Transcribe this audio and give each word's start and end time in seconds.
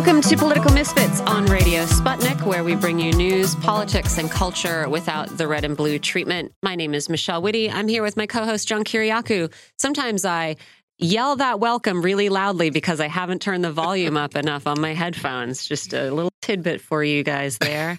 Welcome 0.00 0.22
to 0.22 0.36
Political 0.38 0.72
Misfits 0.72 1.20
on 1.20 1.44
Radio 1.44 1.84
Sputnik, 1.84 2.46
where 2.46 2.64
we 2.64 2.74
bring 2.74 2.98
you 2.98 3.12
news, 3.12 3.54
politics, 3.56 4.16
and 4.16 4.30
culture 4.30 4.88
without 4.88 5.36
the 5.36 5.46
red 5.46 5.62
and 5.62 5.76
blue 5.76 5.98
treatment. 5.98 6.54
My 6.62 6.74
name 6.74 6.94
is 6.94 7.10
Michelle 7.10 7.42
Witte. 7.42 7.70
I'm 7.70 7.86
here 7.86 8.02
with 8.02 8.16
my 8.16 8.26
co 8.26 8.46
host, 8.46 8.66
John 8.66 8.82
Kiriakou. 8.82 9.52
Sometimes 9.76 10.24
I 10.24 10.56
yell 10.96 11.36
that 11.36 11.60
welcome 11.60 12.00
really 12.00 12.30
loudly 12.30 12.70
because 12.70 12.98
I 12.98 13.08
haven't 13.08 13.42
turned 13.42 13.62
the 13.62 13.72
volume 13.72 14.16
up 14.16 14.36
enough 14.36 14.66
on 14.66 14.80
my 14.80 14.94
headphones. 14.94 15.66
Just 15.66 15.92
a 15.92 16.10
little 16.10 16.32
tidbit 16.40 16.80
for 16.80 17.04
you 17.04 17.22
guys 17.22 17.58
there. 17.58 17.98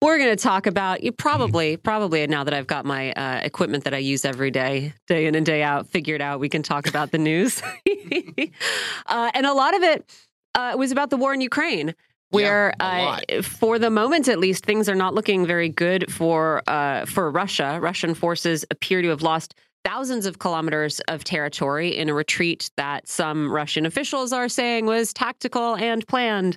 We're 0.00 0.16
going 0.16 0.34
to 0.34 0.42
talk 0.42 0.66
about 0.66 1.02
you 1.02 1.12
probably, 1.12 1.76
probably 1.76 2.26
now 2.26 2.44
that 2.44 2.54
I've 2.54 2.66
got 2.66 2.86
my 2.86 3.12
uh, 3.12 3.40
equipment 3.42 3.84
that 3.84 3.92
I 3.92 3.98
use 3.98 4.24
every 4.24 4.50
day, 4.50 4.94
day 5.08 5.26
in 5.26 5.34
and 5.34 5.44
day 5.44 5.62
out, 5.62 5.88
figured 5.88 6.22
out 6.22 6.40
we 6.40 6.48
can 6.48 6.62
talk 6.62 6.88
about 6.88 7.10
the 7.10 7.18
news. 7.18 7.62
uh, 9.06 9.30
and 9.34 9.44
a 9.44 9.52
lot 9.52 9.76
of 9.76 9.82
it 9.82 10.10
uh, 10.54 10.70
it 10.72 10.78
was 10.78 10.92
about 10.92 11.10
the 11.10 11.16
war 11.16 11.34
in 11.34 11.40
Ukraine 11.40 11.94
where 12.30 12.74
Yeah, 12.80 13.20
uh, 13.28 13.42
for 13.42 13.78
the 13.78 13.90
moment 13.90 14.28
at 14.28 14.38
least 14.38 14.66
things 14.66 14.88
are 14.88 14.94
not 14.94 15.14
looking 15.14 15.46
very 15.46 15.68
good 15.68 16.12
for 16.12 16.62
uh, 16.66 17.04
for 17.06 17.30
Russia. 17.30 17.78
Russian 17.80 18.14
forces 18.14 18.64
appear 18.70 19.02
to 19.02 19.08
have 19.08 19.22
lost 19.22 19.54
thousands 19.84 20.26
of 20.26 20.38
kilometers 20.38 21.00
of 21.08 21.22
territory 21.24 21.96
in 21.96 22.08
a 22.08 22.14
retreat 22.14 22.70
that 22.76 23.06
some 23.06 23.52
Russian 23.52 23.86
officials 23.86 24.32
are 24.32 24.48
saying 24.48 24.86
was 24.86 25.12
tactical 25.12 25.76
and 25.76 26.06
planned. 26.06 26.56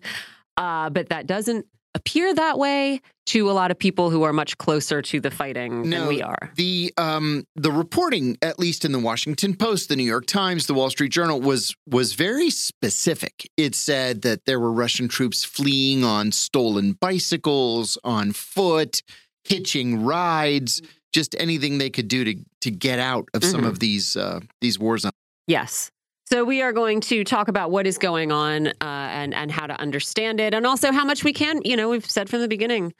Uh, 0.56 0.90
but 0.90 1.10
that 1.10 1.28
doesn't 1.28 1.66
appear 1.98 2.34
that 2.34 2.58
way 2.58 3.02
to 3.28 3.50
a 3.50 3.54
lot 3.54 3.72
of 3.72 3.78
people 3.78 4.10
who 4.10 4.24
are 4.24 4.32
much 4.32 4.58
closer 4.58 5.02
to 5.02 5.20
the 5.20 5.30
fighting 5.32 5.82
than 5.82 5.90
No, 5.90 6.08
we 6.08 6.22
are. 6.22 6.52
The 6.56 6.94
um 6.98 7.44
the 7.56 7.72
reporting, 7.72 8.38
at 8.42 8.58
least 8.60 8.86
in 8.86 8.92
the 8.94 9.00
Washington 9.00 9.56
Post, 9.56 9.90
the 9.90 9.96
New 9.98 10.04
York 10.06 10.26
Times, 10.28 10.66
the 10.68 10.74
Wall 10.74 10.90
Street 10.90 11.12
Journal, 11.12 11.42
was 11.42 11.76
was 11.86 12.14
very 12.14 12.50
specific. 12.50 13.50
It 13.58 13.76
said 13.76 14.22
that 14.22 14.46
there 14.46 14.60
were 14.60 14.72
Russian 14.72 15.08
troops 15.10 15.44
fleeing 15.44 16.04
on 16.06 16.32
stolen 16.32 16.94
bicycles, 16.94 17.98
on 18.04 18.32
foot, 18.32 19.02
hitching 19.44 20.04
rides, 20.06 20.82
just 21.14 21.36
anything 21.40 21.78
they 21.80 21.90
could 21.90 22.08
do 22.08 22.24
to 22.24 22.36
to 22.62 22.72
get 22.72 23.00
out 23.00 23.28
of 23.34 23.44
some 23.44 23.62
Mhm. 23.64 23.68
of 23.68 23.80
these 23.80 24.16
uh, 24.16 24.40
these 24.62 24.80
war 24.80 24.98
zones. 24.98 25.14
Yes. 25.48 25.92
So 26.30 26.44
we 26.44 26.62
are 26.62 26.74
going 26.74 27.00
to 27.02 27.24
talk 27.24 27.48
about 27.48 27.72
what 27.72 27.88
is 27.88 27.98
going 27.98 28.34
on 28.34 28.68
uh, 28.68 28.74
and 28.82 29.34
and 29.34 29.50
how 29.50 29.66
to 29.66 29.80
understand 29.80 30.42
it, 30.42 30.54
and 30.54 30.66
also 30.68 30.92
how 30.92 31.06
much 31.06 31.24
we 31.24 31.32
can. 31.32 31.62
You 31.64 31.78
know, 31.78 31.88
we've 31.90 32.06
said 32.06 32.30
from 32.30 32.42
the 32.42 32.50
beginning, 32.50 32.94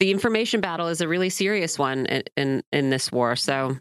the 0.00 0.10
information 0.10 0.60
battle 0.60 0.88
is 0.88 1.00
a 1.00 1.08
really 1.08 1.30
serious 1.30 1.78
one 1.78 2.04
in 2.06 2.22
in, 2.36 2.62
in 2.72 2.90
this 2.90 3.10
war. 3.10 3.36
So. 3.36 3.78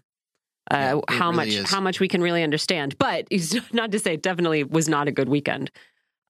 Uh, 0.70 1.02
it 1.10 1.14
how 1.14 1.32
really 1.32 1.36
much 1.36 1.48
is. 1.48 1.70
how 1.70 1.82
much 1.82 2.00
we 2.00 2.08
can 2.08 2.22
really 2.22 2.44
understand, 2.44 2.98
but 2.98 3.28
not 3.74 3.92
to 3.92 4.00
say 4.00 4.14
it 4.14 4.22
definitely 4.22 4.64
was 4.64 4.88
not 4.88 5.08
a 5.08 5.12
good 5.12 5.28
weekend 5.28 5.70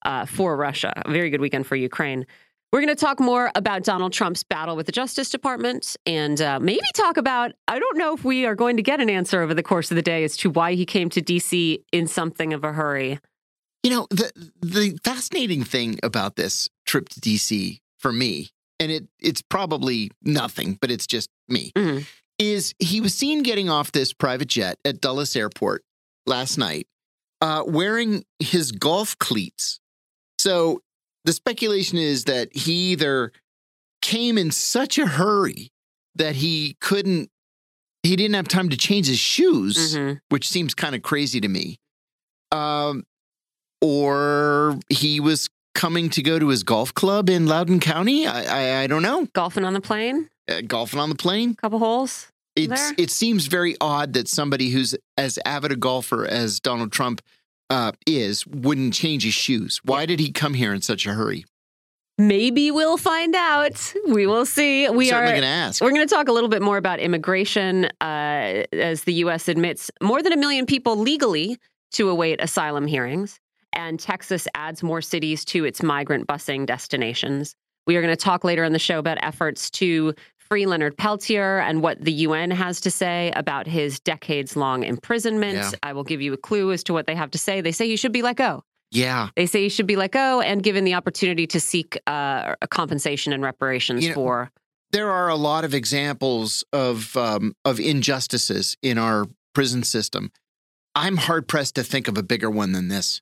uh, 0.04 0.26
for 0.26 0.56
Russia. 0.56 0.94
A 1.06 1.12
very 1.12 1.30
good 1.30 1.42
weekend 1.42 1.68
for 1.68 1.76
Ukraine. 1.76 2.26
We're 2.72 2.80
going 2.80 2.96
to 2.96 2.96
talk 2.96 3.20
more 3.20 3.52
about 3.54 3.84
Donald 3.84 4.14
Trump's 4.14 4.44
battle 4.44 4.78
with 4.78 4.86
the 4.86 4.94
Justice 4.94 5.30
Department 5.30 5.98
and 6.06 6.40
uh, 6.40 6.58
maybe 6.60 6.80
talk 6.96 7.18
about. 7.18 7.52
I 7.68 7.80
don't 7.80 7.98
know 7.98 8.14
if 8.14 8.24
we 8.24 8.46
are 8.46 8.56
going 8.56 8.78
to 8.78 8.84
get 8.84 9.02
an 9.02 9.10
answer 9.10 9.42
over 9.42 9.54
the 9.54 9.64
course 9.64 9.92
of 9.92 9.96
the 9.96 10.02
day 10.02 10.24
as 10.24 10.38
to 10.38 10.50
why 10.50 10.74
he 10.76 10.86
came 10.86 11.10
to 11.10 11.22
DC 11.22 11.84
in 11.92 12.08
something 12.08 12.54
of 12.54 12.64
a 12.64 12.72
hurry. 12.72 13.20
You 13.84 13.92
know, 13.92 14.08
the 14.10 14.32
the 14.62 14.98
fascinating 15.04 15.64
thing 15.64 16.00
about 16.02 16.36
this 16.38 16.70
trip 16.86 17.10
to 17.10 17.20
DC 17.20 17.80
for 18.00 18.14
me, 18.14 18.52
and 18.80 18.90
it 18.92 19.08
it's 19.20 19.42
probably 19.42 20.12
nothing, 20.22 20.78
but 20.80 20.92
it's 20.92 21.08
just 21.08 21.30
me, 21.50 21.72
Mhm. 21.76 22.06
is 22.40 22.74
he 22.80 23.02
was 23.02 23.14
seen 23.16 23.44
getting 23.44 23.70
off 23.70 23.92
this 23.92 24.14
private 24.14 24.48
jet 24.48 24.78
at 24.86 25.02
Dulles 25.02 25.36
Airport 25.36 25.84
last 26.26 26.58
night, 26.58 26.88
uh, 27.42 27.64
wearing 27.66 28.24
his 28.40 28.72
golf 28.72 29.18
cleats. 29.18 29.80
So 30.38 30.82
the 31.26 31.34
speculation 31.34 31.98
is 31.98 32.24
that 32.26 32.56
he 32.56 32.92
either 32.92 33.32
came 34.02 34.38
in 34.38 34.52
such 34.52 34.98
a 34.98 35.06
hurry 35.06 35.72
that 36.16 36.36
he 36.36 36.76
couldn't, 36.82 37.30
he 38.04 38.16
didn't 38.16 38.34
have 38.36 38.48
time 38.48 38.70
to 38.70 38.78
change 38.78 39.08
his 39.08 39.20
shoes 39.20 39.96
Mhm. 39.96 40.20
which 40.30 40.48
seems 40.50 40.74
kind 40.74 40.96
of 40.96 41.02
crazy 41.04 41.40
to 41.40 41.48
me. 41.48 41.78
Um, 42.52 43.04
or 43.82 44.80
he 44.90 45.20
was 45.20 45.50
coming 45.74 46.10
to 46.12 46.22
go 46.22 46.38
to 46.40 46.50
his 46.50 46.64
golf 46.64 46.94
club 46.94 47.30
in 47.30 47.46
Loudoun 47.48 47.80
County. 47.80 48.28
I 48.28 48.44
I, 48.44 48.84
I 48.84 48.88
don't 48.88 49.02
know. 49.02 49.28
Golfing 49.34 49.64
on 49.64 49.74
the 49.74 49.82
plane, 49.82 50.30
Uh, 50.50 50.62
golfing 50.62 51.00
on 51.00 51.10
the 51.10 51.16
plane. 51.16 51.56
couple 51.56 51.80
holes. 51.80 52.28
It's 52.56 52.68
There. 52.74 52.94
it 52.98 53.10
seems 53.12 53.46
very 53.48 53.78
odd 53.80 54.14
that 54.14 54.28
somebody 54.28 54.70
who's 54.72 54.94
as 55.18 55.40
avid 55.46 55.72
a 55.72 55.76
golfer 55.78 56.26
as 56.26 56.60
Donald 56.60 56.92
Trump 56.92 57.22
uh, 57.72 57.94
is 58.06 58.46
wouldn't 58.46 58.94
change 58.94 59.24
his 59.24 59.34
shoes. 59.34 59.80
Why 59.84 60.06
did 60.06 60.20
he 60.20 60.32
come 60.32 60.54
here 60.54 60.74
in 60.74 60.82
such 60.82 61.06
a 61.06 61.14
hurry? 61.14 61.46
Maybe 62.18 62.70
we'll 62.70 62.98
find 62.98 63.34
out. 63.34 63.94
We 64.08 64.28
will 64.28 64.46
see. 64.46 64.88
We 64.90 65.08
Certainly 65.08 65.32
are 65.32 65.34
going 65.34 65.42
to 65.42 65.48
ask. 65.48 65.82
We're 65.82 65.92
going 65.92 66.08
to 66.08 66.14
talk 66.14 66.28
a 66.28 66.34
little 66.34 66.50
bit 66.50 66.62
more 66.62 66.78
about 66.78 67.00
immigration 67.00 67.86
uh, 68.02 68.64
as 68.74 69.06
the 69.06 69.14
U.S. 69.14 69.48
admits 69.48 69.90
more 70.02 70.22
than 70.22 70.34
a 70.34 70.38
million 70.38 70.66
people 70.66 70.98
legally 70.98 71.58
to 71.94 72.10
await 72.10 72.42
asylum 72.42 72.86
hearings, 72.86 73.40
and 73.74 74.00
Texas 74.00 74.48
adds 74.54 74.84
more 74.84 75.02
cities 75.02 75.46
to 75.46 75.64
its 75.64 75.82
migrant 75.82 76.28
busing 76.28 76.66
destinations. 76.66 77.56
We 77.88 77.96
are 77.96 78.02
going 78.02 78.16
to 78.16 78.22
talk 78.22 78.44
later 78.44 78.66
in 78.66 78.74
the 78.74 78.80
show 78.80 79.00
about 79.00 79.18
efforts 79.24 79.70
to 79.72 80.14
free 80.52 80.66
Leonard 80.66 80.98
Peltier 80.98 81.60
and 81.60 81.82
what 81.82 82.04
the 82.04 82.12
UN 82.12 82.52
has 82.52 82.82
to 82.82 82.92
say 82.92 83.32
about 83.38 83.68
his 83.68 84.02
decades 84.02 84.58
long 84.58 84.84
imprisonment. 84.84 85.56
Yeah. 85.56 85.72
I 85.82 85.94
will 85.94 86.04
give 86.04 86.22
you 86.22 86.34
a 86.34 86.38
clue 86.38 86.74
as 86.74 86.84
to 86.84 86.94
what 86.94 87.08
they 87.08 87.16
have 87.16 87.32
to 87.32 87.38
say. 87.38 87.62
They 87.62 87.72
say 87.72 87.88
he 87.88 87.96
should 87.96 88.12
be 88.12 88.22
let 88.22 88.36
go. 88.36 88.62
Yeah, 88.92 89.30
They 89.38 89.46
say 89.46 89.62
he 89.64 89.70
should 89.70 89.88
be 89.88 89.96
let 89.96 90.12
go 90.12 90.42
and 90.42 90.62
given 90.62 90.84
the 90.84 90.96
opportunity 90.96 91.48
to 91.48 91.62
seek 91.62 91.98
uh, 92.06 92.56
compensation 92.70 93.32
and 93.32 93.42
reparations 93.42 94.04
You 94.04 94.10
know, 94.10 94.16
for. 94.16 94.52
there 94.92 95.10
are 95.10 95.30
a 95.30 95.38
lot 95.38 95.64
of 95.64 95.74
examples 95.74 96.66
of 96.74 97.16
um, 97.16 97.56
of 97.64 97.80
injustices 97.80 98.76
in 98.82 98.98
our 98.98 99.28
prison 99.54 99.84
system. 99.84 100.34
I'm 100.96 101.16
hard 101.16 101.48
pressed 101.48 101.76
to 101.76 101.84
think 101.86 102.10
of 102.10 102.18
a 102.18 102.24
bigger 102.24 102.50
one 102.50 102.74
than 102.74 102.90
this. 102.90 103.22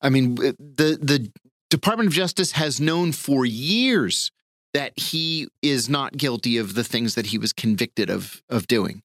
I 0.00 0.10
mean, 0.10 0.36
the 0.36 0.54
the 1.02 1.32
Department 1.70 2.06
of 2.06 2.12
Justice 2.14 2.52
has 2.52 2.80
known 2.80 3.10
for 3.10 3.44
years 3.44 4.30
that 4.74 4.92
he 4.98 5.48
is 5.62 5.88
not 5.88 6.16
guilty 6.16 6.56
of 6.56 6.74
the 6.74 6.84
things 6.84 7.14
that 7.14 7.26
he 7.26 7.38
was 7.38 7.52
convicted 7.52 8.10
of 8.10 8.42
of 8.48 8.66
doing, 8.66 9.02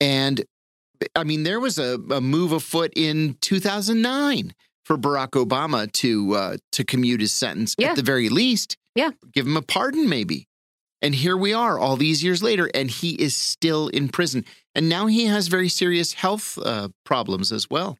and 0.00 0.44
I 1.14 1.24
mean, 1.24 1.42
there 1.42 1.60
was 1.60 1.78
a, 1.78 1.98
a 2.10 2.20
move 2.20 2.52
afoot 2.52 2.92
in 2.96 3.36
2009 3.42 4.54
for 4.84 4.96
Barack 4.96 5.30
Obama 5.32 5.90
to 5.92 6.34
uh, 6.34 6.56
to 6.72 6.84
commute 6.84 7.20
his 7.20 7.32
sentence 7.32 7.74
Yeah. 7.78 7.90
at 7.90 7.96
the 7.96 8.02
very 8.02 8.28
least. 8.28 8.76
Yeah. 8.94 9.10
give 9.34 9.46
him 9.46 9.56
a 9.58 9.62
pardon, 9.62 10.08
maybe. 10.08 10.48
And 11.02 11.14
here 11.14 11.36
we 11.36 11.52
are 11.52 11.78
all 11.78 11.96
these 11.96 12.24
years 12.24 12.42
later, 12.42 12.70
and 12.72 12.90
he 12.90 13.10
is 13.20 13.36
still 13.36 13.88
in 13.88 14.08
prison. 14.08 14.46
And 14.74 14.88
now 14.88 15.06
he 15.06 15.26
has 15.26 15.48
very 15.48 15.68
serious 15.68 16.14
health 16.14 16.56
uh, 16.56 16.88
problems 17.04 17.52
as 17.52 17.68
well. 17.68 17.98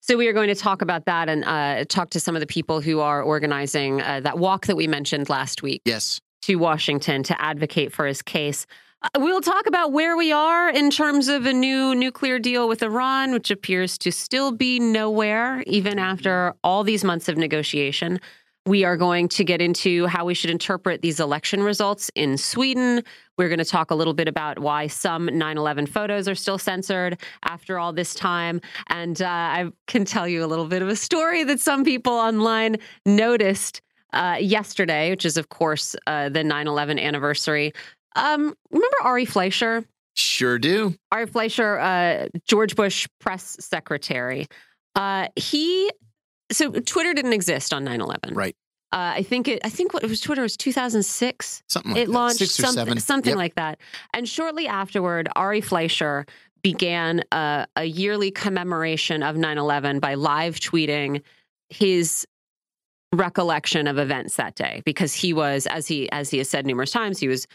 So 0.00 0.16
we 0.16 0.26
are 0.28 0.32
going 0.32 0.48
to 0.48 0.54
talk 0.54 0.82
about 0.82 1.04
that 1.04 1.28
and 1.28 1.44
uh, 1.44 1.84
talk 1.84 2.10
to 2.10 2.20
some 2.20 2.34
of 2.34 2.40
the 2.40 2.46
people 2.46 2.80
who 2.80 3.00
are 3.00 3.22
organizing 3.22 4.00
uh, 4.00 4.20
that 4.20 4.38
walk 4.38 4.66
that 4.66 4.76
we 4.76 4.86
mentioned 4.86 5.28
last 5.28 5.62
week 5.62 5.82
Yes. 5.84 6.20
to 6.42 6.56
Washington 6.56 7.22
to 7.24 7.40
advocate 7.40 7.92
for 7.92 8.06
his 8.06 8.22
case. 8.22 8.66
Uh, 9.02 9.08
we'll 9.18 9.40
talk 9.42 9.66
about 9.66 9.92
where 9.92 10.16
we 10.16 10.32
are 10.32 10.70
in 10.70 10.90
terms 10.90 11.28
of 11.28 11.46
a 11.46 11.52
new 11.52 11.94
nuclear 11.94 12.38
deal 12.38 12.66
with 12.66 12.82
Iran, 12.82 13.32
which 13.32 13.50
appears 13.50 13.98
to 13.98 14.10
still 14.10 14.52
be 14.52 14.80
nowhere, 14.80 15.62
even 15.66 15.98
after 15.98 16.54
all 16.64 16.82
these 16.82 17.04
months 17.04 17.28
of 17.28 17.36
negotiation. 17.36 18.20
We 18.70 18.84
are 18.84 18.96
going 18.96 19.26
to 19.30 19.42
get 19.42 19.60
into 19.60 20.06
how 20.06 20.24
we 20.24 20.32
should 20.32 20.48
interpret 20.48 21.02
these 21.02 21.18
election 21.18 21.64
results 21.64 22.08
in 22.14 22.38
Sweden. 22.38 23.02
We're 23.36 23.48
going 23.48 23.58
to 23.58 23.64
talk 23.64 23.90
a 23.90 23.96
little 23.96 24.14
bit 24.14 24.28
about 24.28 24.60
why 24.60 24.86
some 24.86 25.26
9 25.26 25.58
11 25.58 25.86
photos 25.86 26.28
are 26.28 26.36
still 26.36 26.56
censored 26.56 27.20
after 27.42 27.80
all 27.80 27.92
this 27.92 28.14
time. 28.14 28.60
And 28.86 29.20
uh, 29.20 29.26
I 29.26 29.70
can 29.88 30.04
tell 30.04 30.28
you 30.28 30.44
a 30.44 30.46
little 30.46 30.66
bit 30.66 30.82
of 30.82 30.88
a 30.88 30.94
story 30.94 31.42
that 31.42 31.58
some 31.58 31.82
people 31.82 32.12
online 32.12 32.76
noticed 33.04 33.82
uh, 34.12 34.36
yesterday, 34.38 35.10
which 35.10 35.24
is, 35.24 35.36
of 35.36 35.48
course, 35.48 35.96
uh, 36.06 36.28
the 36.28 36.44
9 36.44 36.68
11 36.68 37.00
anniversary. 37.00 37.72
Um, 38.14 38.54
remember 38.70 38.96
Ari 39.02 39.24
Fleischer? 39.24 39.84
Sure 40.14 40.60
do. 40.60 40.94
Ari 41.10 41.26
Fleischer, 41.26 41.80
uh, 41.80 42.28
George 42.46 42.76
Bush 42.76 43.08
press 43.18 43.56
secretary. 43.58 44.46
Uh, 44.94 45.26
he 45.34 45.90
so 46.50 46.70
Twitter 46.72 47.14
didn't 47.14 47.32
exist 47.32 47.72
on 47.72 47.84
9/11. 47.84 48.34
Right. 48.34 48.56
Uh, 48.92 49.14
I 49.16 49.22
think 49.22 49.46
it. 49.46 49.60
I 49.64 49.68
think 49.68 49.94
what 49.94 50.02
it 50.02 50.08
was 50.10 50.20
Twitter 50.20 50.42
was 50.42 50.56
2006 50.56 51.62
Something 51.68 51.92
like 51.92 52.00
it 52.02 52.06
that. 52.06 52.12
launched 52.12 52.38
Six 52.38 52.58
or 52.58 52.62
something, 52.64 52.84
seven. 52.86 53.00
something 53.00 53.30
Yep. 53.30 53.36
like 53.38 53.54
that. 53.54 53.78
And 54.14 54.28
shortly 54.28 54.66
afterward, 54.66 55.28
Ari 55.36 55.60
Fleischer 55.60 56.26
began 56.62 57.22
a, 57.32 57.66
a 57.76 57.84
yearly 57.84 58.30
commemoration 58.30 59.22
of 59.22 59.36
9 59.36 59.58
11 59.58 60.00
by 60.00 60.14
live 60.14 60.56
tweeting 60.60 61.22
his 61.68 62.26
recollection 63.12 63.86
of 63.88 63.98
events 63.98 64.36
that 64.36 64.54
day 64.54 64.82
because 64.84 65.12
he 65.14 65.32
was 65.32 65.66
as 65.66 65.86
he 65.88 66.10
as 66.12 66.30
he 66.30 66.38
has 66.38 66.48
said 66.48 66.64
numerous 66.64 66.92
times 66.92 67.18
he 67.18 67.26
was 67.28 67.46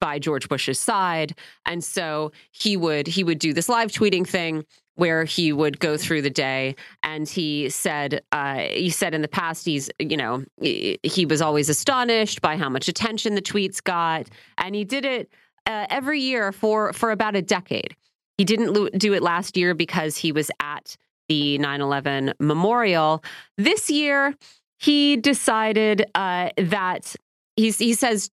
by 0.00 0.18
George 0.18 0.48
Bush's 0.48 0.80
side 0.80 1.36
and 1.64 1.82
so 1.84 2.32
he 2.50 2.76
would 2.76 3.06
he 3.06 3.22
would 3.22 3.38
do 3.38 3.52
this 3.52 3.68
live 3.68 3.90
tweeting 3.92 4.26
thing 4.26 4.64
where 4.96 5.24
he 5.24 5.52
would 5.52 5.78
go 5.78 5.96
through 5.96 6.22
the 6.22 6.30
day. 6.30 6.74
And 7.02 7.28
he 7.28 7.70
said 7.70 8.22
uh, 8.32 8.58
he 8.58 8.90
said 8.90 9.14
in 9.14 9.22
the 9.22 9.28
past 9.28 9.64
he's 9.64 9.88
you 9.98 10.16
know 10.16 10.44
he, 10.60 11.26
was 11.26 11.40
always 11.40 11.68
astonished 11.68 12.42
by 12.42 12.56
how 12.56 12.68
much 12.68 12.88
attention 12.88 13.34
the 13.34 13.42
tweets 13.42 13.82
got. 13.82 14.28
And 14.58 14.74
he 14.74 14.84
did 14.84 15.04
it 15.04 15.30
uh, 15.66 15.86
every 15.88 16.20
year 16.20 16.50
for 16.52 16.92
for 16.92 17.10
about 17.10 17.36
a 17.36 17.42
decade. 17.42 17.94
He 18.36 18.44
didn't 18.44 18.72
lo- 18.72 18.88
do 18.90 19.14
it 19.14 19.22
last 19.22 19.56
year 19.56 19.74
because 19.74 20.16
he 20.16 20.32
was 20.32 20.50
at 20.60 20.96
the 21.28 21.58
9-11 21.58 22.34
memorial. 22.38 23.24
This 23.56 23.90
year 23.90 24.34
he 24.78 25.16
decided 25.16 26.04
uh, 26.14 26.50
that 26.58 27.16
he's, 27.56 27.78
he 27.78 27.94
says 27.94 28.30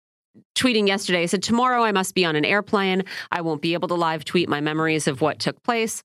tweeting 0.55 0.87
yesterday 0.87 1.21
he 1.21 1.27
said 1.27 1.43
tomorrow 1.43 1.83
i 1.83 1.91
must 1.91 2.15
be 2.15 2.25
on 2.25 2.35
an 2.35 2.45
airplane. 2.45 3.03
I 3.31 3.41
won't 3.41 3.61
be 3.61 3.73
able 3.73 3.87
to 3.89 3.95
live 3.95 4.25
tweet 4.25 4.49
my 4.49 4.61
memories 4.61 5.07
of 5.07 5.21
what 5.21 5.39
took 5.39 5.61
place 5.63 6.03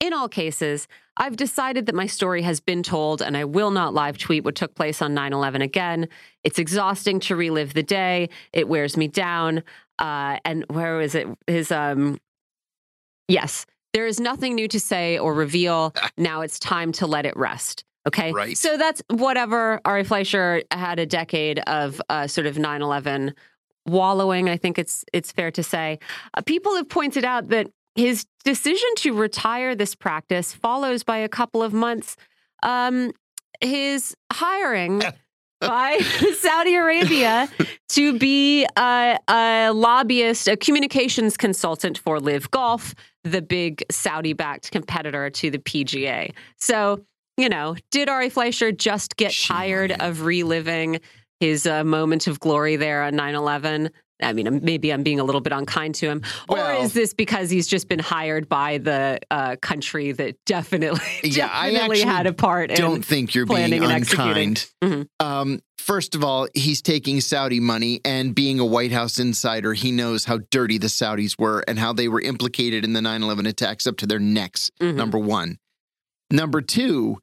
in 0.00 0.12
all 0.12 0.28
cases, 0.28 0.86
I've 1.16 1.36
decided 1.36 1.86
that 1.86 1.94
my 1.94 2.06
story 2.06 2.42
has 2.42 2.60
been 2.60 2.82
told 2.82 3.20
and 3.20 3.36
I 3.36 3.44
will 3.44 3.70
not 3.70 3.94
live 3.94 4.18
tweet 4.18 4.44
what 4.44 4.54
took 4.54 4.74
place 4.74 5.02
on 5.02 5.14
9 5.14 5.32
11 5.32 5.62
again. 5.62 6.08
It's 6.44 6.58
exhausting 6.58 7.20
to 7.20 7.36
relive 7.36 7.74
the 7.74 7.82
day, 7.82 8.28
it 8.52 8.68
wears 8.68 8.96
me 8.96 9.08
down. 9.08 9.62
Uh, 9.98 10.38
and 10.44 10.64
where 10.68 10.96
was 10.96 11.14
it? 11.16 11.26
His, 11.48 11.72
um, 11.72 12.18
yes, 13.26 13.66
there 13.92 14.06
is 14.06 14.20
nothing 14.20 14.54
new 14.54 14.68
to 14.68 14.78
say 14.78 15.18
or 15.18 15.34
reveal. 15.34 15.92
now 16.16 16.42
it's 16.42 16.58
time 16.60 16.92
to 16.92 17.06
let 17.06 17.26
it 17.26 17.36
rest. 17.36 17.84
Okay. 18.06 18.32
Right. 18.32 18.56
So 18.56 18.76
that's 18.76 19.02
whatever. 19.10 19.80
Ari 19.84 20.04
Fleischer 20.04 20.62
had 20.70 20.98
a 20.98 21.06
decade 21.06 21.58
of 21.66 22.00
uh, 22.08 22.26
sort 22.26 22.46
of 22.46 22.56
9 22.56 22.80
11 22.80 23.34
wallowing, 23.88 24.48
I 24.48 24.56
think 24.56 24.78
it's 24.78 25.04
it's 25.12 25.32
fair 25.32 25.50
to 25.50 25.62
say. 25.62 25.98
Uh, 26.34 26.42
people 26.42 26.76
have 26.76 26.88
pointed 26.88 27.24
out 27.24 27.48
that 27.48 27.68
his 27.98 28.26
decision 28.44 28.88
to 28.98 29.12
retire 29.12 29.74
this 29.74 29.96
practice 29.96 30.54
follows 30.54 31.02
by 31.02 31.16
a 31.18 31.28
couple 31.28 31.64
of 31.64 31.72
months 31.72 32.16
um, 32.62 33.12
his 33.60 34.14
hiring 34.32 35.02
by 35.60 35.98
Saudi 36.38 36.76
Arabia 36.76 37.48
to 37.88 38.16
be 38.16 38.64
a, 38.76 39.18
a, 39.28 39.70
lobbyist, 39.72 40.46
a 40.46 40.56
communications 40.56 41.36
consultant 41.36 41.98
for 41.98 42.20
LIV 42.20 42.52
Golf, 42.52 42.94
the 43.24 43.42
big 43.42 43.82
Saudi 43.90 44.32
backed 44.32 44.70
competitor 44.70 45.28
to 45.30 45.50
the 45.50 45.58
PGA. 45.58 46.32
So, 46.56 47.04
you 47.36 47.48
know, 47.48 47.74
did 47.90 48.08
Ari 48.08 48.30
Fleischer 48.30 48.70
just 48.70 49.16
get 49.16 49.32
tired 49.32 49.90
of 49.90 50.22
reliving 50.22 51.00
his 51.40 51.66
uh, 51.66 51.82
moment 51.82 52.28
of 52.28 52.38
glory 52.38 52.76
there 52.76 53.02
on 53.02 53.16
9 53.16 53.34
11? 53.34 53.90
I 54.20 54.32
mean, 54.32 54.60
maybe 54.62 54.92
I'm 54.92 55.02
being 55.02 55.20
a 55.20 55.24
little 55.24 55.40
bit 55.40 55.52
unkind 55.52 55.94
to 55.96 56.06
him. 56.08 56.22
Well, 56.48 56.66
or 56.80 56.84
is 56.84 56.92
this 56.92 57.14
because 57.14 57.50
he's 57.50 57.66
just 57.66 57.88
been 57.88 57.98
hired 58.00 58.48
by 58.48 58.78
the 58.78 59.20
uh, 59.30 59.56
country 59.62 60.12
that 60.12 60.36
definitely, 60.46 61.00
Yeah, 61.22 61.48
I 61.52 61.70
definitely 61.70 61.98
actually 62.02 62.12
had 62.12 62.26
a 62.26 62.32
part 62.32 62.70
in 62.70 62.76
Don't 62.76 63.04
think 63.04 63.34
you're 63.34 63.46
being 63.46 63.56
planning 63.58 63.82
and 63.84 63.92
executing. 63.92 64.48
unkind. 64.48 64.66
Mhm. 64.82 65.08
Um, 65.24 65.60
first 65.78 66.14
of 66.14 66.24
all, 66.24 66.48
he's 66.54 66.82
taking 66.82 67.20
Saudi 67.20 67.60
money, 67.60 68.00
and 68.04 68.34
being 68.34 68.58
a 68.58 68.66
White 68.66 68.90
House 68.92 69.18
insider, 69.18 69.72
he 69.74 69.92
knows 69.92 70.24
how 70.24 70.40
dirty 70.50 70.78
the 70.78 70.88
Saudis 70.88 71.38
were 71.38 71.64
and 71.68 71.78
how 71.78 71.92
they 71.92 72.08
were 72.08 72.20
implicated 72.20 72.84
in 72.84 72.92
the 72.94 73.00
9 73.02 73.22
11 73.22 73.46
attacks 73.46 73.86
up 73.86 73.96
to 73.98 74.06
their 74.06 74.18
necks. 74.18 74.70
Mhm. 74.80 74.94
Number 74.96 75.18
one. 75.18 75.58
Number 76.30 76.60
two, 76.60 77.18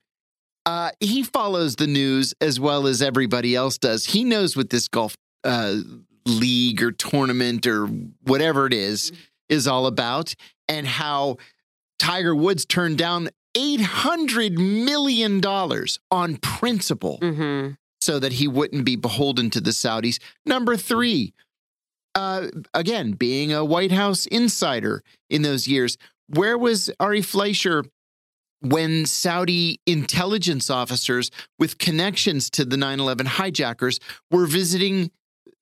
uh, 0.66 0.92
he 1.00 1.22
follows 1.24 1.76
the 1.76 1.88
news 1.88 2.34
as 2.42 2.60
well 2.60 2.88
as 2.88 3.02
everybody 3.02 3.54
else 3.54 3.78
does. 3.78 4.06
He 4.06 4.24
knows 4.24 4.56
what 4.58 4.70
this 4.72 4.88
golf 4.88 5.16
uh, 5.44 5.76
league 6.26 6.82
or 6.82 6.92
tournament 6.92 7.68
or 7.68 7.86
whatever 8.24 8.66
it 8.66 8.74
is 8.74 9.12
is 9.50 9.68
all 9.68 9.86
about 9.86 10.34
and 10.68 10.88
how 10.88 11.38
Tiger 12.00 12.36
Woods 12.36 12.66
turned 12.66 12.98
down 12.98 13.30
$800 13.56 14.58
million 14.58 15.42
on 16.12 16.38
principle 16.38 17.20
Mhm. 17.22 17.78
so 18.02 18.20
that 18.20 18.34
he 18.34 18.48
wouldn't 18.48 18.86
be 18.86 18.96
beholden 18.96 19.50
to 19.52 19.62
the 19.62 19.72
Saudis. 19.72 20.20
Number 20.46 20.76
three, 20.76 21.34
uh, 22.16 22.48
again, 22.74 23.12
being 23.14 23.54
a 23.54 23.64
White 23.64 23.92
House 23.92 24.26
insider 24.26 25.04
in 25.30 25.42
those 25.44 25.68
years, 25.68 25.98
where 26.28 26.58
was 26.58 26.90
Ari 27.00 27.22
Fleischer 27.22 27.86
when 28.62 29.06
Saudi 29.06 29.80
intelligence 29.86 30.70
officers 30.70 31.30
with 31.60 31.78
connections 31.78 32.50
to 32.52 32.66
the 32.66 32.78
9 32.78 33.00
11 33.00 33.26
hijackers 33.28 34.00
were 34.32 34.48
visiting 34.48 35.12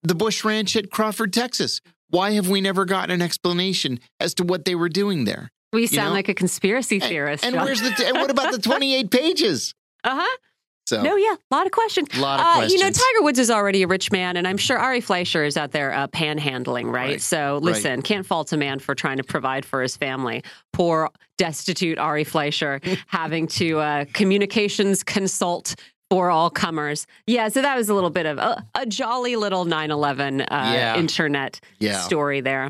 the 0.03 0.15
Bush 0.15 0.43
Ranch 0.43 0.75
at 0.75 0.91
Crawford, 0.91 1.33
Texas? 1.33 1.81
Why 2.09 2.31
have 2.31 2.47
we 2.49 2.61
never 2.61 2.85
gotten 2.85 3.09
an 3.11 3.21
explanation 3.21 3.99
as 4.19 4.33
to 4.35 4.43
what 4.43 4.65
they 4.65 4.75
were 4.75 4.89
doing 4.89 5.25
there? 5.25 5.51
We 5.71 5.87
sound 5.87 6.09
know? 6.09 6.13
like 6.13 6.29
a 6.29 6.35
conspiracy 6.35 6.99
theorist. 6.99 7.43
And 7.43 7.55
John. 7.55 7.65
where's 7.65 7.81
the 7.81 8.05
and 8.07 8.17
what 8.17 8.29
about 8.29 8.51
the 8.51 8.59
28 8.61 9.09
pages? 9.09 9.73
uh 10.03 10.19
huh. 10.21 10.37
So 10.85 11.01
No, 11.01 11.15
yeah, 11.15 11.33
a 11.49 11.55
lot 11.55 11.65
of 11.65 11.71
questions. 11.71 12.09
a 12.13 12.19
lot 12.19 12.41
of 12.41 12.45
Uh, 12.45 12.53
questions. 12.55 12.73
you 12.73 12.79
know, 12.85 12.91
Tiger 12.91 13.23
Woods 13.23 13.39
is 13.39 13.49
already 13.49 13.83
a 13.83 13.87
rich 13.87 14.11
man, 14.11 14.35
and 14.35 14.45
I'm 14.45 14.57
sure 14.57 14.77
Ari 14.77 14.99
Fleischer 14.99 15.45
is 15.45 15.55
out 15.55 15.71
there 15.71 15.93
uh, 15.93 16.07
panhandling, 16.07 16.85
right? 16.87 16.93
Right, 17.11 17.21
So 17.21 17.57
listen, 17.63 18.01
can't 18.01 18.25
fault 18.25 18.51
a 18.51 18.57
man 18.57 18.79
for 18.79 18.93
trying 18.93 19.15
to 19.17 19.23
provide 19.23 19.63
for 19.65 19.81
his 19.81 19.95
family. 19.95 20.43
Poor, 20.73 21.09
destitute 21.37 21.97
Ari 21.97 22.25
Fleischer 22.25 22.81
having 23.07 23.47
to 23.47 23.79
uh, 23.79 24.05
communications 24.13 25.03
consult 25.03 25.75
for 26.13 26.29
all 26.29 26.51
comers. 26.51 27.07
Yeah, 27.25 27.47
so 27.47 27.63
that 27.63 27.75
was 27.75 27.89
a 27.89 27.93
little 27.95 28.11
bit 28.11 28.27
of 28.27 28.37
a, 28.37 28.63
a 28.75 28.85
jolly 28.85 29.35
little 29.35 29.65
9 29.65 29.89
11 29.89 30.41
uh, 30.41 30.45
Yeah. 30.51 30.95
internet 30.95 31.59
yeah. 31.79 31.97
story 32.01 32.39
there. 32.39 32.69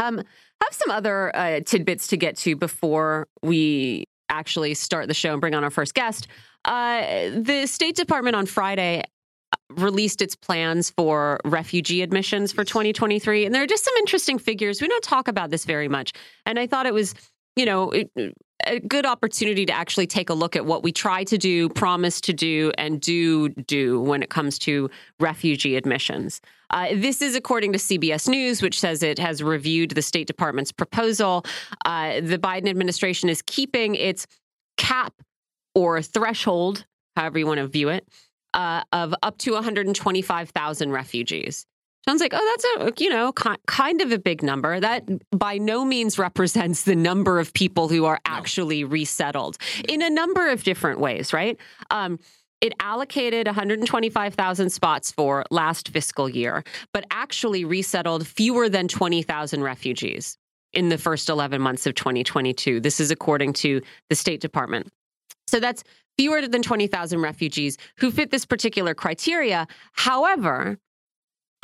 Um, 0.00 0.16
have 0.16 0.72
some 0.72 0.90
other 0.90 1.30
uh, 1.36 1.60
tidbits 1.64 2.08
to 2.08 2.16
get 2.16 2.36
to 2.38 2.56
before 2.56 3.28
we 3.40 4.04
actually 4.28 4.74
start 4.74 5.06
the 5.06 5.14
show 5.14 5.30
and 5.30 5.40
bring 5.40 5.54
on 5.54 5.62
our 5.62 5.70
first 5.70 5.94
guest. 5.94 6.26
Uh, 6.64 7.30
the 7.36 7.66
State 7.66 7.94
Department 7.94 8.34
on 8.34 8.46
Friday 8.46 9.04
uh, 9.52 9.56
released 9.80 10.20
its 10.20 10.34
plans 10.34 10.90
for 10.90 11.38
refugee 11.44 12.02
admissions 12.02 12.50
for 12.50 12.64
2023, 12.64 13.46
and 13.46 13.54
there 13.54 13.62
are 13.62 13.66
just 13.68 13.84
some 13.84 13.94
interesting 13.98 14.40
figures. 14.40 14.82
We 14.82 14.88
don't 14.88 15.04
talk 15.04 15.28
about 15.28 15.50
this 15.50 15.64
very 15.64 15.86
much, 15.86 16.14
and 16.46 16.58
I 16.58 16.66
thought 16.66 16.86
it 16.86 16.94
was, 16.94 17.14
you 17.54 17.64
know. 17.64 17.92
It, 17.92 18.10
a 18.66 18.80
good 18.80 19.06
opportunity 19.06 19.64
to 19.66 19.72
actually 19.72 20.06
take 20.06 20.30
a 20.30 20.34
look 20.34 20.56
at 20.56 20.66
what 20.66 20.82
we 20.82 20.92
try 20.92 21.24
to 21.24 21.38
do, 21.38 21.68
promise 21.68 22.20
to 22.22 22.32
do, 22.32 22.72
and 22.76 23.00
do 23.00 23.48
do 23.48 24.00
when 24.00 24.22
it 24.22 24.30
comes 24.30 24.58
to 24.60 24.90
refugee 25.20 25.76
admissions. 25.76 26.40
Uh, 26.70 26.88
this 26.94 27.22
is 27.22 27.36
according 27.36 27.72
to 27.72 27.78
CBS 27.78 28.28
News, 28.28 28.60
which 28.60 28.78
says 28.78 29.02
it 29.02 29.18
has 29.18 29.42
reviewed 29.42 29.90
the 29.90 30.02
State 30.02 30.26
Department's 30.26 30.72
proposal. 30.72 31.44
Uh, 31.84 32.20
the 32.20 32.38
Biden 32.38 32.68
administration 32.68 33.28
is 33.28 33.40
keeping 33.42 33.94
its 33.94 34.26
cap 34.76 35.14
or 35.74 36.02
threshold, 36.02 36.84
however 37.14 37.38
you 37.38 37.46
want 37.46 37.58
to 37.58 37.68
view 37.68 37.88
it, 37.88 38.08
uh, 38.54 38.82
of 38.92 39.14
up 39.22 39.38
to 39.38 39.52
125,000 39.52 40.90
refugees. 40.90 41.66
Sounds 42.08 42.20
like, 42.20 42.32
oh, 42.34 42.56
that's 42.78 42.98
a 42.98 43.02
you 43.02 43.10
know 43.10 43.32
kind 43.32 44.00
of 44.00 44.12
a 44.12 44.18
big 44.18 44.42
number. 44.42 44.78
That 44.78 45.08
by 45.36 45.58
no 45.58 45.84
means 45.84 46.18
represents 46.18 46.84
the 46.84 46.94
number 46.94 47.40
of 47.40 47.52
people 47.52 47.88
who 47.88 48.04
are 48.04 48.20
actually 48.24 48.84
resettled 48.84 49.56
in 49.88 50.02
a 50.02 50.10
number 50.10 50.48
of 50.48 50.62
different 50.62 51.00
ways, 51.00 51.32
right? 51.32 51.58
Um, 51.90 52.18
it 52.60 52.72
allocated 52.80 53.46
125,000 53.46 54.70
spots 54.70 55.12
for 55.12 55.44
last 55.50 55.88
fiscal 55.88 56.28
year, 56.28 56.64
but 56.92 57.04
actually 57.10 57.64
resettled 57.64 58.26
fewer 58.26 58.68
than 58.68 58.88
20,000 58.88 59.62
refugees 59.62 60.38
in 60.72 60.88
the 60.88 60.98
first 60.98 61.28
11 61.28 61.60
months 61.60 61.86
of 61.86 61.94
2022. 61.94 62.80
This 62.80 62.98
is 62.98 63.10
according 63.10 63.52
to 63.54 63.82
the 64.08 64.16
State 64.16 64.40
Department. 64.40 64.90
So 65.48 65.60
that's 65.60 65.84
fewer 66.18 66.46
than 66.48 66.62
20,000 66.62 67.20
refugees 67.20 67.76
who 67.98 68.10
fit 68.10 68.30
this 68.30 68.46
particular 68.46 68.94
criteria. 68.94 69.66
However, 69.92 70.78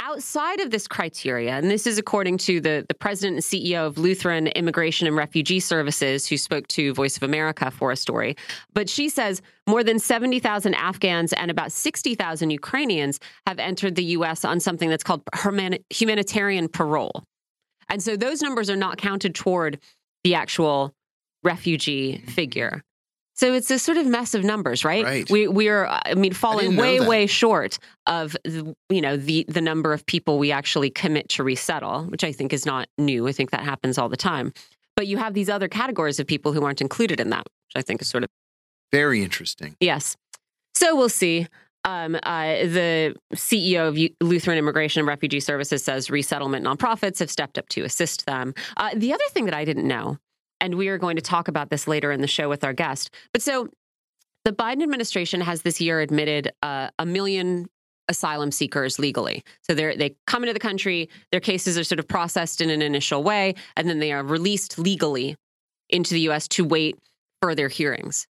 outside 0.02 0.60
of 0.60 0.70
this 0.70 0.88
criteria, 0.88 1.52
and 1.52 1.70
this 1.70 1.86
is 1.86 1.96
according 1.96 2.36
to 2.36 2.60
the, 2.60 2.84
the 2.88 2.94
president 2.94 3.36
and 3.36 3.44
CEO 3.44 3.86
of 3.86 3.98
Lutheran 3.98 4.48
Immigration 4.48 5.06
and 5.06 5.16
Refugee 5.16 5.60
Services, 5.60 6.26
who 6.26 6.36
spoke 6.36 6.66
to 6.68 6.92
Voice 6.92 7.16
of 7.16 7.22
America 7.22 7.70
for 7.70 7.92
a 7.92 7.96
story, 7.96 8.36
but 8.74 8.88
she 8.88 9.08
says 9.08 9.40
more 9.68 9.84
than 9.84 10.00
70,000 10.00 10.74
Afghans 10.74 11.32
and 11.34 11.50
about 11.50 11.70
60,000 11.70 12.50
Ukrainians 12.50 13.20
have 13.46 13.60
entered 13.60 13.94
the 13.94 14.04
U.S. 14.16 14.44
on 14.44 14.58
something 14.58 14.90
that's 14.90 15.04
called 15.04 15.22
humani- 15.40 15.84
humanitarian 15.90 16.68
parole. 16.68 17.22
And 17.88 18.02
so 18.02 18.16
those 18.16 18.42
numbers 18.42 18.68
are 18.70 18.76
not 18.76 18.98
counted 18.98 19.34
toward 19.34 19.78
the 20.24 20.34
actual 20.34 20.92
refugee 21.44 22.18
figure. 22.26 22.82
So 23.34 23.54
it's 23.54 23.70
a 23.70 23.78
sort 23.78 23.96
of 23.98 24.06
mess 24.06 24.34
of 24.34 24.44
numbers, 24.44 24.84
right? 24.84 25.04
Right. 25.04 25.30
We 25.30 25.48
we 25.48 25.68
are, 25.68 25.88
I 26.04 26.14
mean, 26.14 26.32
falling 26.32 26.70
didn't 26.70 26.80
way 26.80 27.00
way 27.00 27.26
short 27.26 27.78
of 28.06 28.36
the, 28.44 28.74
you 28.90 29.00
know 29.00 29.16
the 29.16 29.44
the 29.48 29.60
number 29.60 29.92
of 29.92 30.04
people 30.06 30.38
we 30.38 30.52
actually 30.52 30.90
commit 30.90 31.28
to 31.30 31.42
resettle, 31.42 32.04
which 32.04 32.24
I 32.24 32.32
think 32.32 32.52
is 32.52 32.66
not 32.66 32.88
new. 32.98 33.26
I 33.26 33.32
think 33.32 33.50
that 33.50 33.60
happens 33.64 33.98
all 33.98 34.08
the 34.08 34.16
time. 34.16 34.52
But 34.96 35.06
you 35.06 35.16
have 35.16 35.32
these 35.34 35.48
other 35.48 35.68
categories 35.68 36.20
of 36.20 36.26
people 36.26 36.52
who 36.52 36.64
aren't 36.64 36.82
included 36.82 37.20
in 37.20 37.30
that, 37.30 37.46
which 37.46 37.76
I 37.76 37.82
think 37.82 38.02
is 38.02 38.08
sort 38.08 38.24
of 38.24 38.28
Very 38.92 39.22
interesting. 39.22 39.76
Yes. 39.80 40.16
So 40.74 40.94
we'll 40.94 41.08
see. 41.08 41.46
Um, 41.84 42.14
uh, 42.22 42.64
the 42.66 43.16
CEO 43.34 43.88
of 43.88 43.98
Lutheran 44.20 44.56
Immigration 44.56 45.00
and 45.00 45.08
Refugee 45.08 45.40
Services 45.40 45.82
says 45.82 46.10
resettlement 46.10 46.64
nonprofits 46.64 47.18
have 47.18 47.30
stepped 47.30 47.58
up 47.58 47.68
to 47.70 47.82
assist 47.82 48.26
them. 48.26 48.54
Uh, 48.76 48.90
the 48.94 49.12
other 49.12 49.24
thing 49.30 49.46
that 49.46 49.54
I 49.54 49.64
didn't 49.64 49.88
know, 49.88 50.18
and 50.62 50.76
we 50.76 50.88
are 50.88 50.96
going 50.96 51.16
to 51.16 51.22
talk 51.22 51.48
about 51.48 51.68
this 51.68 51.86
later 51.86 52.10
in 52.12 52.22
the 52.22 52.26
show 52.26 52.48
with 52.48 52.64
our 52.64 52.72
guest. 52.72 53.10
But 53.32 53.42
so 53.42 53.68
the 54.44 54.52
Biden 54.52 54.82
administration 54.82 55.40
has 55.42 55.62
this 55.62 55.80
year 55.80 56.00
admitted 56.00 56.52
uh, 56.62 56.88
a 56.98 57.04
million 57.04 57.68
asylum 58.08 58.52
seekers 58.52 58.98
legally. 58.98 59.42
So 59.62 59.74
they 59.74 59.96
they 59.96 60.16
come 60.26 60.44
into 60.44 60.54
the 60.54 60.60
country, 60.60 61.10
their 61.32 61.40
cases 61.40 61.76
are 61.76 61.84
sort 61.84 61.98
of 61.98 62.08
processed 62.08 62.60
in 62.60 62.70
an 62.70 62.80
initial 62.80 63.22
way, 63.22 63.56
and 63.76 63.88
then 63.88 63.98
they 63.98 64.12
are 64.12 64.22
released 64.22 64.78
legally 64.78 65.36
into 65.90 66.14
the 66.14 66.20
U.S. 66.20 66.48
to 66.48 66.64
wait 66.64 66.96
for 67.40 67.54
their 67.54 67.68
hearings. 67.68 68.26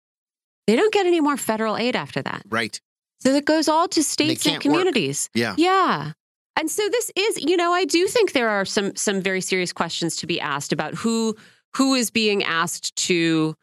They 0.67 0.75
don't 0.75 0.93
get 0.93 1.07
any 1.07 1.21
more 1.21 1.37
federal 1.37 1.77
aid 1.77 1.95
after 1.95 2.21
that. 2.23 2.43
Right. 2.49 2.81
So 3.21 3.31
it 3.31 3.45
goes 3.45 3.69
all 3.69 3.89
to 3.89 4.03
states 4.03 4.47
and 4.47 4.61
communities. 4.61 5.31
Work. 5.35 5.41
Yeah. 5.41 5.55
Yeah. 5.57 6.13
And 6.59 6.71
so 6.71 6.89
this 6.89 7.11
is, 7.15 7.43
you 7.43 7.57
know, 7.57 7.73
I 7.73 7.85
do 7.85 8.07
think 8.09 8.33
there 8.33 8.49
are 8.49 8.65
some 8.65 8.97
some 8.97 9.21
very 9.21 9.41
serious 9.41 9.73
questions 9.73 10.17
to 10.17 10.27
be 10.27 10.41
asked 10.41 10.73
about 10.73 10.95
who 10.95 11.37
who 11.77 11.95
is 11.95 12.11
being 12.11 12.43
asked 12.43 12.97
to 12.97 13.55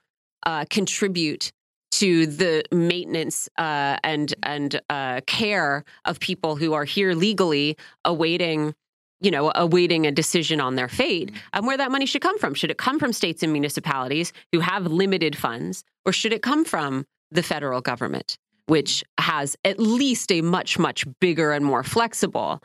uh, 0.46 0.65
contribute 0.70 1.51
to 1.91 2.25
the 2.25 2.63
maintenance 2.72 3.50
uh, 3.58 3.98
and 4.03 4.34
and 4.43 4.82
uh, 4.89 5.22
care 5.27 5.84
of 6.05 6.20
people 6.20 6.55
who 6.55 6.74
are 6.74 6.86
here 6.86 7.13
legally 7.13 7.77
awaiting 8.05 8.74
you 9.22 9.32
know 9.32 9.51
awaiting 9.55 10.05
a 10.05 10.12
decision 10.12 10.60
on 10.60 10.75
their 10.75 10.88
fate 10.88 11.29
mm-hmm. 11.29 11.38
and 11.53 11.67
where 11.67 11.77
that 11.77 11.91
money 11.91 12.05
should 12.05 12.22
come 12.22 12.38
from. 12.39 12.53
Should 12.53 12.72
it 12.72 12.77
come 12.77 13.00
from 13.00 13.13
states 13.13 13.41
and 13.43 13.51
municipalities 13.51 14.34
who 14.51 14.60
have 14.60 14.86
limited 14.86 15.36
funds 15.38 15.84
or 16.05 16.12
should 16.12 16.34
it 16.34 16.41
come 16.41 16.65
from 16.65 17.05
the 17.32 17.43
federal 17.43 17.82
government 17.82 18.38
which 18.67 19.03
has 19.20 19.55
at 19.65 19.79
least 19.79 20.32
a 20.32 20.41
much 20.41 20.77
much 20.77 21.05
bigger 21.20 21.51
and 21.51 21.65
more 21.65 21.84
flexible 21.84 22.62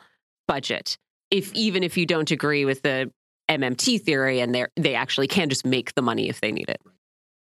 budget? 0.47 0.97
If 1.31 1.53
even 1.53 1.83
if 1.83 1.97
you 1.97 2.05
don't 2.05 2.31
agree 2.31 2.65
with 2.65 2.81
the 2.81 3.11
MMT 3.49 4.01
theory 4.01 4.39
and 4.39 4.53
they 4.53 4.65
they 4.77 4.95
actually 4.95 5.27
can 5.27 5.49
just 5.49 5.65
make 5.65 5.93
the 5.95 6.01
money 6.01 6.29
if 6.29 6.39
they 6.41 6.51
need 6.51 6.69
it 6.69 6.81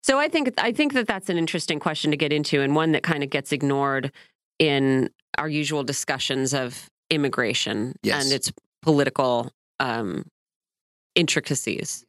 so 0.05 0.19
I 0.19 0.29
think 0.29 0.53
I 0.59 0.71
think 0.71 0.93
that 0.93 1.07
that's 1.07 1.31
an 1.31 1.39
interesting 1.39 1.81
question 1.81 2.11
to 2.11 2.17
get 2.19 2.31
into, 2.31 2.61
and 2.61 2.77
one 2.77 2.93
that 2.93 3.03
kind 3.03 3.23
of 3.23 3.31
gets 3.31 3.53
ignored 3.53 4.13
in 4.59 5.09
our 5.39 5.49
usual 5.49 5.83
discussions 5.83 6.53
of 6.53 6.91
immigration 7.09 7.95
yes. 8.03 8.23
and 8.23 8.31
its 8.31 8.53
political 8.83 9.51
um, 9.81 10.27
intricacies. 11.15 12.05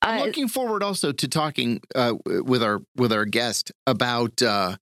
I'm 0.00 0.26
looking 0.26 0.46
forward 0.46 0.84
also 0.84 1.10
to 1.10 1.26
talking 1.26 1.80
uh, 1.96 2.14
with 2.24 2.62
our 2.62 2.80
with 2.96 3.12
our 3.12 3.24
guest 3.24 3.72
about 3.88 4.40
uh, 4.40 4.76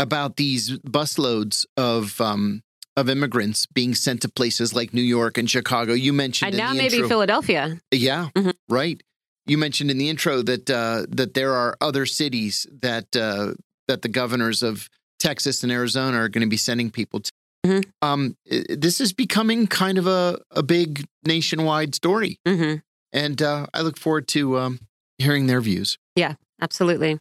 about 0.00 0.36
these 0.36 0.80
busloads 0.80 1.64
of 1.76 2.20
um, 2.20 2.63
of 2.96 3.08
immigrants 3.08 3.66
being 3.66 3.94
sent 3.94 4.22
to 4.22 4.28
places 4.28 4.74
like 4.74 4.94
New 4.94 5.02
York 5.02 5.38
and 5.38 5.50
Chicago. 5.50 5.92
You 5.94 6.12
mentioned 6.12 6.50
and 6.50 6.58
now 6.58 6.72
maybe 6.72 6.96
intro, 6.96 7.08
Philadelphia. 7.08 7.80
Yeah, 7.90 8.28
mm-hmm. 8.36 8.50
right 8.68 9.02
you 9.46 9.58
mentioned 9.58 9.90
in 9.90 9.98
the 9.98 10.08
intro 10.08 10.42
that 10.42 10.70
uh, 10.70 11.06
that 11.10 11.34
there 11.34 11.54
are 11.54 11.76
other 11.80 12.06
cities 12.06 12.66
that 12.80 13.14
uh, 13.16 13.54
that 13.88 14.02
the 14.02 14.08
governors 14.08 14.62
of 14.62 14.88
Texas 15.18 15.62
and 15.62 15.70
Arizona 15.70 16.18
are 16.18 16.28
going 16.28 16.44
to 16.44 16.50
be 16.50 16.56
sending 16.56 16.90
people 16.90 17.20
to. 17.20 17.32
Mm-hmm. 17.66 17.90
Um, 18.02 18.36
this 18.68 19.00
is 19.00 19.12
becoming 19.12 19.66
kind 19.66 19.96
of 19.96 20.06
a, 20.06 20.38
a 20.50 20.62
big 20.62 21.06
nationwide 21.26 21.94
story, 21.94 22.38
mm-hmm. 22.46 22.80
and 23.12 23.42
uh, 23.42 23.66
I 23.72 23.80
look 23.80 23.98
forward 23.98 24.28
to 24.28 24.58
um, 24.58 24.80
hearing 25.18 25.46
their 25.46 25.60
views. 25.60 25.98
Yeah, 26.14 26.34
absolutely. 26.60 27.18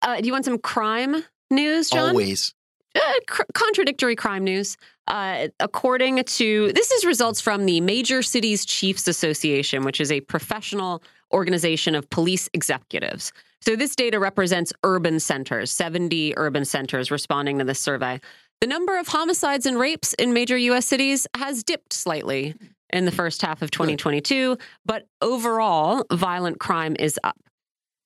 Uh, 0.00 0.20
do 0.20 0.26
you 0.26 0.32
want 0.32 0.44
some 0.44 0.58
crime 0.58 1.24
news, 1.50 1.90
John? 1.90 2.10
Always. 2.10 2.54
Uh, 2.94 3.00
cr- 3.26 3.42
contradictory 3.54 4.14
crime 4.14 4.44
news. 4.44 4.76
Uh, 5.08 5.48
according 5.60 6.22
to 6.24 6.70
this 6.74 6.90
is 6.90 7.04
results 7.04 7.40
from 7.40 7.64
the 7.64 7.80
Major 7.80 8.22
Cities 8.22 8.64
Chiefs 8.64 9.08
Association, 9.08 9.84
which 9.84 10.00
is 10.00 10.12
a 10.12 10.20
professional 10.20 11.02
organization 11.32 11.94
of 11.94 12.08
police 12.10 12.48
executives. 12.52 13.32
So 13.60 13.76
this 13.76 13.96
data 13.96 14.18
represents 14.18 14.72
urban 14.84 15.20
centers, 15.20 15.70
70 15.70 16.34
urban 16.36 16.64
centers 16.64 17.10
responding 17.10 17.58
to 17.58 17.64
this 17.64 17.80
survey. 17.80 18.20
The 18.60 18.66
number 18.66 18.98
of 18.98 19.08
homicides 19.08 19.66
and 19.66 19.78
rapes 19.78 20.12
in 20.14 20.32
major 20.32 20.56
US 20.56 20.86
cities 20.86 21.26
has 21.36 21.64
dipped 21.64 21.92
slightly 21.92 22.54
in 22.92 23.06
the 23.06 23.10
first 23.10 23.40
half 23.42 23.62
of 23.62 23.70
2022, 23.70 24.58
but 24.84 25.06
overall, 25.20 26.04
violent 26.12 26.60
crime 26.60 26.94
is 26.98 27.18
up. 27.24 27.38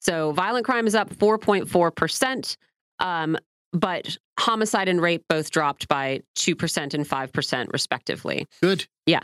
So 0.01 0.33
violent 0.33 0.65
crime 0.65 0.87
is 0.87 0.95
up 0.95 1.11
4.4%, 1.11 2.57
um, 3.01 3.37
but 3.73 4.17
homicide 4.39 4.89
and 4.89 5.01
rape 5.01 5.25
both 5.29 5.51
dropped 5.51 5.89
by 5.89 6.21
2% 6.37 6.95
and 6.95 7.09
5%, 7.09 7.73
respectively. 7.73 8.47
Good. 8.61 8.87
Yeah. 9.07 9.21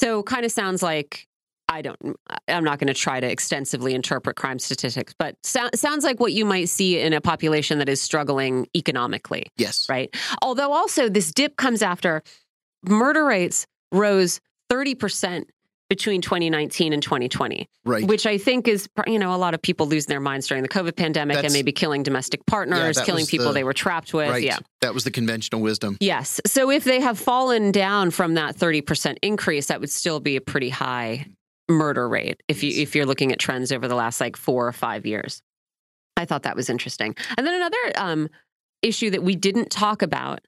So 0.00 0.22
kind 0.22 0.44
of 0.44 0.52
sounds 0.52 0.82
like 0.82 1.26
I 1.68 1.82
don't, 1.82 2.16
I'm 2.48 2.64
not 2.64 2.80
going 2.80 2.88
to 2.88 2.94
try 2.94 3.20
to 3.20 3.30
extensively 3.30 3.94
interpret 3.94 4.34
crime 4.34 4.58
statistics, 4.58 5.14
but 5.16 5.36
so, 5.44 5.68
sounds 5.74 6.04
like 6.04 6.18
what 6.18 6.32
you 6.32 6.44
might 6.44 6.68
see 6.68 6.98
in 6.98 7.12
a 7.12 7.20
population 7.20 7.78
that 7.78 7.88
is 7.88 8.02
struggling 8.02 8.66
economically. 8.74 9.46
Yes. 9.56 9.86
Right. 9.88 10.12
Although 10.42 10.72
also 10.72 11.08
this 11.08 11.32
dip 11.32 11.56
comes 11.56 11.80
after 11.80 12.22
murder 12.82 13.24
rates 13.24 13.66
rose 13.92 14.40
30% 14.70 15.44
between 15.90 16.22
2019 16.22 16.92
and 16.92 17.02
2020. 17.02 17.68
Right. 17.84 18.06
Which 18.06 18.24
I 18.24 18.38
think 18.38 18.68
is, 18.68 18.88
you 19.08 19.18
know, 19.18 19.34
a 19.34 19.36
lot 19.36 19.54
of 19.54 19.60
people 19.60 19.88
losing 19.88 20.08
their 20.08 20.20
minds 20.20 20.46
during 20.46 20.62
the 20.62 20.68
COVID 20.68 20.96
pandemic 20.96 21.34
That's, 21.34 21.46
and 21.46 21.52
maybe 21.52 21.72
killing 21.72 22.04
domestic 22.04 22.46
partners, 22.46 22.96
yeah, 22.96 23.04
killing 23.04 23.26
people 23.26 23.48
the, 23.48 23.52
they 23.52 23.64
were 23.64 23.72
trapped 23.72 24.14
with. 24.14 24.30
Right. 24.30 24.42
Yeah. 24.42 24.58
That 24.80 24.94
was 24.94 25.02
the 25.02 25.10
conventional 25.10 25.60
wisdom. 25.60 25.98
Yes. 26.00 26.40
So 26.46 26.70
if 26.70 26.84
they 26.84 27.00
have 27.00 27.18
fallen 27.18 27.72
down 27.72 28.12
from 28.12 28.34
that 28.34 28.56
30% 28.56 29.18
increase, 29.20 29.66
that 29.66 29.80
would 29.80 29.90
still 29.90 30.20
be 30.20 30.36
a 30.36 30.40
pretty 30.40 30.70
high 30.70 31.26
murder 31.68 32.08
rate 32.08 32.42
if 32.48 32.64
you 32.64 32.82
if 32.82 32.96
you're 32.96 33.06
looking 33.06 33.30
at 33.30 33.38
trends 33.38 33.70
over 33.70 33.86
the 33.86 33.94
last 33.94 34.20
like 34.20 34.36
four 34.36 34.66
or 34.66 34.72
five 34.72 35.06
years. 35.06 35.42
I 36.16 36.24
thought 36.24 36.44
that 36.44 36.56
was 36.56 36.70
interesting. 36.70 37.16
And 37.36 37.46
then 37.46 37.54
another 37.54 37.92
um, 37.96 38.28
issue 38.82 39.10
that 39.10 39.22
we 39.22 39.34
didn't 39.34 39.70
talk 39.70 40.02
about 40.02 40.40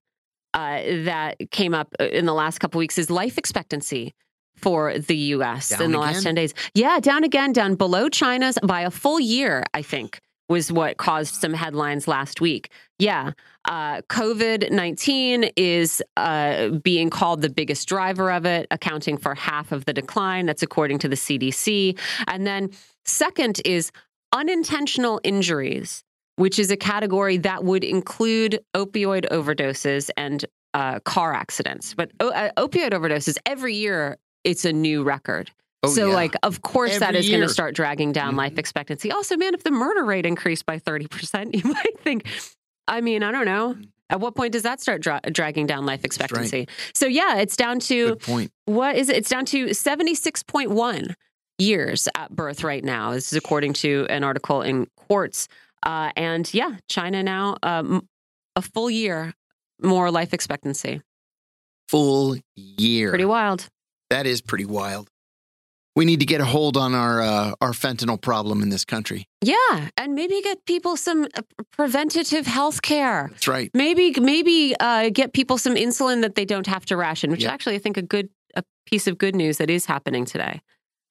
uh, 0.54 0.82
that 1.04 1.36
came 1.50 1.74
up 1.74 1.94
uh, 1.98 2.04
in 2.04 2.26
the 2.26 2.34
last 2.34 2.58
couple 2.58 2.78
weeks 2.78 2.98
is 2.98 3.10
life 3.10 3.38
expectancy 3.38 4.14
for 4.62 4.96
the 4.98 5.16
U.S. 5.16 5.70
Down 5.70 5.82
in 5.82 5.90
the 5.92 5.98
again? 5.98 6.12
last 6.12 6.22
ten 6.22 6.34
days. 6.34 6.54
Yeah, 6.74 7.00
down 7.00 7.24
again, 7.24 7.52
down 7.52 7.74
below 7.74 8.08
China's 8.08 8.58
by 8.62 8.82
a 8.82 8.90
full 8.90 9.20
year, 9.20 9.64
I 9.74 9.82
think 9.82 10.20
was 10.48 10.70
what 10.70 10.98
caused 10.98 11.34
some 11.34 11.54
headlines 11.54 12.06
last 12.06 12.40
week. 12.40 12.70
Yeah, 12.98 13.32
uh, 13.64 14.02
COVID 14.02 14.70
19 14.70 15.50
is 15.56 16.02
uh, 16.16 16.68
being 16.68 17.10
called 17.10 17.42
the 17.42 17.48
biggest 17.48 17.88
driver 17.88 18.30
of 18.30 18.44
it, 18.44 18.66
accounting 18.70 19.16
for 19.16 19.34
half 19.34 19.72
of 19.72 19.84
the 19.86 19.92
decline. 19.92 20.46
That's 20.46 20.62
according 20.62 20.98
to 21.00 21.08
the 21.08 21.16
CDC. 21.16 21.98
And 22.28 22.46
then, 22.46 22.70
second 23.04 23.60
is 23.64 23.90
unintentional 24.32 25.20
injuries, 25.24 26.04
which 26.36 26.58
is 26.58 26.70
a 26.70 26.76
category 26.76 27.38
that 27.38 27.64
would 27.64 27.84
include 27.84 28.60
opioid 28.74 29.26
overdoses 29.30 30.10
and 30.16 30.44
uh, 30.74 31.00
car 31.00 31.34
accidents. 31.34 31.94
But 31.94 32.12
uh, 32.20 32.50
opioid 32.56 32.90
overdoses, 32.92 33.36
every 33.46 33.74
year, 33.74 34.18
it's 34.44 34.64
a 34.64 34.72
new 34.72 35.02
record. 35.02 35.50
Oh, 35.84 35.88
so, 35.88 36.08
yeah. 36.08 36.14
like, 36.14 36.34
of 36.44 36.62
course, 36.62 36.92
Every 36.92 37.06
that 37.06 37.14
is 37.16 37.28
going 37.28 37.40
to 37.40 37.48
start 37.48 37.74
dragging 37.74 38.12
down 38.12 38.34
Mhm. 38.34 38.38
life 38.38 38.58
expectancy. 38.58 39.10
Also, 39.10 39.36
man, 39.36 39.52
if 39.52 39.64
the 39.64 39.72
murder 39.72 40.04
rate 40.04 40.24
increased 40.26 40.64
by 40.64 40.78
30%, 40.78 41.54
you 41.64 41.72
might 41.72 41.98
think, 42.00 42.24
I 42.86 43.00
mean, 43.00 43.22
I 43.22 43.32
don't 43.32 43.46
know. 43.46 43.76
At 44.08 44.20
what 44.20 44.36
point 44.36 44.52
does 44.52 44.62
that 44.62 44.80
start 44.80 45.00
dra- 45.02 45.20
dragging 45.32 45.66
down 45.66 45.84
life 45.86 46.00
right. 46.00 46.04
expectancy? 46.04 46.68
So, 46.94 47.06
yeah, 47.06 47.38
it's 47.38 47.56
down 47.56 47.80
to 47.80 48.18
what 48.66 48.96
is 48.96 49.08
it? 49.08 49.16
It's 49.16 49.30
down 49.30 49.44
to 49.46 49.66
76.1 49.68 51.14
years 51.58 52.08
at 52.14 52.30
birth 52.34 52.62
right 52.62 52.84
now. 52.84 53.12
This 53.12 53.32
is 53.32 53.38
according 53.38 53.72
to 53.74 54.06
an 54.10 54.22
article 54.22 54.62
in 54.62 54.86
Quartz. 54.96 55.48
Uh, 55.82 56.10
and 56.14 56.52
yeah, 56.54 56.76
China 56.88 57.22
now, 57.22 57.56
um, 57.62 58.06
a 58.54 58.62
full 58.62 58.90
year 58.90 59.32
more 59.82 60.10
life 60.10 60.32
expectancy. 60.32 61.00
Full 61.88 62.36
year. 62.54 63.08
Pretty 63.08 63.24
wild. 63.24 63.68
That 64.12 64.26
is 64.26 64.40
pretty 64.40 64.64
wild. 64.66 65.08
We 65.94 66.06
need 66.06 66.20
to 66.20 66.26
get 66.26 66.40
a 66.40 66.44
hold 66.46 66.76
on 66.78 66.94
our 66.94 67.20
uh, 67.20 67.52
our 67.60 67.72
fentanyl 67.72 68.18
problem 68.20 68.62
in 68.62 68.70
this 68.70 68.84
country. 68.84 69.26
Yeah, 69.42 69.88
and 69.98 70.14
maybe 70.14 70.40
get 70.42 70.64
people 70.64 70.96
some 70.96 71.26
uh, 71.36 71.42
preventative 71.72 72.46
health 72.46 72.80
care. 72.80 73.28
That's 73.30 73.46
right. 73.48 73.70
Maybe 73.74 74.14
maybe 74.18 74.74
uh, 74.80 75.10
get 75.10 75.32
people 75.34 75.58
some 75.58 75.74
insulin 75.74 76.22
that 76.22 76.34
they 76.34 76.46
don't 76.46 76.66
have 76.66 76.86
to 76.86 76.96
ration, 76.96 77.30
which 77.30 77.42
Yeah. 77.42 77.48
is 77.48 77.52
actually 77.52 77.74
I 77.74 77.78
think 77.80 77.96
a 77.98 78.02
good 78.02 78.28
a 78.56 78.62
piece 78.86 79.06
of 79.06 79.18
good 79.18 79.34
news 79.36 79.58
that 79.58 79.68
is 79.68 79.84
happening 79.84 80.24
today. 80.24 80.62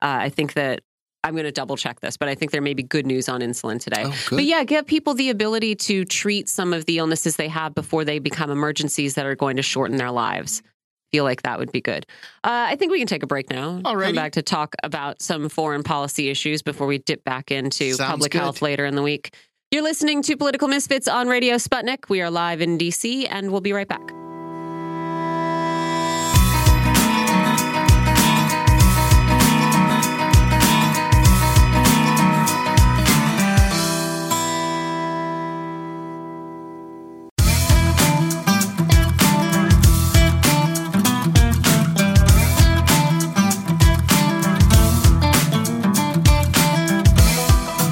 Uh, 0.02 0.18
I 0.28 0.30
think 0.30 0.54
that 0.54 0.82
I'm 1.24 1.34
going 1.34 1.46
to 1.46 1.52
double 1.52 1.78
check 1.78 2.00
this, 2.00 2.18
but 2.18 2.28
I 2.30 2.34
think 2.34 2.50
there 2.52 2.62
may 2.64 2.74
be 2.74 2.82
good 2.82 3.06
news 3.06 3.30
on 3.30 3.42
insulin 3.42 3.80
today. 3.80 4.04
Oh. 4.08 4.16
But 4.32 4.46
yeah, 4.46 4.64
get 4.64 4.88
people 4.88 5.14
the 5.14 5.30
ability 5.30 5.76
to 5.76 6.06
treat 6.06 6.50
some 6.50 6.74
of 6.74 6.86
the 6.86 6.98
illnesses 6.98 7.36
they 7.36 7.50
have 7.50 7.76
before 7.76 8.04
they 8.04 8.18
become 8.18 8.50
emergencies 8.50 9.14
that 9.14 9.28
are 9.28 9.36
going 9.36 9.58
to 9.58 9.62
shorten 9.62 9.98
their 9.98 10.10
lives. 10.10 10.64
Feel 11.12 11.24
like 11.24 11.44
that 11.44 11.60
would 11.60 11.72
be 11.72 11.82
good. 11.82 12.06
Uh, 12.44 12.68
I 12.70 12.76
think 12.78 12.92
we 12.92 12.98
can 13.00 13.08
take 13.08 13.24
a 13.24 13.28
break 13.28 13.50
now. 13.50 13.80
Alrighty. 13.82 14.06
Come 14.08 14.16
back 14.16 14.32
to 14.34 14.42
talk 14.42 14.76
about 14.84 15.22
some 15.22 15.50
foreign 15.50 15.84
policy 15.84 16.30
issues 16.30 16.62
before 16.62 16.88
we 16.88 17.00
dip 17.00 17.24
back 17.24 17.52
into 17.52 17.94
Sounds 17.94 18.10
public 18.10 18.32
good. 18.32 18.40
health 18.40 18.62
later 18.62 18.86
in 18.86 18.96
the 18.96 19.04
week. 19.04 19.36
You're 19.72 19.84
listening 19.84 20.22
to 20.24 20.38
Political 20.38 20.68
Misfits 20.68 21.08
on 21.08 21.28
Radio 21.28 21.56
Sputnik. 21.56 22.10
We 22.10 22.22
are 22.22 22.30
live 22.30 22.62
in 22.62 22.78
DC, 22.78 23.28
and 23.30 23.52
we'll 23.52 23.62
be 23.62 23.74
right 23.74 23.88
back. 23.88 24.21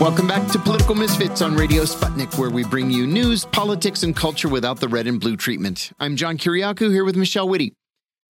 Welcome 0.10 0.28
back 0.28 0.52
to 0.54 0.58
Political 0.58 0.96
Misfits 0.96 1.44
on 1.44 1.56
Radio 1.56 1.84
Sputnik, 1.84 2.36
where 2.40 2.50
we 2.50 2.64
bring 2.64 2.90
you 2.90 3.06
news, 3.06 3.46
politics, 3.46 4.02
and 4.02 4.16
culture 4.16 4.50
without 4.50 4.80
the 4.80 4.88
red 4.88 5.06
and 5.06 5.20
blue 5.20 5.38
treatment. 5.38 5.92
I'm 6.00 6.16
John 6.16 6.40
Kiriakou 6.40 6.92
here 6.92 7.06
with 7.06 7.16
Michelle 7.16 7.48
Witte. 7.48 7.76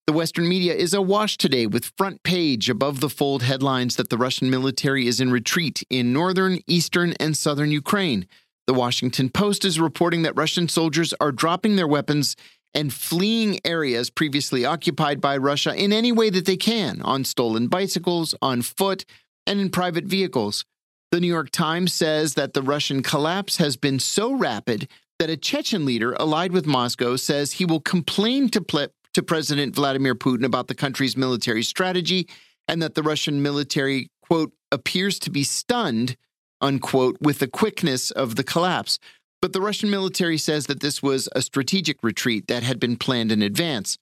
The 0.05 0.11
Western 0.11 0.49
media 0.49 0.73
is 0.75 0.93
awash 0.93 1.37
today 1.37 1.67
with 1.67 1.93
front 1.97 2.21
page 2.23 2.69
above 2.69 2.99
the 2.99 3.07
fold 3.07 3.43
headlines 3.43 3.95
that 3.95 4.09
the 4.09 4.17
Russian 4.17 4.49
military 4.49 5.07
is 5.07 5.21
in 5.21 5.31
retreat 5.31 5.81
in 5.89 6.11
northern, 6.11 6.59
eastern, 6.67 7.13
and 7.17 7.37
southern 7.37 7.71
Ukraine. 7.71 8.27
The 8.67 8.73
Washington 8.73 9.29
Post 9.29 9.63
is 9.63 9.79
reporting 9.79 10.23
that 10.23 10.35
Russian 10.35 10.67
soldiers 10.67 11.13
are 11.21 11.31
dropping 11.31 11.77
their 11.77 11.87
weapons 11.87 12.35
and 12.73 12.93
fleeing 12.93 13.57
areas 13.63 14.09
previously 14.09 14.65
occupied 14.65 15.21
by 15.21 15.37
Russia 15.37 15.73
in 15.73 15.93
any 15.93 16.11
way 16.11 16.29
that 16.29 16.45
they 16.45 16.57
can 16.57 17.01
on 17.03 17.23
stolen 17.23 17.69
bicycles, 17.69 18.35
on 18.41 18.63
foot, 18.63 19.05
and 19.47 19.61
in 19.61 19.69
private 19.69 20.03
vehicles. 20.03 20.65
The 21.11 21.19
New 21.19 21.27
York 21.27 21.49
Times 21.49 21.91
says 21.91 22.35
that 22.35 22.53
the 22.53 22.61
Russian 22.61 23.01
collapse 23.01 23.57
has 23.57 23.75
been 23.75 23.97
so 23.97 24.31
rapid 24.31 24.87
that 25.17 25.31
a 25.31 25.37
Chechen 25.37 25.83
leader 25.83 26.13
allied 26.19 26.51
with 26.51 26.67
Moscow 26.67 27.15
says 27.15 27.53
he 27.53 27.65
will 27.65 27.79
complain 27.79 28.47
to, 28.49 28.61
ple- 28.61 28.89
to 29.15 29.23
President 29.23 29.73
Vladimir 29.73 30.13
Putin 30.13 30.45
about 30.45 30.67
the 30.67 30.75
country's 30.75 31.17
military 31.17 31.63
strategy 31.63 32.29
and 32.67 32.79
that 32.83 32.93
the 32.93 33.01
Russian 33.01 33.41
military, 33.41 34.11
quote, 34.21 34.53
appears 34.71 35.17
to 35.19 35.31
be 35.31 35.43
stunned, 35.43 36.15
unquote, 36.61 37.17
with 37.19 37.39
the 37.39 37.47
quickness 37.47 38.11
of 38.11 38.35
the 38.35 38.43
collapse. 38.43 38.99
But 39.41 39.53
the 39.53 39.61
Russian 39.61 39.89
military 39.89 40.37
says 40.37 40.67
that 40.67 40.79
this 40.79 41.01
was 41.01 41.27
a 41.35 41.41
strategic 41.41 42.03
retreat 42.03 42.47
that 42.49 42.61
had 42.61 42.79
been 42.79 42.97
planned 42.97 43.31
in 43.31 43.41
advance. 43.41 43.97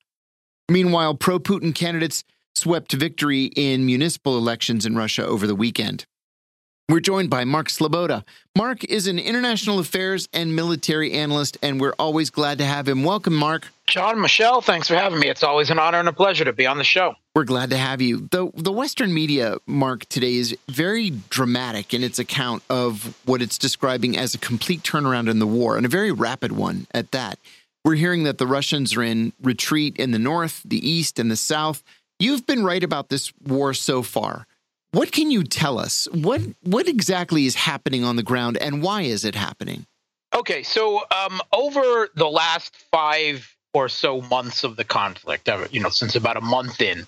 Meanwhile, 0.69 1.15
pro 1.15 1.39
Putin 1.39 1.73
candidates 1.73 2.25
swept 2.53 2.91
victory 2.91 3.45
in 3.55 3.85
municipal 3.85 4.37
elections 4.37 4.85
in 4.85 4.97
Russia 4.97 5.25
over 5.25 5.47
the 5.47 5.55
weekend. 5.55 6.05
We're 6.89 7.01
joined 7.01 7.29
by 7.29 7.43
Mark 7.43 7.67
Sleboda. 7.67 8.23
Mark 8.55 8.85
is 8.85 9.07
an 9.07 9.19
international 9.19 9.79
affairs 9.79 10.29
and 10.31 10.55
military 10.55 11.11
analyst, 11.11 11.57
and 11.61 11.81
we're 11.81 11.93
always 11.99 12.29
glad 12.29 12.59
to 12.59 12.63
have 12.65 12.87
him. 12.87 13.03
Welcome, 13.03 13.35
Mark. 13.35 13.67
John, 13.87 14.21
Michelle, 14.21 14.61
thanks 14.61 14.87
for 14.87 14.95
having 14.95 15.19
me. 15.19 15.27
It's 15.27 15.43
always 15.43 15.69
an 15.69 15.79
honor 15.79 15.99
and 15.99 16.07
a 16.07 16.13
pleasure 16.13 16.45
to 16.45 16.53
be 16.53 16.65
on 16.65 16.77
the 16.77 16.85
show. 16.85 17.15
We're 17.35 17.43
glad 17.43 17.71
to 17.71 17.77
have 17.77 18.01
you. 18.01 18.29
The 18.31 18.49
the 18.55 18.71
Western 18.71 19.13
media, 19.13 19.57
Mark, 19.67 20.05
today 20.05 20.35
is 20.35 20.55
very 20.69 21.09
dramatic 21.29 21.93
in 21.93 22.03
its 22.05 22.19
account 22.19 22.63
of 22.69 23.17
what 23.25 23.41
it's 23.41 23.57
describing 23.57 24.17
as 24.17 24.33
a 24.33 24.37
complete 24.37 24.81
turnaround 24.81 25.29
in 25.29 25.39
the 25.39 25.47
war, 25.47 25.75
and 25.75 25.85
a 25.85 25.89
very 25.89 26.13
rapid 26.13 26.53
one 26.53 26.87
at 26.93 27.11
that. 27.11 27.37
We're 27.83 27.95
hearing 27.95 28.23
that 28.23 28.37
the 28.37 28.47
Russians 28.47 28.95
are 28.95 29.03
in 29.03 29.33
retreat 29.41 29.97
in 29.97 30.11
the 30.11 30.19
north, 30.19 30.61
the 30.63 30.89
east, 30.89 31.19
and 31.19 31.29
the 31.29 31.35
south. 31.35 31.83
You've 32.17 32.47
been 32.47 32.63
right 32.63 32.83
about 32.83 33.09
this 33.09 33.33
war 33.45 33.73
so 33.73 34.03
far. 34.03 34.47
What 34.97 35.11
can 35.11 35.29
you 35.29 35.43
tell 35.43 35.77
us? 35.77 36.07
What 36.11 36.41
what 36.63 36.87
exactly 36.87 37.45
is 37.45 37.53
happening 37.53 38.03
on 38.03 38.15
the 38.15 38.23
ground, 38.23 38.57
and 38.57 38.81
why 38.81 39.03
is 39.03 39.25
it 39.25 39.35
happening? 39.35 39.85
Okay, 40.33 40.63
so 40.63 41.03
um, 41.11 41.39
over 41.53 42.09
the 42.15 42.27
last 42.27 42.75
five 42.91 43.55
or 43.73 43.89
so 43.89 44.21
months 44.21 44.63
of 44.63 44.75
the 44.75 44.83
conflict, 44.83 45.47
uh, 45.49 45.67
you 45.69 45.79
know, 45.79 45.89
since 45.89 46.15
about 46.15 46.35
a 46.35 46.41
month 46.41 46.81
in, 46.81 47.05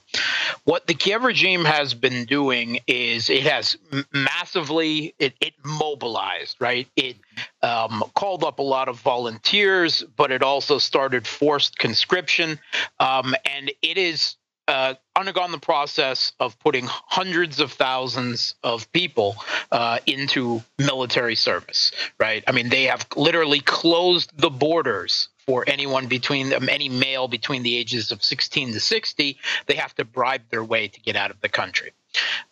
what 0.65 0.85
the 0.85 0.93
Kiev 0.93 1.23
regime 1.23 1.65
has 1.65 1.95
been 1.95 2.25
doing 2.25 2.79
is 2.85 3.27
it 3.27 3.41
has 3.47 3.75
massively 4.13 5.15
it, 5.17 5.33
it 5.41 5.55
mobilized, 5.65 6.57
right? 6.59 6.87
It 6.95 7.15
um, 7.63 8.03
called 8.13 8.43
up 8.43 8.59
a 8.59 8.63
lot 8.63 8.87
of 8.87 8.99
volunteers, 8.99 10.03
but 10.15 10.31
it 10.31 10.43
also 10.43 10.77
started 10.77 11.25
forced 11.25 11.79
conscription, 11.79 12.59
um, 12.99 13.33
and 13.45 13.71
it 13.81 13.97
is 13.97 14.35
uh, 14.69 14.93
undergone 15.15 15.51
the 15.51 15.57
process 15.57 16.31
of 16.39 16.57
putting 16.59 16.85
hundreds 16.87 17.59
of 17.59 17.71
thousands 17.71 18.53
of 18.63 18.89
people 18.91 19.35
uh, 19.71 19.97
into 20.05 20.61
military 20.77 21.35
service, 21.35 21.91
right? 22.19 22.43
I 22.47 22.51
mean, 22.51 22.69
they 22.69 22.83
have 22.83 23.07
literally 23.15 23.61
closed 23.61 24.31
the 24.37 24.51
borders 24.51 25.29
for 25.47 25.63
anyone 25.65 26.05
between 26.05 26.49
them, 26.49 26.69
any 26.69 26.87
male 26.87 27.27
between 27.27 27.63
the 27.63 27.75
ages 27.75 28.11
of 28.11 28.23
16 28.23 28.73
to 28.73 28.79
60. 28.79 29.37
They 29.65 29.73
have 29.73 29.95
to 29.95 30.05
bribe 30.05 30.43
their 30.51 30.63
way 30.63 30.87
to 30.87 30.99
get 31.01 31.15
out 31.15 31.31
of 31.31 31.41
the 31.41 31.49
country. 31.49 31.91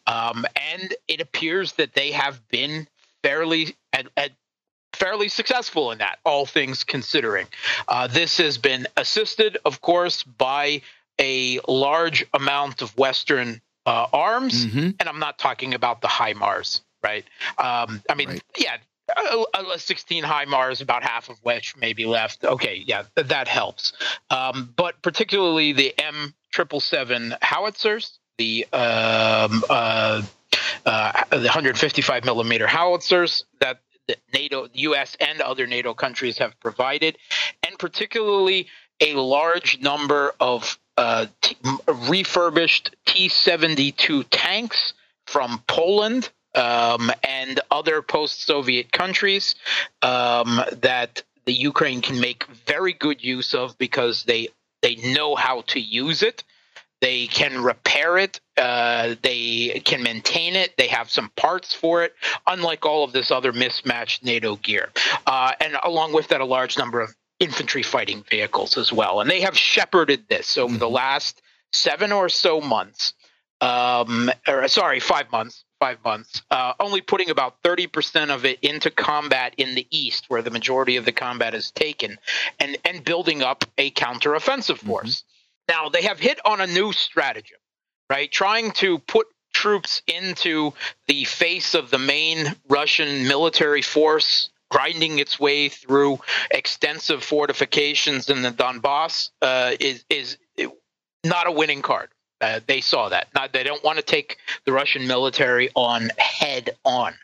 Um, 0.08 0.43
and 0.73 0.95
it 1.08 1.21
appears 1.21 1.73
that 1.73 1.93
they 1.93 2.12
have 2.12 2.47
been 2.49 2.88
fairly 3.21 3.75
at, 3.93 4.08
at 4.17 4.32
fairly 4.93 5.30
successful 5.30 5.91
in 5.91 5.99
that, 5.99 6.17
all 6.25 6.47
things 6.47 6.84
considering. 6.84 7.45
Uh, 7.88 8.08
this 8.08 8.38
has 8.38 8.58
been 8.58 8.88
assisted, 8.97 9.58
of 9.63 9.82
course, 9.82 10.23
by 10.23 10.82
a 11.19 11.60
large 11.67 12.25
amount 12.34 12.82
of 12.82 12.97
Western 12.97 13.62
uh, 13.86 14.08
arms, 14.12 14.65
mm-hmm. 14.65 14.89
and 14.99 15.10
I'm 15.10 15.19
not 15.19 15.39
talking 15.39 15.73
about 15.73 16.01
the 16.01 16.08
HIMARS, 16.08 16.82
right? 17.03 17.23
Um, 17.58 18.01
I 18.10 18.15
mean, 18.15 18.30
right. 18.30 18.41
yeah, 18.58 18.77
a, 19.15 19.62
a 19.73 19.80
16 19.80 20.23
HIMARS, 20.23 20.82
about 20.82 21.03
half 21.03 21.30
of 21.30 21.38
which 21.43 21.75
may 21.77 21.93
be 21.93 22.06
left. 22.06 22.43
Okay, 22.43 22.84
yeah, 22.86 23.03
th- 23.15 23.27
that 23.27 23.47
helps. 23.47 23.93
Um, 24.30 24.73
but 24.75 25.01
particularly 25.01 25.73
the 25.73 25.93
M777 25.97 27.38
howitzers, 27.41 28.19
the 28.38 28.65
um, 28.73 29.63
uh, 29.69 30.21
uh, 30.86 31.23
the 31.32 31.38
155 31.38 32.25
millimeter 32.25 32.67
howitzers 32.67 33.45
that 33.62 33.80
the 34.08 34.17
NATO, 34.34 34.67
the 34.67 34.80
U.S. 34.82 35.15
and 35.19 35.41
other 35.41 35.67
NATO 35.67 35.93
countries 35.93 36.38
have 36.38 36.60
provided, 36.60 37.17
and 37.65 37.77
particularly 37.77 38.67
a 38.99 39.13
large 39.15 39.80
number 39.80 40.34
of 40.39 40.80
uh, 40.97 41.27
refurbished 42.10 42.95
T 43.05 43.29
72 43.29 44.23
tanks 44.25 44.93
from 45.25 45.63
Poland 45.67 46.29
um, 46.55 47.12
and 47.23 47.60
other 47.69 48.01
post 48.01 48.41
Soviet 48.45 48.91
countries 48.91 49.55
um, 50.01 50.62
that 50.81 51.23
the 51.45 51.53
Ukraine 51.53 52.01
can 52.01 52.19
make 52.19 52.45
very 52.65 52.93
good 52.93 53.23
use 53.23 53.53
of 53.53 53.77
because 53.77 54.23
they, 54.23 54.49
they 54.81 54.95
know 54.95 55.36
how 55.36 55.62
to 55.67 55.79
use 55.79 56.23
it. 56.23 56.43
They 56.99 57.27
can 57.27 57.63
repair 57.63 58.17
it. 58.17 58.39
Uh, 58.57 59.15
they 59.21 59.81
can 59.86 60.01
maintain 60.01 60.55
it. 60.55 60.75
They 60.77 60.88
have 60.88 61.12
some 61.12 61.29
parts 61.36 61.73
for 61.73 62.03
it, 62.03 62.15
unlike 62.47 62.86
all 62.86 63.03
of 63.03 63.12
this 63.12 63.29
other 63.29 63.53
mismatched 63.53 64.23
NATO 64.23 64.55
gear. 64.55 64.89
Uh, 65.27 65.51
and 65.62 65.77
along 65.83 66.13
with 66.13 66.29
that, 66.29 66.41
a 66.41 66.45
large 66.45 66.77
number 66.77 66.99
of 66.99 67.15
infantry 67.39 67.84
fighting 67.84 68.23
vehicles 68.30 68.78
as 68.78 68.91
well. 68.91 69.21
And 69.21 69.30
they 69.30 69.41
have 69.41 69.58
shepherded 69.58 70.28
this 70.28 70.58
over 70.58 70.71
mm-hmm. 70.71 70.80
the 70.80 70.89
last 70.89 71.41
seven 71.71 72.12
or 72.12 72.30
so 72.30 72.62
months. 72.62 73.13
Um, 73.60 74.32
or 74.47 74.67
sorry, 74.67 75.00
five 75.00 75.32
months. 75.32 75.63
Five 75.80 76.04
months, 76.04 76.41
uh, 76.50 76.73
only 76.80 77.02
putting 77.02 77.30
about 77.30 77.62
30% 77.62 78.32
of 78.32 78.45
it 78.45 78.58
into 78.63 78.89
combat 78.89 79.54
in 79.58 79.76
the 79.76 79.86
east, 79.91 80.26
where 80.28 80.41
the 80.41 80.50
majority 80.50 80.95
of 80.95 81.06
the 81.06 81.12
combat 81.12 81.54
is 81.54 81.69
taken, 81.69 82.17
and, 82.60 82.80
and 82.84 83.06
building 83.06 83.43
up 83.43 83.63
a 83.78 83.91
counteroffensive 83.91 84.78
mm-hmm. 84.78 84.88
force. 84.88 85.21
Mm-hmm. 85.21 85.84
Now, 85.84 85.89
they 85.89 86.02
have 86.02 86.17
hit 86.17 86.39
on 86.45 86.62
a 86.62 86.65
new 86.65 86.93
strategy, 86.93 87.54
right? 88.10 88.32
Trying 88.32 88.71
to 88.71 88.97
put 88.97 89.28
troops 89.54 90.02
into 90.08 90.73
the 91.08 91.26
face 91.26 91.76
of 91.76 91.91
the 91.91 92.00
main 92.00 92.56
Russian 92.69 93.28
military 93.28 93.82
force 93.84 94.50
grinding 94.69 95.19
its 95.19 95.39
way 95.39 95.69
through 95.69 96.19
extensive 96.51 97.23
fortifications 97.23 98.30
in 98.30 98.41
the 98.41 98.51
Donbass 98.51 99.30
uh, 99.41 99.75
is 99.80 100.03
is 100.10 100.38
not 101.23 101.47
a 101.47 101.51
winning 101.51 101.82
card. 101.82 102.10
Uh, 102.39 102.60
they 102.67 102.82
saw 102.82 103.10
that. 103.10 103.27
They 103.51 103.63
don't 103.63 103.84
want 103.84 103.97
to 103.97 104.03
take 104.03 104.38
the 104.65 104.71
Russian 104.71 105.08
military 105.08 105.69
on 105.75 106.12
head 106.17 106.71
on. 106.86 107.15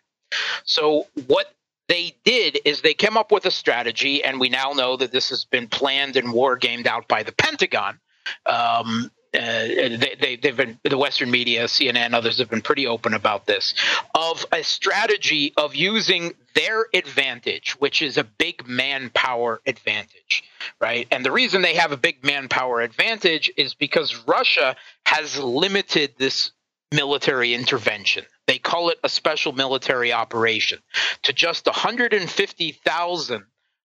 So 0.64 1.08
what 1.28 1.54
they 1.88 2.16
did 2.24 2.60
is 2.66 2.82
they 2.82 2.96
came 2.96 3.18
up 3.18 3.32
with 3.32 3.46
a 3.46 3.52
strategy, 3.52 4.24
and 4.24 4.40
we 4.40 4.50
now 4.50 4.72
know 4.72 4.98
that 4.98 5.12
this 5.12 5.30
has 5.30 5.46
been 5.46 5.68
planned 5.68 6.16
and 6.16 6.34
war 6.34 6.56
gamed 6.56 6.88
out 6.88 7.08
by 7.08 7.24
the 7.24 7.32
Pentagon. 7.32 8.00
Um, 8.46 9.12
uh, 9.34 9.40
they, 9.40 10.38
have 10.44 10.58
been 10.58 10.80
the 10.84 10.98
Western 10.98 11.32
media, 11.32 11.66
CNN, 11.66 12.14
others 12.14 12.38
have 12.38 12.50
been 12.50 12.62
pretty 12.62 12.86
open 12.86 13.14
about 13.14 13.48
this 13.48 13.74
of 14.14 14.46
a 14.52 14.64
strategy 14.64 15.54
of 15.58 15.76
using 15.76 16.34
their 16.54 16.86
advantage, 16.94 17.72
which 17.80 18.02
is 18.02 18.18
a 18.18 18.24
big 18.24 18.68
manpower 18.68 19.60
advantage, 19.66 20.44
right? 20.80 21.08
And 21.10 21.26
the 21.26 21.32
reason 21.32 21.62
they 21.62 21.76
have 21.76 21.92
a 21.92 21.98
big 21.98 22.24
manpower 22.24 22.82
advantage 22.82 23.52
is 23.58 23.74
because 23.74 24.16
Russia 24.28 24.76
has 25.06 25.38
limited 25.40 26.14
this 26.18 26.52
military 26.92 27.56
intervention. 27.56 28.26
They 28.46 28.60
call 28.60 28.90
it 28.90 29.00
a 29.04 29.10
special 29.10 29.52
military 29.52 30.14
operation 30.14 30.80
to 31.24 31.34
just 31.34 31.66
150,000 31.66 33.44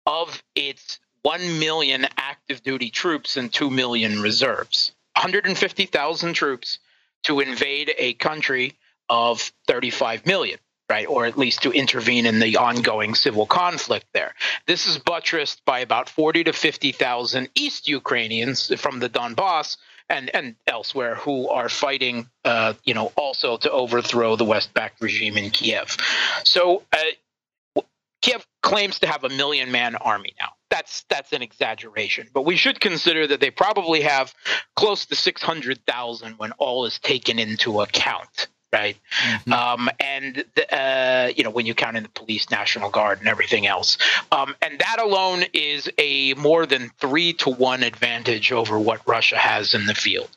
of 0.07 0.42
its 0.55 0.98
1 1.22 1.59
million 1.59 2.07
active 2.16 2.62
duty 2.62 2.90
troops 2.90 3.37
and 3.37 3.53
2 3.53 3.70
million 3.70 4.20
reserves. 4.20 4.92
150,000 5.18 6.33
troops 6.33 6.78
to 7.24 7.40
invade 7.40 7.92
a 7.98 8.14
country 8.14 8.78
of 9.09 9.52
35 9.66 10.26
million, 10.26 10.59
right? 10.88 11.09
Or 11.09 11.26
at 11.26 11.37
least 11.37 11.62
to 11.62 11.72
intervene 11.72 12.24
in 12.24 12.38
the 12.38 12.57
ongoing 12.57 13.16
civil 13.16 13.44
conflict 13.44 14.07
there. 14.14 14.35
This 14.66 14.87
is 14.87 14.96
buttressed 14.98 15.64
by 15.64 15.81
about 15.81 16.09
40 16.09 16.44
to 16.44 16.52
50,000 16.52 17.48
East 17.57 17.88
Ukrainians 17.88 18.72
from 18.81 19.00
the 19.00 19.09
Donbass 19.09 19.76
and 20.09 20.31
and 20.35 20.54
elsewhere 20.66 21.16
who 21.16 21.48
are 21.48 21.68
fighting, 21.68 22.28
uh, 22.44 22.74
you 22.85 22.94
know, 22.94 23.12
also 23.16 23.57
to 23.59 23.70
overthrow 23.70 24.37
the 24.37 24.44
West-backed 24.44 25.00
regime 25.02 25.37
in 25.37 25.50
Kiev. 25.50 25.96
So 26.44 26.83
uh, 26.92 27.83
Kiev 28.22 28.46
claims 28.62 29.00
to 29.00 29.07
have 29.07 29.24
a 29.24 29.28
million 29.28 29.70
man 29.70 29.96
army 29.96 30.35
now. 30.40 30.52
That's 30.70 31.04
that's 31.09 31.33
an 31.33 31.42
exaggeration, 31.42 32.28
but 32.33 32.42
we 32.42 32.57
should 32.57 32.81
consider 32.81 33.26
that 33.26 33.40
they 33.40 33.50
probably 33.50 34.02
have 34.02 34.35
close 34.76 35.07
to 35.07 35.14
six 35.14 35.42
hundred 35.42 35.85
thousand 35.87 36.35
when 36.35 36.52
all 36.52 36.85
is 36.85 36.98
taken 36.98 37.38
into 37.38 37.81
account 37.81 38.48
right? 38.72 38.96
Mm-hmm. 39.24 39.52
Um, 39.52 39.90
and 40.00 40.44
the, 40.54 40.74
uh, 40.74 41.33
you 41.35 41.44
know 41.44 41.50
when 41.50 41.66
you 41.66 41.74
count 41.74 41.96
in 41.96 42.02
the 42.02 42.09
police, 42.11 42.50
national 42.50 42.90
guard, 42.90 43.18
and 43.18 43.28
everything 43.28 43.66
else, 43.66 43.98
um, 44.33 44.54
and 44.62 44.78
that 44.78 44.98
alone 45.00 45.44
is 45.52 45.88
a 45.98 46.35
more 46.35 46.66
than 46.66 46.90
three 47.00 47.33
to 47.35 47.50
one 47.50 47.83
advantage 47.83 48.52
over 48.52 48.78
what 48.78 49.00
Russia 49.07 49.37
has 49.37 49.74
in 49.74 49.87
the 49.87 49.94
field. 49.94 50.28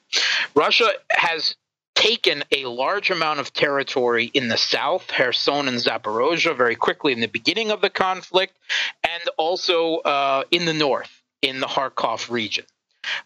Russia 0.56 0.90
has 1.10 1.56
taken 1.96 2.44
a 2.52 2.66
large 2.66 3.12
amount 3.12 3.40
of 3.40 3.54
territory 3.54 4.26
in 4.34 4.48
the 4.48 4.58
south, 4.58 5.08
Kherson 5.08 5.68
and 5.68 5.78
Zaporozhye, 5.78 6.56
very 6.56 6.76
quickly 6.76 7.14
in 7.14 7.20
the 7.20 7.28
beginning 7.28 7.72
of 7.72 7.82
the 7.82 7.90
conflict, 7.90 8.58
and 9.04 9.24
also 9.38 9.98
uh, 9.98 10.44
in 10.52 10.66
the 10.66 10.74
north, 10.74 11.12
in 11.42 11.60
the 11.60 11.68
Kharkov 11.68 12.30
region. 12.30 12.66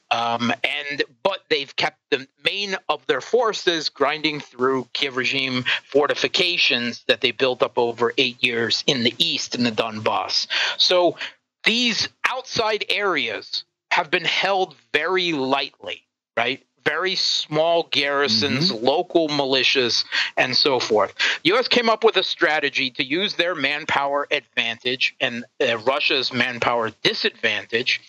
Um, 0.10 0.54
and 0.64 1.04
but 1.22 1.44
they've 1.50 1.76
kept 1.76 2.00
the 2.10 2.28
main 2.44 2.78
of 2.88 3.06
their 3.08 3.22
forces 3.22 3.90
grinding 3.90 4.40
through 4.40 4.88
Kiev 4.94 5.18
regime 5.18 5.66
fortifications 5.84 7.04
that 7.08 7.22
they 7.22 7.32
built 7.32 7.62
up 7.62 7.78
over 7.78 8.14
eight 8.18 8.42
years 8.42 8.84
in 8.88 9.04
the 9.04 9.14
east 9.18 9.56
in 9.56 9.64
the 9.64 9.72
Donbass. 9.72 10.48
So 10.78 11.18
these 11.66 12.08
outside 12.28 12.86
areas 12.90 13.66
have 13.92 14.10
been 14.10 14.26
held 14.26 14.76
very 14.94 15.34
lightly, 15.34 16.04
right? 16.38 16.66
Very 16.86 17.16
small 17.16 17.84
garrisons, 17.92 18.72
mm-hmm. 18.72 18.86
local 18.86 19.28
militias, 19.28 20.06
and 20.38 20.56
so 20.56 20.80
forth. 20.80 21.14
The 21.44 21.50
U.S. 21.50 21.68
came 21.68 21.90
up 21.90 22.04
with 22.04 22.16
a 22.16 22.24
strategy 22.24 22.92
to 22.92 23.04
use 23.04 23.36
their 23.36 23.56
manpower 23.56 24.28
advantage 24.32 25.16
and 25.20 25.46
uh, 25.60 25.78
Russia's 25.80 26.32
manpower 26.32 26.92
disadvantage 27.04 28.02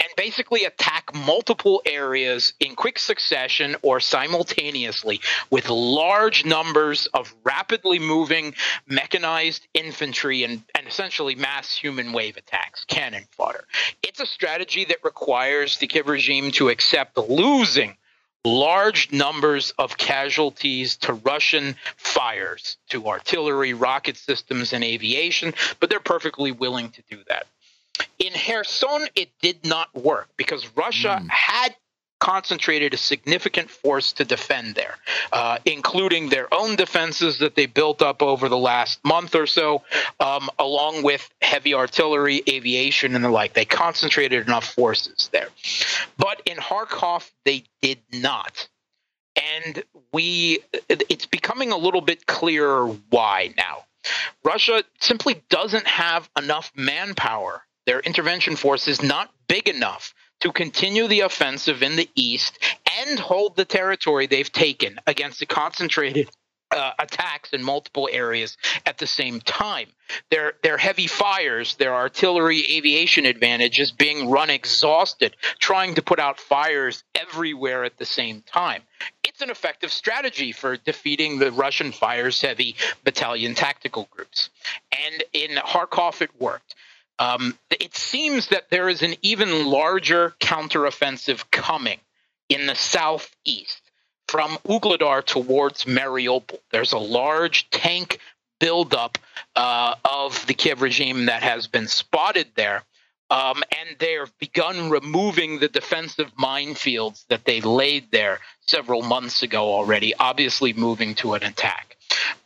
and 0.00 0.08
basically 0.16 0.64
attack 0.64 1.14
multiple 1.14 1.82
areas 1.86 2.54
in 2.58 2.74
quick 2.74 2.98
succession 2.98 3.76
or 3.82 4.00
simultaneously 4.00 5.20
with 5.50 5.68
large 5.68 6.44
numbers 6.44 7.06
of 7.14 7.34
rapidly 7.44 7.98
moving 7.98 8.54
mechanized 8.86 9.66
infantry 9.74 10.42
and, 10.42 10.62
and 10.74 10.86
essentially 10.86 11.34
mass 11.34 11.74
human 11.74 12.12
wave 12.12 12.36
attacks, 12.36 12.84
cannon 12.86 13.24
fodder. 13.30 13.64
It's 14.02 14.20
a 14.20 14.26
strategy 14.26 14.84
that 14.86 15.04
requires 15.04 15.78
the 15.78 15.86
Kiev 15.86 16.08
regime 16.08 16.50
to 16.52 16.68
accept 16.68 17.18
losing 17.18 17.96
large 18.44 19.12
numbers 19.12 19.72
of 19.78 19.96
casualties 19.96 20.96
to 20.96 21.12
Russian 21.14 21.76
fires, 21.96 22.76
to 22.88 23.06
artillery, 23.06 23.72
rocket 23.74 24.16
systems, 24.16 24.72
and 24.72 24.82
aviation, 24.82 25.54
but 25.80 25.90
they're 25.90 26.00
perfectly 26.00 26.52
willing 26.52 26.90
to 26.90 27.02
do 27.10 27.18
that. 27.28 27.46
In 28.18 28.32
Kherson, 28.32 29.06
it 29.14 29.30
did 29.40 29.64
not 29.64 29.94
work 29.94 30.28
because 30.36 30.66
Russia 30.76 31.20
mm. 31.22 31.28
had 31.28 31.76
concentrated 32.22 32.94
a 32.94 32.96
significant 32.96 33.68
force 33.68 34.12
to 34.12 34.24
defend 34.24 34.76
there, 34.76 34.94
uh, 35.32 35.58
including 35.64 36.28
their 36.28 36.46
own 36.54 36.76
defenses 36.76 37.40
that 37.40 37.56
they 37.56 37.66
built 37.66 38.00
up 38.00 38.22
over 38.22 38.48
the 38.48 38.56
last 38.56 39.04
month 39.04 39.34
or 39.34 39.48
so, 39.48 39.82
um, 40.20 40.48
along 40.56 41.02
with 41.02 41.28
heavy 41.42 41.74
artillery, 41.74 42.40
aviation, 42.48 43.16
and 43.16 43.24
the 43.24 43.28
like. 43.28 43.54
They 43.54 43.64
concentrated 43.64 44.46
enough 44.46 44.72
forces 44.72 45.30
there. 45.32 45.48
But 46.16 46.40
in 46.46 46.58
Kharkov, 46.58 47.28
they 47.44 47.64
did 47.80 47.98
not. 48.12 48.68
And 49.34 49.82
we, 50.12 50.60
it's 50.88 51.26
becoming 51.26 51.72
a 51.72 51.76
little 51.76 52.02
bit 52.02 52.24
clearer 52.26 52.86
why 53.10 53.52
now. 53.56 53.78
Russia 54.44 54.84
simply 55.00 55.42
doesn't 55.48 55.88
have 55.88 56.30
enough 56.38 56.70
manpower. 56.76 57.64
Their 57.86 57.98
intervention 57.98 58.54
force 58.54 58.86
is 58.86 59.02
not 59.02 59.28
big 59.48 59.68
enough 59.68 60.14
to 60.42 60.52
continue 60.52 61.06
the 61.06 61.20
offensive 61.20 61.82
in 61.82 61.96
the 61.96 62.10
east 62.16 62.58
and 63.00 63.18
hold 63.18 63.56
the 63.56 63.64
territory 63.64 64.26
they've 64.26 64.52
taken 64.52 64.98
against 65.06 65.38
the 65.38 65.46
concentrated 65.46 66.28
uh, 66.72 66.92
attacks 66.98 67.52
in 67.52 67.62
multiple 67.62 68.08
areas 68.10 68.56
at 68.84 68.98
the 68.98 69.06
same 69.06 69.40
time. 69.40 69.86
Their 70.30 70.54
their 70.62 70.78
heavy 70.78 71.06
fires, 71.06 71.76
their 71.76 71.94
artillery 71.94 72.64
aviation 72.76 73.24
advantage 73.24 73.78
is 73.78 73.92
being 73.92 74.30
run 74.30 74.50
exhausted, 74.50 75.36
trying 75.60 75.94
to 75.94 76.02
put 76.02 76.18
out 76.18 76.40
fires 76.40 77.04
everywhere 77.14 77.84
at 77.84 77.98
the 77.98 78.04
same 78.04 78.42
time. 78.42 78.82
It's 79.22 79.42
an 79.42 79.50
effective 79.50 79.92
strategy 79.92 80.50
for 80.50 80.76
defeating 80.76 81.38
the 81.38 81.52
Russian 81.52 81.92
fires 81.92 82.40
heavy 82.40 82.74
battalion 83.04 83.54
tactical 83.54 84.08
groups. 84.10 84.50
And 85.06 85.22
in 85.32 85.56
Kharkov, 85.56 86.20
it 86.20 86.30
worked. 86.40 86.74
Um, 87.18 87.56
it 87.70 87.94
seems 87.94 88.48
that 88.48 88.70
there 88.70 88.88
is 88.88 89.02
an 89.02 89.14
even 89.22 89.66
larger 89.66 90.34
counteroffensive 90.40 91.50
coming 91.50 91.98
in 92.48 92.66
the 92.66 92.74
southeast 92.74 93.80
from 94.28 94.58
Ugledar 94.66 95.24
towards 95.24 95.84
Mariupol. 95.84 96.58
There's 96.70 96.92
a 96.92 96.98
large 96.98 97.68
tank 97.70 98.18
buildup 98.60 99.18
uh, 99.56 99.94
of 100.04 100.46
the 100.46 100.54
Kiev 100.54 100.82
regime 100.82 101.26
that 101.26 101.42
has 101.42 101.66
been 101.66 101.88
spotted 101.88 102.48
there. 102.54 102.84
Um, 103.28 103.62
and 103.78 103.98
they've 103.98 104.32
begun 104.38 104.90
removing 104.90 105.58
the 105.58 105.68
defensive 105.68 106.34
minefields 106.36 107.26
that 107.28 107.44
they 107.44 107.60
laid 107.60 108.10
there 108.10 108.40
several 108.60 109.02
months 109.02 109.42
ago 109.42 109.72
already, 109.72 110.14
obviously 110.14 110.72
moving 110.74 111.14
to 111.16 111.34
an 111.34 111.42
attack. 111.42 111.96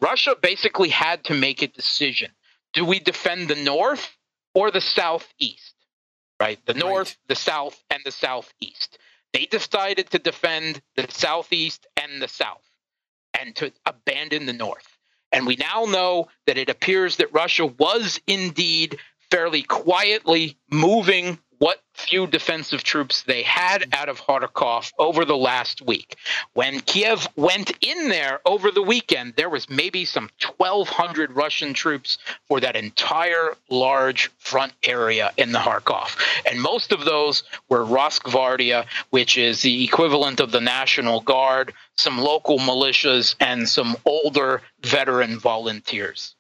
Russia 0.01 0.37
basically 0.41 0.89
had 0.89 1.25
to 1.25 1.35
make 1.35 1.63
a 1.63 1.67
decision. 1.67 2.31
Do 2.73 2.85
we 2.85 3.01
defend 3.01 3.49
the 3.49 3.57
north 3.57 4.16
or 4.57 4.71
the 4.71 4.81
southeast, 4.81 5.75
right? 6.41 6.59
The 6.65 6.73
north, 6.73 7.09
right. 7.09 7.29
the 7.29 7.35
south, 7.37 7.85
and 7.91 8.01
the 8.07 8.11
southeast. 8.11 8.99
They 9.35 9.45
decided 9.45 10.11
to 10.11 10.19
defend 10.19 10.81
the 10.97 11.07
southeast 11.11 11.87
and 11.99 12.23
the 12.23 12.29
south 12.29 12.65
and 13.39 13.55
to 13.57 13.71
abandon 13.85 14.47
the 14.47 14.55
north. 14.55 14.89
And 15.31 15.47
we 15.47 15.57
now 15.57 15.85
know 15.85 16.29
that 16.47 16.57
it 16.57 16.71
appears 16.71 17.17
that 17.17 17.35
Russia 17.35 17.67
was 17.67 18.19
indeed 18.27 18.99
fairly 19.31 19.63
quietly 19.63 20.57
moving 20.71 21.39
what 21.59 21.81
few 21.95 22.27
defensive 22.27 22.83
troops 22.83 23.23
they 23.23 23.43
had 23.43 23.87
out 23.93 24.09
of 24.09 24.21
Kharkov 24.21 24.93
over 24.99 25.25
the 25.25 25.37
last 25.37 25.83
week. 25.83 26.17
When 26.53 26.81
Kiev 26.81 27.27
went 27.37 27.73
in 27.81 28.09
there 28.09 28.41
over 28.45 28.71
the 28.71 28.83
weekend, 28.83 29.35
there 29.37 29.49
was 29.49 29.69
maybe 29.71 30.05
some 30.05 30.29
1,200 30.59 31.33
Russian 31.33 31.73
troops 31.73 32.19
for 32.47 32.61
that 32.61 32.77
entire 32.77 33.55
large 33.71 34.31
front 34.39 34.73
area 34.85 35.33
in 35.37 35.53
the 35.53 35.59
Kharkov. 35.59 36.17
And 36.49 36.61
most 36.61 36.93
of 36.93 37.05
those 37.05 37.45
were 37.69 37.85
Rosgvardia, 37.85 38.87
which 39.11 39.39
is 39.39 39.63
the 39.63 39.85
equivalent 39.85 40.41
of 40.41 40.53
the 40.53 40.61
National 40.61 41.21
Guard, 41.21 41.73
some 41.97 42.19
local 42.19 42.59
militias, 42.59 43.35
and 43.41 43.69
some 43.69 43.97
older 44.05 44.63
veteran 44.83 45.39
volunteers. 45.39 46.35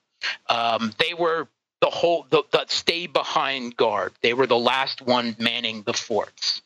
Um, 0.48 0.92
they 0.98 1.14
were 1.14 1.48
the 1.80 1.90
whole 1.90 2.26
the, 2.30 2.42
the, 2.52 2.64
stay 2.68 3.06
behind 3.06 3.76
guard. 3.76 4.12
They 4.22 4.34
were 4.34 4.46
the 4.46 4.58
last 4.58 5.02
one 5.02 5.36
manning 5.38 5.82
the 5.82 5.92
forts, 5.92 6.62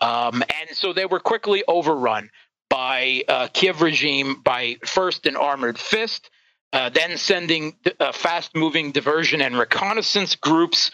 um, 0.00 0.42
and 0.42 0.76
so 0.76 0.92
they 0.92 1.06
were 1.06 1.20
quickly 1.20 1.64
overrun 1.66 2.30
by 2.68 3.24
uh, 3.28 3.48
Kiev 3.52 3.82
regime 3.82 4.42
by 4.42 4.76
first 4.84 5.26
an 5.26 5.36
armored 5.36 5.78
fist. 5.78 6.30
Uh, 6.70 6.90
then 6.90 7.16
sending 7.16 7.74
uh, 7.98 8.12
fast-moving 8.12 8.92
diversion 8.92 9.40
and 9.40 9.58
reconnaissance 9.58 10.34
groups 10.36 10.90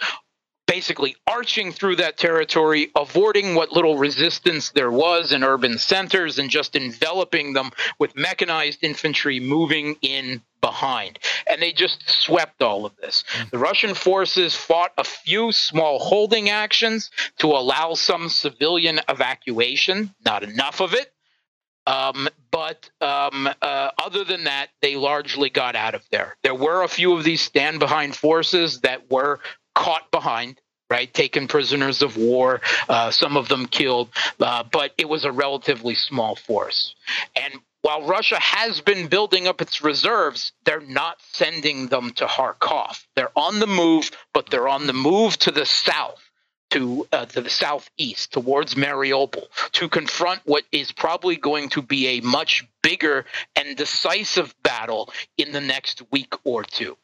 basically 0.75 1.15
arching 1.29 1.71
through 1.71 1.95
that 1.95 2.17
territory, 2.17 2.91
avoiding 2.97 3.55
what 3.55 3.71
little 3.71 3.97
resistance 3.97 4.71
there 4.71 4.91
was 4.91 5.31
in 5.31 5.45
urban 5.45 5.79
centers, 5.79 6.37
and 6.41 6.51
just 6.51 6.75
enveloping 6.75 7.53
them 7.53 7.71
with 8.01 8.17
mechanized 8.17 8.81
infantry 8.83 9.39
moving 9.39 9.95
in 10.03 10.43
behind. 10.61 11.21
And 11.47 11.63
they 11.63 11.71
just 11.71 12.03
swept 12.11 12.61
all 12.61 12.87
of 12.87 12.97
this. 12.97 13.23
The 13.53 13.59
Russian 13.59 13.95
forces 13.95 14.57
fought 14.57 14.91
a 14.99 15.05
few 15.05 15.53
small 15.53 16.01
holding 16.01 16.51
actions 16.51 17.09
to 17.39 17.47
allow 17.53 17.95
some 17.95 18.29
civilian 18.29 18.99
evacuation, 19.09 20.13
not 20.25 20.43
enough 20.43 20.81
of 20.81 20.93
it. 20.93 21.13
Um, 21.87 22.29
but 22.51 22.91
um, 23.01 23.49
uh, 23.63 23.91
other 24.03 24.25
than 24.25 24.45
that, 24.45 24.71
they 24.83 24.97
largely 24.97 25.51
got 25.51 25.77
out 25.77 25.95
of 25.95 26.03
there. 26.11 26.37
There 26.43 26.55
were 26.55 26.83
a 26.83 26.89
few 26.89 27.13
of 27.17 27.23
these 27.23 27.43
stand 27.43 27.79
behind 27.79 28.17
forces 28.17 28.81
that 28.81 29.09
were 29.09 29.39
caught 29.75 30.11
behind 30.11 30.61
right? 30.91 31.13
Taken 31.13 31.49
prisoners 31.49 32.03
of 32.03 32.17
war, 32.17 32.61
uh, 32.89 33.11
some 33.11 33.37
of 33.37 33.49
them 33.49 33.67
killed, 33.67 34.11
uh, 34.41 34.65
but 34.71 34.93
it 34.99 35.09
was 35.09 35.25
a 35.25 35.33
relatively 35.33 35.95
small 35.95 36.37
force. 36.37 36.95
And 37.37 37.55
while 37.83 38.07
Russia 38.07 38.39
has 38.41 38.81
been 38.81 39.09
building 39.09 39.47
up 39.47 39.61
its 39.61 39.83
reserves, 39.83 40.53
they're 40.65 40.81
not 40.81 41.19
sending 41.33 41.89
them 41.89 42.13
to 42.13 42.27
Kharkov. 42.27 43.05
They're 43.15 43.37
on 43.37 43.61
the 43.61 43.67
move, 43.67 44.11
but 44.33 44.49
they're 44.51 44.69
on 44.69 44.87
the 44.87 44.95
move 44.95 45.37
to 45.41 45.51
the 45.51 45.67
south 45.67 46.21
to 46.71 47.07
uh, 47.13 47.27
to 47.27 47.41
the 47.43 47.51
southeast 47.51 48.33
towards 48.33 48.75
Mariupol 48.75 49.45
to 49.73 49.89
confront 49.89 50.41
what 50.45 50.65
is 50.73 50.93
probably 50.93 51.37
going 51.37 51.69
to 51.71 51.83
be 51.83 52.19
a 52.19 52.21
much 52.21 52.65
bigger 52.83 53.27
and 53.55 53.77
decisive 53.77 54.55
battle 54.63 55.13
in 55.37 55.53
the 55.53 55.61
next 55.61 56.03
week 56.11 56.35
or 56.45 56.65
2 56.65 56.97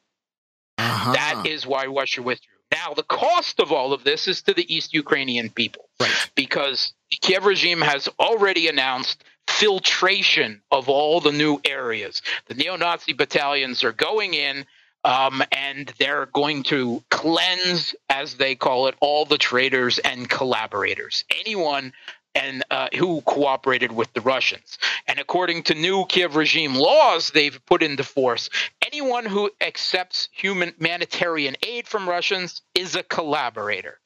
Uh-huh. 0.79 1.13
That 1.13 1.47
is 1.47 1.67
why 1.67 1.87
Russia 1.87 2.23
withdrew. 2.23 2.60
Now, 2.73 2.95
the 2.95 3.03
cost 3.03 3.61
of 3.61 3.73
all 3.73 3.93
of 3.93 4.05
this 4.05 4.29
is 4.29 4.43
to 4.43 4.55
the 4.55 4.73
East 4.73 4.95
Ukrainian 4.95 5.51
people 5.51 5.89
right. 5.99 6.31
because 6.35 6.93
the 7.11 7.17
Kiev 7.21 7.45
regime 7.45 7.81
has 7.81 8.09
already 8.19 8.69
announced 8.69 9.25
filtration 9.49 10.63
of 10.71 10.89
all 10.89 11.21
the 11.21 11.33
new 11.33 11.61
areas. 11.65 12.23
The 12.47 12.55
neo 12.55 12.77
Nazi 12.77 13.13
battalions 13.13 13.83
are 13.85 13.93
going 13.93 14.35
in. 14.35 14.67
Um, 15.03 15.43
and 15.51 15.91
they're 15.99 16.27
going 16.27 16.63
to 16.65 17.03
cleanse, 17.11 17.95
as 18.11 18.35
they 18.35 18.55
call 18.55 18.87
it, 18.87 18.97
all 19.01 19.25
the 19.25 19.39
traitors 19.39 19.99
and 19.99 20.29
collaborators. 20.29 21.25
Anyone 21.31 21.95
and 22.35 22.65
uh, 22.71 22.89
who 22.97 23.21
cooperated 23.23 23.93
with 23.93 24.13
the 24.13 24.21
Russians. 24.21 24.79
And 25.07 25.19
according 25.19 25.65
to 25.65 25.75
new 25.75 26.05
Kiev 26.07 26.37
regime 26.37 26.75
laws 26.75 27.31
they've 27.31 27.59
put 27.67 27.83
into 27.83 28.05
force, 28.05 28.51
anyone 28.87 29.27
who 29.27 29.51
accepts 29.61 30.29
human 30.33 30.73
humanitarian 30.79 31.57
aid 31.63 31.89
from 31.89 32.09
Russians 32.09 32.63
is 32.75 32.95
a 32.95 33.03
collaborator. 33.03 33.99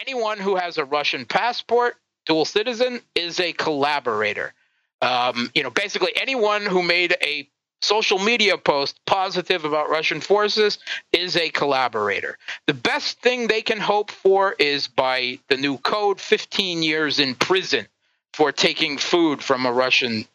Anyone 0.00 0.38
who 0.38 0.56
has 0.56 0.78
a 0.78 0.84
Russian 0.84 1.24
passport, 1.24 1.96
dual 2.26 2.44
citizen, 2.44 3.00
is 3.14 3.40
a 3.40 3.52
collaborator. 3.52 4.52
Um, 5.00 5.50
you 5.54 5.62
know, 5.62 5.70
basically 5.70 6.12
anyone 6.16 6.62
who 6.66 6.82
made 6.82 7.16
a 7.22 7.48
social 7.84 8.18
media 8.18 8.56
post 8.56 8.98
positive 9.06 9.64
about 9.64 9.90
Russian 9.90 10.20
forces 10.20 10.78
is 11.12 11.36
a 11.36 11.50
collaborator. 11.50 12.38
The 12.66 12.74
best 12.74 13.20
thing 13.20 13.46
they 13.46 13.62
can 13.62 13.78
hope 13.78 14.10
for 14.10 14.54
is 14.58 14.88
by 14.88 15.38
the 15.48 15.56
new 15.56 15.78
code 15.78 16.20
15 16.20 16.82
years 16.82 17.18
in 17.18 17.34
prison 17.34 17.86
for 18.32 18.50
taking 18.50 18.98
food 18.98 19.42
from 19.42 19.66
a 19.66 19.72
Russian 19.72 20.26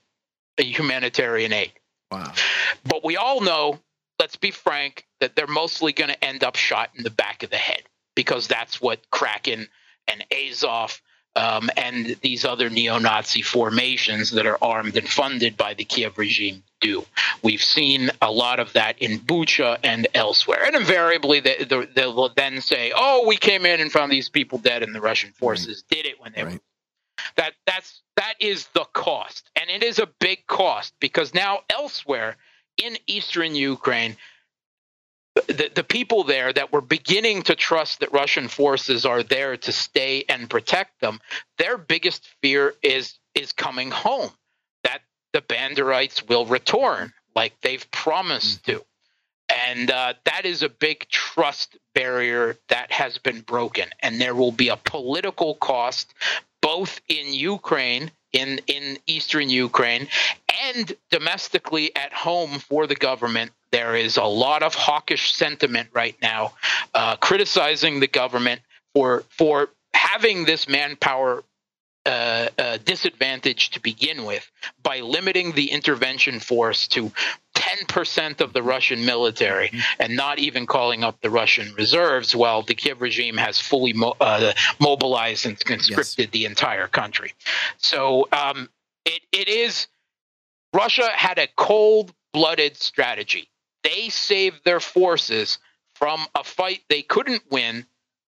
humanitarian 0.57 1.53
aid. 1.53 1.71
Wow. 2.11 2.33
But 2.83 3.03
we 3.03 3.17
all 3.17 3.41
know, 3.41 3.79
let's 4.19 4.35
be 4.35 4.51
frank, 4.51 5.05
that 5.19 5.35
they're 5.35 5.47
mostly 5.47 5.91
going 5.91 6.09
to 6.09 6.23
end 6.23 6.43
up 6.43 6.55
shot 6.55 6.91
in 6.95 7.03
the 7.03 7.09
back 7.09 7.43
of 7.43 7.49
the 7.49 7.57
head 7.57 7.83
because 8.15 8.47
that's 8.47 8.81
what 8.81 9.09
Kraken 9.11 9.67
and 10.07 10.25
Azov 10.31 11.01
um, 11.39 11.69
and 11.77 12.17
these 12.21 12.43
other 12.43 12.69
neo-Nazi 12.69 13.41
formations 13.41 14.31
that 14.31 14.45
are 14.45 14.57
armed 14.61 14.97
and 14.97 15.07
funded 15.07 15.55
by 15.55 15.73
the 15.73 15.85
Kiev 15.85 16.17
regime 16.17 16.63
do. 16.81 17.05
We've 17.41 17.63
seen 17.63 18.11
a 18.21 18.29
lot 18.29 18.59
of 18.59 18.73
that 18.73 18.99
in 18.99 19.19
Bucha 19.19 19.77
and 19.81 20.07
elsewhere, 20.13 20.65
and 20.65 20.75
invariably 20.75 21.39
they, 21.39 21.63
they, 21.63 21.85
they'll 21.95 22.29
then 22.35 22.59
say, 22.59 22.91
"Oh, 22.93 23.25
we 23.25 23.37
came 23.37 23.65
in 23.65 23.79
and 23.79 23.89
found 23.91 24.11
these 24.11 24.27
people 24.27 24.57
dead, 24.57 24.83
and 24.83 24.93
the 24.93 25.01
Russian 25.01 25.31
forces 25.31 25.83
right. 25.89 25.97
did 25.97 26.11
it 26.11 26.19
when 26.19 26.33
they 26.35 26.43
right. 26.43 26.53
were." 26.55 26.59
That 27.37 27.53
that's 27.65 28.01
that 28.17 28.33
is 28.41 28.67
the 28.73 28.85
cost, 28.93 29.49
and 29.55 29.69
it 29.69 29.81
is 29.81 29.99
a 29.99 30.09
big 30.19 30.45
cost 30.45 30.93
because 30.99 31.33
now 31.33 31.61
elsewhere 31.69 32.35
in 32.77 32.97
eastern 33.07 33.55
Ukraine, 33.55 34.17
the, 35.47 35.71
the 35.73 35.83
people 35.83 36.23
there 36.23 36.51
that 36.53 36.71
were 36.71 36.81
beginning 36.81 37.43
to 37.43 37.55
trust 37.55 37.99
that 37.99 38.11
Russian 38.13 38.47
forces 38.47 39.05
are 39.05 39.23
there 39.23 39.57
to 39.57 39.71
stay 39.71 40.25
and 40.29 40.49
protect 40.49 40.99
them, 41.01 41.19
their 41.57 41.77
biggest 41.77 42.27
fear 42.41 42.75
is 42.81 43.17
is 43.35 43.51
coming 43.51 43.91
home. 43.91 44.31
That 44.83 45.01
the 45.33 45.41
Banderites 45.41 46.27
will 46.27 46.45
return 46.45 47.13
like 47.35 47.59
they've 47.61 47.89
promised 47.91 48.63
mm-hmm. 48.63 48.79
to. 48.79 48.85
And 49.69 49.91
uh, 49.91 50.13
that 50.25 50.45
is 50.45 50.63
a 50.63 50.69
big 50.69 51.07
trust 51.09 51.77
barrier 51.93 52.57
that 52.69 52.91
has 52.91 53.17
been 53.19 53.41
broken. 53.41 53.89
And 54.01 54.19
there 54.19 54.33
will 54.33 54.51
be 54.51 54.69
a 54.69 54.77
political 54.77 55.55
cost 55.55 56.13
both 56.61 56.99
in 57.07 57.33
Ukraine, 57.33 58.11
in, 58.33 58.59
in 58.67 58.97
eastern 59.05 59.49
Ukraine, 59.49 60.07
and 60.65 60.91
domestically 61.11 61.95
at 61.95 62.13
home 62.13 62.59
for 62.59 62.87
the 62.87 62.95
government 62.95 63.51
there 63.71 63.95
is 63.95 64.17
a 64.17 64.23
lot 64.23 64.63
of 64.63 64.73
hawkish 64.73 65.33
sentiment 65.33 65.89
right 65.93 66.15
now, 66.23 66.53
uh, 66.95 67.15
criticizing 67.17 67.99
the 67.99 68.07
government 68.07 68.61
for 68.95 69.23
for 69.29 69.69
having 69.93 70.45
this 70.45 70.67
manpower 70.67 71.43
uh, 72.05 72.47
uh, 72.57 72.77
disadvantage 72.85 73.69
to 73.71 73.79
begin 73.81 74.25
with 74.25 74.49
by 74.81 75.01
limiting 75.01 75.51
the 75.51 75.69
intervention 75.71 76.39
force 76.39 76.87
to 76.87 77.11
10% 77.87 78.41
of 78.41 78.53
the 78.53 78.63
Russian 78.63 79.05
military 79.05 79.71
and 79.99 80.15
not 80.15 80.39
even 80.39 80.65
calling 80.65 81.03
up 81.03 81.21
the 81.21 81.29
Russian 81.29 81.73
reserves 81.75 82.35
while 82.35 82.61
the 82.61 82.75
Kiev 82.75 83.01
regime 83.01 83.37
has 83.37 83.59
fully 83.59 83.93
mo- 83.93 84.15
uh, 84.19 84.53
mobilized 84.79 85.45
and 85.45 85.59
conscripted 85.59 86.25
yes. 86.25 86.31
the 86.31 86.45
entire 86.45 86.87
country. 86.87 87.33
So 87.77 88.27
um, 88.31 88.69
it, 89.05 89.21
it 89.31 89.47
is 89.47 89.87
Russia 90.73 91.09
had 91.13 91.37
a 91.37 91.47
cold 91.55 92.13
blooded 92.33 92.77
strategy 92.77 93.49
they 93.83 94.09
saved 94.09 94.63
their 94.65 94.79
forces 94.79 95.59
from 95.95 96.25
a 96.35 96.43
fight 96.43 96.81
they 96.89 97.01
couldn't 97.01 97.43
win 97.51 97.85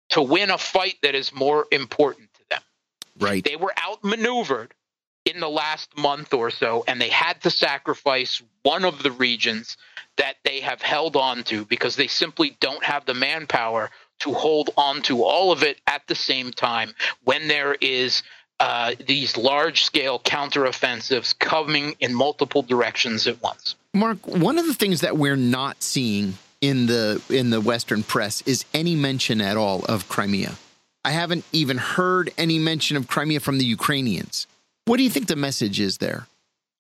to 0.09 0.21
win 0.21 0.49
a 0.49 0.57
fight 0.57 0.95
that 1.03 1.15
is 1.15 1.33
more 1.33 1.67
important 1.71 2.33
to 2.33 2.41
them. 2.49 2.61
Right. 3.19 3.43
They 3.43 3.55
were 3.55 3.73
outmaneuvered 3.77 4.73
in 5.25 5.39
the 5.39 5.49
last 5.49 5.97
month 5.97 6.33
or 6.33 6.49
so, 6.49 6.83
and 6.87 6.99
they 6.99 7.09
had 7.09 7.41
to 7.41 7.49
sacrifice 7.49 8.41
one 8.63 8.85
of 8.85 9.03
the 9.03 9.11
regions 9.11 9.77
that 10.17 10.35
they 10.43 10.59
have 10.59 10.81
held 10.81 11.15
on 11.15 11.43
to 11.43 11.65
because 11.65 11.95
they 11.95 12.07
simply 12.07 12.57
don't 12.59 12.83
have 12.83 13.05
the 13.05 13.13
manpower 13.13 13.89
to 14.19 14.33
hold 14.33 14.69
on 14.77 15.01
to 15.01 15.23
all 15.23 15.51
of 15.51 15.63
it 15.63 15.79
at 15.87 16.05
the 16.07 16.15
same 16.15 16.51
time 16.51 16.93
when 17.23 17.47
there 17.47 17.75
is 17.81 18.23
uh, 18.59 18.93
these 19.07 19.35
large 19.37 19.83
scale 19.83 20.19
counteroffensives 20.19 21.37
coming 21.37 21.95
in 21.99 22.13
multiple 22.13 22.61
directions 22.61 23.25
at 23.25 23.41
once. 23.41 23.75
Mark, 23.93 24.25
one 24.27 24.59
of 24.59 24.67
the 24.67 24.73
things 24.73 25.01
that 25.01 25.17
we're 25.17 25.35
not 25.35 25.81
seeing 25.81 26.35
in 26.61 26.85
the 26.85 27.19
in 27.29 27.49
the 27.49 27.59
Western 27.59 28.03
press 28.03 28.41
is 28.43 28.65
any 28.73 28.95
mention 28.95 29.41
at 29.41 29.57
all 29.57 29.83
of 29.85 30.07
Crimea. 30.07 30.53
I 31.03 31.09
haven't 31.09 31.43
even 31.51 31.79
heard 31.79 32.31
any 32.37 32.59
mention 32.59 32.95
of 32.97 33.07
Crimea 33.07 33.39
from 33.39 33.57
the 33.57 33.65
Ukrainians. 33.65 34.45
What 34.91 34.97
do 34.97 35.03
you 35.03 35.09
think 35.09 35.27
the 35.27 35.37
message 35.37 35.79
is 35.79 35.99
there? 35.99 36.27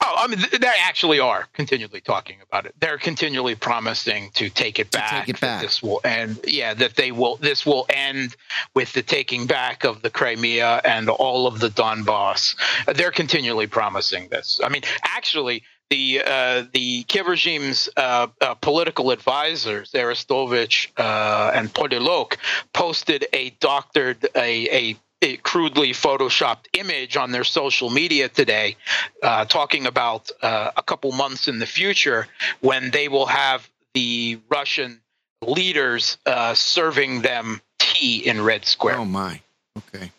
Oh, 0.03 0.13
I 0.17 0.27
mean, 0.27 0.39
they 0.59 0.67
actually 0.81 1.21
are 1.21 1.47
continually 1.53 2.01
talking 2.01 2.39
about 2.41 2.65
it. 2.65 2.75
They're 2.77 2.97
continually 2.97 3.55
promising 3.55 4.31
to 4.33 4.49
take 4.49 4.79
it 4.79 4.91
back. 4.91 5.11
To 5.11 5.15
take 5.15 5.29
it 5.29 5.39
back. 5.39 5.61
This 5.61 5.81
will 5.81 6.01
end. 6.03 6.41
Yeah, 6.45 6.73
that 6.73 6.97
they 6.97 7.13
will. 7.13 7.37
This 7.37 7.65
will 7.65 7.85
end 7.87 8.35
with 8.75 8.91
the 8.91 9.01
taking 9.01 9.47
back 9.47 9.85
of 9.85 10.01
the 10.01 10.09
Crimea 10.09 10.81
and 10.83 11.07
all 11.07 11.47
of 11.47 11.61
the 11.61 11.69
Donbass. 11.69 12.57
They're 12.93 13.11
continually 13.11 13.67
promising 13.67 14.27
this. 14.27 14.59
I 14.61 14.67
mean, 14.67 14.81
actually, 15.03 15.63
the 15.89 16.21
uh, 16.25 16.65
the 16.73 17.03
Kiev 17.03 17.27
regime's 17.27 17.87
uh, 17.95 18.27
uh, 18.41 18.55
political 18.55 19.11
advisors, 19.11 19.93
Arestovich 19.93 20.89
uh, 20.97 21.51
and 21.55 21.73
Podolyak, 21.73 22.35
posted 22.73 23.25
a 23.31 23.51
doctored 23.61 24.27
a, 24.35 24.91
a 24.91 24.95
a 25.21 25.37
crudely 25.37 25.91
photoshopped 25.91 26.67
image 26.73 27.15
on 27.15 27.31
their 27.31 27.43
social 27.43 27.89
media 27.89 28.27
today, 28.27 28.75
uh, 29.21 29.45
talking 29.45 29.85
about 29.85 30.31
uh, 30.41 30.71
a 30.75 30.83
couple 30.83 31.11
months 31.11 31.47
in 31.47 31.59
the 31.59 31.65
future 31.65 32.27
when 32.61 32.91
they 32.91 33.07
will 33.07 33.27
have 33.27 33.69
the 33.93 34.39
Russian 34.49 34.99
leaders 35.41 36.17
uh, 36.25 36.53
serving 36.53 37.21
them 37.21 37.61
tea 37.79 38.17
in 38.17 38.41
Red 38.41 38.65
Square. 38.65 38.97
Oh 38.97 39.05
my! 39.05 39.41
Okay. 39.77 40.11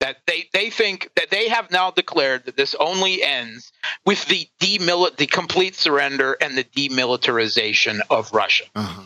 That 0.00 0.16
they, 0.26 0.48
they 0.54 0.70
think 0.70 1.10
that 1.16 1.28
they 1.30 1.48
have 1.48 1.70
now 1.70 1.90
declared 1.90 2.46
that 2.46 2.56
this 2.56 2.74
only 2.80 3.22
ends 3.22 3.70
with 4.06 4.24
the 4.26 4.48
demil- 4.58 5.14
the 5.14 5.26
complete 5.26 5.74
surrender 5.74 6.36
and 6.40 6.56
the 6.56 6.64
demilitarization 6.64 8.00
of 8.08 8.32
Russia. 8.32 8.64
Uh-huh. 8.74 9.02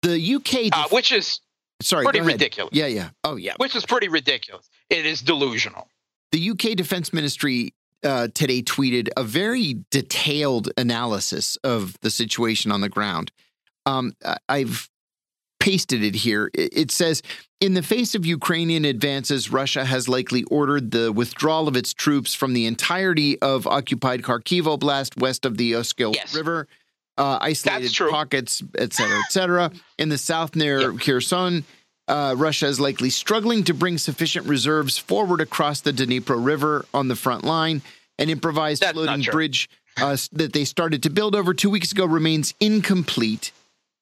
The 0.00 0.34
UK, 0.34 0.70
def- 0.72 0.92
which 0.92 1.12
is 1.12 1.40
Sorry, 1.82 2.04
pretty 2.04 2.20
ridiculous. 2.20 2.70
Yeah, 2.72 2.86
yeah. 2.86 3.10
Oh, 3.24 3.36
yeah. 3.36 3.54
Which 3.58 3.76
is 3.76 3.84
pretty 3.86 4.08
ridiculous. 4.08 4.68
It 4.90 5.06
is 5.06 5.20
delusional. 5.20 5.88
The 6.32 6.50
UK 6.50 6.76
Defense 6.76 7.12
Ministry 7.12 7.74
uh, 8.02 8.28
today 8.34 8.62
tweeted 8.62 9.08
a 9.16 9.22
very 9.22 9.84
detailed 9.90 10.70
analysis 10.76 11.56
of 11.62 11.98
the 12.00 12.10
situation 12.10 12.72
on 12.72 12.80
the 12.80 12.88
ground. 12.88 13.32
Um, 13.86 14.12
I've 14.48 14.88
pasted 15.60 16.02
it 16.02 16.16
here. 16.16 16.50
It 16.54 16.90
says 16.90 17.22
In 17.60 17.74
the 17.74 17.82
face 17.82 18.16
of 18.16 18.26
Ukrainian 18.26 18.84
advances, 18.84 19.52
Russia 19.52 19.84
has 19.84 20.08
likely 20.08 20.42
ordered 20.44 20.90
the 20.90 21.12
withdrawal 21.12 21.68
of 21.68 21.76
its 21.76 21.94
troops 21.94 22.34
from 22.34 22.52
the 22.52 22.66
entirety 22.66 23.40
of 23.40 23.66
occupied 23.66 24.22
Kharkiv 24.22 24.62
Oblast 24.62 25.20
west 25.20 25.44
of 25.44 25.58
the 25.58 25.76
Oskil 25.76 26.12
yes. 26.14 26.34
River 26.34 26.66
uh, 27.18 27.38
isolated 27.40 27.92
pockets, 28.10 28.62
et 28.76 28.92
cetera, 28.92 29.18
et 29.18 29.30
cetera. 29.32 29.70
In 29.98 30.08
the 30.08 30.18
south 30.18 30.56
near 30.56 30.92
yep. 30.92 31.00
Kherson, 31.00 31.64
uh, 32.08 32.34
Russia 32.36 32.66
is 32.66 32.80
likely 32.80 33.10
struggling 33.10 33.64
to 33.64 33.74
bring 33.74 33.98
sufficient 33.98 34.46
reserves 34.46 34.98
forward 34.98 35.40
across 35.40 35.80
the 35.80 35.92
Dnipro 35.92 36.44
River 36.44 36.84
on 36.92 37.08
the 37.08 37.16
front 37.16 37.44
line. 37.44 37.82
An 38.18 38.28
improvised 38.28 38.82
That's 38.82 38.92
floating 38.92 39.22
bridge 39.30 39.68
uh, 39.96 40.16
that 40.32 40.52
they 40.52 40.64
started 40.64 41.02
to 41.04 41.10
build 41.10 41.34
over 41.34 41.54
two 41.54 41.70
weeks 41.70 41.92
ago 41.92 42.04
remains 42.04 42.54
incomplete. 42.60 43.52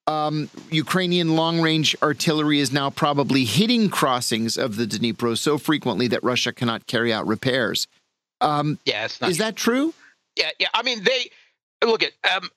Um, 0.06 0.50
Ukrainian 0.70 1.36
long 1.36 1.60
range 1.60 1.94
artillery 2.02 2.58
is 2.58 2.72
now 2.72 2.90
probably 2.90 3.44
hitting 3.44 3.90
crossings 3.90 4.56
of 4.56 4.76
the 4.76 4.86
Dnipro 4.86 5.38
so 5.38 5.58
frequently 5.58 6.08
that 6.08 6.24
Russia 6.24 6.52
cannot 6.52 6.86
carry 6.86 7.12
out 7.12 7.26
repairs. 7.26 7.86
Um, 8.40 8.78
yeah, 8.84 9.04
is 9.04 9.18
true. 9.18 9.34
that 9.34 9.56
true? 9.56 9.94
Yeah, 10.36 10.50
yeah. 10.58 10.68
I 10.74 10.82
mean, 10.82 11.04
they 11.04 11.30
look 11.84 12.02
at 12.02 12.12
um, 12.34 12.48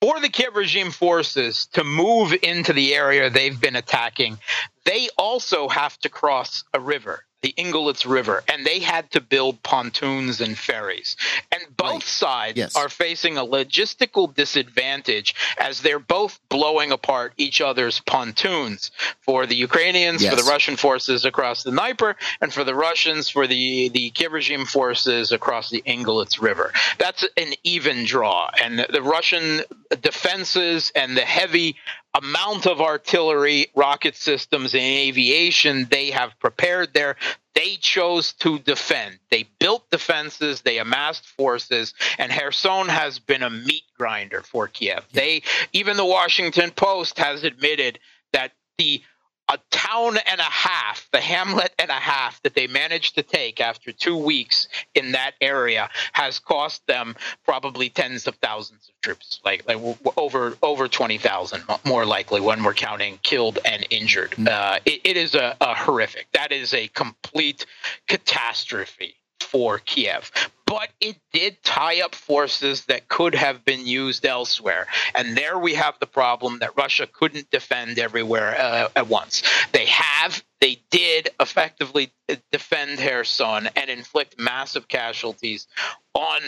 for 0.00 0.20
the 0.20 0.28
Kiev 0.28 0.54
regime 0.54 0.90
forces 0.90 1.66
to 1.72 1.84
move 1.84 2.34
into 2.42 2.72
the 2.72 2.94
area 2.94 3.30
they've 3.30 3.60
been 3.60 3.76
attacking. 3.76 4.38
They 4.84 5.08
also 5.18 5.68
have 5.68 5.98
to 6.00 6.08
cross 6.08 6.64
a 6.72 6.80
river 6.80 7.24
the 7.42 7.54
Ingulets 7.56 8.04
River, 8.08 8.42
and 8.48 8.66
they 8.66 8.80
had 8.80 9.10
to 9.12 9.20
build 9.20 9.62
pontoons 9.62 10.40
and 10.40 10.58
ferries. 10.58 11.16
And 11.52 11.62
both 11.76 11.92
right. 11.92 12.02
sides 12.02 12.58
yes. 12.58 12.76
are 12.76 12.88
facing 12.88 13.36
a 13.36 13.44
logistical 13.44 14.34
disadvantage 14.34 15.34
as 15.56 15.80
they're 15.80 15.98
both 15.98 16.40
blowing 16.48 16.90
apart 16.90 17.32
each 17.36 17.60
other's 17.60 18.00
pontoons. 18.00 18.90
For 19.20 19.46
the 19.46 19.54
Ukrainians, 19.54 20.22
yes. 20.22 20.34
for 20.34 20.42
the 20.42 20.50
Russian 20.50 20.76
forces 20.76 21.24
across 21.24 21.62
the 21.62 21.70
Dnieper, 21.70 22.16
and 22.40 22.52
for 22.52 22.64
the 22.64 22.74
Russians, 22.74 23.28
for 23.28 23.46
the, 23.46 23.88
the 23.90 24.10
Kiev 24.10 24.32
regime 24.32 24.64
forces 24.64 25.30
across 25.30 25.70
the 25.70 25.82
Ingulets 25.86 26.40
River. 26.42 26.72
That's 26.98 27.24
an 27.36 27.54
even 27.62 28.04
draw. 28.04 28.50
And 28.62 28.80
the, 28.80 28.88
the 28.90 29.02
Russian 29.02 29.62
defenses 30.00 30.90
and 30.94 31.16
the 31.16 31.22
heavy 31.22 31.76
amount 32.14 32.66
of 32.66 32.80
artillery, 32.80 33.66
rocket 33.74 34.16
systems, 34.16 34.74
and 34.74 34.82
aviation 34.82 35.86
they 35.90 36.10
have 36.10 36.38
prepared 36.40 36.92
there. 36.94 37.16
They 37.54 37.76
chose 37.76 38.32
to 38.34 38.58
defend. 38.60 39.18
They 39.30 39.48
built 39.58 39.90
defenses, 39.90 40.62
they 40.62 40.78
amassed 40.78 41.26
forces, 41.26 41.94
and 42.18 42.30
Kherson 42.30 42.88
has 42.88 43.18
been 43.18 43.42
a 43.42 43.50
meat 43.50 43.82
grinder 43.96 44.42
for 44.42 44.68
Kiev. 44.68 45.04
They 45.12 45.42
even 45.72 45.96
the 45.96 46.04
Washington 46.04 46.70
Post 46.70 47.18
has 47.18 47.44
admitted 47.44 47.98
that 48.32 48.52
the 48.78 49.02
a 49.48 49.58
town 49.70 50.18
and 50.30 50.40
a 50.40 50.42
half, 50.42 51.08
the 51.12 51.20
hamlet 51.20 51.72
and 51.78 51.90
a 51.90 51.94
half 51.94 52.42
that 52.42 52.54
they 52.54 52.66
managed 52.66 53.14
to 53.14 53.22
take 53.22 53.60
after 53.60 53.92
two 53.92 54.16
weeks 54.16 54.68
in 54.94 55.12
that 55.12 55.32
area 55.40 55.88
has 56.12 56.38
cost 56.38 56.86
them 56.86 57.16
probably 57.44 57.88
tens 57.88 58.26
of 58.26 58.34
thousands 58.36 58.88
of 58.88 59.00
troops, 59.00 59.40
like, 59.44 59.66
like 59.66 59.78
over 60.16 60.56
over 60.62 60.88
twenty 60.88 61.18
thousand, 61.18 61.62
more 61.84 62.04
likely 62.04 62.40
when 62.40 62.62
we're 62.62 62.74
counting 62.74 63.18
killed 63.22 63.58
and 63.64 63.86
injured. 63.90 64.32
Mm. 64.32 64.48
Uh, 64.48 64.78
it, 64.84 65.00
it 65.04 65.16
is 65.16 65.34
a, 65.34 65.56
a 65.60 65.74
horrific. 65.74 66.26
That 66.32 66.52
is 66.52 66.74
a 66.74 66.88
complete 66.88 67.64
catastrophe 68.06 69.14
for 69.42 69.78
Kiev 69.78 70.30
but 70.68 70.90
it 71.00 71.16
did 71.32 71.62
tie 71.62 72.02
up 72.02 72.14
forces 72.14 72.84
that 72.84 73.08
could 73.08 73.34
have 73.34 73.64
been 73.64 73.86
used 73.86 74.26
elsewhere. 74.26 74.86
And 75.14 75.34
there 75.34 75.58
we 75.58 75.74
have 75.74 75.98
the 75.98 76.06
problem 76.06 76.58
that 76.58 76.76
Russia 76.76 77.06
couldn't 77.10 77.50
defend 77.50 77.98
everywhere 77.98 78.54
uh, 78.60 78.88
at 78.94 79.08
once. 79.08 79.42
They 79.72 79.86
have, 79.86 80.44
they 80.60 80.82
did 80.90 81.30
effectively 81.40 82.12
defend 82.52 82.98
Kherson 82.98 83.70
and 83.76 83.88
inflict 83.88 84.38
massive 84.38 84.88
casualties 84.88 85.66
on 86.12 86.42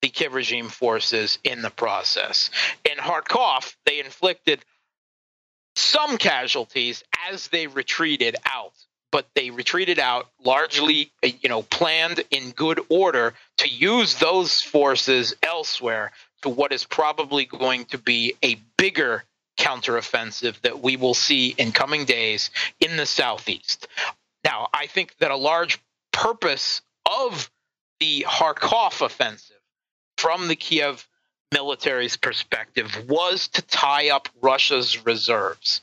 the 0.00 0.10
Kiev 0.10 0.34
regime 0.34 0.68
forces 0.68 1.40
in 1.42 1.62
the 1.62 1.70
process. 1.70 2.50
In 2.84 2.98
Kharkov, 2.98 3.74
they 3.84 3.98
inflicted 3.98 4.64
some 5.74 6.18
casualties 6.18 7.02
as 7.28 7.48
they 7.48 7.66
retreated 7.66 8.36
out 8.44 8.74
but 9.12 9.26
they 9.34 9.50
retreated 9.50 9.98
out 9.98 10.28
largely, 10.44 11.10
uh, 11.24 11.28
you 11.40 11.48
know, 11.48 11.62
planned 11.62 12.22
in 12.30 12.50
good 12.50 12.80
order 12.88 13.34
to 13.58 13.68
use 13.68 14.16
those 14.16 14.60
forces 14.60 15.34
elsewhere 15.42 16.12
to 16.42 16.48
what 16.48 16.72
is 16.72 16.84
probably 16.84 17.44
going 17.44 17.84
to 17.86 17.98
be 17.98 18.34
a 18.42 18.56
bigger 18.76 19.24
counteroffensive 19.58 20.60
that 20.60 20.80
we 20.80 20.96
will 20.96 21.14
see 21.14 21.54
in 21.56 21.72
coming 21.72 22.04
days 22.04 22.50
in 22.80 22.96
the 22.96 23.06
southeast. 23.06 23.88
Now, 24.44 24.68
I 24.72 24.86
think 24.86 25.16
that 25.18 25.30
a 25.30 25.36
large 25.36 25.78
purpose 26.12 26.82
of 27.04 27.50
the 28.00 28.26
Kharkov 28.28 29.04
offensive 29.04 29.56
from 30.18 30.48
the 30.48 30.56
Kiev 30.56 31.06
military's 31.52 32.16
perspective 32.16 33.08
was 33.08 33.48
to 33.48 33.62
tie 33.62 34.10
up 34.10 34.28
Russia's 34.40 35.06
reserves. 35.06 35.80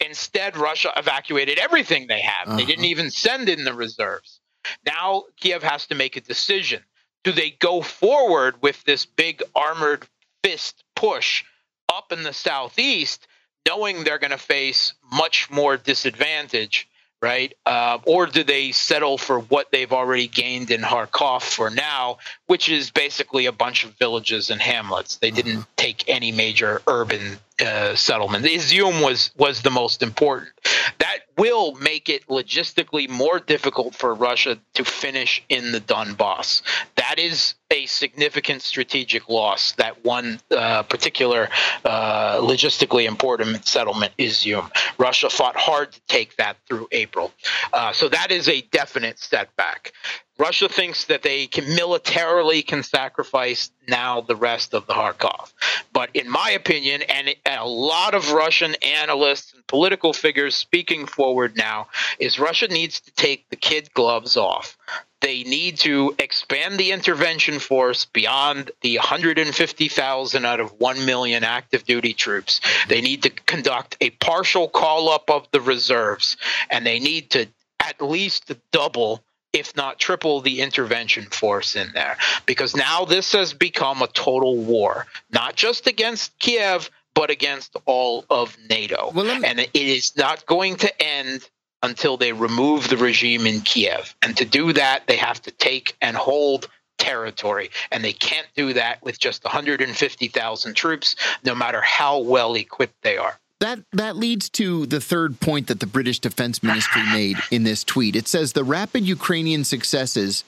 Instead, 0.00 0.56
Russia 0.56 0.92
evacuated 0.96 1.58
everything 1.58 2.06
they 2.06 2.20
have. 2.20 2.48
Uh-huh. 2.48 2.56
They 2.56 2.64
didn't 2.64 2.84
uh-huh. 2.84 2.90
even 2.90 3.10
send 3.10 3.48
in 3.48 3.64
the 3.64 3.74
reserves. 3.74 4.40
Now 4.86 5.24
Kiev 5.36 5.62
has 5.62 5.86
to 5.86 5.94
make 5.94 6.16
a 6.16 6.20
decision. 6.20 6.82
Do 7.22 7.32
they 7.32 7.50
go 7.50 7.80
forward 7.80 8.62
with 8.62 8.82
this 8.84 9.06
big 9.06 9.42
armored 9.54 10.06
fist 10.42 10.84
push 10.94 11.44
up 11.92 12.12
in 12.12 12.22
the 12.22 12.32
southeast, 12.32 13.26
knowing 13.66 14.04
they're 14.04 14.18
going 14.18 14.30
to 14.30 14.38
face 14.38 14.94
much 15.12 15.50
more 15.50 15.76
disadvantage 15.76 16.88
right? 17.24 17.54
Uh, 17.64 17.98
or 18.04 18.26
do 18.26 18.44
they 18.44 18.70
settle 18.70 19.16
for 19.16 19.40
what 19.40 19.72
they've 19.72 19.92
already 19.92 20.28
gained 20.28 20.70
in 20.70 20.82
Kharkov 20.82 21.40
for 21.40 21.70
now, 21.70 22.18
which 22.48 22.68
is 22.68 22.90
basically 22.90 23.46
a 23.46 23.52
bunch 23.52 23.84
of 23.84 23.92
villages 23.92 24.50
and 24.50 24.60
hamlets? 24.60 25.16
They 25.16 25.30
didn't 25.30 25.56
uh-huh. 25.56 25.66
take 25.76 26.04
any 26.06 26.32
major 26.32 26.82
urban 26.86 27.38
uh, 27.64 27.94
settlement. 27.94 28.44
Izium 28.44 29.02
was 29.02 29.30
was 29.38 29.62
the 29.62 29.70
most 29.70 30.02
important. 30.02 30.50
That 30.98 31.20
will 31.36 31.74
make 31.74 32.08
it 32.08 32.26
logistically 32.28 33.08
more 33.08 33.38
difficult 33.38 33.94
for 33.94 34.14
Russia 34.14 34.58
to 34.74 34.84
finish 34.84 35.42
in 35.48 35.72
the 35.72 35.80
Donbass. 35.80 36.62
That 36.96 37.18
is 37.18 37.54
a 37.70 37.86
significant 37.86 38.62
strategic 38.62 39.28
loss. 39.28 39.72
That 39.72 40.04
one 40.04 40.40
uh, 40.50 40.84
particular 40.84 41.48
uh, 41.84 42.38
logistically 42.38 43.06
important 43.06 43.66
settlement, 43.66 44.12
Izium. 44.18 44.70
Russia 44.98 45.28
fought 45.28 45.56
hard 45.56 45.92
to 45.92 46.00
take 46.08 46.36
that 46.36 46.56
through 46.68 46.88
April. 46.92 47.32
Uh, 47.72 47.92
so 47.92 48.08
that 48.08 48.30
is 48.30 48.48
a 48.48 48.60
definite 48.62 49.18
setback. 49.18 49.92
Russia 50.38 50.68
thinks 50.68 51.04
that 51.04 51.22
they 51.22 51.46
can 51.46 51.76
militarily 51.76 52.62
can 52.62 52.82
sacrifice 52.82 53.70
now 53.86 54.20
the 54.20 54.34
rest 54.34 54.74
of 54.74 54.86
the 54.86 54.92
Kharkov. 54.92 55.52
But 55.92 56.10
in 56.14 56.28
my 56.28 56.50
opinion, 56.50 57.02
and 57.02 57.34
a 57.46 57.64
lot 57.64 58.14
of 58.14 58.32
Russian 58.32 58.74
analysts 58.82 59.54
and 59.54 59.64
political 59.68 60.12
figures 60.12 60.56
speaking 60.56 61.06
forward 61.06 61.56
now, 61.56 61.86
is 62.18 62.40
Russia 62.40 62.66
needs 62.66 63.00
to 63.02 63.12
take 63.12 63.48
the 63.48 63.56
kid 63.56 63.94
gloves 63.94 64.36
off. 64.36 64.76
They 65.20 65.44
need 65.44 65.78
to 65.78 66.14
expand 66.18 66.78
the 66.78 66.90
intervention 66.90 67.60
force 67.60 68.04
beyond 68.04 68.72
the 68.82 68.96
150,000 68.96 70.44
out 70.44 70.60
of 70.60 70.80
1 70.80 71.06
million 71.06 71.44
active 71.44 71.84
duty 71.84 72.12
troops. 72.12 72.60
They 72.88 73.00
need 73.00 73.22
to 73.22 73.30
conduct 73.30 73.96
a 74.00 74.10
partial 74.10 74.68
call 74.68 75.08
up 75.08 75.30
of 75.30 75.46
the 75.52 75.60
reserves, 75.60 76.36
and 76.70 76.84
they 76.84 76.98
need 76.98 77.30
to 77.30 77.46
at 77.80 78.02
least 78.02 78.52
double 78.72 79.22
if 79.54 79.74
not 79.76 79.98
triple 79.98 80.40
the 80.40 80.60
intervention 80.60 81.24
force 81.26 81.76
in 81.76 81.90
there. 81.94 82.18
Because 82.44 82.76
now 82.76 83.06
this 83.06 83.32
has 83.32 83.54
become 83.54 84.02
a 84.02 84.08
total 84.08 84.56
war, 84.56 85.06
not 85.32 85.54
just 85.54 85.86
against 85.86 86.38
Kiev, 86.38 86.90
but 87.14 87.30
against 87.30 87.76
all 87.86 88.24
of 88.28 88.58
NATO. 88.68 89.12
Well, 89.14 89.24
me- 89.24 89.46
and 89.46 89.60
it 89.60 89.70
is 89.72 90.16
not 90.16 90.44
going 90.44 90.76
to 90.78 91.02
end 91.02 91.48
until 91.82 92.16
they 92.16 92.32
remove 92.32 92.88
the 92.88 92.96
regime 92.96 93.46
in 93.46 93.60
Kiev. 93.60 94.16
And 94.20 94.36
to 94.38 94.44
do 94.44 94.72
that, 94.72 95.06
they 95.06 95.16
have 95.16 95.40
to 95.42 95.50
take 95.52 95.96
and 96.00 96.16
hold 96.16 96.68
territory. 96.98 97.70
And 97.92 98.02
they 98.02 98.12
can't 98.12 98.46
do 98.56 98.72
that 98.72 99.02
with 99.02 99.18
just 99.20 99.44
150,000 99.44 100.74
troops, 100.74 101.16
no 101.44 101.54
matter 101.54 101.80
how 101.80 102.18
well 102.18 102.54
equipped 102.54 103.02
they 103.02 103.18
are 103.18 103.38
that 103.64 103.80
that 103.92 104.16
leads 104.16 104.50
to 104.50 104.84
the 104.86 105.00
third 105.00 105.40
point 105.40 105.68
that 105.68 105.80
the 105.80 105.86
British 105.86 106.18
Defense 106.18 106.62
Ministry 106.62 107.02
made 107.12 107.38
in 107.50 107.64
this 107.64 107.82
tweet. 107.82 108.14
It 108.14 108.28
says 108.28 108.52
the 108.52 108.62
rapid 108.62 109.04
Ukrainian 109.04 109.64
successes 109.64 110.44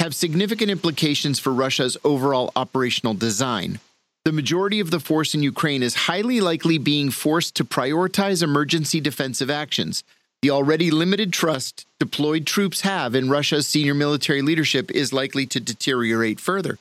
have 0.00 0.14
significant 0.14 0.70
implications 0.70 1.38
for 1.38 1.52
Russia's 1.52 1.96
overall 2.02 2.50
operational 2.56 3.14
design. 3.14 3.78
The 4.24 4.32
majority 4.32 4.80
of 4.80 4.90
the 4.90 4.98
force 4.98 5.32
in 5.34 5.44
Ukraine 5.44 5.84
is 5.84 5.94
highly 5.94 6.40
likely 6.40 6.78
being 6.78 7.10
forced 7.10 7.54
to 7.54 7.64
prioritize 7.64 8.42
emergency 8.42 9.00
defensive 9.00 9.48
actions. 9.48 10.02
The 10.42 10.50
already 10.50 10.90
limited 10.90 11.32
trust 11.32 11.86
deployed 12.00 12.46
troops 12.46 12.80
have 12.80 13.14
in 13.14 13.30
Russia's 13.30 13.68
senior 13.68 13.94
military 13.94 14.42
leadership 14.42 14.90
is 14.90 15.12
likely 15.12 15.46
to 15.46 15.60
deteriorate 15.60 16.40
further. 16.40 16.78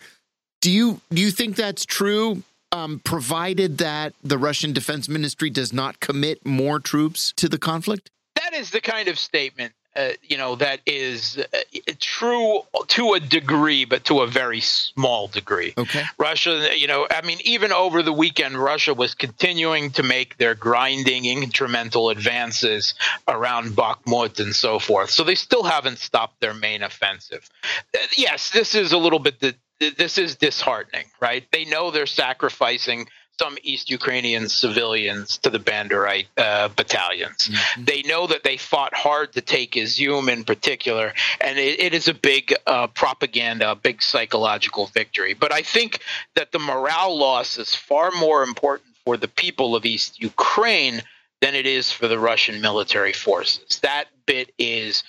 Do 0.62 0.72
you 0.72 1.02
do 1.14 1.22
you 1.22 1.30
think 1.30 1.56
that's 1.56 1.86
true? 1.86 2.42
Um, 2.76 3.00
provided 3.04 3.78
that 3.78 4.14
the 4.24 4.38
Russian 4.38 4.74
Defense 4.74 5.08
Ministry 5.08 5.50
does 5.50 5.72
not 5.72 6.00
commit 6.00 6.46
more 6.46 6.80
troops 6.80 7.34
to 7.38 7.48
the 7.48 7.58
conflict? 7.58 8.12
That 8.36 8.54
is 8.54 8.72
the 8.72 8.82
kind 8.82 9.08
of 9.08 9.18
statement 9.18 9.74
uh, 9.96 10.10
you 10.24 10.38
know 10.38 10.56
that 10.56 10.82
is 10.86 11.38
uh, 11.38 11.58
true 12.00 12.62
to 12.88 13.14
a 13.14 13.20
degree 13.20 13.86
but 13.86 14.04
to 14.04 14.20
a 14.22 14.28
very 14.28 14.60
small 14.60 15.28
degree. 15.28 15.74
Okay. 15.78 16.04
Russia 16.18 16.70
you 16.78 16.88
know 16.88 17.08
i 17.10 17.26
mean 17.26 17.38
even 17.46 17.72
over 17.72 18.04
the 18.04 18.12
weekend 18.12 18.58
russia 18.58 18.94
was 18.94 19.16
continuing 19.16 19.92
to 19.92 20.04
make 20.04 20.38
their 20.38 20.54
grinding 20.54 21.24
incremental 21.24 22.12
advances 22.12 22.94
around 23.28 23.70
bakhmut 23.70 24.40
and 24.40 24.54
so 24.54 24.80
forth. 24.80 25.12
So 25.12 25.24
they 25.24 25.36
still 25.36 25.64
haven't 25.64 26.00
stopped 26.00 26.42
their 26.42 26.54
main 26.54 26.84
offensive. 26.84 27.50
Uh, 27.94 28.00
yes 28.18 28.52
this 28.52 28.76
is 28.76 28.92
a 28.92 28.98
little 28.98 29.20
bit 29.20 29.40
the, 29.40 29.56
this 29.80 30.18
is 30.18 30.36
disheartening, 30.36 31.06
right? 31.22 31.46
They 31.52 31.66
know 31.66 31.92
they're 31.92 32.06
sacrificing 32.06 33.08
some 33.38 33.58
East 33.64 33.90
Ukrainian 33.90 34.48
civilians 34.48 35.38
to 35.40 35.50
the 35.50 35.60
Banderite 35.60 36.28
uh, 36.38 36.70
battalions. 36.70 37.50
Mm-hmm. 37.50 37.84
They 37.84 38.02
know 38.04 38.28
that 38.28 38.44
they 38.44 38.58
fought 38.58 38.94
hard 38.94 39.34
to 39.34 39.42
take 39.42 39.74
Izium 39.74 40.30
in 40.30 40.44
particular, 40.44 41.14
and 41.42 41.60
it, 41.60 41.80
it 41.80 41.94
is 41.94 42.08
a 42.08 42.14
big 42.14 42.54
uh, 42.66 42.88
propaganda, 42.88 43.72
a 43.72 43.76
big 43.76 44.02
psychological 44.02 44.88
victory. 44.88 45.34
But 45.34 45.52
I 45.52 45.62
think 45.62 46.00
that 46.36 46.52
the 46.52 46.60
morale 46.60 47.18
loss 47.18 47.58
is 47.58 47.76
far 47.76 48.12
more 48.12 48.44
important 48.44 48.96
for 49.04 49.18
the 49.18 49.28
people 49.28 49.76
of 49.76 49.86
East 49.86 50.22
Ukraine 50.22 51.02
than 51.42 51.56
it 51.56 51.66
is 51.66 51.92
for 51.92 52.08
the 52.08 52.18
Russian 52.18 52.62
military 52.62 53.14
forces. 53.14 53.80
That 53.80 54.06
bit 54.26 54.52
is 54.58 55.04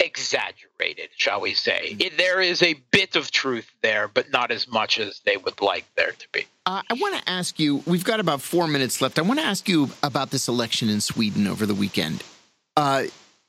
exaggerated, 0.00 1.08
shall 1.16 1.40
we 1.40 1.54
say. 1.54 1.96
It, 1.98 2.16
there 2.16 2.40
is 2.40 2.62
a 2.62 2.74
bit 2.90 3.16
of 3.16 3.30
truth 3.30 3.68
there, 3.82 4.08
but 4.08 4.30
not 4.30 4.50
as 4.50 4.68
much 4.68 4.98
as 4.98 5.20
they 5.24 5.36
would 5.36 5.60
like 5.60 5.84
there 5.96 6.12
to 6.12 6.28
be. 6.32 6.46
Uh, 6.66 6.82
I 6.88 6.94
want 6.94 7.16
to 7.16 7.28
ask 7.28 7.58
you, 7.58 7.82
we've 7.86 8.04
got 8.04 8.20
about 8.20 8.40
four 8.40 8.68
minutes 8.68 9.00
left. 9.00 9.18
I 9.18 9.22
want 9.22 9.40
to 9.40 9.46
ask 9.46 9.68
you 9.68 9.90
about 10.02 10.30
this 10.30 10.48
election 10.48 10.88
in 10.88 11.00
Sweden 11.00 11.46
over 11.46 11.66
the 11.66 11.74
weekend. 11.74 12.22
Uh, 12.76 13.04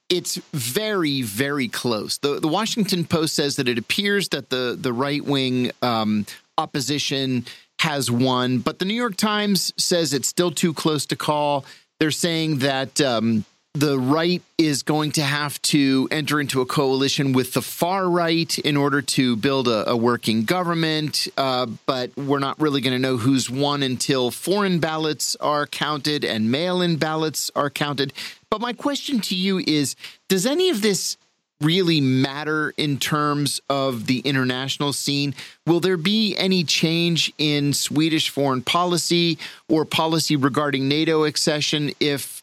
it's 0.09 0.37
very, 0.53 1.21
very 1.21 1.67
close. 1.67 2.17
The, 2.17 2.39
the 2.39 2.47
Washington 2.47 3.05
Post 3.05 3.35
says 3.35 3.57
that 3.57 3.67
it 3.67 3.77
appears 3.77 4.29
that 4.29 4.49
the, 4.49 4.75
the 4.79 4.91
right 4.91 5.23
wing 5.23 5.71
um, 5.83 6.25
opposition 6.57 7.45
has 7.79 8.09
won, 8.09 8.57
but 8.57 8.79
the 8.79 8.85
New 8.85 8.95
York 8.95 9.15
Times 9.15 9.71
says 9.77 10.13
it's 10.13 10.27
still 10.27 10.51
too 10.51 10.73
close 10.73 11.05
to 11.05 11.15
call. 11.15 11.63
They're 11.99 12.11
saying 12.11 12.59
that 12.59 12.99
um, 13.01 13.45
the 13.75 13.99
right 13.99 14.41
is 14.57 14.81
going 14.81 15.11
to 15.11 15.21
have 15.21 15.61
to 15.61 16.07
enter 16.09 16.41
into 16.41 16.59
a 16.59 16.65
coalition 16.65 17.33
with 17.33 17.53
the 17.53 17.61
far 17.61 18.09
right 18.09 18.57
in 18.59 18.75
order 18.75 19.01
to 19.01 19.35
build 19.35 19.67
a, 19.67 19.91
a 19.91 19.95
working 19.95 20.43
government. 20.43 21.27
Uh, 21.37 21.67
but 21.85 22.15
we're 22.17 22.39
not 22.39 22.59
really 22.59 22.81
going 22.81 22.93
to 22.93 22.99
know 22.99 23.17
who's 23.17 23.49
won 23.49 23.83
until 23.83 24.31
foreign 24.31 24.79
ballots 24.79 25.35
are 25.35 25.67
counted 25.67 26.25
and 26.25 26.49
mail 26.49 26.81
in 26.81 26.97
ballots 26.97 27.51
are 27.55 27.69
counted. 27.69 28.11
But 28.49 28.59
my 28.59 28.73
question 28.73 29.19
to 29.21 29.35
you 29.35 29.59
is 29.59 29.95
Does 30.27 30.47
any 30.47 30.69
of 30.69 30.81
this 30.81 31.17
really 31.61 32.01
matter 32.01 32.73
in 32.77 32.97
terms 32.97 33.61
of 33.69 34.07
the 34.07 34.19
international 34.19 34.93
scene? 34.93 35.35
Will 35.67 35.79
there 35.79 35.97
be 35.97 36.35
any 36.37 36.63
change 36.63 37.31
in 37.37 37.73
Swedish 37.73 38.29
foreign 38.29 38.63
policy 38.63 39.37
or 39.67 39.85
policy 39.85 40.35
regarding 40.35 40.87
NATO 40.87 41.25
accession 41.25 41.91
if 41.99 42.38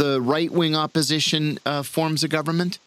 the 0.00 0.18
right 0.18 0.50
wing 0.50 0.74
opposition 0.74 1.58
uh, 1.66 1.82
forms 1.82 2.24
a 2.24 2.28
government? 2.28 2.78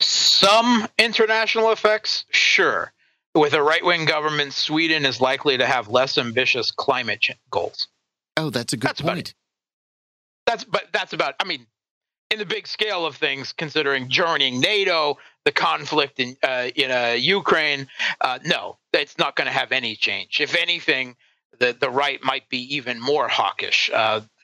Some 0.00 0.88
international 0.98 1.70
effects, 1.70 2.24
sure. 2.30 2.92
With 3.34 3.52
a 3.52 3.62
right 3.62 3.84
wing 3.84 4.06
government, 4.06 4.54
Sweden 4.54 5.04
is 5.04 5.20
likely 5.20 5.58
to 5.58 5.66
have 5.66 5.88
less 5.88 6.16
ambitious 6.16 6.70
climate 6.70 7.26
goals. 7.50 7.88
Oh, 8.38 8.48
that's 8.48 8.72
a 8.72 8.78
good 8.78 8.88
that's 8.88 9.02
point. 9.02 9.34
That's 10.46 10.64
but 10.64 10.84
that's 10.92 11.12
about. 11.12 11.34
I 11.40 11.44
mean, 11.44 11.66
in 12.30 12.38
the 12.38 12.46
big 12.46 12.66
scale 12.66 13.04
of 13.04 13.16
things, 13.16 13.52
considering 13.52 14.08
joining 14.08 14.58
NATO, 14.58 15.18
the 15.44 15.52
conflict 15.52 16.20
in 16.20 16.36
uh, 16.42 16.70
in 16.74 16.90
uh, 16.90 17.14
Ukraine, 17.18 17.86
uh, 18.22 18.38
no, 18.44 18.78
it's 18.94 19.18
not 19.18 19.36
going 19.36 19.46
to 19.46 19.52
have 19.52 19.72
any 19.72 19.94
change. 19.94 20.40
If 20.40 20.54
anything, 20.54 21.16
the 21.58 21.76
the 21.78 21.90
right 21.90 22.22
might 22.24 22.48
be 22.48 22.76
even 22.76 22.98
more 22.98 23.28
hawkish. 23.28 23.90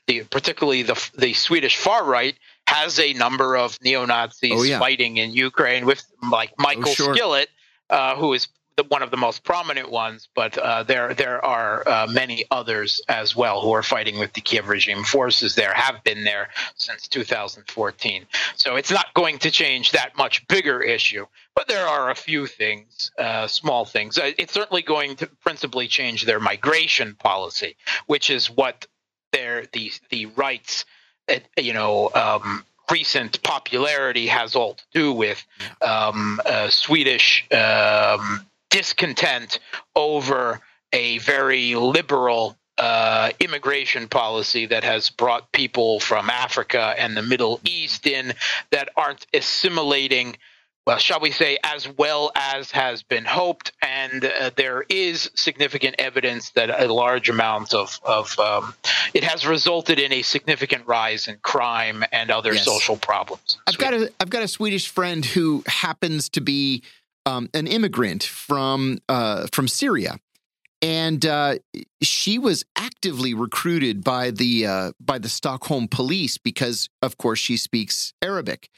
The 0.09 0.23
particularly 0.23 0.81
the 0.81 1.09
the 1.15 1.33
Swedish 1.33 1.77
far 1.77 2.03
right 2.03 2.35
has 2.65 2.99
a 2.99 3.13
number 3.13 3.55
of 3.55 3.77
neo 3.83 4.05
Nazis 4.05 4.53
oh, 4.55 4.63
yeah. 4.63 4.79
fighting 4.79 5.17
in 5.17 5.33
Ukraine 5.33 5.85
with 5.85 6.03
like 6.31 6.51
Michael 6.57 6.89
oh, 6.89 6.93
sure. 6.93 7.15
Skillt, 7.15 7.45
uh, 7.91 8.15
who 8.15 8.33
is 8.33 8.47
the, 8.75 8.85
one 8.85 9.03
of 9.03 9.11
the 9.11 9.17
most 9.17 9.43
prominent 9.43 9.91
ones, 9.91 10.27
but 10.33 10.57
uh, 10.57 10.81
there 10.81 11.13
there 11.13 11.45
are 11.45 11.87
uh, 11.87 12.07
many 12.09 12.45
others 12.49 13.01
as 13.07 13.35
well 13.35 13.61
who 13.61 13.71
are 13.71 13.83
fighting 13.83 14.17
with 14.17 14.33
the 14.33 14.41
Kiev 14.41 14.67
regime 14.67 15.03
forces. 15.03 15.53
There 15.53 15.73
have 15.75 16.03
been 16.03 16.23
there 16.23 16.49
since 16.75 17.07
2014, 17.07 18.25
so 18.55 18.77
it's 18.77 18.89
not 18.89 19.13
going 19.13 19.37
to 19.39 19.51
change 19.51 19.91
that 19.91 20.17
much 20.17 20.47
bigger 20.47 20.81
issue. 20.81 21.27
But 21.55 21.67
there 21.67 21.85
are 21.85 22.09
a 22.09 22.15
few 22.15 22.47
things, 22.47 23.11
uh, 23.19 23.45
small 23.45 23.85
things. 23.85 24.17
Uh, 24.17 24.31
it's 24.39 24.53
certainly 24.53 24.81
going 24.81 25.17
to 25.17 25.27
principally 25.27 25.87
change 25.87 26.25
their 26.25 26.39
migration 26.39 27.13
policy, 27.13 27.75
which 28.07 28.31
is 28.31 28.49
what 28.49 28.87
their 29.31 29.65
the 29.73 29.91
the 30.09 30.27
rights, 30.27 30.85
uh, 31.27 31.35
you 31.57 31.73
know, 31.73 32.09
um, 32.13 32.63
recent 32.91 33.41
popularity 33.43 34.27
has 34.27 34.55
all 34.55 34.73
to 34.75 34.83
do 34.93 35.13
with 35.13 35.45
um, 35.81 36.39
uh, 36.45 36.69
Swedish 36.69 37.45
um, 37.51 38.45
discontent 38.69 39.59
over 39.95 40.61
a 40.93 41.17
very 41.19 41.75
liberal 41.75 42.57
uh, 42.77 43.31
immigration 43.39 44.07
policy 44.07 44.65
that 44.65 44.83
has 44.83 45.09
brought 45.09 45.51
people 45.51 45.99
from 45.99 46.29
Africa 46.29 46.95
and 46.97 47.15
the 47.15 47.21
Middle 47.21 47.59
East 47.65 48.07
in 48.07 48.33
that 48.71 48.89
aren't 48.95 49.27
assimilating 49.33 50.37
well, 50.89 50.97
shall 50.97 51.19
we 51.19 51.29
say, 51.29 51.59
as 51.63 51.87
well 51.87 52.31
as 52.33 52.71
has 52.71 53.03
been 53.03 53.23
hoped. 53.23 53.73
And 53.79 54.25
uh, 54.25 54.49
there 54.55 54.85
is 54.89 55.29
significant 55.35 55.95
evidence 55.99 56.49
that 56.51 56.71
a 56.81 56.91
large 56.91 57.29
amount 57.29 57.75
of, 57.75 57.99
of 58.03 58.37
um, 58.39 58.73
it 59.13 59.23
has 59.23 59.45
resulted 59.45 59.99
in 59.99 60.11
a 60.11 60.23
significant 60.23 60.87
rise 60.87 61.27
in 61.27 61.37
crime 61.43 62.03
and 62.11 62.31
other 62.31 62.55
yes. 62.55 62.65
social 62.65 62.97
problems. 62.97 63.59
I've 63.67 63.77
got 63.77 63.93
a 63.93 64.11
I've 64.19 64.31
got 64.31 64.41
a 64.41 64.47
Swedish 64.47 64.87
friend 64.87 65.23
who 65.23 65.63
happens 65.67 66.27
to 66.29 66.41
be 66.41 66.81
um, 67.27 67.51
an 67.53 67.67
immigrant 67.67 68.23
from 68.23 68.97
uh, 69.07 69.45
from 69.53 69.67
Syria. 69.67 70.17
And 70.81 71.23
uh, 71.23 71.59
she 72.01 72.39
was 72.39 72.65
actively 72.75 73.35
recruited 73.35 74.03
by 74.03 74.31
the 74.31 74.65
uh, 74.65 74.91
by 74.99 75.19
the 75.19 75.29
Stockholm 75.29 75.87
police 75.87 76.39
because, 76.39 76.89
of 77.03 77.19
course, 77.19 77.37
she 77.37 77.57
speaks 77.57 78.13
Arabic, 78.23 78.69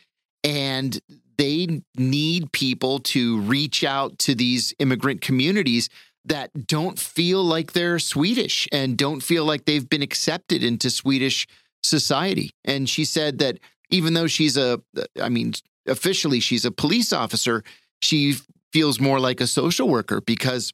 and 0.44 1.00
they 1.42 1.82
need 1.98 2.52
people 2.52 3.00
to 3.00 3.42
reach 3.42 3.84
out 3.84 4.20
to 4.20 4.36
these 4.36 4.76
immigrant 4.78 5.22
communities 5.22 5.90
that 6.24 6.68
don't 6.68 7.00
feel 7.00 7.44
like 7.44 7.74
they're 7.74 7.98
Swedish 7.98 8.68
and 8.72 8.96
don't 8.96 9.22
feel 9.22 9.44
like 9.44 9.66
they've 9.66 9.90
been 9.90 10.04
accepted 10.04 10.64
into 10.64 10.92
Swedish 10.92 11.48
society. 11.82 12.52
And 12.64 12.88
she 12.88 13.06
said 13.06 13.40
that 13.40 13.58
even 13.90 14.14
though 14.14 14.28
she's 14.28 14.56
a, 14.56 14.82
I 15.20 15.30
mean, 15.30 15.54
officially 15.88 16.42
she's 16.42 16.64
a 16.64 16.72
police 16.72 17.12
officer, 17.12 17.64
she 18.04 18.36
feels 18.72 19.00
more 19.00 19.20
like 19.20 19.42
a 19.42 19.48
social 19.48 19.90
worker 19.90 20.22
because 20.22 20.72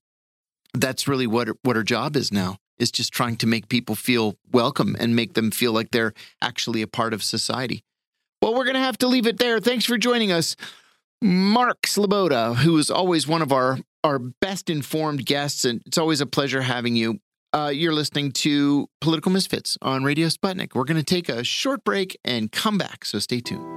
that's 0.74 1.08
really 1.08 1.28
what 1.28 1.48
what 1.64 1.78
her 1.78 1.84
job 1.84 2.18
is 2.18 2.30
now 2.30 2.58
is 2.78 2.92
just 2.92 3.14
trying 3.14 3.38
to 3.38 3.48
make 3.48 3.70
people 3.70 3.96
feel 3.96 4.36
welcome 4.52 4.98
and 5.00 5.16
make 5.16 5.34
them 5.34 5.50
feel 5.50 5.72
like 5.72 5.92
they're 5.92 6.14
actually 6.42 6.82
a 6.82 6.88
part 6.88 7.14
of 7.14 7.24
society. 7.24 7.86
Well, 8.42 8.54
we're 8.54 8.66
going 8.66 8.76
to 8.76 8.80
have 8.80 8.98
to 9.00 9.08
leave 9.08 9.28
it 9.28 9.38
there. 9.38 9.60
Thanks 9.60 9.86
for 9.86 9.98
joining 9.98 10.32
us. 10.32 10.56
Mark 11.22 11.82
Sleboda, 11.84 12.56
who 12.58 12.78
is 12.78 12.92
always 12.92 13.28
one 13.28 13.42
of 13.42 13.52
our, 13.52 13.80
our 14.04 14.20
best 14.20 14.70
informed 14.70 15.26
guests, 15.26 15.66
and 15.66 15.82
it's 15.86 15.98
always 15.98 16.22
a 16.22 16.26
pleasure 16.26 16.62
having 16.62 16.96
you. 16.96 17.20
Uh, 17.54 17.72
you're 17.74 17.94
listening 17.94 18.32
to 18.32 18.88
Political 19.02 19.32
Misfits 19.32 19.78
on 19.82 20.04
Radio 20.04 20.28
Sputnik. 20.28 20.76
We're 20.76 20.84
going 20.84 20.98
to 20.98 21.04
take 21.04 21.30
a 21.30 21.44
short 21.44 21.84
break 21.84 22.18
and 22.24 22.52
come 22.52 22.78
back, 22.78 23.06
so 23.06 23.20
stay 23.20 23.40
tuned. 23.40 23.77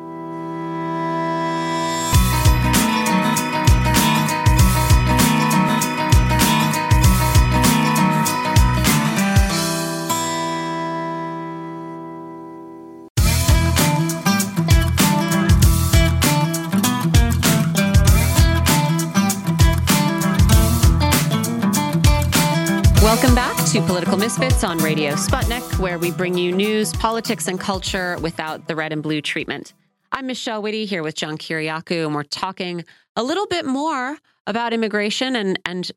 To 23.71 23.81
Political 23.83 24.17
Misfits 24.17 24.65
on 24.65 24.79
Radio 24.79 25.13
Sputnik, 25.13 25.79
where 25.79 25.97
we 25.97 26.11
bring 26.11 26.37
you 26.37 26.51
news, 26.51 26.93
politics, 26.95 27.47
and 27.47 27.61
culture 27.61 28.19
without 28.21 28.67
the 28.67 28.75
red 28.75 28.93
and 28.93 29.01
blue 29.01 29.23
treatment. 29.23 29.75
I'm 30.11 30.27
Michelle 30.27 30.61
Witte 30.61 30.89
here 30.89 31.05
with 31.05 31.15
John 31.15 31.39
Kiriakou, 31.39 32.07
and 32.07 32.13
we're 32.13 32.25
talking 32.25 32.85
a 33.15 33.23
little 33.23 33.47
bit 33.47 33.65
more 33.65 34.19
about 34.49 34.73
immigration 34.73 35.37
and, 35.37 35.57
and 35.65 35.89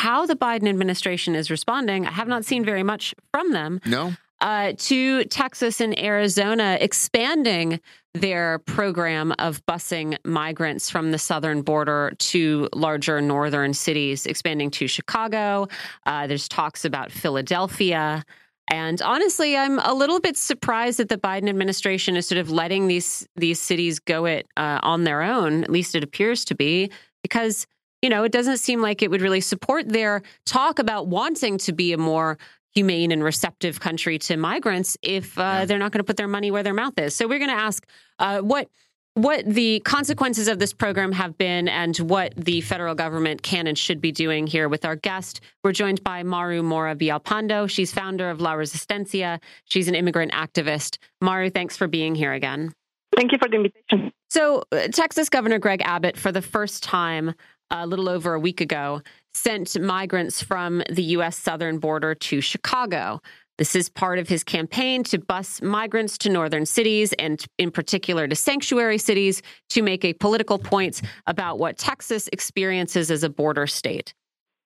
how 0.00 0.26
the 0.26 0.34
Biden 0.34 0.68
administration 0.68 1.36
is 1.36 1.52
responding. 1.52 2.04
I 2.04 2.10
have 2.10 2.26
not 2.26 2.44
seen 2.44 2.64
very 2.64 2.82
much 2.82 3.14
from 3.30 3.52
them. 3.52 3.80
No. 3.86 4.14
Uh, 4.40 4.72
to 4.78 5.22
Texas 5.26 5.80
and 5.80 5.96
Arizona 6.00 6.78
expanding 6.80 7.78
their 8.20 8.58
program 8.60 9.32
of 9.38 9.64
busing 9.66 10.16
migrants 10.24 10.90
from 10.90 11.10
the 11.10 11.18
southern 11.18 11.62
border 11.62 12.12
to 12.18 12.68
larger 12.74 13.20
northern 13.20 13.74
cities, 13.74 14.26
expanding 14.26 14.70
to 14.72 14.86
Chicago. 14.86 15.68
Uh, 16.06 16.26
there's 16.26 16.48
talks 16.48 16.84
about 16.84 17.10
Philadelphia. 17.10 18.24
And 18.70 19.00
honestly, 19.00 19.56
I'm 19.56 19.78
a 19.78 19.94
little 19.94 20.20
bit 20.20 20.36
surprised 20.36 20.98
that 20.98 21.08
the 21.08 21.16
Biden 21.16 21.48
administration 21.48 22.16
is 22.16 22.26
sort 22.26 22.38
of 22.38 22.50
letting 22.50 22.86
these 22.86 23.26
these 23.36 23.60
cities 23.60 23.98
go 23.98 24.26
it 24.26 24.46
uh, 24.56 24.80
on 24.82 25.04
their 25.04 25.22
own. 25.22 25.64
At 25.64 25.70
least 25.70 25.94
it 25.94 26.04
appears 26.04 26.44
to 26.46 26.54
be, 26.54 26.90
because 27.22 27.66
you 28.02 28.08
know, 28.08 28.22
it 28.22 28.30
doesn't 28.30 28.58
seem 28.58 28.80
like 28.80 29.02
it 29.02 29.10
would 29.10 29.22
really 29.22 29.40
support 29.40 29.88
their 29.88 30.22
talk 30.46 30.78
about 30.78 31.08
wanting 31.08 31.58
to 31.58 31.72
be 31.72 31.92
a 31.92 31.98
more 31.98 32.38
humane 32.78 33.10
and 33.10 33.24
receptive 33.24 33.80
country 33.80 34.18
to 34.20 34.36
migrants 34.36 34.96
if 35.02 35.36
uh, 35.36 35.42
yeah. 35.42 35.64
they're 35.64 35.80
not 35.80 35.90
going 35.90 35.98
to 35.98 36.04
put 36.04 36.16
their 36.16 36.28
money 36.28 36.52
where 36.52 36.62
their 36.62 36.74
mouth 36.74 36.96
is. 36.96 37.12
So 37.12 37.26
we're 37.26 37.40
going 37.40 37.50
to 37.50 37.56
ask 37.56 37.84
uh, 38.20 38.38
what 38.40 38.68
what 39.14 39.44
the 39.44 39.80
consequences 39.80 40.46
of 40.46 40.60
this 40.60 40.72
program 40.72 41.10
have 41.10 41.36
been 41.36 41.66
and 41.66 41.96
what 41.96 42.32
the 42.36 42.60
federal 42.60 42.94
government 42.94 43.42
can 43.42 43.66
and 43.66 43.76
should 43.76 44.00
be 44.00 44.12
doing 44.12 44.46
here 44.46 44.68
with 44.68 44.84
our 44.84 44.94
guest. 44.94 45.40
We're 45.64 45.72
joined 45.72 46.04
by 46.04 46.22
Maru 46.22 46.62
Mora 46.62 46.94
Villalpando. 46.94 47.68
She's 47.68 47.92
founder 47.92 48.30
of 48.30 48.40
La 48.40 48.52
Resistencia. 48.52 49.40
She's 49.64 49.88
an 49.88 49.96
immigrant 49.96 50.30
activist. 50.30 50.98
Maru, 51.20 51.50
thanks 51.50 51.76
for 51.76 51.88
being 51.88 52.14
here 52.14 52.32
again. 52.32 52.72
Thank 53.16 53.32
you 53.32 53.38
for 53.38 53.48
the 53.48 53.56
invitation. 53.56 54.12
So, 54.30 54.62
uh, 54.70 54.86
Texas 54.92 55.28
Governor 55.28 55.58
Greg 55.58 55.82
Abbott, 55.84 56.16
for 56.16 56.30
the 56.30 56.42
first 56.42 56.84
time 56.84 57.34
a 57.72 57.88
little 57.88 58.08
over 58.08 58.34
a 58.34 58.40
week 58.40 58.60
ago, 58.60 59.02
sent 59.38 59.80
migrants 59.80 60.42
from 60.42 60.82
the 60.90 61.02
U.S. 61.14 61.38
southern 61.38 61.78
border 61.78 62.14
to 62.14 62.40
Chicago. 62.40 63.20
This 63.56 63.74
is 63.74 63.88
part 63.88 64.18
of 64.18 64.28
his 64.28 64.44
campaign 64.44 65.02
to 65.04 65.18
bus 65.18 65.60
migrants 65.62 66.18
to 66.18 66.30
northern 66.30 66.64
cities 66.64 67.12
and, 67.14 67.44
in 67.58 67.70
particular, 67.70 68.28
to 68.28 68.36
sanctuary 68.36 68.98
cities 68.98 69.42
to 69.70 69.82
make 69.82 70.04
a 70.04 70.12
political 70.12 70.58
point 70.58 71.02
about 71.26 71.58
what 71.58 71.76
Texas 71.76 72.28
experiences 72.32 73.10
as 73.10 73.24
a 73.24 73.28
border 73.28 73.66
state. 73.66 74.14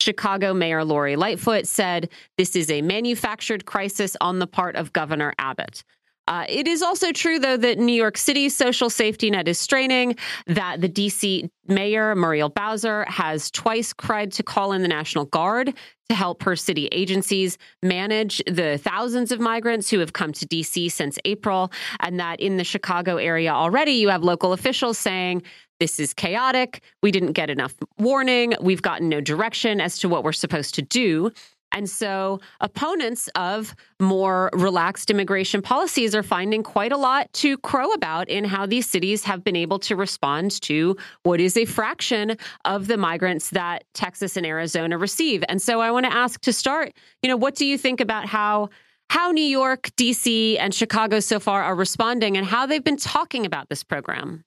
Chicago 0.01 0.53
Mayor 0.53 0.85
Lori 0.85 1.17
Lightfoot 1.17 1.67
said 1.67 2.11
this 2.37 2.57
is 2.57 2.71
a 2.71 2.83
manufactured 2.83 3.65
crisis 3.65 4.17
on 4.21 4.41
the 4.41 4.47
part 4.47 4.77
of 4.77 4.93
Governor 4.93 5.33
Abbott. 5.39 5.85
Uh, 6.29 6.45
it 6.49 6.69
is 6.69 6.83
also 6.83 7.11
true, 7.11 7.39
though, 7.39 7.57
that 7.57 7.79
New 7.79 7.95
York 7.95 8.17
City's 8.17 8.55
social 8.57 8.89
safety 8.89 9.31
net 9.31 9.49
is 9.49 9.59
straining, 9.59 10.17
that 10.47 10.81
the 10.81 10.89
D.C. 10.89 11.51
mayor, 11.67 12.15
Muriel 12.15 12.49
Bowser, 12.49 13.05
has 13.09 13.51
twice 13.51 13.93
cried 13.93 14.31
to 14.33 14.43
call 14.43 14.73
in 14.73 14.83
the 14.83 14.89
National 14.89 15.25
Guard 15.25 15.75
to 16.09 16.15
help 16.15 16.43
her 16.45 16.55
city 16.55 16.87
agencies 16.93 17.59
manage 17.83 18.41
the 18.47 18.79
thousands 18.79 19.33
of 19.33 19.41
migrants 19.41 19.91
who 19.91 19.99
have 19.99 20.13
come 20.13 20.33
to 20.33 20.47
D.C. 20.47 20.89
since 20.91 21.19
April, 21.25 21.73
and 22.01 22.21
that 22.21 22.39
in 22.39 22.57
the 22.57 22.65
Chicago 22.65 23.17
area 23.17 23.53
already, 23.53 23.93
you 23.93 24.09
have 24.09 24.23
local 24.23 24.53
officials 24.53 24.99
saying, 24.99 25.43
this 25.81 25.99
is 25.99 26.15
chaotic. 26.15 26.81
We 27.03 27.11
didn't 27.11 27.33
get 27.33 27.51
enough 27.51 27.75
warning. 27.99 28.55
We've 28.61 28.83
gotten 28.83 29.09
no 29.09 29.21
direction 29.21 29.81
as 29.81 29.99
to 29.99 30.09
what 30.09 30.23
we're 30.23 30.31
supposed 30.31 30.77
to 30.77 30.83
do. 30.83 31.33
And 31.73 31.89
so 31.89 32.41
opponents 32.61 33.29
of 33.35 33.75
more 34.01 34.51
relaxed 34.53 35.11
immigration 35.11 35.63
policies 35.63 36.15
are 36.15 36.23
finding 36.23 36.63
quite 36.63 36.93
a 36.93 36.97
lot 36.97 37.33
to 37.35 37.57
crow 37.59 37.91
about 37.93 38.29
in 38.29 38.45
how 38.45 38.67
these 38.67 38.89
cities 38.89 39.25
have 39.25 39.43
been 39.43 39.57
able 39.57 39.79
to 39.81 39.97
respond 39.97 40.61
to 40.63 40.97
what 41.23 41.41
is 41.41 41.57
a 41.57 41.65
fraction 41.65 42.37
of 42.65 42.87
the 42.87 42.97
migrants 42.97 43.51
that 43.51 43.85
Texas 43.95 44.37
and 44.37 44.47
Arizona 44.47 44.99
receive. 44.99 45.43
And 45.49 45.61
so 45.61 45.81
I 45.81 45.91
want 45.91 46.07
to 46.07 46.13
ask 46.13 46.41
to 46.43 46.53
start, 46.53 46.93
you 47.23 47.29
know, 47.29 47.37
what 47.37 47.55
do 47.55 47.67
you 47.67 47.79
think 47.79 48.01
about 48.01 48.27
how 48.27 48.69
how 49.09 49.31
New 49.31 49.45
York, 49.45 49.91
DC, 49.99 50.57
and 50.59 50.75
Chicago 50.75 51.21
so 51.21 51.39
far 51.39 51.63
are 51.63 51.75
responding 51.75 52.39
and 52.39 52.47
how 52.47 52.65
they've 52.65 52.83
been 52.83 52.97
talking 52.97 53.45
about 53.45 53.69
this 53.69 53.85
program? 53.85 54.43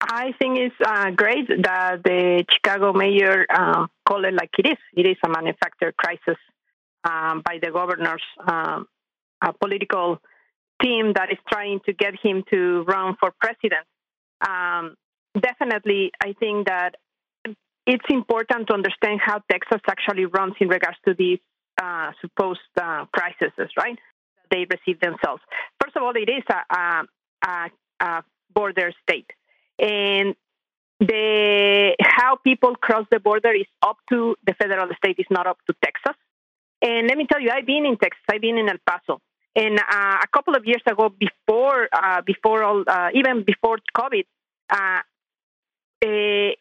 I 0.00 0.32
think 0.38 0.58
it's 0.58 0.74
uh, 0.82 1.10
great 1.10 1.48
that 1.48 2.02
the 2.04 2.44
Chicago 2.50 2.92
mayor 2.94 3.44
uh, 3.52 3.86
called 4.06 4.24
it 4.24 4.32
like 4.32 4.50
it 4.58 4.66
is. 4.66 4.78
It 4.96 5.06
is 5.06 5.16
a 5.24 5.28
manufactured 5.28 5.96
crisis 5.96 6.38
um, 7.04 7.42
by 7.44 7.58
the 7.62 7.70
governor's 7.70 8.22
um, 8.46 8.86
political 9.60 10.20
team 10.82 11.12
that 11.14 11.30
is 11.30 11.38
trying 11.50 11.80
to 11.86 11.92
get 11.92 12.14
him 12.22 12.44
to 12.50 12.82
run 12.82 13.16
for 13.20 13.32
president. 13.40 13.86
Um, 14.46 14.96
definitely, 15.40 16.12
I 16.22 16.34
think 16.38 16.66
that 16.66 16.96
it's 17.86 18.04
important 18.10 18.68
to 18.68 18.74
understand 18.74 19.20
how 19.24 19.42
Texas 19.50 19.80
actually 19.88 20.26
runs 20.26 20.54
in 20.60 20.68
regards 20.68 20.98
to 21.06 21.14
these 21.14 21.38
uh, 21.82 22.12
supposed 22.20 22.60
uh, 22.80 23.06
crises, 23.12 23.52
right? 23.76 23.98
They 24.50 24.66
receive 24.70 25.00
themselves. 25.00 25.42
First 25.80 25.96
of 25.96 26.02
all, 26.02 26.12
it 26.14 26.28
is 26.28 26.44
a, 26.50 27.06
a, 27.44 27.70
a 28.00 28.24
border 28.54 28.92
state, 29.02 29.30
and 29.78 30.34
the 31.00 31.94
how 32.02 32.36
people 32.36 32.74
cross 32.74 33.06
the 33.10 33.20
border 33.20 33.52
is 33.52 33.66
up 33.82 33.98
to 34.10 34.36
the 34.46 34.54
federal 34.54 34.88
state. 34.96 35.16
Is 35.18 35.26
not 35.30 35.46
up 35.46 35.58
to 35.66 35.74
Texas. 35.82 36.16
And 36.80 37.08
let 37.08 37.16
me 37.18 37.26
tell 37.26 37.40
you, 37.40 37.50
I've 37.50 37.66
been 37.66 37.86
in 37.86 37.96
Texas. 37.96 38.22
I've 38.30 38.40
been 38.40 38.58
in 38.58 38.68
El 38.68 38.78
Paso. 38.86 39.20
And 39.56 39.78
uh, 39.78 40.18
a 40.22 40.28
couple 40.32 40.54
of 40.54 40.64
years 40.64 40.82
ago, 40.86 41.08
before 41.08 41.88
uh, 41.92 42.22
before 42.22 42.62
all, 42.62 42.84
uh, 42.86 43.08
even 43.14 43.42
before 43.44 43.78
COVID, 43.96 44.24
uh, 44.70 45.00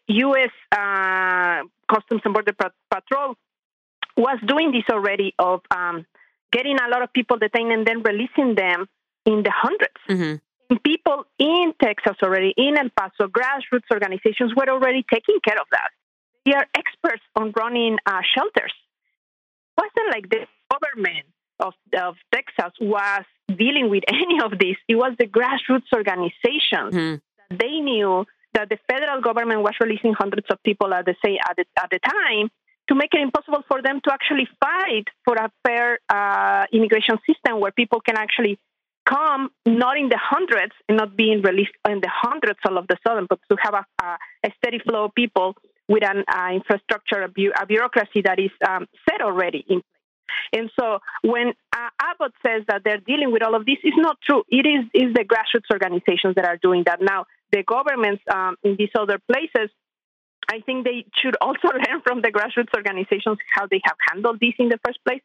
U.S. 0.08 0.50
Uh, 0.72 1.64
Customs 1.88 2.22
and 2.26 2.34
Border 2.34 2.56
Patrol 2.90 3.36
was 4.16 4.40
doing 4.46 4.72
this 4.72 4.84
already 4.92 5.34
of 5.38 5.62
um, 5.70 6.06
getting 6.52 6.78
a 6.80 6.90
lot 6.90 7.04
of 7.04 7.14
people 7.14 7.38
detained 7.38 7.72
and 7.72 7.86
then 7.86 8.02
releasing 8.02 8.56
them 8.56 8.88
in 9.26 9.44
the 9.44 9.52
100s 9.52 10.16
mm-hmm. 10.16 10.76
People 10.84 11.26
in 11.40 11.74
Texas 11.82 12.18
already, 12.22 12.54
in 12.58 12.78
El 12.78 12.90
Paso, 12.90 13.28
grassroots 13.30 13.90
organizations 13.92 14.54
were 14.54 14.70
already 14.70 15.06
taking 15.14 15.40
care 15.42 15.56
of 15.56 15.68
that. 15.72 15.90
They 16.46 16.54
are 16.54 16.66
experts 16.76 17.24
on 17.38 17.54
running 17.56 17.98
uh, 18.06 18.20
shelters 18.36 18.74
wasn't 19.78 20.10
like 20.14 20.30
the 20.30 20.46
government 20.72 21.26
of, 21.60 21.74
of 21.98 22.16
Texas 22.34 22.74
was 22.82 23.24
dealing 23.48 23.90
with 23.90 24.04
any 24.08 24.40
of 24.44 24.52
this. 24.60 24.78
It 24.88 24.96
was 24.96 25.14
the 25.18 25.26
grassroots 25.26 25.90
organizations 25.94 26.94
mm-hmm. 26.94 27.56
they 27.56 27.80
knew 27.80 28.26
that 28.54 28.70
the 28.70 28.78
federal 28.90 29.22
government 29.22 29.62
was 29.62 29.74
releasing 29.80 30.14
hundreds 30.14 30.48
of 30.50 30.62
people 30.64 30.94
at 30.94 31.06
the 31.06 31.16
say 31.24 31.38
at 31.38 31.56
the, 31.56 31.66
at 31.82 31.90
the 31.92 32.00
time 32.00 32.50
to 32.90 32.96
make 32.96 33.14
it 33.14 33.22
impossible 33.22 33.64
for 33.68 33.82
them 33.82 34.00
to 34.04 34.14
actually 34.14 34.48
fight 34.60 35.06
for 35.26 35.36
a 35.36 35.52
fair 35.66 36.00
uh, 36.10 36.66
immigration 36.72 37.18
system 37.28 37.60
where 37.60 37.72
people 37.72 38.00
can 38.00 38.18
actually 38.18 38.58
come 39.06 39.50
not 39.66 39.98
in 39.98 40.10
the 40.10 40.20
hundreds 40.20 40.74
and 40.88 40.98
not 40.98 41.16
being 41.16 41.42
released 41.42 41.76
in 41.88 42.00
the 42.02 42.10
hundreds 42.12 42.60
all 42.68 42.78
of 42.78 42.88
the 42.88 42.98
sudden, 43.06 43.26
but 43.30 43.40
to 43.50 43.58
have 43.62 43.74
a, 43.74 43.86
a, 44.04 44.18
a 44.48 44.52
steady 44.58 44.80
flow 44.80 45.06
of 45.06 45.16
people 45.16 45.56
with 45.88 46.04
an 46.04 46.24
uh, 46.28 46.54
infrastructure, 46.54 47.24
a, 47.24 47.30
bu- 47.30 47.54
a, 47.60 47.66
bureaucracy 47.66 48.22
that 48.24 48.40
is 48.40 48.52
um, 48.68 48.88
set 49.10 49.22
already 49.22 49.66
in 49.68 49.82
place. 49.82 49.84
And 50.54 50.70
so 50.80 51.00
when 51.24 51.54
uh, 51.76 51.90
Abbott 52.02 52.34
says 52.46 52.64
that 52.68 52.82
they're 52.84 53.00
dealing 53.00 53.32
with 53.32 53.44
all 53.44 53.56
of 53.56 53.66
this, 53.66 53.78
it's 53.84 53.98
not 53.98 54.18
true. 54.22 54.44
It 54.50 54.66
is, 54.68 54.86
is 54.94 55.14
the 55.14 55.24
grassroots 55.24 55.72
organizations 55.72 56.36
that 56.36 56.46
are 56.46 56.58
doing 56.58 56.84
that. 56.86 57.02
Now, 57.02 57.26
the 57.52 57.64
governments 57.64 58.24
um, 58.34 58.58
in 58.64 58.76
these 58.78 58.92
other 58.98 59.20
places, 59.32 59.70
I 60.50 60.62
think 60.66 60.86
they 60.86 61.06
should 61.22 61.36
also 61.42 61.68
learn 61.74 62.02
from 62.04 62.22
the 62.22 62.32
grassroots 62.32 62.76
organizations 62.76 63.38
how 63.54 63.68
they 63.68 63.82
have 63.84 63.98
handled 64.12 64.40
this 64.40 64.54
in 64.60 64.70
the 64.70 64.80
first 64.86 65.00
place. 65.06 65.22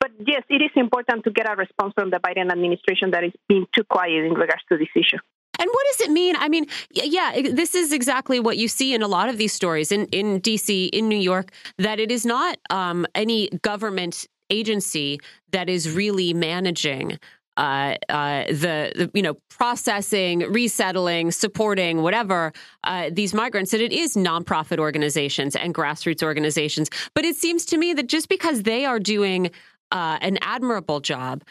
But 0.00 0.10
yes, 0.26 0.42
it 0.48 0.62
is 0.62 0.70
important 0.76 1.24
to 1.24 1.30
get 1.30 1.50
a 1.50 1.56
response 1.56 1.92
from 1.94 2.10
the 2.10 2.18
Biden 2.18 2.50
administration 2.50 3.10
that 3.12 3.24
is 3.24 3.32
being 3.48 3.66
too 3.74 3.84
quiet 3.84 4.24
in 4.24 4.34
regards 4.34 4.62
to 4.70 4.78
this 4.78 4.88
issue. 4.94 5.18
And 5.58 5.68
what 5.70 5.86
does 5.92 6.08
it 6.08 6.10
mean? 6.10 6.36
I 6.36 6.48
mean, 6.48 6.66
yeah, 6.90 7.40
this 7.50 7.74
is 7.74 7.92
exactly 7.92 8.40
what 8.40 8.56
you 8.56 8.68
see 8.68 8.94
in 8.94 9.02
a 9.02 9.08
lot 9.08 9.28
of 9.28 9.38
these 9.38 9.52
stories 9.52 9.92
in, 9.92 10.06
in 10.06 10.40
DC, 10.40 10.90
in 10.90 11.08
New 11.08 11.18
York, 11.18 11.52
that 11.78 12.00
it 12.00 12.10
is 12.10 12.26
not 12.26 12.58
um, 12.70 13.06
any 13.14 13.48
government 13.62 14.26
agency 14.50 15.20
that 15.52 15.68
is 15.68 15.90
really 15.90 16.32
managing 16.32 17.18
uh, 17.56 17.96
uh, 18.10 18.44
the, 18.48 18.92
the, 18.94 19.10
you 19.14 19.22
know 19.22 19.34
processing, 19.48 20.40
resettling, 20.40 21.30
supporting 21.30 22.02
whatever 22.02 22.52
uh, 22.84 23.08
these 23.10 23.32
migrants. 23.32 23.70
That 23.70 23.80
it 23.80 23.92
is 23.92 24.14
nonprofit 24.14 24.78
organizations 24.78 25.56
and 25.56 25.74
grassroots 25.74 26.22
organizations. 26.22 26.90
But 27.14 27.24
it 27.24 27.36
seems 27.36 27.64
to 27.66 27.78
me 27.78 27.94
that 27.94 28.08
just 28.08 28.28
because 28.28 28.64
they 28.64 28.84
are 28.84 28.98
doing 28.98 29.50
uh, 29.90 30.18
an 30.20 30.38
admirable 30.42 31.00
job 31.00 31.42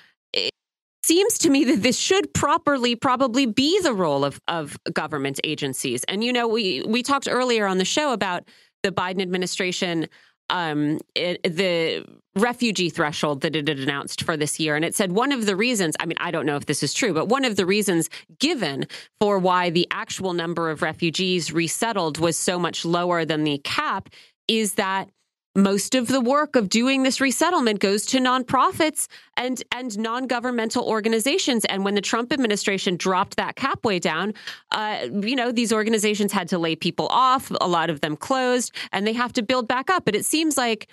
seems 1.06 1.38
to 1.40 1.50
me 1.50 1.64
that 1.66 1.84
this 1.84 1.98
should 1.98 2.34
properly 2.34 2.96
probably 2.96 3.46
be 3.46 3.80
the 3.82 3.94
role 3.94 4.26
of, 4.26 4.40
of 4.48 4.78
government 4.92 5.40
agencies. 5.44 6.04
And, 6.06 6.24
you 6.24 6.34
know, 6.34 6.48
we, 6.48 6.84
we 6.88 7.04
talked 7.04 7.28
earlier 7.30 7.68
on 7.68 7.78
the 7.78 7.86
show 7.86 8.12
about 8.12 8.44
the 8.82 8.92
Biden 8.92 9.22
administration, 9.22 10.08
um, 10.50 11.00
it, 11.14 11.42
the 11.44 12.06
refugee 12.36 12.90
threshold 12.90 13.42
that 13.42 13.56
it 13.56 13.68
had 13.68 13.80
announced 13.80 14.24
for 14.24 14.36
this 14.36 14.60
year. 14.60 14.76
And 14.76 14.84
it 14.84 14.96
said 14.96 15.12
one 15.12 15.32
of 15.32 15.46
the 15.46 15.56
reasons, 15.56 15.96
I 16.00 16.06
mean, 16.06 16.18
I 16.20 16.32
don't 16.32 16.46
know 16.46 16.56
if 16.56 16.66
this 16.66 16.84
is 16.84 16.94
true, 16.94 17.14
but 17.14 17.30
one 17.30 17.46
of 17.46 17.56
the 17.56 17.66
reasons 17.66 18.10
given 18.40 18.86
for 19.20 19.40
why 19.40 19.70
the 19.70 19.88
actual 19.92 20.34
number 20.34 20.70
of 20.70 20.82
refugees 20.82 21.52
resettled 21.52 22.18
was 22.18 22.38
so 22.38 22.60
much 22.60 22.84
lower 22.84 23.26
than 23.26 23.44
the 23.44 23.60
cap 23.60 24.10
is 24.48 24.74
that 24.74 25.10
most 25.56 25.96
of 25.96 26.08
the 26.08 26.20
work 26.20 26.56
of 26.56 26.70
doing 26.70 27.04
this 27.04 27.22
resettlement 27.22 27.80
goes 27.80 28.06
to 28.08 28.20
nonprofits 28.20 29.08
and 29.38 29.64
and 29.72 29.98
non-governmental 29.98 30.84
organizations. 30.84 31.64
And 31.66 31.84
when 31.86 31.96
the 31.96 32.02
trump 32.02 32.34
administration 32.34 32.98
dropped 32.98 33.38
that 33.38 33.56
cap 33.56 33.84
way 33.86 34.00
down 34.00 34.34
uh, 34.72 35.08
you 35.22 35.36
know 35.36 35.52
these 35.52 35.72
organizations 35.72 36.32
had 36.32 36.50
to 36.50 36.58
lay 36.58 36.76
people 36.76 37.08
off 37.08 37.52
a 37.62 37.68
lot 37.68 37.90
of 37.90 38.02
them 38.02 38.18
closed 38.18 38.74
and 38.92 39.08
they 39.08 39.14
have 39.14 39.34
to 39.34 39.42
build 39.42 39.68
back 39.68 39.90
up. 39.90 40.04
But 40.06 40.16
it 40.16 40.26
seems 40.26 40.58
like 40.58 40.90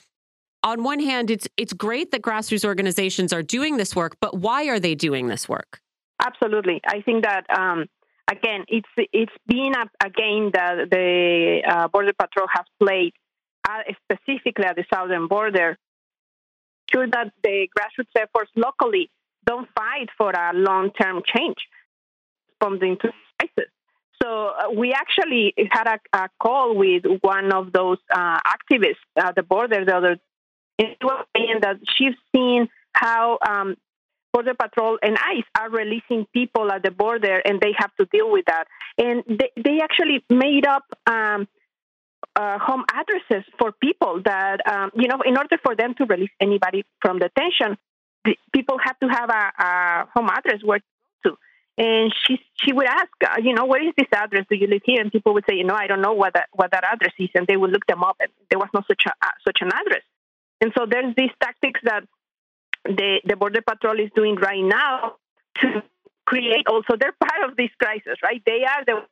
on 0.62 0.84
one 0.84 1.00
hand 1.00 1.30
it's 1.30 1.48
it's 1.56 1.72
great 1.72 2.12
that 2.12 2.22
grassroots 2.22 2.64
organizations 2.64 3.32
are 3.32 3.42
doing 3.42 3.76
this 3.76 3.96
work 3.96 4.16
but 4.20 4.36
why 4.36 4.68
are 4.68 4.78
they 4.78 4.94
doing 4.94 5.26
this 5.26 5.48
work? 5.48 5.80
Absolutely. 6.24 6.80
I 6.86 7.00
think 7.00 7.24
that 7.24 7.46
um, 7.50 7.86
again 8.30 8.64
it's 8.68 8.88
it's 9.12 9.32
been 9.48 9.72
a, 9.74 10.06
a 10.06 10.10
game 10.10 10.52
that 10.54 10.88
the 10.88 11.62
uh, 11.68 11.88
border 11.88 12.12
patrol 12.16 12.46
has 12.52 12.64
played 12.80 13.12
specifically 14.04 14.64
at 14.64 14.76
the 14.76 14.84
southern 14.92 15.28
border, 15.28 15.78
sure 16.92 17.06
that 17.06 17.32
the 17.42 17.68
grassroots 17.76 18.14
efforts 18.16 18.50
locally 18.56 19.10
don't 19.46 19.68
fight 19.74 20.08
for 20.16 20.30
a 20.30 20.52
long-term 20.54 21.22
change 21.34 21.56
responding 22.48 22.96
to 22.98 23.12
crisis. 23.38 23.70
So 24.22 24.46
uh, 24.46 24.70
we 24.70 24.92
actually 24.92 25.52
had 25.70 25.88
a, 25.88 25.98
a, 26.16 26.28
call 26.38 26.76
with 26.76 27.04
one 27.22 27.52
of 27.52 27.72
those 27.72 27.98
uh, 28.14 28.38
activists 28.46 29.02
at 29.16 29.34
the 29.34 29.42
border 29.42 29.84
the 29.84 29.96
other 29.96 30.16
day, 30.78 30.96
saying 31.36 31.58
that 31.62 31.78
she's 31.96 32.14
seen 32.34 32.68
how 32.92 33.38
um, 33.46 33.76
Border 34.32 34.54
Patrol 34.54 34.98
and 35.02 35.16
ICE 35.18 35.44
are 35.58 35.70
releasing 35.70 36.26
people 36.32 36.70
at 36.70 36.82
the 36.82 36.90
border, 36.90 37.38
and 37.44 37.60
they 37.60 37.74
have 37.76 37.94
to 37.96 38.06
deal 38.06 38.30
with 38.30 38.44
that. 38.46 38.64
And 38.96 39.24
they, 39.26 39.50
they 39.56 39.80
actually 39.82 40.24
made 40.30 40.66
up 40.66 40.84
um, 41.06 41.48
uh, 42.36 42.58
home 42.58 42.84
addresses 42.92 43.44
for 43.58 43.72
people 43.72 44.22
that, 44.24 44.66
um, 44.66 44.90
you 44.94 45.08
know, 45.08 45.20
in 45.24 45.36
order 45.36 45.58
for 45.62 45.76
them 45.76 45.94
to 45.94 46.04
release 46.06 46.30
anybody 46.40 46.84
from 47.00 47.18
detention, 47.18 47.76
people 48.52 48.78
have 48.82 48.98
to 49.00 49.08
have 49.08 49.28
a, 49.30 49.52
a 49.62 50.06
home 50.14 50.30
address 50.30 50.60
where 50.62 50.78
to 50.78 50.84
go 51.24 51.30
to. 51.30 51.38
And 51.78 52.12
she 52.14 52.40
she 52.54 52.72
would 52.72 52.86
ask, 52.86 53.10
uh, 53.24 53.36
you 53.42 53.54
know, 53.54 53.66
where 53.66 53.86
is 53.86 53.94
this 53.96 54.08
address? 54.12 54.46
Do 54.48 54.56
you 54.56 54.66
live 54.66 54.82
here? 54.84 55.00
And 55.00 55.10
people 55.10 55.34
would 55.34 55.44
say, 55.48 55.56
you 55.56 55.64
know, 55.64 55.74
I 55.74 55.86
don't 55.86 56.02
know 56.02 56.12
what 56.12 56.34
that 56.34 56.48
what 56.52 56.70
that 56.70 56.84
address 56.84 57.12
is, 57.18 57.30
and 57.34 57.46
they 57.46 57.56
would 57.56 57.70
look 57.70 57.86
them 57.86 58.02
up, 58.02 58.16
and 58.20 58.30
there 58.50 58.58
was 58.58 58.68
no 58.74 58.82
such 58.86 59.02
a, 59.06 59.10
uh, 59.10 59.30
such 59.46 59.58
an 59.60 59.68
address. 59.68 60.02
And 60.60 60.72
so 60.76 60.86
there's 60.88 61.14
these 61.16 61.30
tactics 61.40 61.80
that 61.84 62.04
the 62.84 63.20
the 63.24 63.36
border 63.36 63.62
patrol 63.62 63.98
is 63.98 64.10
doing 64.14 64.36
right 64.36 64.62
now 64.62 65.16
to 65.60 65.82
create. 66.24 66.66
Also, 66.68 66.96
they're 66.98 67.16
part 67.18 67.50
of 67.50 67.56
this 67.56 67.70
crisis, 67.78 68.16
right? 68.22 68.42
They 68.46 68.64
are 68.64 68.84
the 68.86 69.06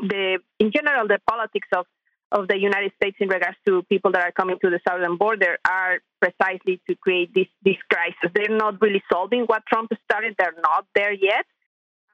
the 0.00 0.38
in 0.58 0.72
general 0.72 1.06
the 1.08 1.18
politics 1.28 1.68
of 1.76 1.86
of 2.32 2.48
the 2.48 2.58
United 2.58 2.92
States 2.96 3.16
in 3.20 3.28
regards 3.28 3.56
to 3.66 3.82
people 3.84 4.12
that 4.12 4.22
are 4.22 4.32
coming 4.32 4.56
to 4.62 4.70
the 4.70 4.80
southern 4.86 5.16
border 5.16 5.58
are 5.68 5.98
precisely 6.20 6.80
to 6.88 6.94
create 6.96 7.34
this 7.34 7.48
this 7.62 7.76
crisis. 7.92 8.30
They're 8.34 8.56
not 8.56 8.80
really 8.80 9.02
solving 9.12 9.42
what 9.42 9.62
Trump 9.66 9.90
started. 10.04 10.36
They're 10.38 10.60
not 10.62 10.86
there 10.94 11.12
yet, 11.12 11.44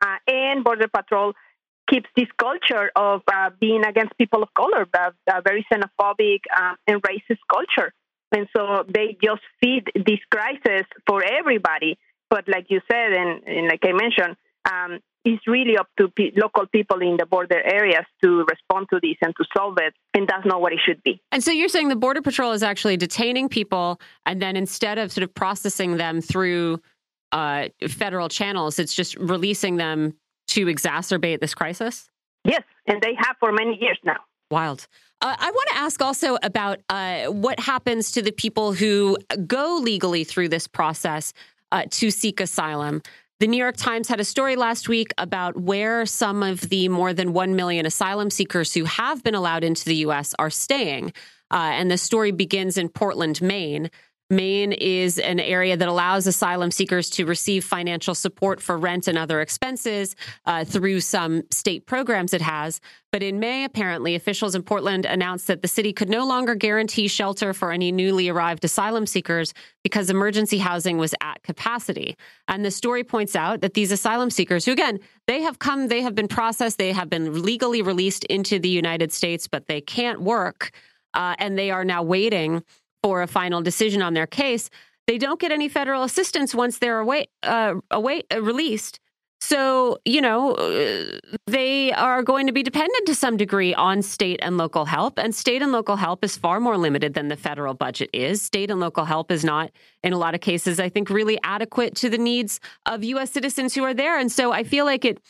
uh, 0.02 0.18
and 0.26 0.64
Border 0.64 0.88
Patrol 0.88 1.32
keeps 1.88 2.08
this 2.16 2.28
culture 2.38 2.90
of 2.96 3.22
uh, 3.32 3.50
being 3.60 3.84
against 3.84 4.16
people 4.18 4.42
of 4.42 4.52
color, 4.54 4.86
a, 4.92 5.12
a 5.28 5.42
very 5.42 5.64
xenophobic 5.72 6.40
uh, 6.54 6.74
and 6.86 7.00
racist 7.02 7.38
culture. 7.52 7.92
And 8.32 8.48
so 8.56 8.84
they 8.88 9.16
just 9.22 9.42
feed 9.62 9.84
this 9.94 10.18
crisis 10.30 10.86
for 11.06 11.22
everybody. 11.22 11.96
But 12.28 12.48
like 12.48 12.66
you 12.70 12.80
said, 12.90 13.12
and, 13.12 13.42
and 13.46 13.68
like 13.68 13.84
I 13.84 13.92
mentioned, 13.92 14.36
um, 14.68 14.98
it's 15.26 15.46
really 15.46 15.76
up 15.76 15.88
to 15.98 16.08
p- 16.08 16.32
local 16.36 16.66
people 16.66 17.02
in 17.02 17.16
the 17.16 17.26
border 17.26 17.60
areas 17.60 18.04
to 18.22 18.44
respond 18.48 18.86
to 18.92 19.00
this 19.02 19.16
and 19.20 19.34
to 19.36 19.44
solve 19.56 19.76
it. 19.78 19.92
And 20.14 20.28
that's 20.28 20.46
not 20.46 20.60
what 20.60 20.72
it 20.72 20.78
should 20.86 21.02
be. 21.02 21.20
And 21.32 21.42
so 21.42 21.50
you're 21.50 21.68
saying 21.68 21.88
the 21.88 21.96
Border 21.96 22.22
Patrol 22.22 22.52
is 22.52 22.62
actually 22.62 22.96
detaining 22.96 23.48
people, 23.48 24.00
and 24.24 24.40
then 24.40 24.56
instead 24.56 24.98
of 24.98 25.10
sort 25.10 25.24
of 25.24 25.34
processing 25.34 25.96
them 25.96 26.20
through 26.20 26.80
uh, 27.32 27.68
federal 27.88 28.28
channels, 28.28 28.78
it's 28.78 28.94
just 28.94 29.16
releasing 29.16 29.76
them 29.76 30.14
to 30.48 30.66
exacerbate 30.66 31.40
this 31.40 31.54
crisis? 31.54 32.08
Yes, 32.44 32.62
and 32.86 33.02
they 33.02 33.14
have 33.18 33.36
for 33.40 33.50
many 33.50 33.76
years 33.80 33.98
now. 34.04 34.20
Wild. 34.50 34.86
Uh, 35.20 35.34
I 35.36 35.50
want 35.50 35.68
to 35.70 35.76
ask 35.76 36.00
also 36.00 36.38
about 36.42 36.78
uh, 36.88 37.24
what 37.26 37.58
happens 37.58 38.12
to 38.12 38.22
the 38.22 38.30
people 38.30 38.72
who 38.74 39.16
go 39.46 39.80
legally 39.82 40.22
through 40.22 40.50
this 40.50 40.68
process 40.68 41.32
uh, 41.72 41.84
to 41.90 42.12
seek 42.12 42.40
asylum. 42.40 43.02
The 43.38 43.46
New 43.46 43.58
York 43.58 43.76
Times 43.76 44.08
had 44.08 44.18
a 44.18 44.24
story 44.24 44.56
last 44.56 44.88
week 44.88 45.12
about 45.18 45.60
where 45.60 46.06
some 46.06 46.42
of 46.42 46.62
the 46.62 46.88
more 46.88 47.12
than 47.12 47.34
1 47.34 47.54
million 47.54 47.84
asylum 47.84 48.30
seekers 48.30 48.72
who 48.72 48.84
have 48.84 49.22
been 49.22 49.34
allowed 49.34 49.62
into 49.62 49.84
the 49.84 49.96
U.S. 49.96 50.34
are 50.38 50.48
staying. 50.48 51.12
Uh, 51.50 51.56
and 51.74 51.90
the 51.90 51.98
story 51.98 52.30
begins 52.30 52.78
in 52.78 52.88
Portland, 52.88 53.42
Maine. 53.42 53.90
Maine 54.28 54.72
is 54.72 55.18
an 55.18 55.38
area 55.38 55.76
that 55.76 55.86
allows 55.86 56.26
asylum 56.26 56.72
seekers 56.72 57.10
to 57.10 57.24
receive 57.24 57.64
financial 57.64 58.14
support 58.14 58.60
for 58.60 58.76
rent 58.76 59.06
and 59.06 59.16
other 59.16 59.40
expenses 59.40 60.16
uh, 60.46 60.64
through 60.64 61.00
some 61.00 61.42
state 61.52 61.86
programs 61.86 62.34
it 62.34 62.42
has. 62.42 62.80
But 63.12 63.22
in 63.22 63.38
May, 63.38 63.62
apparently, 63.62 64.16
officials 64.16 64.56
in 64.56 64.64
Portland 64.64 65.06
announced 65.06 65.46
that 65.46 65.62
the 65.62 65.68
city 65.68 65.92
could 65.92 66.08
no 66.08 66.26
longer 66.26 66.56
guarantee 66.56 67.06
shelter 67.06 67.54
for 67.54 67.70
any 67.70 67.92
newly 67.92 68.28
arrived 68.28 68.64
asylum 68.64 69.06
seekers 69.06 69.54
because 69.84 70.10
emergency 70.10 70.58
housing 70.58 70.98
was 70.98 71.14
at 71.20 71.40
capacity. 71.44 72.16
And 72.48 72.64
the 72.64 72.72
story 72.72 73.04
points 73.04 73.36
out 73.36 73.60
that 73.60 73.74
these 73.74 73.92
asylum 73.92 74.30
seekers, 74.30 74.64
who 74.64 74.72
again, 74.72 74.98
they 75.28 75.42
have 75.42 75.60
come, 75.60 75.86
they 75.86 76.02
have 76.02 76.16
been 76.16 76.28
processed, 76.28 76.78
they 76.78 76.92
have 76.92 77.08
been 77.08 77.42
legally 77.42 77.80
released 77.80 78.24
into 78.24 78.58
the 78.58 78.68
United 78.68 79.12
States, 79.12 79.46
but 79.46 79.68
they 79.68 79.80
can't 79.80 80.20
work. 80.20 80.72
Uh, 81.14 81.34
and 81.38 81.56
they 81.56 81.70
are 81.70 81.84
now 81.84 82.02
waiting 82.02 82.62
for 83.06 83.22
a 83.22 83.28
final 83.28 83.62
decision 83.62 84.02
on 84.02 84.14
their 84.14 84.26
case, 84.26 84.68
they 85.06 85.16
don't 85.16 85.38
get 85.38 85.52
any 85.52 85.68
federal 85.68 86.02
assistance 86.02 86.56
once 86.56 86.80
they're 86.80 86.98
away, 86.98 87.26
uh, 87.44 87.74
away 87.92 88.24
uh, 88.34 88.42
released. 88.42 88.98
So, 89.40 89.98
you 90.04 90.20
know, 90.20 90.54
uh, 90.54 91.20
they 91.46 91.92
are 91.92 92.24
going 92.24 92.48
to 92.48 92.52
be 92.52 92.64
dependent 92.64 93.06
to 93.06 93.14
some 93.14 93.36
degree 93.36 93.72
on 93.74 94.02
state 94.02 94.40
and 94.42 94.56
local 94.56 94.86
help. 94.86 95.20
And 95.20 95.32
state 95.32 95.62
and 95.62 95.70
local 95.70 95.94
help 95.94 96.24
is 96.24 96.36
far 96.36 96.58
more 96.58 96.76
limited 96.76 97.14
than 97.14 97.28
the 97.28 97.36
federal 97.36 97.74
budget 97.74 98.10
is. 98.12 98.42
State 98.42 98.72
and 98.72 98.80
local 98.80 99.04
help 99.04 99.30
is 99.30 99.44
not, 99.44 99.70
in 100.02 100.12
a 100.12 100.18
lot 100.18 100.34
of 100.34 100.40
cases, 100.40 100.80
I 100.80 100.88
think, 100.88 101.08
really 101.08 101.38
adequate 101.44 101.94
to 101.96 102.10
the 102.10 102.18
needs 102.18 102.58
of 102.86 103.04
U.S. 103.04 103.30
citizens 103.30 103.72
who 103.72 103.84
are 103.84 103.94
there. 103.94 104.18
And 104.18 104.32
so 104.32 104.50
I 104.50 104.64
feel 104.64 104.84
like 104.84 105.04
it 105.04 105.20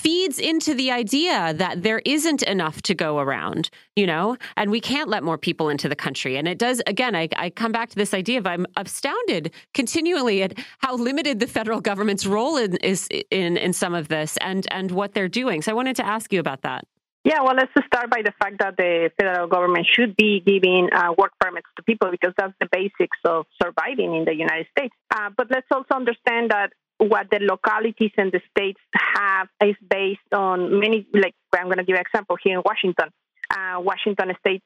feeds 0.00 0.38
into 0.38 0.74
the 0.74 0.90
idea 0.90 1.52
that 1.54 1.82
there 1.82 2.00
isn't 2.04 2.42
enough 2.42 2.80
to 2.82 2.94
go 2.94 3.18
around, 3.18 3.70
you 3.96 4.06
know, 4.06 4.36
and 4.56 4.70
we 4.70 4.80
can't 4.80 5.08
let 5.08 5.22
more 5.22 5.36
people 5.36 5.68
into 5.68 5.88
the 5.88 5.96
country. 5.96 6.36
And 6.36 6.48
it 6.48 6.58
does, 6.58 6.80
again, 6.86 7.14
I, 7.14 7.28
I, 7.36 7.50
come 7.50 7.72
back 7.72 7.90
to 7.90 7.96
this 7.96 8.14
idea 8.14 8.38
of 8.38 8.46
I'm 8.46 8.66
astounded 8.76 9.52
continually 9.74 10.42
at 10.42 10.58
how 10.78 10.96
limited 10.96 11.40
the 11.40 11.46
federal 11.46 11.80
government's 11.80 12.24
role 12.26 12.56
in, 12.56 12.76
is 12.76 13.08
in, 13.30 13.56
in 13.56 13.72
some 13.72 13.94
of 13.94 14.08
this 14.08 14.38
and, 14.38 14.66
and 14.70 14.90
what 14.90 15.12
they're 15.12 15.28
doing. 15.28 15.60
So 15.60 15.72
I 15.72 15.74
wanted 15.74 15.96
to 15.96 16.06
ask 16.06 16.32
you 16.32 16.40
about 16.40 16.62
that. 16.62 16.86
Yeah, 17.22 17.42
well, 17.42 17.54
let's 17.54 17.72
start 17.86 18.08
by 18.08 18.22
the 18.24 18.32
fact 18.42 18.56
that 18.60 18.78
the 18.78 19.10
federal 19.20 19.46
government 19.46 19.86
should 19.94 20.16
be 20.16 20.40
giving 20.40 20.88
uh, 20.90 21.12
work 21.18 21.32
permits 21.38 21.66
to 21.76 21.82
people 21.82 22.10
because 22.10 22.32
that's 22.38 22.54
the 22.60 22.68
basics 22.72 23.18
of 23.26 23.44
surviving 23.62 24.14
in 24.14 24.24
the 24.24 24.34
United 24.34 24.66
States. 24.76 24.94
Uh, 25.14 25.28
but 25.36 25.48
let's 25.50 25.66
also 25.70 25.94
understand 25.94 26.50
that 26.50 26.72
what 27.00 27.30
the 27.30 27.38
localities 27.40 28.12
and 28.18 28.30
the 28.30 28.40
states 28.50 28.80
have 28.94 29.48
is 29.64 29.76
based 29.88 30.20
on 30.32 30.78
many, 30.78 31.06
like 31.14 31.34
I'm 31.54 31.64
going 31.64 31.78
to 31.78 31.84
give 31.84 31.96
an 31.96 32.02
example 32.02 32.36
here 32.42 32.58
in 32.58 32.62
Washington. 32.64 33.08
Uh, 33.50 33.80
Washington 33.80 34.32
state 34.38 34.62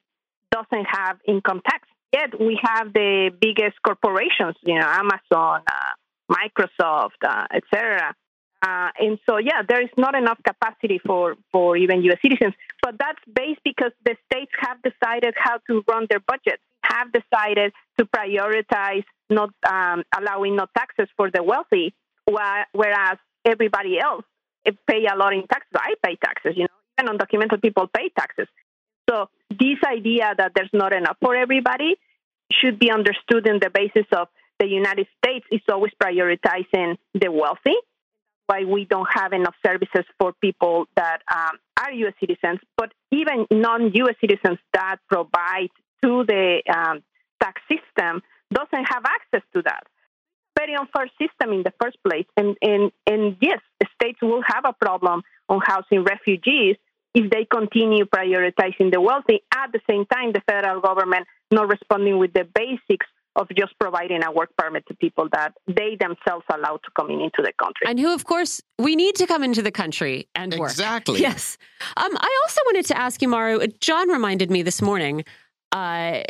doesn't 0.51 0.85
have 0.85 1.17
income 1.25 1.61
tax. 1.67 1.87
Yet 2.11 2.39
we 2.39 2.59
have 2.61 2.93
the 2.93 3.31
biggest 3.39 3.81
corporations, 3.81 4.55
you 4.63 4.75
know, 4.75 4.87
Amazon, 4.87 5.61
uh, 5.67 6.31
Microsoft, 6.31 7.21
uh, 7.25 7.45
etc. 7.53 8.13
Uh, 8.61 8.89
and 8.99 9.19
so, 9.27 9.37
yeah, 9.37 9.61
there 9.67 9.81
is 9.81 9.89
not 9.97 10.15
enough 10.15 10.39
capacity 10.45 10.99
for, 11.05 11.35
for 11.51 11.77
even 11.77 12.01
U.S. 12.03 12.19
citizens. 12.21 12.53
But 12.81 12.95
that's 12.99 13.19
based 13.33 13.61
because 13.63 13.91
the 14.05 14.15
states 14.31 14.51
have 14.59 14.77
decided 14.81 15.35
how 15.37 15.59
to 15.67 15.83
run 15.87 16.07
their 16.09 16.19
budgets, 16.19 16.61
have 16.83 17.11
decided 17.11 17.73
to 17.97 18.05
prioritize 18.05 19.03
not 19.29 19.49
um, 19.67 20.03
allowing 20.17 20.55
no 20.55 20.67
taxes 20.77 21.07
for 21.17 21.31
the 21.31 21.43
wealthy 21.43 21.93
whereas 22.25 23.17
everybody 23.45 23.99
else 23.99 24.23
pay 24.87 25.05
a 25.11 25.15
lot 25.15 25.33
in 25.33 25.45
taxes. 25.47 25.71
I 25.75 25.93
pay 26.03 26.15
taxes, 26.15 26.53
you 26.55 26.67
know, 26.67 27.11
undocumented 27.11 27.61
people 27.61 27.87
pay 27.87 28.09
taxes. 28.17 28.47
So 29.09 29.29
this 29.49 29.77
idea 29.85 30.33
that 30.37 30.53
there's 30.55 30.69
not 30.73 30.93
enough 30.93 31.17
for 31.21 31.35
everybody 31.35 31.95
should 32.51 32.79
be 32.79 32.91
understood 32.91 33.47
in 33.47 33.59
the 33.59 33.69
basis 33.69 34.07
of 34.11 34.27
the 34.59 34.67
United 34.67 35.07
States 35.23 35.45
is 35.51 35.61
always 35.69 35.91
prioritizing 36.01 36.97
the 37.13 37.31
wealthy. 37.31 37.75
Why 38.47 38.63
we 38.63 38.85
don't 38.85 39.07
have 39.11 39.33
enough 39.33 39.55
services 39.65 40.05
for 40.19 40.33
people 40.33 40.85
that 40.95 41.21
um, 41.33 41.57
are 41.79 41.91
U.S. 41.91 42.13
citizens, 42.19 42.59
but 42.77 42.91
even 43.11 43.47
non-U.S. 43.51 44.15
citizens 44.21 44.59
that 44.73 44.97
provide 45.09 45.69
to 46.03 46.23
the 46.25 46.61
um, 46.69 47.03
tax 47.41 47.61
system 47.67 48.21
doesn't 48.53 48.85
have 48.85 49.03
access 49.03 49.41
to 49.53 49.63
that 49.63 49.83
very 50.57 50.75
unfair 50.75 51.09
system 51.19 51.53
in 51.53 51.63
the 51.63 51.73
first 51.81 51.97
place. 52.03 52.25
And, 52.37 52.57
and, 52.61 52.91
and 53.07 53.37
yes, 53.41 53.59
states 53.95 54.19
will 54.21 54.43
have 54.45 54.65
a 54.65 54.73
problem 54.73 55.21
on 55.49 55.59
housing 55.63 56.03
refugees 56.03 56.77
if 57.13 57.31
they 57.31 57.45
continue 57.45 58.05
prioritizing 58.05 58.91
the 58.91 59.01
wealthy. 59.01 59.41
At 59.53 59.71
the 59.71 59.79
same 59.89 60.05
time, 60.05 60.33
the 60.33 60.41
federal 60.47 60.81
government 60.81 61.27
not 61.51 61.69
responding 61.69 62.17
with 62.17 62.33
the 62.33 62.43
basics 62.43 63.07
of 63.35 63.47
just 63.57 63.73
providing 63.79 64.23
a 64.23 64.31
work 64.31 64.49
permit 64.57 64.85
to 64.87 64.93
people 64.95 65.27
that 65.33 65.53
they 65.67 65.97
themselves 65.99 66.45
allow 66.49 66.77
to 66.77 66.89
come 66.95 67.09
in 67.11 67.19
into 67.19 67.41
the 67.41 67.51
country. 67.61 67.85
And 67.85 67.99
who, 67.99 68.13
of 68.13 68.25
course, 68.25 68.61
we 68.79 68.95
need 68.95 69.15
to 69.15 69.27
come 69.27 69.43
into 69.43 69.61
the 69.61 69.71
country 69.71 70.27
and 70.35 70.53
work. 70.55 70.71
Exactly. 70.71 71.19
Yes. 71.19 71.57
Um, 71.97 72.11
I 72.15 72.39
also 72.45 72.61
wanted 72.65 72.85
to 72.87 72.97
ask 72.97 73.21
you, 73.21 73.27
Maru, 73.27 73.67
John 73.81 74.09
reminded 74.09 74.49
me 74.51 74.61
this 74.61 74.81
morning 74.81 75.25
uh, 75.73 76.21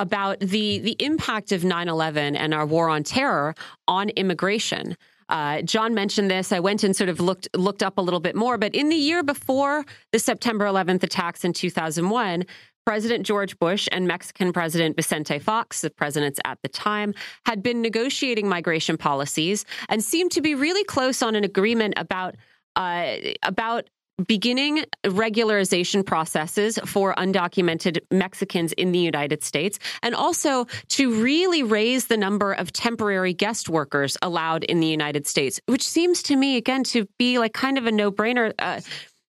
about 0.00 0.40
the 0.40 0.78
the 0.80 0.96
impact 0.98 1.52
of 1.52 1.62
9/11 1.62 2.34
and 2.36 2.52
our 2.52 2.66
war 2.66 2.88
on 2.88 3.04
terror 3.04 3.54
on 3.86 4.08
immigration. 4.10 4.96
Uh, 5.28 5.62
John 5.62 5.94
mentioned 5.94 6.28
this. 6.28 6.50
I 6.50 6.58
went 6.58 6.82
and 6.82 6.96
sort 6.96 7.08
of 7.08 7.20
looked 7.20 7.48
looked 7.54 7.84
up 7.84 7.98
a 7.98 8.00
little 8.00 8.18
bit 8.18 8.34
more. 8.34 8.58
But 8.58 8.74
in 8.74 8.88
the 8.88 8.96
year 8.96 9.22
before 9.22 9.84
the 10.10 10.18
September 10.18 10.64
11th 10.64 11.04
attacks 11.04 11.44
in 11.44 11.52
2001, 11.52 12.44
President 12.84 13.24
George 13.24 13.56
Bush 13.58 13.88
and 13.92 14.08
Mexican 14.08 14.52
President 14.52 14.96
Vicente 14.96 15.38
Fox, 15.38 15.82
the 15.82 15.90
presidents 15.90 16.40
at 16.44 16.58
the 16.62 16.68
time, 16.68 17.14
had 17.46 17.62
been 17.62 17.82
negotiating 17.82 18.48
migration 18.48 18.96
policies 18.96 19.64
and 19.88 20.02
seemed 20.02 20.32
to 20.32 20.40
be 20.40 20.54
really 20.54 20.82
close 20.84 21.22
on 21.22 21.36
an 21.36 21.44
agreement 21.44 21.94
about 21.96 22.34
uh, 22.74 23.16
about 23.42 23.88
beginning 24.26 24.84
regularization 25.04 26.04
processes 26.04 26.78
for 26.84 27.14
undocumented 27.14 27.98
Mexicans 28.10 28.72
in 28.72 28.92
the 28.92 28.98
United 28.98 29.42
States, 29.42 29.78
and 30.02 30.14
also 30.14 30.66
to 30.88 31.22
really 31.22 31.62
raise 31.62 32.06
the 32.06 32.16
number 32.16 32.52
of 32.52 32.72
temporary 32.72 33.32
guest 33.32 33.68
workers 33.68 34.16
allowed 34.22 34.64
in 34.64 34.80
the 34.80 34.86
United 34.86 35.26
States, 35.26 35.60
which 35.66 35.86
seems 35.86 36.22
to 36.24 36.36
me, 36.36 36.56
again, 36.56 36.84
to 36.84 37.06
be 37.18 37.38
like 37.38 37.52
kind 37.52 37.78
of 37.78 37.86
a 37.86 37.92
no 37.92 38.10
brainer, 38.10 38.52
uh, 38.58 38.80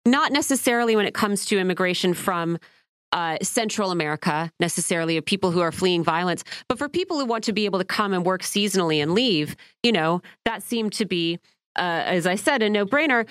not 0.06 0.32
necessarily 0.32 0.96
when 0.96 1.06
it 1.06 1.14
comes 1.14 1.44
to 1.46 1.58
immigration 1.58 2.14
from. 2.14 2.58
Uh, 3.12 3.36
Central 3.42 3.90
America, 3.90 4.52
necessarily 4.60 5.16
of 5.16 5.24
people 5.24 5.50
who 5.50 5.58
are 5.58 5.72
fleeing 5.72 6.04
violence, 6.04 6.44
but 6.68 6.78
for 6.78 6.88
people 6.88 7.18
who 7.18 7.24
want 7.24 7.42
to 7.42 7.52
be 7.52 7.64
able 7.64 7.80
to 7.80 7.84
come 7.84 8.12
and 8.12 8.24
work 8.24 8.42
seasonally 8.42 9.02
and 9.02 9.14
leave, 9.14 9.56
you 9.82 9.90
know, 9.90 10.22
that 10.44 10.62
seemed 10.62 10.92
to 10.92 11.04
be, 11.04 11.40
uh, 11.74 12.02
as 12.06 12.24
I 12.24 12.36
said, 12.36 12.62
a 12.62 12.70
no 12.70 12.86
brainer 12.86 13.26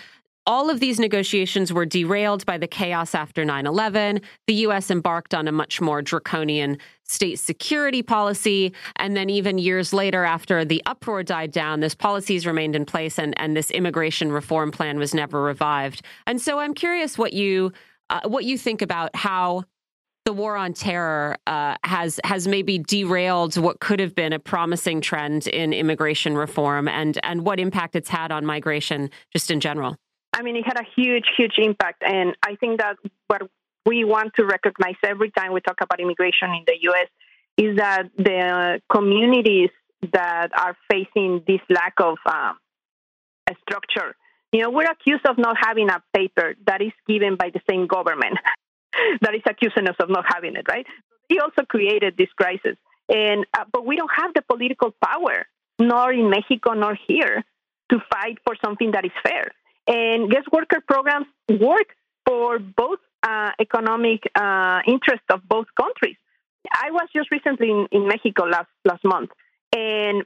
all 0.50 0.72
of 0.72 0.80
these 0.80 1.00
negotiations 1.00 1.72
were 1.72 1.86
derailed 1.86 2.44
by 2.44 2.58
the 2.58 2.66
chaos 2.66 3.14
after 3.14 3.46
9 3.46 3.68
11. 3.68 4.20
The 4.48 4.56
U.S. 4.56 4.90
embarked 4.90 5.36
on 5.36 5.48
a 5.48 5.52
much 5.52 5.80
more 5.80 6.02
draconian 6.02 6.80
state 7.04 7.38
security 7.38 8.02
policy. 8.02 8.74
And 8.96 9.16
then, 9.16 9.30
even 9.30 9.60
years 9.60 9.94
later, 9.94 10.24
after 10.24 10.66
the 10.66 10.82
uproar 10.88 11.22
died 11.22 11.52
down, 11.52 11.82
this 11.82 11.94
policies 11.94 12.48
remained 12.48 12.76
in 12.76 12.84
place 12.84 13.20
and, 13.20 13.40
and 13.40 13.56
this 13.56 13.70
immigration 13.70 14.32
reform 14.32 14.72
plan 14.72 14.98
was 14.98 15.14
never 15.14 15.40
revived. 15.40 16.02
And 16.26 16.42
so, 16.42 16.58
I'm 16.58 16.74
curious 16.74 17.16
what 17.16 17.34
you, 17.34 17.72
uh, 18.10 18.22
what 18.26 18.44
you 18.44 18.58
think 18.58 18.82
about 18.82 19.16
how 19.16 19.66
the 20.26 20.34
war 20.34 20.58
on 20.58 20.74
terror 20.74 21.38
uh, 21.46 21.76
has 21.84 22.20
has 22.24 22.48
maybe 22.48 22.80
derailed 22.80 23.56
what 23.56 23.80
could 23.80 24.00
have 24.00 24.16
been 24.16 24.34
a 24.34 24.40
promising 24.40 25.00
trend 25.00 25.46
in 25.46 25.74
immigration 25.74 26.36
reform 26.36 26.88
and 26.88 27.20
and 27.22 27.46
what 27.46 27.60
impact 27.60 27.96
it's 27.96 28.10
had 28.10 28.32
on 28.32 28.48
migration 28.48 29.12
just 29.32 29.52
in 29.52 29.60
general. 29.60 29.96
I 30.34 30.42
mean, 30.42 30.56
it 30.56 30.66
had 30.66 30.80
a 30.80 30.86
huge, 30.96 31.26
huge 31.38 31.56
impact. 31.58 32.04
And 32.04 32.36
I 32.44 32.56
think 32.56 32.80
that 32.80 32.98
what 33.28 33.44
we 33.86 34.04
want 34.04 34.34
to 34.36 34.46
recognize 34.46 34.96
every 35.04 35.32
time 35.32 35.54
we 35.54 35.62
talk 35.62 35.78
about 35.82 36.00
immigration 36.00 36.50
in 36.52 36.64
the 36.66 36.76
U.S. 36.82 37.08
is 37.58 37.78
that 37.78 38.10
the 38.18 38.82
communities 38.92 39.70
that 40.14 40.50
are 40.58 40.78
facing 40.90 41.44
this 41.48 41.62
lack 41.70 41.94
of 42.00 42.18
um, 42.26 42.58
a 43.50 43.56
structure, 43.62 44.16
you 44.52 44.62
know, 44.62 44.70
we're 44.70 44.90
accused 44.90 45.26
of 45.26 45.38
not 45.38 45.58
having 45.60 45.90
a 45.90 46.02
paper 46.14 46.56
that 46.66 46.82
is 46.82 46.94
given 47.08 47.36
by 47.36 47.50
the 47.54 47.62
same 47.70 47.88
government 47.88 48.38
that 49.22 49.36
is 49.36 49.42
accusing 49.48 49.88
us 49.88 49.96
of 50.00 50.10
not 50.10 50.26
having 50.28 50.56
it, 50.56 50.66
right? 50.70 50.86
He 51.28 51.40
also 51.40 51.64
created 51.68 52.16
this 52.18 52.30
crisis. 52.36 52.76
And, 53.08 53.46
uh, 53.58 53.66
but 53.72 53.86
we 53.86 53.96
don't 53.96 54.12
have 54.16 54.34
the 54.34 54.42
political 54.42 54.94
power, 55.04 55.46
nor 55.80 56.12
in 56.12 56.30
Mexico, 56.30 56.74
nor 56.74 56.98
here, 57.08 57.44
to 57.90 57.98
fight 58.12 58.38
for 58.46 58.56
something 58.64 58.92
that 58.92 59.06
is 59.06 59.12
fair. 59.24 59.52
And 59.90 60.30
guest 60.30 60.48
worker 60.52 60.82
programs 60.88 61.26
work 61.50 61.96
for 62.26 62.60
both 62.60 63.00
uh, 63.24 63.52
economic 63.60 64.22
uh, 64.36 64.82
interests 64.88 65.26
of 65.30 65.42
both 65.50 65.66
countries. 65.76 66.16
I 66.72 66.92
was 66.92 67.08
just 67.14 67.32
recently 67.32 67.72
in, 67.72 67.88
in 67.92 68.08
Mexico 68.08 68.44
last 68.44 68.70
last 68.86 69.04
month, 69.04 69.32
and 69.76 70.24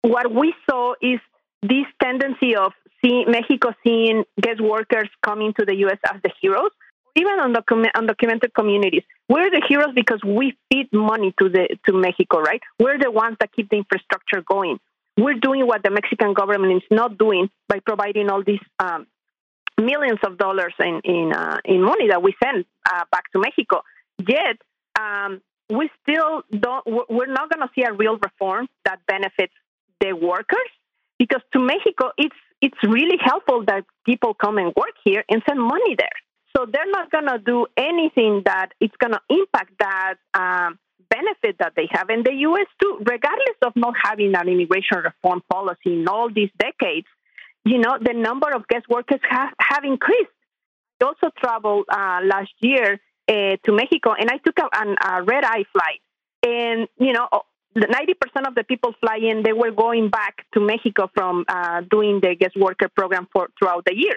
what 0.00 0.32
we 0.32 0.54
saw 0.68 0.94
is 1.02 1.20
this 1.62 1.86
tendency 2.02 2.56
of 2.56 2.72
seeing 3.04 3.30
Mexico 3.30 3.74
seeing 3.84 4.24
guest 4.40 4.60
workers 4.60 5.08
coming 5.22 5.52
to 5.58 5.66
the 5.66 5.74
U.S. 5.86 5.98
as 6.10 6.22
the 6.22 6.30
heroes, 6.40 6.70
even 7.16 7.38
undocumented, 7.38 7.92
undocumented 7.96 8.54
communities. 8.54 9.02
We're 9.28 9.50
the 9.50 9.62
heroes 9.68 9.92
because 9.94 10.22
we 10.24 10.56
feed 10.72 10.88
money 10.92 11.34
to 11.40 11.48
the 11.50 11.76
to 11.86 11.92
Mexico, 11.92 12.40
right? 12.40 12.62
We're 12.78 12.98
the 12.98 13.10
ones 13.10 13.36
that 13.40 13.52
keep 13.52 13.68
the 13.68 13.76
infrastructure 13.76 14.42
going 14.42 14.78
we're 15.16 15.38
doing 15.38 15.66
what 15.66 15.82
the 15.82 15.90
Mexican 15.90 16.34
government 16.34 16.72
is 16.82 16.82
not 16.90 17.18
doing 17.18 17.48
by 17.68 17.80
providing 17.80 18.30
all 18.30 18.42
these 18.42 18.60
um, 18.78 19.06
millions 19.80 20.18
of 20.24 20.38
dollars 20.38 20.74
in 20.80 21.00
in, 21.04 21.32
uh, 21.32 21.58
in 21.64 21.82
money 21.82 22.08
that 22.08 22.22
we 22.22 22.34
send 22.42 22.64
uh, 22.90 23.04
back 23.10 23.30
to 23.32 23.38
Mexico. 23.38 23.82
Yet 24.26 24.58
um, 24.98 25.40
we 25.70 25.90
still 26.02 26.42
don't. 26.50 26.84
We're 26.86 27.26
not 27.26 27.50
going 27.50 27.66
to 27.66 27.70
see 27.74 27.82
a 27.82 27.92
real 27.92 28.18
reform 28.18 28.68
that 28.84 29.00
benefits 29.06 29.54
the 30.00 30.12
workers 30.12 30.70
because 31.18 31.42
to 31.52 31.60
Mexico 31.60 32.10
it's 32.18 32.36
it's 32.60 32.78
really 32.82 33.18
helpful 33.20 33.64
that 33.66 33.84
people 34.04 34.34
come 34.34 34.58
and 34.58 34.72
work 34.74 34.94
here 35.04 35.24
and 35.28 35.42
send 35.46 35.60
money 35.60 35.94
there. 35.96 36.16
So 36.56 36.66
they're 36.70 36.90
not 36.90 37.10
going 37.10 37.26
to 37.26 37.38
do 37.38 37.66
anything 37.76 38.42
that 38.46 38.68
it's 38.80 38.94
going 38.96 39.12
to 39.12 39.20
impact 39.28 39.72
that 39.80 40.14
um, 40.34 40.78
benefit 41.08 41.58
that 41.58 41.74
they 41.76 41.88
have. 41.90 42.08
And 42.08 42.24
the 42.24 42.34
U.S., 42.34 42.66
too, 42.80 42.98
regardless 43.00 43.56
of 43.62 43.72
not 43.76 43.94
having 44.02 44.34
an 44.34 44.48
immigration 44.48 44.98
reform 44.98 45.42
policy 45.50 46.00
in 46.00 46.08
all 46.08 46.30
these 46.30 46.50
decades, 46.58 47.06
you 47.64 47.78
know, 47.78 47.98
the 48.00 48.12
number 48.12 48.50
of 48.54 48.68
guest 48.68 48.88
workers 48.88 49.20
have, 49.28 49.52
have 49.58 49.84
increased. 49.84 50.30
I 51.02 51.06
also 51.06 51.30
traveled 51.38 51.86
uh, 51.90 52.20
last 52.24 52.52
year 52.60 53.00
uh, 53.28 53.56
to 53.64 53.72
Mexico, 53.72 54.14
and 54.18 54.30
I 54.30 54.38
took 54.38 54.58
a, 54.58 55.18
a 55.18 55.22
red 55.22 55.44
eye 55.44 55.64
flight. 55.72 56.00
And, 56.42 56.88
you 56.98 57.12
know, 57.12 57.28
90% 57.76 58.46
of 58.46 58.54
the 58.54 58.64
people 58.64 58.94
flying, 59.00 59.42
they 59.42 59.52
were 59.52 59.70
going 59.70 60.08
back 60.08 60.46
to 60.54 60.60
Mexico 60.60 61.10
from 61.14 61.44
uh, 61.48 61.82
doing 61.90 62.20
the 62.20 62.34
guest 62.36 62.56
worker 62.56 62.88
program 62.88 63.28
for 63.32 63.48
throughout 63.58 63.84
the 63.84 63.94
year. 63.96 64.16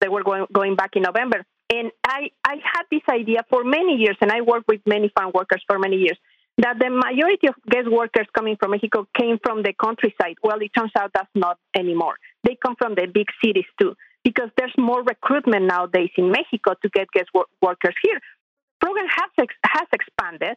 They 0.00 0.08
were 0.08 0.22
going, 0.22 0.46
going 0.52 0.76
back 0.76 0.96
in 0.96 1.02
November. 1.02 1.44
And 1.72 1.90
I, 2.04 2.30
I 2.44 2.56
had 2.62 2.84
this 2.90 3.02
idea 3.08 3.44
for 3.48 3.64
many 3.64 3.96
years, 3.96 4.16
and 4.20 4.30
I 4.30 4.42
worked 4.42 4.68
with 4.68 4.80
many 4.86 5.10
farm 5.16 5.32
workers 5.34 5.62
for 5.66 5.78
many 5.78 5.96
years, 5.96 6.18
that 6.58 6.78
the 6.78 6.90
majority 6.90 7.48
of 7.48 7.54
guest 7.68 7.90
workers 7.90 8.26
coming 8.32 8.56
from 8.60 8.72
Mexico 8.72 9.08
came 9.18 9.38
from 9.42 9.62
the 9.62 9.72
countryside. 9.72 10.36
Well, 10.42 10.58
it 10.60 10.70
turns 10.76 10.92
out 10.98 11.10
that's 11.14 11.34
not 11.34 11.58
anymore. 11.76 12.16
They 12.44 12.56
come 12.62 12.76
from 12.76 12.94
the 12.94 13.06
big 13.06 13.26
cities 13.42 13.64
too, 13.80 13.96
because 14.22 14.50
there's 14.56 14.74
more 14.78 15.02
recruitment 15.02 15.64
nowadays 15.64 16.10
in 16.16 16.30
Mexico 16.30 16.74
to 16.82 16.88
get 16.90 17.10
guest 17.12 17.30
workers 17.60 17.94
here. 18.02 18.20
Program 18.80 19.06
has, 19.08 19.30
ex- 19.38 19.54
has 19.66 19.88
expanded, 19.92 20.56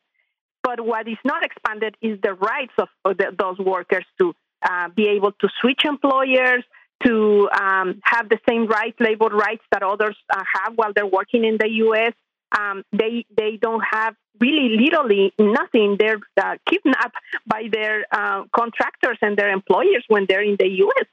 but 0.62 0.82
what 0.82 1.08
is 1.08 1.18
not 1.24 1.44
expanded 1.44 1.96
is 2.02 2.20
the 2.22 2.34
rights 2.34 2.74
of, 2.78 2.90
of 3.06 3.18
the, 3.18 3.34
those 3.38 3.58
workers 3.58 4.06
to 4.20 4.34
uh, 4.70 4.90
be 4.90 5.08
able 5.08 5.32
to 5.32 5.48
switch 5.62 5.82
employers, 5.86 6.64
to 7.06 7.50
um, 7.50 8.02
have 8.04 8.30
the 8.30 8.40
same 8.48 8.68
rights, 8.68 8.98
labor 9.00 9.28
rights 9.28 9.64
that 9.72 9.84
others 9.84 10.18
uh, 10.34 10.44
have 10.56 10.74
while 10.76 10.94
they're 10.96 11.06
working 11.06 11.46
in 11.46 11.58
the 11.58 11.70
U.S. 11.70 12.14
Um, 12.58 12.84
they 12.92 13.26
they 13.36 13.58
don't 13.62 13.84
have 13.92 14.16
really 14.40 14.78
literally 14.78 15.34
nothing. 15.40 15.98
They're 16.00 16.20
uh, 16.38 16.56
kidnapped 16.68 17.16
by 17.46 17.70
their 17.72 18.06
uh, 18.12 18.44
contractors 18.56 19.18
and 19.22 19.38
their 19.38 19.50
employers 19.50 20.04
when 20.08 20.26
they're 20.28 20.44
in 20.44 20.56
the 20.58 20.68
U.S. 20.68 21.06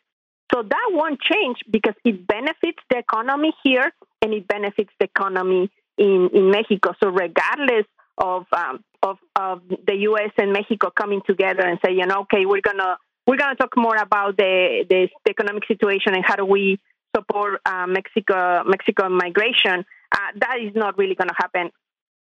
So 0.52 0.62
that 0.62 0.88
won't 0.90 1.20
change 1.20 1.58
because 1.70 1.94
it 2.04 2.26
benefits 2.26 2.78
the 2.90 2.98
economy 2.98 3.52
here 3.62 3.90
and 4.22 4.32
it 4.32 4.46
benefits 4.46 4.90
the 5.00 5.06
economy 5.06 5.70
in, 5.98 6.30
in 6.32 6.50
Mexico. 6.50 6.94
So 7.02 7.08
regardless 7.08 7.86
of, 8.18 8.44
um, 8.52 8.84
of 9.02 9.18
of 9.36 9.62
the 9.68 9.94
U.S. 10.08 10.30
and 10.38 10.52
Mexico 10.52 10.90
coming 10.90 11.22
together 11.26 11.62
and 11.62 11.78
saying, 11.84 11.98
you 11.98 12.06
know, 12.06 12.20
okay, 12.20 12.46
we're 12.46 12.60
gonna 12.60 12.96
we're 13.26 13.36
going 13.36 13.50
to 13.50 13.56
talk 13.56 13.76
more 13.76 13.96
about 13.96 14.36
the, 14.36 14.84
the, 14.88 15.08
the 15.24 15.30
economic 15.30 15.66
situation 15.66 16.14
and 16.14 16.24
how 16.24 16.36
do 16.36 16.44
we 16.44 16.78
support 17.16 17.60
uh, 17.64 17.86
Mexico 17.86 18.62
Mexico 18.66 19.08
migration. 19.08 19.84
Uh, 20.12 20.18
that 20.40 20.58
is 20.60 20.74
not 20.74 20.98
really 20.98 21.14
going 21.14 21.28
to 21.28 21.34
happen 21.36 21.70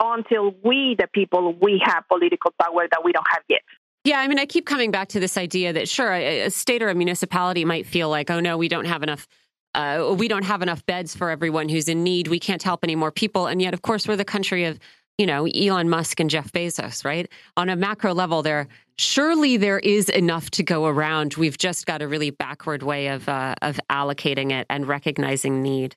until 0.02 0.56
we, 0.64 0.96
the 0.98 1.08
people, 1.08 1.54
we 1.62 1.82
have 1.84 2.04
political 2.08 2.54
power 2.62 2.88
that 2.90 3.04
we 3.04 3.12
don't 3.12 3.28
have 3.30 3.44
yet. 3.50 3.62
Yeah, 4.06 4.20
I 4.20 4.28
mean, 4.28 4.40
I 4.40 4.46
keep 4.46 4.66
coming 4.66 4.92
back 4.92 5.10
to 5.10 5.20
this 5.20 5.38
idea 5.38 5.74
that 5.74 5.90
sure, 5.90 6.14
a 6.14 6.50
state 6.50 6.82
or 6.82 6.90
a 6.90 6.96
municipality 6.96 7.66
might 7.66 7.86
feel 7.86 8.10
like, 8.10 8.30
oh 8.30 8.40
no, 8.40 8.58
we 8.58 8.68
don't 8.68 8.86
have 8.86 9.04
enough. 9.04 9.28
Uh, 9.76 10.16
we 10.18 10.28
don't 10.28 10.46
have 10.46 10.62
enough 10.62 10.84
beds 10.86 11.16
for 11.16 11.30
everyone 11.30 11.70
who's 11.70 11.88
in 11.88 12.04
need. 12.04 12.28
We 12.28 12.40
can't 12.40 12.64
help 12.64 12.84
any 12.84 12.96
more 12.96 13.12
people, 13.12 13.46
and 13.46 13.62
yet, 13.62 13.74
of 13.74 13.82
course, 13.82 14.08
we're 14.08 14.16
the 14.16 14.26
country 14.26 14.66
of 14.66 14.80
you 15.20 15.26
know, 15.26 15.46
Elon 15.48 15.90
Musk 15.90 16.22
and 16.22 16.30
Jeff 16.30 16.52
Bezos, 16.54 17.04
right? 17.04 17.30
On 17.58 17.70
a 17.70 17.76
macro 17.76 18.14
level, 18.14 18.42
there 18.42 18.68
surely 18.98 19.58
there 19.58 19.80
is 19.80 20.08
enough 20.10 20.50
to 20.52 20.64
go 20.64 20.86
around. 20.86 21.36
We've 21.36 21.58
just 21.58 21.86
got 21.86 22.02
a 22.02 22.08
really 22.08 22.32
backward 22.32 22.84
way 22.84 23.08
of 23.08 23.28
uh, 23.28 23.54
of 23.62 23.80
allocating 23.92 24.52
it 24.52 24.66
and 24.70 24.88
recognizing 24.88 25.62
need. 25.62 25.96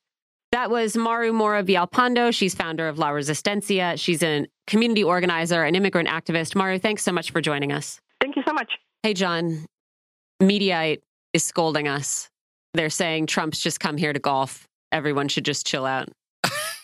That 0.50 0.70
was 0.70 0.96
Maru 0.96 1.32
Mora 1.32 1.62
Villalpando. 1.62 2.34
She's 2.34 2.54
founder 2.54 2.88
of 2.88 2.98
La 2.98 3.10
Resistencia. 3.10 3.98
She's 3.98 4.22
a 4.22 4.46
community 4.66 5.04
organizer, 5.04 5.62
an 5.62 5.76
immigrant 5.76 6.08
activist. 6.08 6.54
Maru, 6.54 6.78
thanks 6.78 7.02
so 7.02 7.12
much 7.12 7.30
for 7.30 7.40
joining 7.40 7.72
us. 7.72 8.00
Thank 8.20 8.36
you 8.36 8.42
so 8.46 8.52
much. 8.52 8.70
Hey, 9.02 9.14
John. 9.14 9.64
Mediaite 10.42 11.00
is 11.32 11.44
scolding 11.44 11.86
us. 11.86 12.28
They're 12.74 12.90
saying 12.90 13.28
Trump's 13.28 13.60
just 13.60 13.80
come 13.80 13.96
here 13.96 14.12
to 14.12 14.18
golf. 14.18 14.66
Everyone 14.90 15.28
should 15.28 15.44
just 15.44 15.66
chill 15.66 15.86
out. 15.86 16.08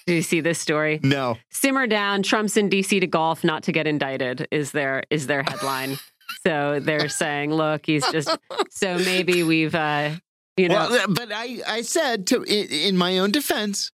Do 0.08 0.14
you 0.14 0.22
see 0.22 0.40
this 0.40 0.58
story? 0.58 1.00
No. 1.02 1.36
Simmer 1.50 1.86
down. 1.86 2.22
Trump's 2.22 2.56
in 2.56 2.70
D.C. 2.70 2.98
to 3.00 3.06
golf, 3.06 3.44
not 3.44 3.64
to 3.64 3.72
get 3.72 3.86
indicted. 3.86 4.48
Is 4.50 4.72
their 4.72 5.02
is 5.10 5.26
their 5.26 5.42
headline? 5.42 5.98
so 6.46 6.80
they're 6.80 7.10
saying, 7.10 7.52
look, 7.52 7.84
he's 7.84 8.10
just 8.10 8.34
so 8.70 8.96
maybe 8.96 9.42
we've 9.42 9.74
uh, 9.74 10.12
you 10.56 10.70
know. 10.70 10.88
Well, 10.88 11.08
but 11.10 11.30
I 11.30 11.58
I 11.68 11.82
said 11.82 12.26
to 12.28 12.42
in, 12.42 12.68
in 12.68 12.96
my 12.96 13.18
own 13.18 13.32
defense, 13.32 13.92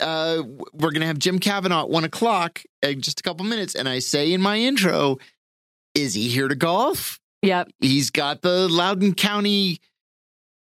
uh, 0.00 0.44
we're 0.72 0.92
going 0.92 1.02
to 1.02 1.06
have 1.06 1.18
Jim 1.18 1.38
Kavanagh 1.38 1.82
at 1.82 1.90
one 1.90 2.04
o'clock 2.04 2.62
in 2.82 3.02
just 3.02 3.20
a 3.20 3.22
couple 3.22 3.44
minutes. 3.44 3.74
And 3.74 3.86
I 3.86 3.98
say 3.98 4.32
in 4.32 4.40
my 4.40 4.56
intro, 4.56 5.18
is 5.94 6.14
he 6.14 6.28
here 6.30 6.48
to 6.48 6.54
golf? 6.54 7.20
Yep. 7.42 7.68
He's 7.80 8.10
got 8.10 8.40
the 8.40 8.66
Loudoun 8.66 9.12
County 9.12 9.80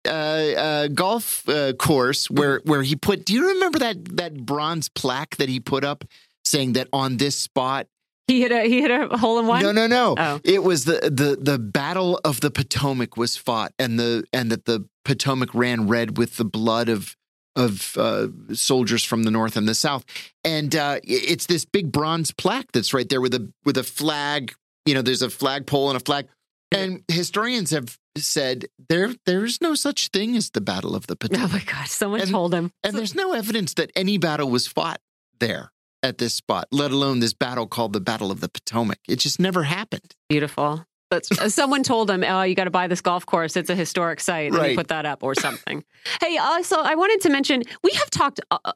uh, 0.07 0.11
uh, 0.11 0.89
golf 0.89 1.49
uh, 1.49 1.73
course 1.75 2.31
where 2.31 2.61
where 2.65 2.83
he 2.83 2.97
put. 2.97 3.25
Do 3.25 3.33
you 3.33 3.49
remember 3.49 3.79
that 3.79 4.17
that 4.17 4.45
bronze 4.45 4.89
plaque 4.89 5.37
that 5.37 5.49
he 5.49 5.61
put 5.61 5.85
up 5.85 6.05
saying 6.45 6.75
that 6.75 6.89
on 6.93 7.17
this 7.17 7.37
spot 7.37 7.87
he 8.27 8.41
hit 8.41 8.53
a 8.53 8.63
he 8.63 8.81
hit 8.81 8.91
a 8.91 9.17
hole 9.17 9.39
in 9.39 9.47
one. 9.47 9.63
No, 9.63 9.71
no, 9.71 9.87
no. 9.87 10.15
Oh. 10.17 10.41
It 10.45 10.63
was 10.63 10.87
the 10.87 11.11
the 11.13 11.37
the 11.41 11.59
Battle 11.59 12.21
of 12.25 12.41
the 12.41 12.51
Potomac 12.51 13.17
was 13.17 13.37
fought, 13.37 13.73
and 13.79 13.99
the 13.99 14.25
and 14.33 14.51
that 14.51 14.65
the 14.65 14.89
Potomac 15.05 15.55
ran 15.55 15.89
red 15.89 16.17
with 16.17 16.37
the 16.37 16.45
blood 16.45 16.89
of 16.89 17.17
of 17.55 17.97
uh, 17.99 18.29
soldiers 18.53 19.05
from 19.05 19.25
the 19.25 19.31
north 19.31 19.57
and 19.57 19.69
the 19.69 19.75
south, 19.75 20.05
and 20.43 20.75
uh, 20.75 21.01
it's 21.05 21.47
this 21.47 21.67
big 21.67 21.93
bronze 21.93 22.33
plaque 22.33 22.73
that's 22.73 22.95
right 22.95 23.09
there 23.09 23.21
with 23.21 23.35
a 23.35 23.53
with 23.65 23.77
a 23.77 23.85
flag. 23.85 24.55
You 24.87 24.95
know, 24.95 25.03
there's 25.03 25.23
a 25.23 25.31
flagpole 25.31 25.91
and 25.91 25.97
a 25.97 26.01
flag, 26.01 26.27
and 26.73 27.03
historians 27.09 27.71
have 27.71 27.99
said 28.17 28.67
there 28.89 29.15
there's 29.27 29.61
no 29.61 29.75
such 29.75 30.09
thing 30.09 30.37
as 30.37 30.51
the 30.51 30.61
Battle 30.61 30.95
of 30.95 31.07
the 31.07 31.17
Potomac. 31.17 31.51
Oh 31.51 31.53
my 31.53 31.63
God! 31.65 31.89
Someone 31.89 32.21
And- 32.21 32.31
told 32.31 32.55
him. 32.55 32.71
and 32.83 32.97
there's 32.97 33.15
no 33.15 33.33
evidence 33.33 33.75
that 33.75 33.91
any 33.97 34.19
battle 34.19 34.51
was 34.51 34.67
fought 34.67 35.01
there 35.41 35.73
at 36.03 36.19
this 36.19 36.35
spot, 36.35 36.69
let 36.71 36.91
alone 36.91 37.21
this 37.21 37.33
battle 37.33 37.67
called 37.67 37.93
the 37.93 38.01
Battle 38.01 38.31
of 38.31 38.41
the 38.41 38.49
Potomac. 38.49 38.99
It 39.09 39.17
just 39.21 39.41
never 39.41 39.63
happened. 39.65 40.15
Beautiful. 40.29 40.85
That's, 41.11 41.31
uh, 41.39 41.49
someone 41.49 41.83
told 41.83 42.11
him, 42.11 42.25
"Oh, 42.25 42.43
you 42.43 42.55
got 42.55 42.65
to 42.65 42.71
buy 42.71 42.89
this 42.89 43.01
golf 43.01 43.25
course. 43.27 43.57
It's 43.57 43.71
a 43.71 43.75
historic 43.75 44.21
site." 44.21 44.53
And 44.53 44.65
he 44.67 44.75
put 44.77 44.89
that 44.89 45.07
up 45.07 45.23
or 45.23 45.35
something. 45.35 45.85
hey, 46.21 46.37
also, 46.39 46.77
I 46.77 46.95
wanted 46.95 47.21
to 47.23 47.31
mention 47.31 47.63
we 47.83 47.91
have 47.93 48.11
talked. 48.11 48.41
Uh, 48.51 48.59
uh, 48.65 48.73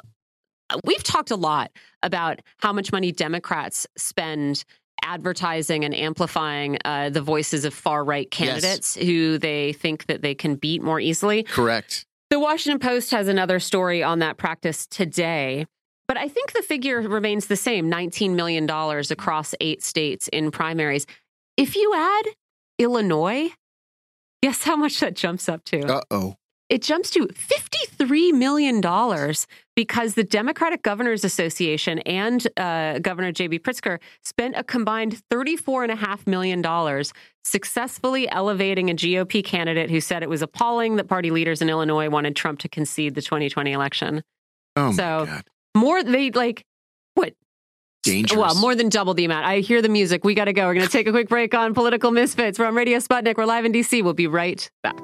we've 0.84 1.02
talked 1.02 1.30
a 1.30 1.36
lot 1.36 1.70
about 2.02 2.40
how 2.58 2.72
much 2.72 2.92
money 2.92 3.10
Democrats 3.12 3.86
spend 3.96 4.64
advertising 5.04 5.84
and 5.84 5.94
amplifying 5.94 6.78
uh, 6.84 7.10
the 7.10 7.20
voices 7.20 7.64
of 7.64 7.74
far 7.74 8.04
right 8.04 8.30
candidates 8.30 8.94
who 8.94 9.38
they 9.38 9.72
think 9.72 10.06
that 10.06 10.22
they 10.22 10.34
can 10.34 10.56
beat 10.56 10.82
more 10.82 11.00
easily. 11.00 11.42
Correct. 11.42 12.04
The 12.30 12.38
Washington 12.38 12.78
Post 12.78 13.10
has 13.12 13.26
another 13.28 13.58
story 13.58 14.02
on 14.02 14.18
that 14.18 14.36
practice 14.36 14.86
today. 14.86 15.66
But 16.06 16.16
I 16.16 16.28
think 16.28 16.52
the 16.52 16.62
figure 16.62 17.00
remains 17.02 17.46
the 17.46 17.56
same 17.56 17.90
$19 17.90 18.34
million 18.34 18.68
across 18.68 19.54
eight 19.60 19.82
states 19.82 20.28
in 20.28 20.50
primaries. 20.50 21.06
If 21.56 21.76
you 21.76 21.94
add 21.94 22.34
Illinois, 22.78 23.50
guess 24.42 24.62
how 24.64 24.76
much 24.76 25.00
that 25.00 25.14
jumps 25.14 25.48
up 25.48 25.64
to? 25.64 25.80
Uh 25.86 26.00
oh. 26.10 26.36
It 26.68 26.82
jumps 26.82 27.10
to 27.10 27.26
$53 27.28 28.32
million 28.32 28.82
because 29.74 30.14
the 30.14 30.24
Democratic 30.24 30.82
Governors 30.82 31.24
Association 31.24 32.00
and 32.00 32.46
uh, 32.58 32.98
Governor 32.98 33.32
J.B. 33.32 33.60
Pritzker 33.60 33.98
spent 34.22 34.54
a 34.56 34.62
combined 34.62 35.20
$34.5 35.32 36.26
million 36.26 36.62
successfully 37.44 38.30
elevating 38.30 38.90
a 38.90 38.94
GOP 38.94 39.42
candidate 39.42 39.88
who 39.88 40.00
said 40.00 40.22
it 40.22 40.28
was 40.28 40.42
appalling 40.42 40.96
that 40.96 41.08
party 41.08 41.30
leaders 41.30 41.62
in 41.62 41.70
Illinois 41.70 42.10
wanted 42.10 42.36
Trump 42.36 42.58
to 42.60 42.68
concede 42.68 43.14
the 43.14 43.22
2020 43.22 43.72
election. 43.72 44.22
Oh 44.76 44.92
So, 44.92 45.20
my 45.20 45.24
God. 45.26 45.44
More, 45.74 46.02
they 46.02 46.30
like, 46.32 46.64
what? 47.14 47.34
Dangerous. 48.02 48.38
Well, 48.38 48.54
more 48.56 48.74
than 48.74 48.90
double 48.90 49.14
the 49.14 49.24
amount. 49.24 49.46
I 49.46 49.60
hear 49.60 49.80
the 49.80 49.88
music. 49.88 50.24
We 50.24 50.34
got 50.34 50.46
to 50.46 50.52
go. 50.52 50.66
We're 50.66 50.74
going 50.74 50.86
to 50.86 50.92
take 50.92 51.06
a 51.06 51.12
quick 51.12 51.28
break 51.28 51.54
on 51.54 51.72
Political 51.72 52.10
Misfits. 52.10 52.58
We're 52.58 52.66
on 52.66 52.74
Radio 52.74 52.98
Sputnik. 52.98 53.36
We're 53.36 53.46
live 53.46 53.64
in 53.64 53.72
DC. 53.72 54.02
We'll 54.04 54.12
be 54.12 54.26
right 54.26 54.70
back. 54.82 54.98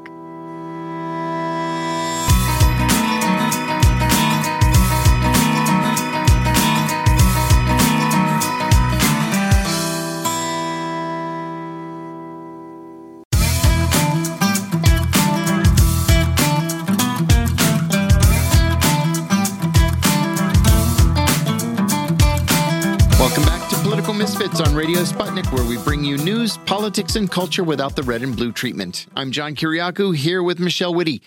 Radio 24.85 25.01
Sputnik, 25.01 25.51
where 25.51 25.65
we 25.65 25.83
bring 25.83 26.05
you 26.05 26.19
news, 26.19 26.59
politics, 26.59 27.17
and 27.17 27.31
culture 27.31 27.65
without 27.65 27.97
the 27.97 28.03
red 28.03 28.21
and 28.21 28.37
blue 28.37 28.53
treatment. 28.53 29.07
I'm 29.17 29.31
John 29.31 29.55
Kiriakou 29.55 30.15
here 30.15 30.43
with 30.43 30.61
Michelle 30.61 30.93
Witte. 30.93 31.23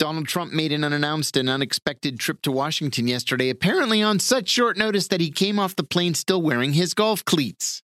Donald 0.00 0.26
Trump 0.26 0.52
made 0.52 0.72
an 0.72 0.82
unannounced 0.82 1.36
and 1.36 1.48
unexpected 1.48 2.18
trip 2.18 2.42
to 2.42 2.50
Washington 2.50 3.06
yesterday, 3.06 3.50
apparently 3.50 4.02
on 4.02 4.18
such 4.18 4.48
short 4.48 4.76
notice 4.76 5.06
that 5.06 5.20
he 5.20 5.30
came 5.30 5.60
off 5.60 5.76
the 5.76 5.84
plane 5.84 6.14
still 6.14 6.42
wearing 6.42 6.72
his 6.72 6.92
golf 6.92 7.24
cleats. 7.24 7.84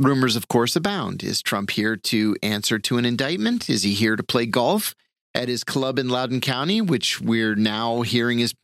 Rumors, 0.00 0.36
of 0.36 0.48
course, 0.48 0.74
abound. 0.74 1.22
Is 1.22 1.42
Trump 1.42 1.68
here 1.68 1.94
to 1.94 2.34
answer 2.42 2.78
to 2.78 2.96
an 2.96 3.04
indictment? 3.04 3.68
Is 3.68 3.82
he 3.82 3.92
here 3.92 4.16
to 4.16 4.22
play 4.22 4.46
golf 4.46 4.94
at 5.34 5.50
his 5.50 5.64
club 5.64 5.98
in 5.98 6.08
Loudoun 6.08 6.40
County, 6.40 6.80
which 6.80 7.20
we're 7.20 7.56
now 7.56 8.00
hearing 8.00 8.40
is 8.40 8.54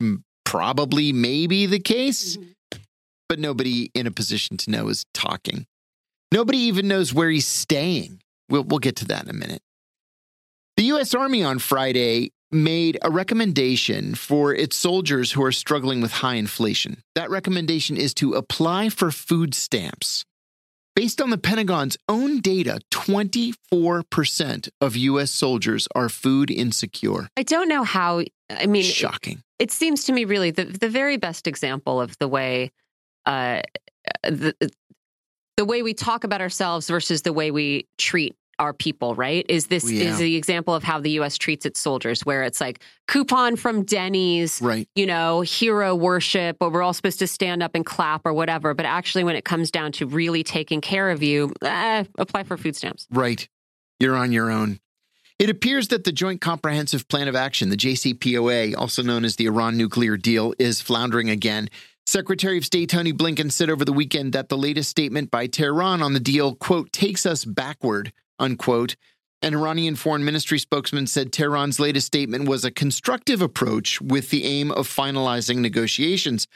probably 0.43 1.13
maybe 1.13 1.67
the 1.67 1.77
case? 1.77 2.35
Mm-hmm. 2.35 2.54
But 3.27 3.39
nobody 3.39 3.89
in 3.93 4.07
a 4.07 4.11
position 4.11 4.57
to 4.57 4.71
know 4.71 4.87
is 4.89 5.05
talking. 5.13 5.65
Nobody 6.31 6.57
even 6.59 6.87
knows 6.87 7.13
where 7.13 7.29
he's 7.29 7.47
staying. 7.47 8.21
We'll, 8.49 8.63
we'll 8.63 8.79
get 8.79 8.95
to 8.97 9.05
that 9.05 9.23
in 9.23 9.29
a 9.29 9.33
minute. 9.33 9.61
The 10.77 10.83
U.S. 10.85 11.13
Army 11.15 11.43
on 11.43 11.59
Friday 11.59 12.31
made 12.51 12.97
a 13.01 13.09
recommendation 13.09 14.15
for 14.15 14.53
its 14.53 14.75
soldiers 14.75 15.31
who 15.31 15.43
are 15.43 15.51
struggling 15.51 16.01
with 16.01 16.11
high 16.11 16.35
inflation. 16.35 17.01
That 17.15 17.29
recommendation 17.29 17.97
is 17.97 18.13
to 18.15 18.33
apply 18.33 18.89
for 18.89 19.11
food 19.11 19.53
stamps. 19.55 20.25
Based 20.95 21.21
on 21.21 21.29
the 21.29 21.37
Pentagon's 21.37 21.97
own 22.07 22.39
data, 22.39 22.79
24% 22.91 24.69
of 24.79 24.95
U.S. 24.95 25.31
soldiers 25.31 25.87
are 25.93 26.07
food 26.07 26.49
insecure. 26.49 27.27
I 27.35 27.43
don't 27.43 27.67
know 27.67 27.83
how. 27.83 28.23
I 28.49 28.65
mean, 28.65 28.83
Shocking. 28.83 29.41
it 29.59 29.71
seems 29.71 30.05
to 30.05 30.13
me 30.13 30.23
really 30.23 30.51
the 30.51 30.65
the 30.65 30.89
very 30.89 31.17
best 31.17 31.47
example 31.47 31.99
of 31.99 32.17
the 32.19 32.27
way 32.29 32.71
uh, 33.25 33.61
the 34.23 34.53
the 35.57 35.65
way 35.65 35.81
we 35.83 35.93
talk 35.93 36.23
about 36.23 36.41
ourselves 36.41 36.89
versus 36.89 37.21
the 37.21 37.31
way 37.31 37.49
we 37.49 37.87
treat 37.97 38.35
our 38.59 38.73
people. 38.73 39.15
Right? 39.15 39.45
Is 39.49 39.67
this 39.67 39.89
Yeah. 39.89 40.11
is 40.11 40.17
the 40.17 40.35
example 40.35 40.73
of 40.73 40.83
how 40.83 40.99
the 40.99 41.11
U.S. 41.11 41.37
treats 41.37 41.65
its 41.65 41.79
soldiers, 41.79 42.25
where 42.25 42.43
it's 42.43 42.61
like 42.61 42.81
coupon 43.07 43.55
from 43.55 43.83
Denny's. 43.83 44.61
Right. 44.61 44.87
You 44.95 45.05
know, 45.05 45.41
hero 45.41 45.95
worship, 45.95 46.57
or 46.61 46.69
we're 46.69 46.81
all 46.83 46.93
supposed 46.93 47.19
to 47.19 47.27
stand 47.27 47.63
up 47.63 47.71
and 47.75 47.85
clap 47.85 48.21
or 48.25 48.33
whatever. 48.33 48.73
But 48.73 48.85
actually, 48.85 49.23
when 49.23 49.35
it 49.35 49.45
comes 49.45 49.71
down 49.71 49.91
to 49.93 50.05
really 50.07 50.43
taking 50.43 50.81
care 50.81 51.09
of 51.09 51.21
you, 51.23 51.53
eh, 51.61 52.03
apply 52.17 52.43
for 52.43 52.57
food 52.57 52.75
stamps. 52.75 53.07
Right. 53.11 53.47
You're 53.99 54.15
on 54.15 54.31
your 54.31 54.49
own. 54.51 54.79
It 55.37 55.49
appears 55.49 55.89
that 55.89 56.05
the 56.05 56.13
Joint 56.13 56.39
Comprehensive 56.39 57.09
Plan 57.09 57.27
of 57.27 57.35
Action, 57.35 57.69
the 57.69 57.75
JCPOA, 57.75 58.73
also 58.77 59.01
known 59.03 59.25
as 59.25 59.35
the 59.35 59.47
Iran 59.47 59.75
nuclear 59.77 60.15
deal, 60.15 60.53
is 60.59 60.79
floundering 60.79 61.29
again. 61.29 61.69
Secretary 62.07 62.57
of 62.59 62.65
State 62.65 62.89
Tony 62.89 63.11
Blinken 63.11 63.51
said 63.51 63.69
over 63.69 63.83
the 63.83 63.91
weekend 63.91 64.33
that 64.33 64.47
the 64.47 64.57
latest 64.57 64.91
statement 64.91 65.31
by 65.31 65.47
Tehran 65.47 66.03
on 66.03 66.13
the 66.13 66.19
deal, 66.19 66.53
quote, 66.53 66.91
takes 66.91 67.25
us 67.25 67.45
backward, 67.45 68.13
unquote. 68.37 68.95
An 69.41 69.55
Iranian 69.55 69.95
foreign 69.95 70.23
ministry 70.23 70.59
spokesman 70.59 71.07
said 71.07 71.33
Tehran's 71.33 71.79
latest 71.79 72.05
statement 72.05 72.47
was 72.47 72.63
a 72.63 72.71
constructive 72.71 73.41
approach 73.41 73.99
with 74.01 74.29
the 74.29 74.45
aim 74.45 74.71
of 74.71 74.87
finalizing 74.87 75.57
negotiations. 75.57 76.47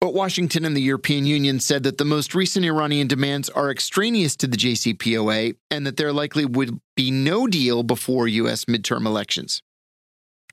But 0.00 0.14
Washington 0.14 0.64
and 0.64 0.74
the 0.74 0.82
European 0.82 1.26
Union 1.26 1.60
said 1.60 1.82
that 1.82 1.98
the 1.98 2.06
most 2.06 2.34
recent 2.34 2.64
Iranian 2.64 3.06
demands 3.06 3.50
are 3.50 3.70
extraneous 3.70 4.34
to 4.36 4.46
the 4.46 4.56
JCPOA 4.56 5.56
and 5.70 5.86
that 5.86 5.98
there 5.98 6.12
likely 6.12 6.46
would 6.46 6.80
be 6.96 7.10
no 7.10 7.46
deal 7.46 7.82
before 7.82 8.26
U.S. 8.28 8.64
midterm 8.64 9.04
elections. 9.04 9.62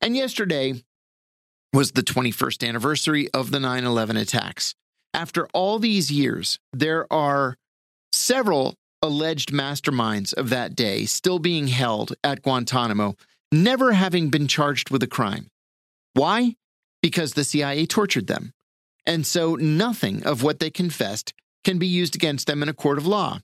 And 0.01 0.17
yesterday 0.17 0.83
was 1.77 1.91
the 1.91 2.01
21st 2.01 2.67
anniversary 2.67 3.29
of 3.35 3.51
the 3.51 3.59
9 3.59 3.83
11 3.83 4.17
attacks. 4.17 4.73
After 5.13 5.47
all 5.53 5.77
these 5.77 6.11
years, 6.11 6.57
there 6.73 7.05
are 7.13 7.55
several 8.11 8.73
alleged 9.03 9.51
masterminds 9.51 10.33
of 10.33 10.49
that 10.49 10.75
day 10.75 11.05
still 11.05 11.37
being 11.37 11.67
held 11.67 12.15
at 12.23 12.41
Guantanamo, 12.41 13.15
never 13.51 13.91
having 13.91 14.29
been 14.29 14.47
charged 14.47 14.89
with 14.89 15.03
a 15.03 15.07
crime. 15.07 15.51
Why? 16.15 16.55
Because 17.03 17.33
the 17.33 17.43
CIA 17.43 17.85
tortured 17.85 18.25
them. 18.25 18.53
And 19.05 19.23
so 19.23 19.53
nothing 19.53 20.25
of 20.25 20.41
what 20.41 20.59
they 20.59 20.71
confessed 20.71 21.31
can 21.63 21.77
be 21.77 21.85
used 21.85 22.15
against 22.15 22.47
them 22.47 22.63
in 22.63 22.69
a 22.69 22.73
court 22.73 22.97
of 22.97 23.05
law. 23.05 23.37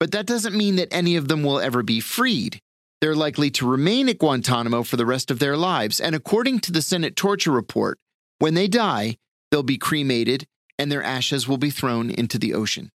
But 0.00 0.10
that 0.10 0.26
doesn't 0.26 0.56
mean 0.56 0.74
that 0.74 0.88
any 0.90 1.14
of 1.14 1.28
them 1.28 1.44
will 1.44 1.60
ever 1.60 1.84
be 1.84 2.00
freed. 2.00 2.58
They're 3.00 3.14
likely 3.14 3.50
to 3.52 3.68
remain 3.68 4.08
at 4.08 4.18
Guantanamo 4.18 4.82
for 4.82 4.96
the 4.96 5.06
rest 5.06 5.30
of 5.30 5.38
their 5.38 5.56
lives. 5.56 6.00
And 6.00 6.14
according 6.14 6.60
to 6.60 6.72
the 6.72 6.82
Senate 6.82 7.14
torture 7.14 7.50
report, 7.50 7.98
when 8.38 8.54
they 8.54 8.68
die, 8.68 9.16
they'll 9.50 9.62
be 9.62 9.78
cremated 9.78 10.46
and 10.78 10.90
their 10.90 11.02
ashes 11.02 11.46
will 11.46 11.58
be 11.58 11.70
thrown 11.70 12.10
into 12.10 12.38
the 12.38 12.54
ocean. 12.54 12.90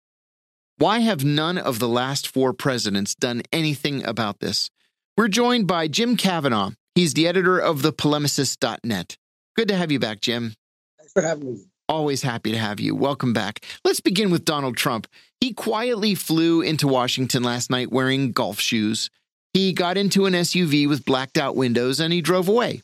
Why 0.76 1.00
have 1.00 1.24
none 1.24 1.58
of 1.58 1.78
the 1.78 1.88
last 1.88 2.26
four 2.26 2.54
presidents 2.54 3.14
done 3.14 3.42
anything 3.52 4.04
about 4.04 4.40
this? 4.40 4.70
We're 5.16 5.28
joined 5.28 5.66
by 5.66 5.88
Jim 5.88 6.16
Kavanagh. 6.16 6.70
He's 6.94 7.14
the 7.14 7.28
editor 7.28 7.58
of 7.58 7.82
the 7.82 7.92
polemicist.net. 7.92 9.16
Good 9.56 9.68
to 9.68 9.76
have 9.76 9.92
you 9.92 9.98
back, 9.98 10.20
Jim. 10.20 10.54
Thanks 10.98 11.12
for 11.12 11.22
having 11.22 11.52
me. 11.52 11.64
Always 11.88 12.22
happy 12.22 12.52
to 12.52 12.58
have 12.58 12.80
you. 12.80 12.94
Welcome 12.94 13.32
back. 13.32 13.64
Let's 13.84 14.00
begin 14.00 14.30
with 14.30 14.44
Donald 14.44 14.76
Trump. 14.76 15.06
He 15.40 15.52
quietly 15.52 16.14
flew 16.14 16.62
into 16.62 16.88
Washington 16.88 17.42
last 17.42 17.68
night 17.68 17.90
wearing 17.90 18.32
golf 18.32 18.60
shoes. 18.60 19.10
He 19.52 19.72
got 19.72 19.96
into 19.96 20.26
an 20.26 20.34
SUV 20.34 20.88
with 20.88 21.04
blacked 21.04 21.36
out 21.36 21.56
windows 21.56 22.00
and 22.00 22.12
he 22.12 22.20
drove 22.20 22.48
away. 22.48 22.82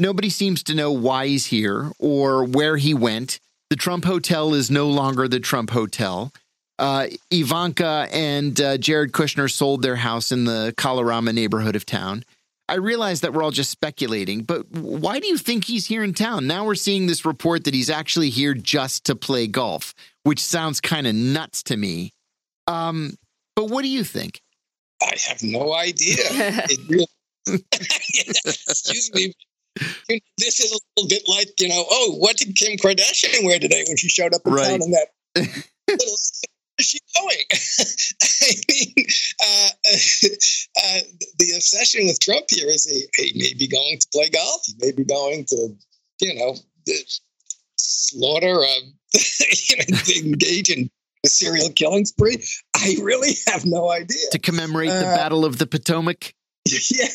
Nobody 0.00 0.30
seems 0.30 0.62
to 0.64 0.74
know 0.74 0.90
why 0.90 1.26
he's 1.26 1.46
here 1.46 1.92
or 1.98 2.44
where 2.44 2.76
he 2.76 2.94
went. 2.94 3.38
The 3.68 3.76
Trump 3.76 4.04
Hotel 4.04 4.54
is 4.54 4.70
no 4.70 4.88
longer 4.88 5.28
the 5.28 5.40
Trump 5.40 5.70
Hotel. 5.70 6.32
Uh, 6.78 7.08
Ivanka 7.30 8.08
and 8.10 8.58
uh, 8.60 8.78
Jared 8.78 9.12
Kushner 9.12 9.50
sold 9.50 9.82
their 9.82 9.96
house 9.96 10.32
in 10.32 10.46
the 10.46 10.74
Kalorama 10.76 11.34
neighborhood 11.34 11.76
of 11.76 11.84
town. 11.84 12.24
I 12.70 12.76
realize 12.76 13.20
that 13.20 13.32
we're 13.32 13.42
all 13.42 13.50
just 13.50 13.70
speculating, 13.70 14.42
but 14.42 14.70
why 14.70 15.20
do 15.20 15.26
you 15.26 15.36
think 15.36 15.64
he's 15.64 15.86
here 15.86 16.02
in 16.02 16.14
town? 16.14 16.46
Now 16.46 16.64
we're 16.64 16.76
seeing 16.76 17.06
this 17.06 17.24
report 17.24 17.64
that 17.64 17.74
he's 17.74 17.90
actually 17.90 18.30
here 18.30 18.54
just 18.54 19.04
to 19.06 19.16
play 19.16 19.46
golf, 19.46 19.92
which 20.22 20.40
sounds 20.40 20.80
kind 20.80 21.06
of 21.06 21.14
nuts 21.14 21.62
to 21.64 21.76
me. 21.76 22.12
Um, 22.66 23.18
but 23.56 23.66
what 23.66 23.82
do 23.82 23.88
you 23.88 24.04
think? 24.04 24.40
I 25.02 25.14
have 25.28 25.42
no 25.42 25.74
idea. 25.74 26.16
really, 26.88 27.06
excuse 27.72 29.10
me. 29.14 29.32
This 30.36 30.60
is 30.60 30.72
a 30.72 30.78
little 30.96 31.08
bit 31.08 31.22
like, 31.28 31.48
you 31.58 31.68
know, 31.68 31.84
oh, 31.88 32.16
what 32.18 32.36
did 32.36 32.56
Kim 32.56 32.76
Kardashian 32.76 33.44
wear 33.44 33.58
today 33.58 33.84
when 33.86 33.96
she 33.96 34.08
showed 34.08 34.34
up 34.34 34.42
in 34.44 34.52
right. 34.52 34.66
town 34.66 34.82
in 34.82 34.90
that 34.90 35.08
little 35.88 36.16
is 36.80 36.86
she 36.86 36.98
going? 37.14 37.36
I 38.32 38.50
mean, 38.68 39.06
uh, 39.42 39.70
uh, 40.82 41.00
the 41.38 41.52
obsession 41.54 42.06
with 42.06 42.18
Trump 42.20 42.46
here 42.48 42.68
is 42.68 42.84
he, 42.84 43.04
he 43.22 43.38
may 43.38 43.54
be 43.54 43.68
going 43.68 43.98
to 43.98 44.08
play 44.12 44.28
golf. 44.30 44.62
He 44.66 44.74
may 44.78 44.92
be 44.92 45.04
going 45.04 45.44
to, 45.46 45.76
you 46.20 46.34
know, 46.34 46.56
slaughter, 47.76 48.60
uh, 48.60 48.80
engage 50.16 50.70
in 50.70 50.90
a 51.24 51.28
serial 51.28 51.70
killing 51.70 52.04
spree. 52.04 52.42
I 52.76 52.96
really 53.02 53.32
have 53.48 53.64
no 53.64 53.90
idea. 53.90 54.30
To 54.32 54.38
commemorate 54.38 54.90
the 54.90 55.08
uh, 55.08 55.16
Battle 55.16 55.44
of 55.44 55.58
the 55.58 55.66
Potomac? 55.66 56.34
Yeah. 56.90 57.08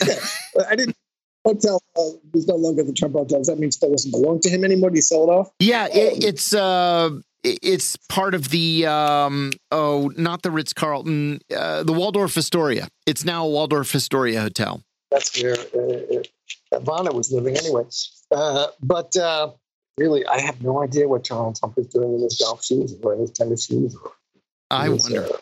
I 0.68 0.76
didn't 0.76 0.98
hotel 1.46 1.82
uh, 1.96 2.02
was 2.34 2.48
no 2.48 2.56
longer 2.56 2.84
the 2.84 2.92
Trump 2.92 3.14
hotel. 3.14 3.38
Does 3.38 3.48
that 3.48 3.60
mean 3.60 3.70
it 3.70 3.78
doesn't 3.80 4.12
belong 4.12 4.42
to 4.42 4.50
him 4.50 4.66
anymore? 4.66 4.90
Do 4.90 4.98
you 4.98 5.02
sell 5.02 5.24
it 5.24 5.30
off? 5.32 5.52
Yeah, 5.60 5.88
it, 5.88 6.24
it's 6.24 6.54
uh, 6.54 7.12
it's 7.44 7.96
part 8.10 8.34
of 8.34 8.50
the 8.50 8.86
um, 8.88 9.52
oh, 9.72 10.12
not 10.18 10.42
the 10.42 10.52
Ritz 10.52 10.74
Carlton, 10.74 11.40
uh, 11.56 11.84
the 11.84 11.94
Waldorf 11.94 12.38
Astoria. 12.38 12.90
It's 13.06 13.24
now 13.24 13.46
a 13.46 13.50
Waldorf 13.50 13.96
Astoria 13.96 14.42
hotel. 14.42 14.82
That's 15.12 15.42
where 15.42 15.54
uh, 15.54 16.20
uh 16.20 16.24
Ivana 16.74 17.14
was 17.14 17.32
living 17.32 17.56
anyway. 17.56 17.84
Uh, 18.32 18.68
but 18.82 19.16
uh, 19.16 19.52
really, 19.98 20.26
I 20.26 20.40
have 20.40 20.62
no 20.62 20.84
idea 20.84 21.08
what 21.08 21.24
Donald 21.24 21.58
Trump 21.58 21.78
is 21.78 21.88
doing 21.88 22.14
in 22.14 22.22
his 22.22 22.42
golf 22.44 22.64
shoes 22.64 22.96
or 23.02 23.14
in 23.14 23.22
his 23.22 23.32
tennis 23.32 23.66
shoes. 23.66 23.96
I 24.70 24.90
his, 24.90 25.04
wonder. 25.04 25.26
Uh, 25.26 25.38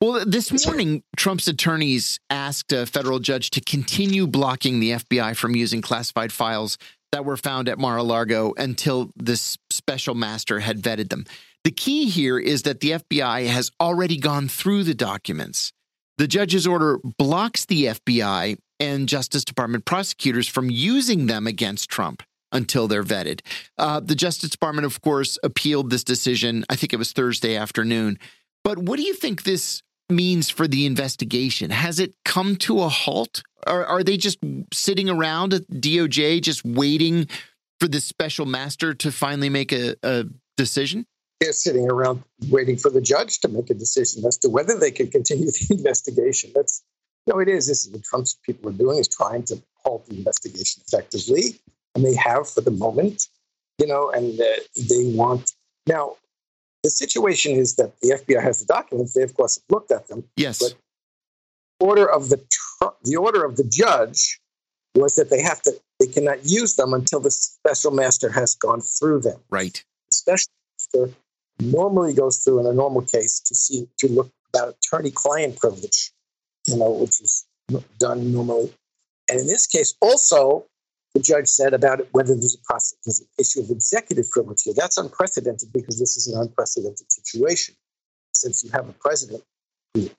well, 0.00 0.24
this 0.26 0.66
morning, 0.66 1.02
Trump's 1.16 1.48
attorneys 1.48 2.18
asked 2.28 2.72
a 2.72 2.86
federal 2.86 3.20
judge 3.20 3.50
to 3.50 3.60
continue 3.60 4.26
blocking 4.26 4.80
the 4.80 4.92
FBI 4.92 5.36
from 5.36 5.56
using 5.56 5.80
classified 5.80 6.32
files 6.32 6.76
that 7.12 7.24
were 7.24 7.36
found 7.36 7.68
at 7.68 7.78
Mar 7.78 7.96
a 7.96 8.02
Lago 8.02 8.52
until 8.56 9.10
this 9.16 9.56
special 9.70 10.14
master 10.14 10.60
had 10.60 10.82
vetted 10.82 11.10
them. 11.10 11.24
The 11.62 11.70
key 11.70 12.10
here 12.10 12.38
is 12.38 12.62
that 12.62 12.80
the 12.80 12.90
FBI 12.90 13.46
has 13.46 13.70
already 13.80 14.18
gone 14.18 14.48
through 14.48 14.82
the 14.82 14.94
documents. 14.94 15.72
The 16.18 16.26
judge's 16.28 16.66
order 16.66 16.98
blocks 17.16 17.64
the 17.64 17.86
FBI 17.86 18.58
and 18.80 19.08
Justice 19.08 19.44
Department 19.44 19.84
prosecutors 19.84 20.48
from 20.48 20.70
using 20.70 21.26
them 21.26 21.46
against 21.46 21.88
Trump 21.88 22.22
until 22.54 22.88
they're 22.88 23.04
vetted. 23.04 23.40
Uh, 23.76 24.00
the 24.00 24.14
Justice 24.14 24.50
Department, 24.50 24.86
of 24.86 25.02
course, 25.02 25.38
appealed 25.42 25.90
this 25.90 26.04
decision. 26.04 26.64
I 26.70 26.76
think 26.76 26.92
it 26.92 26.98
was 26.98 27.12
Thursday 27.12 27.56
afternoon. 27.56 28.18
But 28.62 28.78
what 28.78 28.96
do 28.96 29.02
you 29.02 29.14
think 29.14 29.42
this 29.42 29.82
means 30.08 30.48
for 30.48 30.66
the 30.66 30.86
investigation? 30.86 31.70
Has 31.70 31.98
it 31.98 32.14
come 32.24 32.56
to 32.56 32.80
a 32.80 32.88
halt? 32.88 33.42
Are, 33.66 33.84
are 33.84 34.02
they 34.02 34.16
just 34.16 34.38
sitting 34.72 35.10
around 35.10 35.52
at 35.52 35.68
DOJ 35.68 36.40
just 36.40 36.64
waiting 36.64 37.28
for 37.80 37.88
the 37.88 38.00
special 38.00 38.46
master 38.46 38.94
to 38.94 39.10
finally 39.12 39.48
make 39.48 39.72
a, 39.72 39.96
a 40.02 40.24
decision? 40.56 41.06
They're 41.40 41.52
sitting 41.52 41.90
around 41.90 42.22
waiting 42.48 42.76
for 42.76 42.90
the 42.90 43.00
judge 43.00 43.40
to 43.40 43.48
make 43.48 43.68
a 43.68 43.74
decision 43.74 44.24
as 44.24 44.38
to 44.38 44.48
whether 44.48 44.78
they 44.78 44.90
can 44.90 45.10
continue 45.10 45.46
the 45.50 45.66
investigation. 45.70 46.52
That's 46.54 46.82
no, 47.26 47.38
it 47.38 47.48
is. 47.48 47.66
This 47.66 47.86
is 47.86 47.92
what 47.92 48.04
Trump's 48.04 48.38
people 48.44 48.68
are 48.70 48.72
doing: 48.72 48.98
is 48.98 49.08
trying 49.08 49.44
to 49.44 49.60
halt 49.82 50.06
the 50.06 50.16
investigation 50.16 50.82
effectively, 50.86 51.60
and 51.94 52.04
they 52.04 52.14
have 52.14 52.48
for 52.48 52.60
the 52.60 52.70
moment, 52.70 53.28
you 53.78 53.86
know. 53.86 54.10
And 54.10 54.40
uh, 54.40 54.44
they 54.76 55.12
want 55.14 55.52
now. 55.86 56.16
The 56.82 56.90
situation 56.90 57.52
is 57.52 57.76
that 57.76 57.98
the 58.00 58.10
FBI 58.10 58.42
has 58.42 58.60
the 58.60 58.66
documents. 58.66 59.14
They, 59.14 59.22
of 59.22 59.34
course, 59.34 59.56
have 59.56 59.64
looked 59.70 59.90
at 59.90 60.08
them. 60.08 60.24
Yes. 60.36 60.58
But 60.58 60.74
order 61.80 62.10
of 62.10 62.28
the 62.28 62.42
the 63.04 63.16
order 63.16 63.44
of 63.44 63.56
the 63.56 63.64
judge 63.64 64.40
was 64.94 65.16
that 65.16 65.30
they 65.30 65.42
have 65.42 65.62
to 65.62 65.72
they 66.00 66.06
cannot 66.06 66.38
use 66.44 66.76
them 66.76 66.92
until 66.92 67.20
the 67.20 67.30
special 67.30 67.90
master 67.90 68.30
has 68.30 68.54
gone 68.54 68.80
through 68.80 69.20
them. 69.20 69.40
Right. 69.50 69.82
The 70.08 70.14
special 70.14 70.52
master 70.76 71.14
normally 71.60 72.14
goes 72.14 72.38
through 72.38 72.60
in 72.60 72.66
a 72.66 72.72
normal 72.72 73.02
case 73.02 73.40
to 73.40 73.54
see 73.54 73.88
to 73.98 74.08
look 74.08 74.30
about 74.52 74.76
attorney-client 74.76 75.58
privilege, 75.58 76.12
you 76.66 76.76
know, 76.76 76.90
which 76.90 77.20
is 77.20 77.46
done 77.98 78.32
normally. 78.32 78.72
And 79.30 79.40
in 79.40 79.46
this 79.46 79.66
case, 79.66 79.94
also, 80.00 80.66
the 81.14 81.20
judge 81.20 81.46
said 81.46 81.72
about 81.72 82.00
it 82.00 82.08
whether 82.12 82.34
there's 82.34 82.56
a 82.56 82.64
process, 82.64 82.98
there's 83.04 83.20
an 83.20 83.26
issue 83.38 83.60
of 83.60 83.70
executive 83.70 84.28
privilege 84.30 84.62
here. 84.62 84.74
That's 84.76 84.98
unprecedented 84.98 85.72
because 85.72 85.98
this 85.98 86.16
is 86.16 86.26
an 86.26 86.40
unprecedented 86.40 87.10
situation. 87.10 87.76
Since 88.32 88.64
you 88.64 88.70
have 88.72 88.88
a 88.88 88.92
president 88.92 89.44
who 89.94 90.10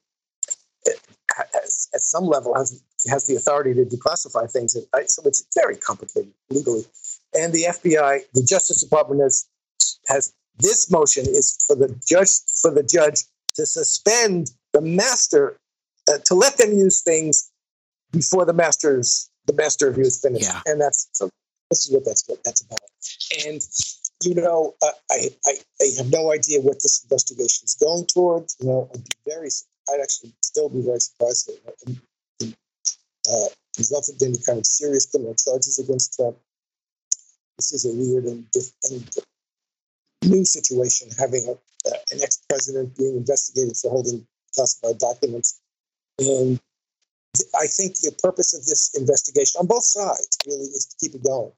has, 1.35 1.89
at 1.93 2.01
some 2.01 2.25
level 2.25 2.55
has 2.55 2.81
has 3.09 3.27
the 3.27 3.35
authority 3.35 3.73
to 3.73 3.83
declassify 3.83 4.49
things. 4.49 4.73
So 4.73 5.21
it's 5.25 5.45
very 5.53 5.75
complicated 5.75 6.33
legally. 6.49 6.85
And 7.37 7.53
the 7.53 7.65
FBI, 7.67 8.21
the 8.33 8.43
Justice 8.43 8.81
Department 8.81 9.21
has 9.21 9.47
has 10.07 10.33
this 10.59 10.89
motion 10.89 11.25
is 11.27 11.57
for 11.67 11.75
the 11.75 11.93
judge 12.07 12.29
for 12.61 12.71
the 12.71 12.83
judge 12.83 13.23
to 13.55 13.65
suspend 13.65 14.51
the 14.71 14.81
master 14.81 15.59
uh, 16.07 16.19
to 16.25 16.35
let 16.35 16.57
them 16.57 16.71
use 16.71 17.01
things 17.01 17.51
before 18.11 18.45
the 18.45 18.53
master's 18.53 19.29
the 19.45 19.53
master 19.53 19.87
review 19.89 20.05
is 20.05 20.19
finished. 20.21 20.49
Yeah. 20.49 20.61
And 20.65 20.81
that's 20.81 21.09
so 21.11 21.29
this 21.69 21.85
is 21.85 21.93
what 21.93 22.05
that's 22.05 22.27
what 22.27 22.43
that's 22.43 22.61
about. 22.61 22.79
And 23.47 23.61
you 24.23 24.35
know, 24.35 24.75
uh, 24.81 24.91
I, 25.11 25.29
I 25.45 25.53
I 25.81 25.85
have 25.97 26.11
no 26.11 26.31
idea 26.31 26.61
what 26.61 26.81
this 26.81 27.03
investigation 27.03 27.65
is 27.65 27.75
going 27.79 28.05
towards. 28.05 28.55
You 28.59 28.67
know, 28.67 28.89
I'd 28.93 29.03
be 29.03 29.15
very 29.27 29.49
I'd 29.89 30.01
actually 30.01 30.33
still 30.43 30.69
be 30.69 30.81
very 30.81 30.99
surprised 30.99 31.49
that 31.49 32.55
uh, 33.29 33.47
resulted 33.77 34.21
in 34.21 34.29
any 34.29 34.37
kind 34.45 34.59
of 34.59 34.65
serious 34.65 35.05
criminal 35.05 35.35
charges 35.35 35.79
against 35.79 36.15
Trump. 36.15 36.37
This 37.57 37.73
is 37.73 37.85
a 37.85 37.93
weird 37.93 38.25
and, 38.25 38.45
and 38.89 39.17
new 40.23 40.45
situation, 40.45 41.09
having 41.17 41.45
a, 41.47 41.51
uh, 41.51 41.97
an 42.11 42.19
ex-president 42.21 42.97
being 42.97 43.15
investigated 43.15 43.77
for 43.77 43.91
holding 43.91 44.25
classified 44.53 44.97
documents. 44.99 45.59
And 46.19 46.59
I 47.59 47.67
think 47.67 47.99
the 47.99 48.11
purpose 48.21 48.53
of 48.53 48.65
this 48.65 48.93
investigation 48.95 49.59
on 49.59 49.67
both 49.67 49.85
sides 49.85 50.37
really 50.45 50.65
is 50.65 50.85
to 50.85 50.95
keep 50.99 51.15
it 51.15 51.23
going, 51.23 51.51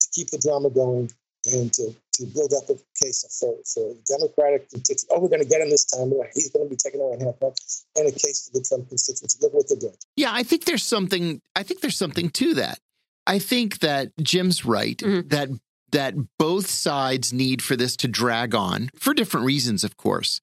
to 0.00 0.08
keep 0.12 0.30
the 0.30 0.38
drama 0.38 0.70
going, 0.70 1.10
and 1.52 1.72
to, 1.72 1.94
to 2.14 2.24
build 2.26 2.52
up 2.52 2.68
a 2.70 2.74
case 3.02 3.24
for, 3.40 3.56
for 3.66 3.94
the 3.94 4.02
Democratic 4.06 4.70
constituency. 4.70 5.08
Oh, 5.10 5.20
we're 5.20 5.28
going 5.28 5.42
to 5.42 5.48
get 5.48 5.60
him 5.60 5.70
this 5.70 5.84
time. 5.84 6.12
He's 6.34 6.50
going 6.50 6.66
to 6.66 6.70
be 6.70 6.76
taken 6.76 7.00
away 7.00 7.14
in 7.14 7.20
half 7.20 7.34
and 7.42 8.08
a 8.08 8.12
case 8.12 8.48
for 8.48 8.58
the 8.58 8.64
Trump 8.64 8.88
constituency. 8.88 9.38
Look 9.42 9.54
what 9.54 9.68
they're 9.68 9.78
doing. 9.78 9.96
Yeah, 10.16 10.30
I 10.32 10.42
think 10.42 10.64
there's 10.64 10.84
something. 10.84 11.40
I 11.56 11.62
think 11.62 11.80
there's 11.80 11.96
something 11.96 12.30
to 12.30 12.54
that. 12.54 12.78
I 13.26 13.38
think 13.38 13.80
that 13.80 14.12
Jim's 14.20 14.64
right 14.64 14.96
mm-hmm. 14.96 15.28
that 15.28 15.48
that 15.90 16.14
both 16.38 16.68
sides 16.68 17.32
need 17.32 17.62
for 17.62 17.76
this 17.76 17.96
to 17.96 18.08
drag 18.08 18.54
on 18.54 18.90
for 18.94 19.14
different 19.14 19.46
reasons, 19.46 19.84
of 19.84 19.96
course. 19.96 20.40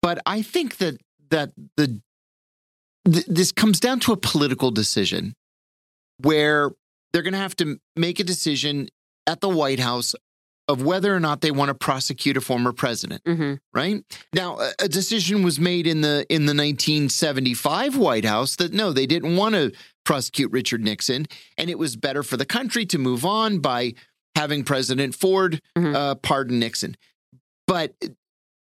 But 0.00 0.20
I 0.26 0.42
think 0.42 0.76
that 0.78 0.98
that 1.30 1.52
the 1.76 2.00
th- 3.10 3.26
this 3.26 3.52
comes 3.52 3.80
down 3.80 4.00
to 4.00 4.12
a 4.12 4.16
political 4.16 4.70
decision 4.70 5.34
where 6.18 6.70
they're 7.12 7.22
going 7.22 7.32
to 7.32 7.38
have 7.38 7.56
to 7.56 7.78
make 7.96 8.20
a 8.20 8.24
decision 8.24 8.88
at 9.26 9.40
the 9.40 9.48
White 9.48 9.80
House 9.80 10.14
of 10.66 10.82
whether 10.82 11.14
or 11.14 11.20
not 11.20 11.42
they 11.42 11.50
want 11.50 11.68
to 11.68 11.74
prosecute 11.74 12.36
a 12.36 12.40
former 12.40 12.72
president. 12.72 13.22
Mm-hmm. 13.24 13.54
Right 13.72 14.02
now, 14.34 14.58
a, 14.78 14.88
decision 14.88 15.42
was 15.42 15.60
made 15.60 15.86
in 15.86 16.00
the 16.00 16.26
in 16.30 16.46
the 16.46 16.54
1975 16.54 17.96
White 17.96 18.24
House 18.24 18.56
that 18.56 18.72
no, 18.72 18.92
they 18.92 19.06
didn't 19.06 19.36
want 19.36 19.54
to 19.54 19.72
prosecute 20.04 20.50
Richard 20.52 20.82
Nixon, 20.82 21.26
and 21.58 21.68
it 21.68 21.78
was 21.78 21.96
better 21.96 22.22
for 22.22 22.36
the 22.36 22.46
country 22.46 22.86
to 22.86 22.98
move 22.98 23.26
on 23.26 23.58
by 23.58 23.94
having 24.34 24.64
President 24.64 25.14
Ford 25.14 25.60
mm-hmm. 25.76 25.94
uh, 25.94 26.14
pardon 26.16 26.58
Nixon. 26.58 26.96
But 27.66 27.94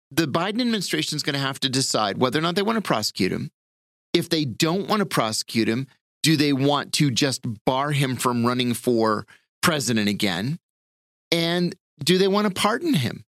the 0.09 0.27
Biden 0.27 0.61
administration 0.61 1.15
is 1.15 1.23
going 1.23 1.33
to 1.33 1.39
have 1.39 1.59
to 1.61 1.69
decide 1.69 2.17
whether 2.17 2.39
or 2.39 2.41
not 2.41 2.55
they 2.55 2.61
want 2.61 2.77
to 2.77 2.81
prosecute 2.81 3.31
him. 3.31 3.51
If 4.13 4.29
they 4.29 4.45
don't 4.45 4.87
want 4.87 4.99
to 4.99 5.05
prosecute 5.05 5.67
him, 5.67 5.87
do 6.23 6.37
they 6.37 6.53
want 6.53 6.93
to 6.93 7.11
just 7.11 7.41
bar 7.65 7.91
him 7.91 8.15
from 8.15 8.45
running 8.45 8.73
for 8.73 9.25
president 9.61 10.09
again? 10.09 10.59
And 11.31 11.75
do 12.03 12.17
they 12.17 12.27
want 12.27 12.47
to 12.47 12.53
pardon 12.53 12.93
him? 12.93 13.23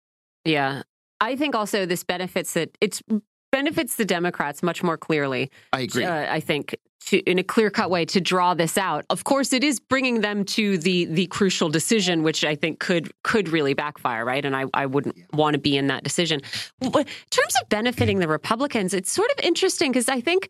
Yeah. 0.45 0.83
I 1.21 1.35
think 1.35 1.55
also 1.55 1.85
this 1.85 2.03
benefits 2.03 2.53
that 2.53 2.77
it's 2.79 3.03
benefits 3.51 3.95
the 3.95 4.05
Democrats 4.05 4.63
much 4.63 4.83
more 4.83 4.97
clearly. 4.97 5.51
I 5.73 5.81
agree. 5.81 6.05
Uh, 6.05 6.33
I 6.33 6.39
think 6.39 6.75
to, 7.07 7.17
in 7.19 7.39
a 7.39 7.43
clear 7.43 7.69
cut 7.69 7.89
way 7.89 8.05
to 8.05 8.21
draw 8.21 8.53
this 8.53 8.77
out. 8.77 9.05
Of 9.09 9.23
course, 9.23 9.53
it 9.53 9.63
is 9.63 9.79
bringing 9.79 10.21
them 10.21 10.45
to 10.45 10.77
the 10.77 11.05
the 11.05 11.27
crucial 11.27 11.69
decision, 11.69 12.23
which 12.23 12.43
I 12.43 12.55
think 12.55 12.79
could 12.79 13.11
could 13.23 13.49
really 13.49 13.73
backfire, 13.73 14.23
right? 14.23 14.43
And 14.43 14.55
I, 14.55 14.65
I 14.73 14.85
wouldn't 14.85 15.15
want 15.33 15.55
to 15.55 15.59
be 15.59 15.77
in 15.77 15.87
that 15.87 16.03
decision. 16.03 16.41
But 16.79 17.07
in 17.07 17.29
terms 17.31 17.55
of 17.61 17.69
benefiting 17.69 18.19
the 18.19 18.27
Republicans, 18.27 18.93
it's 18.93 19.11
sort 19.11 19.29
of 19.31 19.39
interesting 19.43 19.91
because 19.91 20.09
I 20.09 20.21
think 20.21 20.49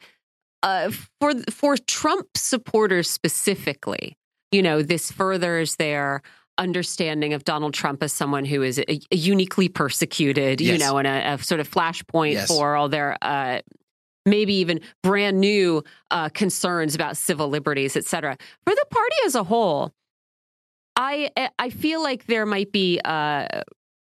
uh, 0.64 0.92
for 1.20 1.34
for 1.50 1.78
Trump 1.78 2.28
supporters 2.36 3.10
specifically, 3.10 4.18
you 4.52 4.62
know, 4.62 4.82
this 4.82 5.12
furthers 5.12 5.76
their 5.78 6.22
understanding 6.58 7.34
of 7.34 7.46
Donald 7.46 7.74
Trump 7.74 8.04
as 8.04 8.12
someone 8.12 8.46
who 8.46 8.62
is 8.62 8.80
a, 8.80 9.00
a 9.12 9.16
uniquely 9.16 9.70
persecuted, 9.70 10.60
yes. 10.60 10.74
you 10.74 10.78
know, 10.78 10.98
and 10.98 11.08
a, 11.08 11.34
a, 11.34 11.38
sort 11.38 11.62
of 11.62 11.70
flashpoint 11.70 12.34
yes. 12.34 12.50
for 12.50 12.76
all 12.76 12.90
their 12.90 13.16
uh, 13.22 13.60
maybe 14.26 14.54
even 14.56 14.82
brand 15.02 15.40
new 15.40 15.84
uh, 16.12 16.30
concerns 16.30 16.96
about 16.96 17.16
civil 17.16 17.48
liberties, 17.48 17.96
et 17.96 18.06
cetera. 18.06 18.38
For 18.66 18.76
the 18.76 18.86
party 18.90 19.16
as 19.26 19.36
a 19.36 19.44
whole, 19.44 19.94
I 20.96 21.32
I 21.58 21.70
feel 21.70 22.04
like 22.04 22.26
there 22.26 22.46
might 22.46 22.72
be 22.72 23.00
uh, 23.06 23.62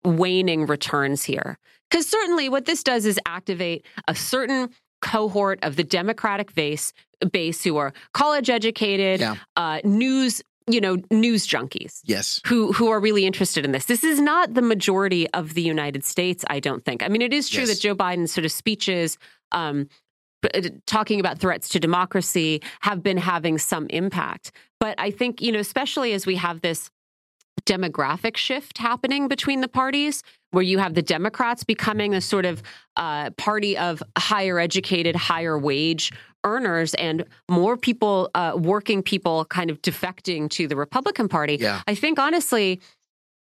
waning 0.05 0.67
returns 0.67 1.23
here 1.23 1.59
because 1.91 2.09
certainly 2.09 2.49
what 2.49 2.65
this 2.65 2.83
does 2.83 3.07
is 3.07 3.19
activate 3.27 3.87
a 4.09 4.15
certain 4.15 4.71
cohort 5.01 5.59
of 5.63 5.77
the 5.77 5.85
Democratic 5.85 6.55
base 6.55 6.93
base 7.33 7.63
who 7.63 7.77
are 7.77 7.93
college 8.15 8.49
educated, 8.49 9.21
yeah. 9.21 9.37
uh, 9.57 9.81
news 9.85 10.43
you 10.69 10.81
know 10.81 10.99
news 11.11 11.47
junkies 11.49 12.01
yes 12.05 12.41
who 12.47 12.73
who 12.73 12.91
are 12.91 13.01
really 13.01 13.27
interested 13.27 13.65
in 13.65 13.73
this 13.73 13.87
this 13.87 14.05
is 14.05 14.21
not 14.21 14.55
the 14.55 14.63
majority 14.63 15.29
of 15.31 15.55
the 15.55 15.63
united 15.63 16.05
states 16.05 16.45
i 16.49 16.61
don't 16.61 16.85
think 16.85 17.03
i 17.03 17.09
mean 17.09 17.23
it 17.23 17.33
is 17.33 17.49
true 17.49 17.63
yes. 17.63 17.71
that 17.71 17.81
joe 17.81 17.95
biden's 17.95 18.31
sort 18.31 18.45
of 18.45 18.53
speeches 18.53 19.19
um, 19.53 19.89
talking 20.87 21.19
about 21.19 21.39
threats 21.39 21.69
to 21.71 21.81
democracy 21.81 22.63
have 22.81 23.03
been 23.03 23.17
having 23.17 23.59
some 23.59 23.87
impact 23.89 24.53
but 24.79 24.95
i 24.99 25.11
think 25.11 25.41
you 25.41 25.51
know 25.51 25.59
especially 25.59 26.13
as 26.13 26.27
we 26.27 26.37
have 26.37 26.61
this 26.61 26.91
demographic 27.63 28.37
shift 28.37 28.79
happening 28.79 29.29
between 29.29 29.63
the 29.63 29.69
parties 29.69 30.23
where 30.51 30.63
you 30.63 30.79
have 30.79 30.95
the 30.95 31.03
democrats 31.03 31.65
becoming 31.65 32.15
a 32.15 32.21
sort 32.21 32.45
of 32.45 32.63
uh, 32.97 33.31
party 33.31 33.77
of 33.79 34.03
higher 34.19 34.59
educated 34.59 35.17
higher 35.17 35.59
wage 35.59 36.13
earners 36.45 36.95
and 36.95 37.25
more 37.51 37.77
people, 37.77 38.31
uh, 38.35 38.53
working 38.57 39.03
people, 39.03 39.45
kind 39.47 39.71
of 39.71 39.81
defecting 39.83 40.49
to 40.51 40.67
the 40.67 40.77
Republican 40.77 41.29
Party. 41.29 41.59
Yeah. 41.61 41.83
I 41.87 41.95
think 41.95 42.19
honestly, 42.19 42.81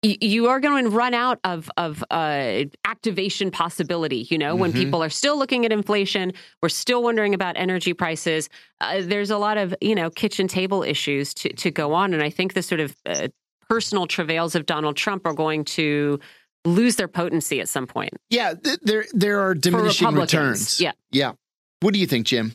you 0.03 0.49
are 0.49 0.61
going 0.61 0.85
to 0.85 0.91
run 0.91 1.13
out 1.13 1.39
of 1.45 1.71
of 1.77 2.03
uh, 2.11 2.65
activation 2.87 3.51
possibility. 3.51 4.27
You 4.31 4.39
know, 4.39 4.53
mm-hmm. 4.53 4.61
when 4.61 4.73
people 4.73 5.03
are 5.03 5.11
still 5.11 5.39
looking 5.39 5.67
at 5.67 5.73
inflation, 5.73 6.33
we're 6.63 6.71
still 6.71 7.03
wondering 7.03 7.35
about 7.35 7.57
energy 7.59 7.93
prices. 7.93 8.49
Uh, 8.81 9.03
there's 9.03 9.31
a 9.31 9.37
lot 9.37 9.59
of 9.59 9.75
you 9.83 9.95
know 9.95 10.09
kitchen 10.09 10.49
table 10.49 10.83
issues 10.83 11.35
to 11.35 11.53
to 11.53 11.71
go 11.71 11.93
on, 11.93 12.15
and 12.15 12.23
I 12.23 12.31
think 12.31 12.55
the 12.55 12.63
sort 12.63 12.81
of 12.81 12.97
uh, 13.05 13.29
personal 13.69 14.07
travails 14.07 14.55
of 14.55 14.65
Donald 14.65 14.97
Trump 14.97 15.27
are 15.27 15.35
going 15.35 15.65
to 15.65 16.19
lose 16.65 16.97
their 16.97 17.09
potency 17.09 17.61
at 17.61 17.69
some 17.69 17.87
point. 17.87 18.15
Yeah, 18.29 18.55
th- 18.55 18.79
there 18.83 19.05
there 19.13 19.41
are 19.41 19.55
diminishing 19.55 20.13
returns. 20.15 20.81
Yeah, 20.81 20.93
yeah. 21.11 21.33
What 21.81 21.95
do 21.95 22.01
you 22.01 22.07
think, 22.07 22.27
Jim? 22.27 22.55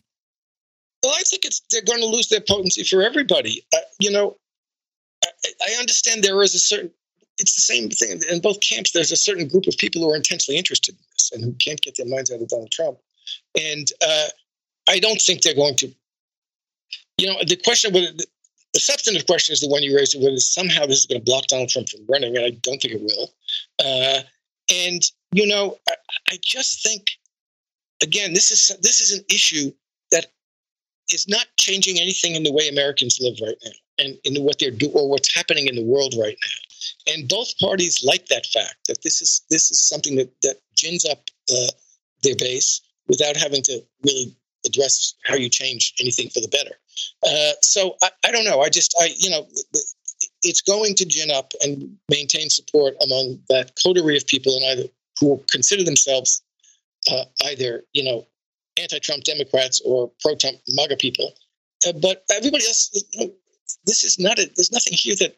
Well, 1.03 1.13
I 1.13 1.23
think 1.23 1.45
it's 1.45 1.61
they're 1.71 1.81
going 1.81 2.01
to 2.01 2.07
lose 2.07 2.29
their 2.29 2.41
potency 2.41 2.83
for 2.83 3.01
everybody. 3.01 3.65
Uh, 3.73 3.79
you 3.99 4.11
know, 4.11 4.37
I, 5.23 5.29
I, 5.61 5.79
understand 5.79 6.23
there 6.23 6.41
is 6.41 6.55
a 6.55 6.59
certain. 6.59 6.91
It's 7.37 7.55
the 7.55 7.61
same 7.61 7.89
thing 7.89 8.21
in 8.31 8.41
both 8.41 8.59
camps. 8.61 8.91
There's 8.91 9.11
a 9.11 9.17
certain 9.17 9.47
group 9.47 9.67
of 9.67 9.75
people 9.77 10.01
who 10.01 10.11
are 10.11 10.15
intensely 10.15 10.57
interested 10.57 10.95
in 10.95 11.01
this 11.13 11.31
and 11.33 11.43
who 11.43 11.53
can't 11.53 11.81
get 11.81 11.95
their 11.97 12.07
minds 12.07 12.31
out 12.31 12.41
of 12.41 12.47
Donald 12.47 12.71
Trump. 12.71 12.97
And 13.59 13.87
uh, 14.01 14.27
I 14.87 14.99
don't 14.99 15.21
think 15.21 15.41
they're 15.41 15.55
going 15.55 15.75
to. 15.77 15.93
You 17.17 17.27
know, 17.27 17.39
the 17.45 17.55
question 17.57 17.93
whether 17.93 18.07
the, 18.07 18.25
the 18.73 18.79
substantive 18.79 19.25
question 19.25 19.53
is 19.53 19.61
the 19.61 19.69
one 19.69 19.83
you 19.83 19.95
raised, 19.95 20.15
whether 20.21 20.37
somehow 20.37 20.85
this 20.85 20.99
is 20.99 21.05
going 21.05 21.21
to 21.21 21.25
block 21.25 21.45
Donald 21.47 21.69
Trump 21.69 21.89
from 21.89 22.01
running, 22.09 22.35
and 22.35 22.45
I 22.45 22.49
don't 22.49 22.81
think 22.81 22.93
it 22.93 23.01
will. 23.01 23.31
Uh, 23.83 24.21
and 24.69 25.01
you 25.31 25.45
know, 25.47 25.77
I, 25.89 25.93
I 26.31 26.37
just 26.43 26.83
think 26.83 27.07
again, 28.01 28.33
this 28.33 28.51
is 28.51 28.75
this 28.81 29.01
is 29.01 29.17
an 29.17 29.23
issue 29.29 29.71
that 30.11 30.27
is 31.11 31.27
not 31.27 31.45
changing 31.59 31.99
anything 31.99 32.35
in 32.35 32.43
the 32.43 32.51
way 32.51 32.67
Americans 32.67 33.19
live 33.21 33.37
right 33.41 33.57
now 33.63 33.71
and 33.99 34.17
in 34.23 34.43
what 34.43 34.59
they're 34.59 34.71
doing 34.71 34.93
or 34.93 35.09
what's 35.09 35.33
happening 35.33 35.67
in 35.67 35.75
the 35.75 35.83
world 35.83 36.13
right 36.19 36.37
now. 36.43 37.13
And 37.13 37.29
both 37.29 37.57
parties 37.59 38.03
like 38.03 38.27
that 38.27 38.45
fact 38.47 38.87
that 38.87 39.01
this 39.03 39.21
is 39.21 39.41
this 39.49 39.71
is 39.71 39.87
something 39.87 40.15
that 40.15 40.29
that 40.41 40.57
gins 40.75 41.05
up 41.05 41.29
uh, 41.51 41.67
their 42.23 42.35
base 42.35 42.81
without 43.07 43.37
having 43.37 43.61
to 43.63 43.81
really 44.03 44.35
address 44.65 45.13
how 45.25 45.35
you 45.35 45.49
change 45.49 45.93
anything 45.99 46.29
for 46.29 46.39
the 46.39 46.47
better. 46.47 46.75
Uh, 47.23 47.51
so 47.61 47.95
I, 48.01 48.09
I, 48.25 48.31
don't 48.31 48.45
know. 48.45 48.61
I 48.61 48.69
just 48.69 48.95
I 48.99 49.13
you 49.17 49.29
know 49.29 49.47
it's 50.45 50.61
going 50.61 50.95
to 50.95 51.05
gin 51.05 51.31
up 51.31 51.51
and 51.61 51.97
maintain 52.09 52.49
support 52.49 52.93
among 53.03 53.39
that 53.49 53.71
coterie 53.83 54.17
of 54.17 54.25
people 54.27 54.55
and 54.55 54.65
either 54.65 54.89
who 55.19 55.43
consider 55.49 55.83
themselves 55.83 56.41
uh, 57.11 57.25
either 57.45 57.83
you 57.93 58.03
know 58.03 58.25
anti-Trump 58.79 59.23
Democrats 59.23 59.81
or 59.85 60.11
pro-Trump 60.21 60.57
MAGA 60.69 60.97
people. 60.97 61.33
Uh, 61.87 61.93
but 61.93 62.23
everybody 62.31 62.65
else, 62.65 62.89
this 63.85 64.03
is 64.03 64.19
not 64.19 64.37
a, 64.37 64.49
there's 64.55 64.71
nothing 64.71 64.93
here 64.93 65.15
that 65.19 65.37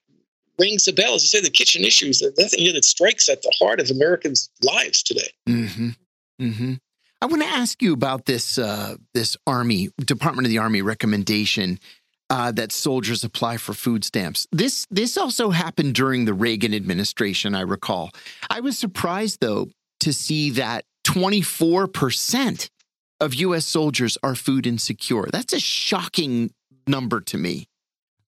rings 0.59 0.87
a 0.87 0.93
bell. 0.93 1.15
As 1.15 1.23
I 1.23 1.37
say, 1.37 1.41
the 1.41 1.49
kitchen 1.49 1.83
issues, 1.83 2.19
there's 2.19 2.37
nothing 2.37 2.59
here 2.59 2.73
that 2.73 2.85
strikes 2.85 3.29
at 3.29 3.41
the 3.41 3.53
heart 3.59 3.79
of 3.79 3.91
Americans' 3.91 4.49
lives 4.63 5.03
today. 5.03 5.29
Mm-hmm. 5.47 5.89
Mm-hmm. 6.41 6.73
I 7.21 7.25
want 7.25 7.41
to 7.41 7.47
ask 7.47 7.81
you 7.81 7.93
about 7.93 8.25
this 8.25 8.57
uh, 8.57 8.95
this 9.13 9.37
Army 9.47 9.89
Department 9.99 10.45
of 10.45 10.51
the 10.51 10.59
Army 10.59 10.81
recommendation 10.81 11.79
uh, 12.29 12.51
that 12.51 12.71
soldiers 12.71 13.23
apply 13.23 13.57
for 13.57 13.73
food 13.73 14.03
stamps. 14.03 14.47
This 14.51 14.85
this 14.89 15.17
also 15.17 15.49
happened 15.49 15.95
during 15.95 16.25
the 16.25 16.33
Reagan 16.33 16.73
administration. 16.73 17.55
I 17.55 17.61
recall. 17.61 18.11
I 18.49 18.59
was 18.59 18.77
surprised 18.77 19.39
though 19.41 19.69
to 20.01 20.13
see 20.13 20.51
that 20.51 20.85
24 21.03 21.87
percent 21.87 22.69
of 23.19 23.33
U.S. 23.35 23.65
soldiers 23.65 24.17
are 24.21 24.35
food 24.35 24.67
insecure. 24.67 25.27
That's 25.31 25.53
a 25.53 25.59
shocking 25.59 26.51
number 26.85 27.21
to 27.21 27.37
me. 27.37 27.67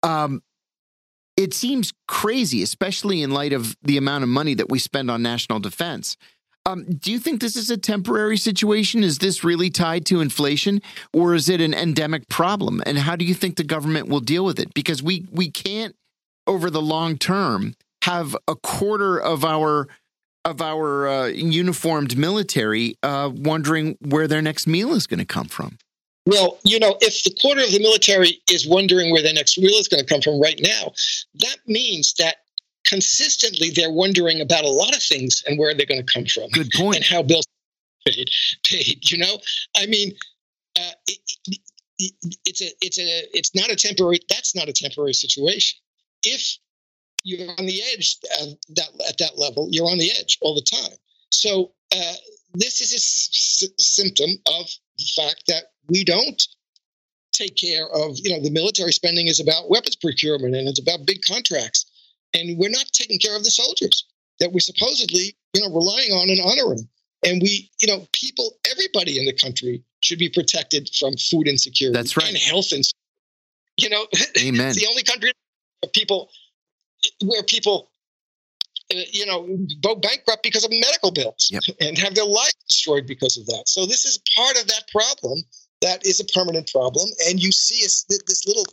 Um, 0.03 0.43
it 1.37 1.55
seems 1.55 1.93
crazy, 2.07 2.63
especially 2.63 3.23
in 3.23 3.31
light 3.31 3.53
of 3.53 3.77
the 3.83 3.97
amount 3.97 4.23
of 4.23 4.29
money 4.29 4.55
that 4.55 4.69
we 4.69 4.79
spend 4.79 5.11
on 5.11 5.23
national 5.23 5.59
defense. 5.59 6.17
Um, 6.67 6.85
do 6.85 7.13
you 7.13 7.19
think 7.19 7.41
this 7.41 7.57
is 7.57 7.71
a 7.71 7.77
temporary 7.77 8.39
situation? 8.39 9.05
Is 9.05 9.19
this 9.19 9.45
really 9.45 9.69
tied 9.69 10.07
to 10.07 10.21
inflation, 10.21 10.81
or 11.13 11.35
is 11.35 11.49
it 11.49 11.61
an 11.61 11.75
endemic 11.75 12.29
problem? 12.29 12.83
And 12.87 12.99
how 12.99 13.17
do 13.17 13.25
you 13.25 13.35
think 13.35 13.57
the 13.57 13.65
government 13.65 14.09
will 14.09 14.21
deal 14.21 14.45
with 14.45 14.59
it? 14.59 14.73
Because 14.73 15.03
we 15.03 15.27
we 15.31 15.51
can't, 15.51 15.95
over 16.47 16.71
the 16.71 16.81
long 16.81 17.19
term, 17.19 17.75
have 18.03 18.35
a 18.49 18.57
quarter 18.57 19.19
of 19.19 19.45
our 19.45 19.89
of 20.47 20.63
our 20.63 21.09
uh, 21.09 21.27
uniformed 21.27 22.17
military 22.17 22.97
uh, 23.03 23.31
wondering 23.35 23.97
where 24.01 24.27
their 24.27 24.43
next 24.43 24.67
meal 24.67 24.93
is 24.93 25.07
going 25.07 25.19
to 25.19 25.25
come 25.27 25.49
from. 25.49 25.79
Well, 26.27 26.59
you 26.65 26.79
know, 26.79 26.97
if 27.03 27.23
the 27.25 27.37
quarter 27.41 27.63
of 27.63 27.71
the 27.71 27.81
military 27.81 28.41
is 28.51 28.67
wondering 28.67 29.13
where 29.13 29.23
their 29.23 29.35
next 29.35 29.59
meal 29.59 29.75
is 29.75 29.89
going 29.89 30.03
to 30.03 30.07
come 30.07 30.23
from 30.23 30.41
right 30.41 30.59
now, 30.63 30.93
that 31.41 31.59
means 31.67 32.15
that 32.19 32.37
consistently 32.85 33.71
they're 33.71 33.91
wondering 33.91 34.41
about 34.41 34.65
a 34.65 34.71
lot 34.71 34.95
of 34.95 35.03
things 35.03 35.43
and 35.47 35.59
where 35.59 35.75
they're 35.75 35.87
going 35.87 36.05
to 36.05 36.13
come 36.13 36.27
from. 36.27 36.49
Good 36.51 36.71
point. 36.75 36.97
And 36.97 37.05
how 37.05 37.23
bills 37.23 37.47
paid. 38.07 38.29
Paid. 38.65 39.11
You 39.11 39.19
know, 39.19 39.39
I 39.77 39.87
mean, 39.87 40.13
uh, 40.77 40.93
it, 41.07 41.19
it, 41.99 42.13
it's 42.45 42.61
a, 42.61 42.71
it's 42.81 42.99
a, 42.99 43.37
it's 43.37 43.55
not 43.55 43.71
a 43.71 43.77
temporary. 43.77 44.21
That's 44.29 44.55
not 44.55 44.69
a 44.69 44.73
temporary 44.73 45.15
situation. 45.15 45.79
If 46.23 46.59
you're 47.25 47.51
on 47.59 47.67
the 47.67 47.83
edge 47.93 48.19
of 48.43 48.49
that, 48.77 48.89
at 49.09 49.19
that 49.19 49.39
level. 49.39 49.69
You're 49.71 49.91
on 49.91 49.99
the 49.99 50.13
edge 50.13 50.39
all 50.43 50.55
the 50.55 50.63
time. 50.63 50.97
So 51.31 51.73
uh, 51.93 52.13
this 52.53 52.81
is 52.81 52.93
a 52.93 52.97
s- 52.97 53.65
symptom 53.79 54.31
of 54.47 54.67
the 54.99 55.05
fact 55.17 55.43
that 55.49 55.65
we 55.89 56.05
don't 56.05 56.47
take 57.33 57.57
care 57.57 57.89
of. 57.89 58.17
You 58.19 58.31
know, 58.31 58.43
the 58.43 58.51
military 58.51 58.93
spending 58.93 59.27
is 59.27 59.41
about 59.41 59.71
weapons 59.71 59.97
procurement 59.97 60.55
and 60.55 60.69
it's 60.69 60.81
about 60.81 61.07
big 61.07 61.23
contracts, 61.27 61.84
and 62.35 62.59
we're 62.59 62.71
not 62.71 62.87
taking 62.93 63.19
care 63.19 63.37
of 63.37 63.45
the 63.45 63.51
soldiers 63.51 64.05
that 64.41 64.53
we're 64.53 64.61
supposedly 64.61 65.37
you 65.55 65.63
know 65.63 65.75
relying 65.75 66.13
on 66.13 66.29
and 66.31 66.41
honoring. 66.45 66.89
And 67.27 67.41
we, 67.41 67.71
you 67.81 67.89
know, 67.89 68.07
people, 68.13 68.53
everybody 68.71 69.19
in 69.19 69.25
the 69.25 69.33
country 69.33 69.83
should 70.01 70.19
be 70.19 70.29
protected 70.29 70.91
from 70.99 71.17
food 71.17 71.49
insecurity. 71.49 71.97
That's 71.97 72.19
right. 72.19 72.29
And 72.29 72.37
health 72.37 72.71
insecurity. 72.71 72.99
You 73.79 73.89
know, 73.89 74.07
Amen. 74.39 74.69
it's 74.69 74.79
the 74.79 74.87
only 74.87 75.03
country 75.03 75.33
people 75.93 76.31
where 77.25 77.43
people 77.43 77.91
uh, 78.93 79.01
you 79.13 79.27
know 79.27 79.47
go 79.83 79.95
bankrupt 79.95 80.43
because 80.43 80.65
of 80.65 80.71
medical 80.71 81.11
bills 81.11 81.51
yep. 81.51 81.63
and 81.81 81.99
have 81.99 82.15
their 82.15 82.25
lives 82.25 82.55
destroyed 82.69 83.07
because 83.07 83.37
of 83.37 83.47
that 83.47 83.65
so 83.67 83.87
this 83.87 84.05
is 84.05 84.19
part 84.37 84.61
of 84.61 84.67
that 84.67 84.85
problem 84.91 85.39
that 85.83 86.05
is 86.07 86.21
a 86.21 86.25
permanent 86.25 86.71
problem 86.71 87.07
and 87.29 87.43
you 87.43 87.53
see 87.53 87.85
a, 87.85 87.89
this 88.27 88.47
little 88.47 88.65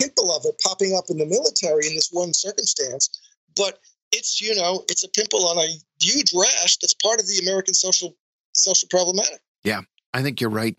pimple 0.00 0.34
of 0.34 0.44
it 0.44 0.54
popping 0.64 0.94
up 0.96 1.04
in 1.08 1.18
the 1.18 1.26
military 1.26 1.86
in 1.86 1.94
this 1.94 2.10
one 2.10 2.32
circumstance 2.32 3.10
but 3.56 3.78
it's 4.12 4.40
you 4.40 4.54
know 4.54 4.84
it's 4.88 5.04
a 5.04 5.08
pimple 5.08 5.46
on 5.46 5.58
a 5.58 5.68
huge 6.00 6.32
rash 6.34 6.76
that's 6.78 6.94
part 6.94 7.20
of 7.20 7.26
the 7.26 7.40
American 7.42 7.74
social 7.74 8.16
social 8.52 8.88
problematic. 8.88 9.40
Yeah, 9.64 9.80
I 10.14 10.22
think 10.22 10.40
you're 10.40 10.50
right. 10.50 10.76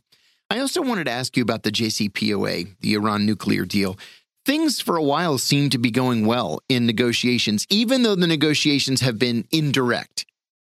I 0.49 0.59
also 0.59 0.81
wanted 0.81 1.05
to 1.05 1.11
ask 1.11 1.35
you 1.35 1.43
about 1.43 1.63
the 1.63 1.71
JCPOA, 1.71 2.79
the 2.79 2.93
Iran 2.93 3.25
nuclear 3.25 3.65
deal. 3.65 3.97
Things 4.45 4.79
for 4.79 4.95
a 4.95 5.03
while 5.03 5.37
seem 5.37 5.69
to 5.71 5.77
be 5.77 5.91
going 5.91 6.25
well 6.25 6.61
in 6.69 6.85
negotiations, 6.85 7.67
even 7.69 8.03
though 8.03 8.15
the 8.15 8.27
negotiations 8.27 9.01
have 9.01 9.19
been 9.19 9.45
indirect, 9.51 10.25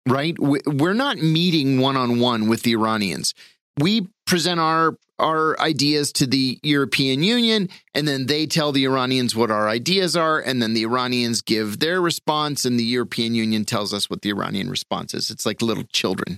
right? 0.07 0.35
We're 0.39 0.93
not 0.93 1.17
meeting 1.17 1.79
one 1.79 1.95
on 1.95 2.19
one 2.19 2.47
with 2.47 2.63
the 2.63 2.71
Iranians. 2.71 3.35
We 3.79 4.07
present 4.27 4.59
our 4.59 4.97
our 5.19 5.59
ideas 5.59 6.11
to 6.11 6.27
the 6.27 6.59
European 6.61 7.23
Union, 7.23 7.69
and 7.95 8.07
then 8.07 8.27
they 8.27 8.45
tell 8.45 8.71
the 8.71 8.85
Iranians 8.85 9.35
what 9.35 9.49
our 9.49 9.67
ideas 9.67 10.15
are, 10.15 10.39
and 10.39 10.61
then 10.61 10.75
the 10.75 10.83
Iranians 10.83 11.41
give 11.41 11.79
their 11.79 11.99
response, 11.99 12.65
and 12.65 12.79
the 12.79 12.83
European 12.83 13.33
Union 13.33 13.65
tells 13.65 13.95
us 13.95 14.11
what 14.11 14.21
the 14.21 14.29
Iranian 14.29 14.69
response 14.69 15.15
is. 15.15 15.31
It's 15.31 15.45
like 15.45 15.63
little 15.63 15.85
children. 15.91 16.37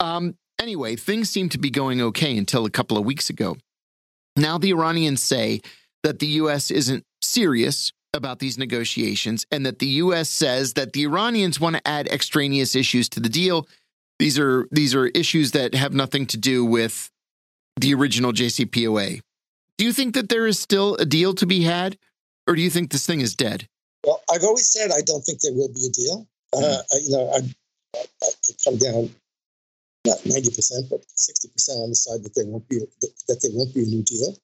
Um, 0.00 0.34
anyway, 0.60 0.96
things 0.96 1.30
seem 1.30 1.48
to 1.50 1.58
be 1.58 1.70
going 1.70 2.00
okay 2.00 2.36
until 2.36 2.66
a 2.66 2.70
couple 2.70 2.98
of 2.98 3.04
weeks 3.04 3.30
ago. 3.30 3.56
Now 4.34 4.58
the 4.58 4.70
Iranians 4.70 5.22
say 5.22 5.60
that 6.02 6.18
the 6.18 6.26
U.S. 6.26 6.72
isn't 6.72 7.04
serious 7.20 7.92
about 8.14 8.40
these 8.40 8.58
negotiations, 8.58 9.46
and 9.50 9.64
that 9.64 9.78
the 9.78 9.86
U.S. 9.86 10.28
says 10.28 10.74
that 10.74 10.92
the 10.92 11.04
Iranians 11.04 11.60
want 11.60 11.76
to 11.76 11.88
add 11.88 12.08
extraneous 12.08 12.74
issues 12.74 13.08
to 13.10 13.20
the 13.20 13.28
deal. 13.28 13.68
These 14.22 14.38
are 14.38 14.68
these 14.70 14.94
are 14.94 15.08
issues 15.08 15.50
that 15.50 15.74
have 15.74 15.94
nothing 15.94 16.26
to 16.26 16.36
do 16.36 16.64
with 16.64 17.10
the 17.74 17.92
original 17.92 18.32
JCPOA. 18.32 19.20
Do 19.78 19.84
you 19.84 19.92
think 19.92 20.14
that 20.14 20.28
there 20.28 20.46
is 20.46 20.60
still 20.60 20.94
a 21.00 21.04
deal 21.04 21.34
to 21.34 21.44
be 21.44 21.64
had, 21.64 21.98
or 22.46 22.54
do 22.54 22.62
you 22.62 22.70
think 22.70 22.92
this 22.92 23.04
thing 23.04 23.20
is 23.20 23.34
dead? 23.34 23.66
Well, 24.06 24.22
I've 24.30 24.44
always 24.44 24.70
said 24.70 24.92
I 24.92 25.00
don't 25.00 25.22
think 25.22 25.40
there 25.40 25.52
will 25.52 25.74
be 25.74 25.86
a 25.88 25.90
deal. 25.90 26.28
Mm-hmm. 26.54 26.62
Uh, 26.62 26.82
I, 26.94 26.96
you 27.02 27.10
know, 27.10 27.30
I, 27.34 27.38
I, 27.98 28.04
I, 28.22 28.52
come 28.62 28.78
down 28.78 29.10
not 30.06 30.24
ninety 30.24 30.54
percent, 30.54 30.86
but 30.88 31.02
sixty 31.16 31.48
percent 31.48 31.78
on 31.78 31.88
the 31.88 31.96
side 31.96 32.22
that 32.22 32.36
there 32.36 32.46
won't 32.46 32.68
be 32.68 32.78
that 33.26 33.40
there 33.42 33.50
won't 33.54 33.74
be 33.74 33.82
a 33.82 33.86
new 33.86 34.04
deal 34.04 34.38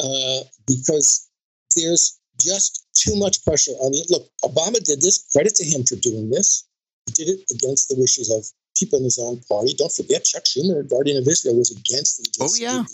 uh, 0.00 0.40
because 0.66 1.28
there's 1.76 2.18
just 2.40 2.86
too 2.94 3.16
much 3.16 3.44
pressure. 3.44 3.72
I 3.84 3.90
mean, 3.90 4.06
look, 4.08 4.26
Obama 4.42 4.82
did 4.82 5.02
this. 5.02 5.28
Credit 5.36 5.54
to 5.56 5.64
him 5.64 5.84
for 5.84 5.96
doing 5.96 6.30
this. 6.30 6.66
He 7.04 7.12
did 7.12 7.28
it 7.28 7.40
against 7.52 7.90
the 7.90 7.96
wishes 7.98 8.30
of 8.30 8.48
people 8.78 8.98
in 8.98 9.04
his 9.04 9.18
own 9.18 9.40
party. 9.48 9.74
Don't 9.74 9.92
forget, 9.92 10.24
Chuck 10.24 10.44
Schumer, 10.44 10.88
Guardian 10.88 11.18
of 11.18 11.28
Israel, 11.28 11.56
was 11.56 11.70
against 11.70 12.22
the. 12.22 12.44
Oh 12.44 12.54
yeah, 12.58 12.84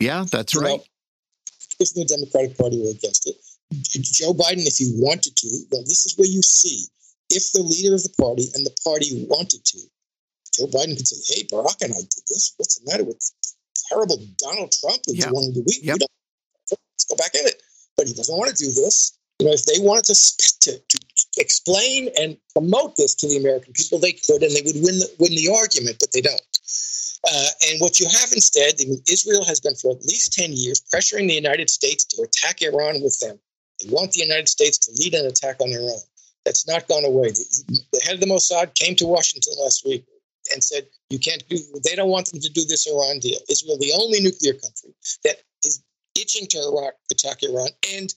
yeah, 0.00 0.24
that's 0.30 0.54
you 0.54 0.60
right. 0.60 0.80
if 1.80 1.94
the 1.94 2.04
Democratic 2.04 2.56
Party 2.56 2.80
were 2.82 2.90
against 2.90 3.26
it, 3.26 3.36
Joe 3.72 4.32
Biden, 4.32 4.66
if 4.66 4.76
he 4.76 4.92
wanted 4.96 5.36
to, 5.36 5.48
well, 5.70 5.82
this 5.82 6.06
is 6.06 6.14
where 6.16 6.28
you 6.28 6.42
see 6.42 6.86
if 7.30 7.52
the 7.52 7.62
leader 7.62 7.94
of 7.94 8.02
the 8.02 8.14
party 8.20 8.46
and 8.54 8.64
the 8.64 8.74
party 8.84 9.26
wanted 9.28 9.64
to, 9.64 9.78
Joe 10.54 10.66
Biden 10.66 10.96
could 10.96 11.08
say, 11.08 11.34
"Hey, 11.34 11.42
Barack 11.44 11.82
and 11.82 11.92
I 11.92 11.98
did 11.98 12.24
this. 12.28 12.54
What's 12.56 12.78
the 12.78 12.90
matter 12.90 13.04
with 13.04 13.20
terrible 13.88 14.18
Donald 14.38 14.72
Trump 14.72 15.00
who's 15.06 15.18
yeah. 15.18 15.30
wanting 15.30 15.54
to 15.54 15.62
we, 15.66 15.78
yep. 15.82 15.94
we 15.94 15.98
don't 15.98 16.10
let's 16.70 17.04
go 17.08 17.16
back 17.16 17.34
in 17.34 17.46
it." 17.46 17.60
But 17.96 18.06
he 18.06 18.14
doesn't 18.14 18.36
want 18.36 18.54
to 18.54 18.56
do 18.56 18.70
this. 18.70 19.18
You 19.40 19.46
know, 19.46 19.52
if 19.52 19.64
they 19.66 19.78
wanted 19.80 20.04
to, 20.04 20.14
to, 20.60 20.78
to 20.78 21.05
explain 21.38 22.10
and 22.18 22.36
promote 22.52 22.96
this 22.96 23.14
to 23.16 23.28
the 23.28 23.36
American 23.36 23.72
people, 23.72 23.98
they 23.98 24.12
could, 24.12 24.42
and 24.42 24.54
they 24.54 24.62
would 24.64 24.76
win 24.76 24.98
the, 24.98 25.08
win 25.18 25.34
the 25.34 25.52
argument, 25.54 25.96
but 26.00 26.12
they 26.12 26.20
don't. 26.20 26.40
Uh, 27.28 27.48
and 27.68 27.80
what 27.80 27.98
you 27.98 28.06
have 28.08 28.32
instead, 28.32 28.74
Israel 29.10 29.44
has 29.44 29.60
been 29.60 29.74
for 29.74 29.90
at 29.90 30.04
least 30.04 30.32
10 30.34 30.52
years 30.52 30.80
pressuring 30.94 31.26
the 31.28 31.34
United 31.34 31.68
States 31.68 32.04
to 32.04 32.22
attack 32.22 32.62
Iran 32.62 33.02
with 33.02 33.18
them. 33.20 33.38
They 33.82 33.90
want 33.90 34.12
the 34.12 34.22
United 34.22 34.48
States 34.48 34.78
to 34.78 34.92
lead 35.02 35.14
an 35.14 35.26
attack 35.26 35.60
on 35.60 35.72
Iran. 35.72 35.98
That's 36.44 36.68
not 36.68 36.86
gone 36.86 37.04
away. 37.04 37.30
The, 37.30 37.82
the 37.92 38.00
head 38.00 38.14
of 38.14 38.20
the 38.20 38.26
Mossad 38.26 38.74
came 38.74 38.94
to 38.96 39.06
Washington 39.06 39.54
last 39.62 39.84
week 39.84 40.04
and 40.52 40.62
said, 40.62 40.86
you 41.10 41.18
can't 41.18 41.42
do, 41.48 41.58
they 41.84 41.96
don't 41.96 42.10
want 42.10 42.30
them 42.30 42.40
to 42.40 42.48
do 42.48 42.64
this 42.64 42.86
Iran 42.86 43.18
deal. 43.18 43.38
Israel, 43.50 43.78
the 43.78 43.92
only 44.00 44.20
nuclear 44.20 44.52
country 44.52 44.94
that 45.24 45.36
is 45.64 45.82
itching 46.16 46.46
to 46.48 46.58
Iraq, 46.58 46.94
attack 47.10 47.42
Iran, 47.42 47.68
and 47.94 48.14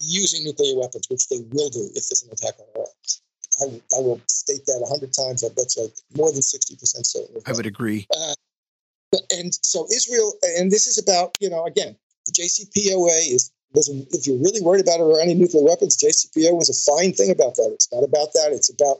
using 0.00 0.44
nuclear 0.44 0.76
weapons, 0.76 1.06
which 1.10 1.28
they 1.28 1.38
will 1.50 1.70
do 1.70 1.88
if 1.94 2.08
there's 2.08 2.22
an 2.22 2.30
attack 2.32 2.54
on 2.58 2.66
Iraq. 2.74 2.88
I, 3.60 3.64
I 3.96 4.00
will 4.00 4.20
state 4.28 4.64
that 4.66 4.82
a 4.84 4.88
hundred 4.88 5.12
times. 5.12 5.42
I 5.42 5.48
bet 5.48 5.74
you 5.76 5.90
more 6.16 6.30
than 6.30 6.40
60% 6.40 6.78
certain. 7.06 7.42
I 7.46 7.52
would 7.52 7.66
agree. 7.66 8.06
Uh, 8.14 8.34
and 9.32 9.54
so 9.62 9.86
Israel, 9.92 10.34
and 10.58 10.70
this 10.70 10.86
is 10.86 10.98
about, 10.98 11.36
you 11.40 11.50
know, 11.50 11.64
again, 11.66 11.96
the 12.26 12.32
JCPOA 12.32 13.34
is, 13.34 13.50
if 13.74 14.26
you're 14.26 14.38
really 14.38 14.60
worried 14.60 14.80
about 14.80 15.00
Iran 15.00 15.16
Iranian 15.16 15.38
nuclear 15.38 15.64
weapons, 15.64 15.96
JCPOA 15.96 16.56
was 16.56 16.68
a 16.68 16.96
fine 16.96 17.12
thing 17.12 17.30
about 17.30 17.56
that. 17.56 17.70
It's 17.72 17.90
not 17.92 18.04
about 18.04 18.32
that. 18.34 18.52
It's 18.52 18.72
about, 18.72 18.98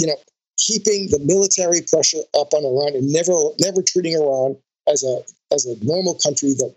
you 0.00 0.06
know, 0.06 0.16
keeping 0.58 1.08
the 1.10 1.18
military 1.20 1.82
pressure 1.82 2.22
up 2.34 2.52
on 2.54 2.64
Iran 2.64 2.96
and 2.96 3.12
never, 3.12 3.32
never 3.60 3.82
treating 3.82 4.14
Iran 4.14 4.56
as 4.88 5.04
a, 5.04 5.22
as 5.54 5.66
a 5.66 5.76
normal 5.84 6.18
country 6.22 6.54
that 6.54 6.74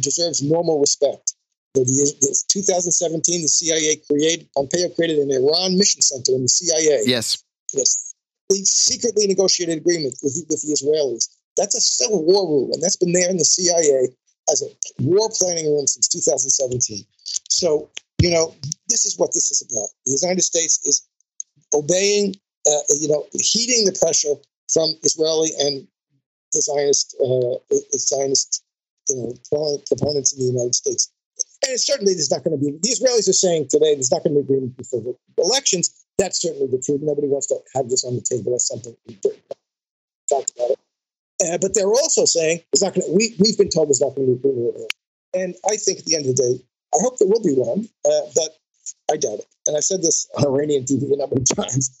deserves 0.00 0.42
normal 0.42 0.80
respect. 0.80 1.29
The, 1.74 1.84
the, 1.84 2.44
2017, 2.48 3.42
the 3.42 3.48
CIA 3.48 3.96
created, 4.10 4.48
Pompeo 4.56 4.88
created 4.90 5.18
an 5.18 5.30
Iran 5.30 5.78
mission 5.78 6.02
center 6.02 6.32
in 6.34 6.42
the 6.42 6.48
CIA. 6.48 7.02
Yes. 7.06 7.44
Yes. 7.72 8.14
They 8.48 8.56
secretly 8.64 9.28
negotiated 9.28 9.78
agreement 9.78 10.18
with, 10.22 10.34
with 10.50 10.62
the 10.62 10.74
Israelis. 10.74 11.30
That's 11.56 11.76
a 11.76 11.80
civil 11.80 12.24
war 12.24 12.48
room, 12.48 12.72
and 12.72 12.82
that's 12.82 12.96
been 12.96 13.12
there 13.12 13.30
in 13.30 13.36
the 13.36 13.44
CIA 13.44 14.08
as 14.50 14.62
a 14.62 14.70
war 15.02 15.30
planning 15.38 15.66
room 15.66 15.86
since 15.86 16.08
2017. 16.08 17.04
So, 17.48 17.88
you 18.20 18.30
know, 18.30 18.54
this 18.88 19.06
is 19.06 19.16
what 19.16 19.30
this 19.32 19.50
is 19.50 19.62
about. 19.62 19.88
The 20.06 20.18
United 20.22 20.42
States 20.42 20.80
is 20.84 21.06
obeying, 21.72 22.34
uh, 22.66 22.82
you 22.98 23.08
know, 23.08 23.26
heeding 23.34 23.84
the 23.84 23.96
pressure 24.00 24.34
from 24.72 24.90
Israeli 25.04 25.50
and 25.60 25.86
the 26.52 26.60
Zionist, 26.60 27.14
uh, 27.22 27.76
Zionist 27.96 28.64
you 29.08 29.16
know, 29.52 29.78
proponents 29.86 30.32
in 30.32 30.40
the 30.40 30.52
United 30.52 30.74
States 30.74 31.12
and 31.68 31.80
certainly 31.80 32.14
there's 32.14 32.30
not 32.30 32.44
going 32.44 32.58
to 32.58 32.64
be, 32.64 32.72
the 32.82 32.88
Israelis 32.88 33.28
are 33.28 33.32
saying 33.32 33.68
today 33.68 33.94
there's 33.94 34.10
not 34.10 34.24
going 34.24 34.34
to 34.34 34.42
be 34.42 34.44
agreement 34.44 34.76
before 34.76 35.00
the 35.00 35.14
elections. 35.38 36.06
That's 36.18 36.40
certainly 36.40 36.66
the 36.66 36.80
truth. 36.80 37.00
Nobody 37.02 37.28
wants 37.28 37.46
to 37.48 37.58
have 37.74 37.88
this 37.88 38.04
on 38.04 38.14
the 38.14 38.22
table 38.22 38.54
as 38.54 38.66
something 38.66 38.96
we 39.06 39.14
talked 40.28 40.52
about 40.56 40.70
it. 40.70 40.78
Uh, 41.44 41.58
but 41.58 41.74
they're 41.74 41.88
also 41.88 42.24
saying 42.24 42.60
it's 42.72 42.82
not 42.82 42.94
going 42.94 43.06
to, 43.06 43.12
we, 43.12 43.34
we've 43.38 43.56
been 43.56 43.68
told 43.68 43.88
there's 43.88 44.00
not 44.00 44.14
going 44.14 44.26
to 44.26 44.34
be 44.34 44.48
agreement. 44.48 44.92
And 45.32 45.54
I 45.68 45.76
think 45.76 46.00
at 46.00 46.04
the 46.04 46.16
end 46.16 46.26
of 46.26 46.36
the 46.36 46.42
day, 46.42 46.64
I 46.94 46.98
hope 47.00 47.18
there 47.18 47.28
will 47.28 47.42
be 47.42 47.54
one, 47.54 47.88
uh, 48.04 48.26
but 48.34 48.58
I 49.10 49.16
doubt 49.16 49.40
it. 49.40 49.46
And 49.66 49.76
I've 49.76 49.84
said 49.84 50.02
this 50.02 50.28
on 50.36 50.46
Iranian 50.46 50.84
TV 50.84 51.12
a 51.12 51.16
number 51.16 51.36
of 51.36 51.44
times. 51.56 52.00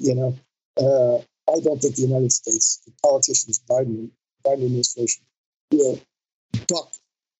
you 0.00 0.14
know, 0.14 0.38
uh, 0.78 1.18
I 1.50 1.60
don't 1.60 1.80
think 1.80 1.96
the 1.96 2.02
United 2.02 2.32
States, 2.32 2.82
the 2.86 2.92
politicians, 3.02 3.60
Biden, 3.68 4.10
Biden 4.44 4.66
administration, 4.66 5.24
will 5.72 6.00
buck 6.68 6.92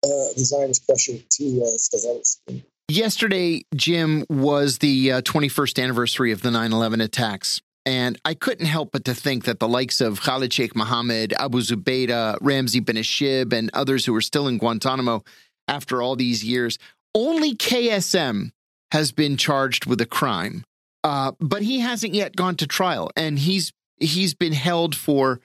uh, 0.04 0.72
pressure 0.86 1.18
to 1.30 1.62
uh, 1.62 2.52
Yesterday, 2.88 3.64
Jim, 3.74 4.24
was 4.28 4.78
the 4.78 5.12
uh, 5.12 5.20
21st 5.22 5.82
anniversary 5.82 6.32
of 6.32 6.42
the 6.42 6.50
9 6.50 6.72
11 6.72 7.00
attacks. 7.00 7.60
And 7.86 8.18
I 8.24 8.34
couldn't 8.34 8.66
help 8.66 8.92
but 8.92 9.04
to 9.06 9.14
think 9.14 9.44
that 9.44 9.58
the 9.58 9.68
likes 9.68 10.00
of 10.00 10.20
Khalid 10.20 10.52
Sheikh 10.52 10.76
Mohammed, 10.76 11.32
Abu 11.32 11.60
Zubaydah, 11.60 12.38
Ramzi 12.38 12.84
bin 12.84 12.98
al-Shibh, 12.98 13.52
and 13.52 13.70
others 13.72 14.04
who 14.04 14.14
are 14.14 14.20
still 14.20 14.48
in 14.48 14.58
Guantanamo 14.58 15.22
after 15.66 16.02
all 16.02 16.14
these 16.14 16.44
years, 16.44 16.78
only 17.14 17.54
KSM 17.54 18.50
has 18.92 19.12
been 19.12 19.36
charged 19.36 19.86
with 19.86 20.00
a 20.00 20.06
crime. 20.06 20.64
Uh, 21.02 21.32
but 21.40 21.62
he 21.62 21.80
hasn't 21.80 22.12
yet 22.12 22.36
gone 22.36 22.56
to 22.56 22.66
trial, 22.66 23.10
and 23.16 23.38
he's 23.38 23.72
he's 23.98 24.34
been 24.34 24.52
held 24.52 24.94
for 24.94 25.40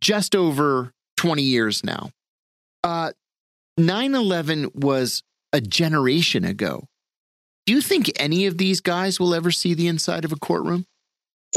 just 0.00 0.36
over 0.36 0.92
20 1.16 1.42
years 1.42 1.82
now. 1.82 2.10
Uh, 2.84 3.12
9 3.86 4.14
11 4.14 4.70
was 4.74 5.22
a 5.52 5.60
generation 5.60 6.44
ago. 6.44 6.88
Do 7.66 7.72
you 7.72 7.80
think 7.80 8.10
any 8.16 8.46
of 8.46 8.58
these 8.58 8.80
guys 8.80 9.18
will 9.18 9.34
ever 9.34 9.50
see 9.50 9.74
the 9.74 9.88
inside 9.88 10.24
of 10.24 10.32
a 10.32 10.36
courtroom? 10.36 10.86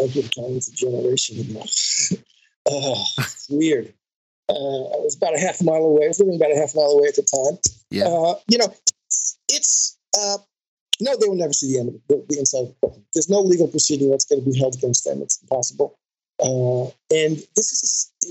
I 0.01 0.07
give 0.07 0.33
time 0.33 0.57
it's 0.57 0.67
a 0.67 0.73
generation 0.73 1.39
ago. 1.39 1.63
oh, 2.69 3.05
it's 3.17 3.47
weird. 3.49 3.93
Uh, 4.49 4.53
I 4.53 4.97
was 5.01 5.15
about 5.15 5.35
a 5.35 5.39
half 5.39 5.63
mile 5.63 5.77
away. 5.77 6.05
I 6.05 6.07
was 6.07 6.19
living 6.19 6.35
about 6.35 6.51
a 6.51 6.55
half 6.55 6.75
mile 6.75 6.91
away 6.91 7.07
at 7.07 7.15
the 7.15 7.23
time. 7.23 7.59
Yeah. 7.89 8.05
Uh, 8.05 8.35
you 8.47 8.57
know, 8.57 8.73
it's, 9.49 9.97
uh, 10.17 10.37
no, 10.99 11.15
they 11.17 11.27
will 11.27 11.35
never 11.35 11.53
see 11.53 11.73
the 11.73 11.79
end 11.79 11.89
of 11.89 11.95
the, 12.07 12.25
the 12.29 12.39
inside 12.39 12.63
of 12.63 12.67
the 12.67 12.75
courtroom. 12.81 13.05
There's 13.13 13.29
no 13.29 13.39
legal 13.39 13.67
proceeding 13.67 14.11
that's 14.11 14.25
going 14.25 14.43
to 14.43 14.49
be 14.49 14.57
held 14.57 14.75
against 14.75 15.05
them. 15.05 15.21
It's 15.21 15.41
impossible. 15.41 15.97
Uh, 16.39 16.85
and 17.11 17.37
this 17.55 17.71
is, 17.71 18.11
a, 18.23 18.27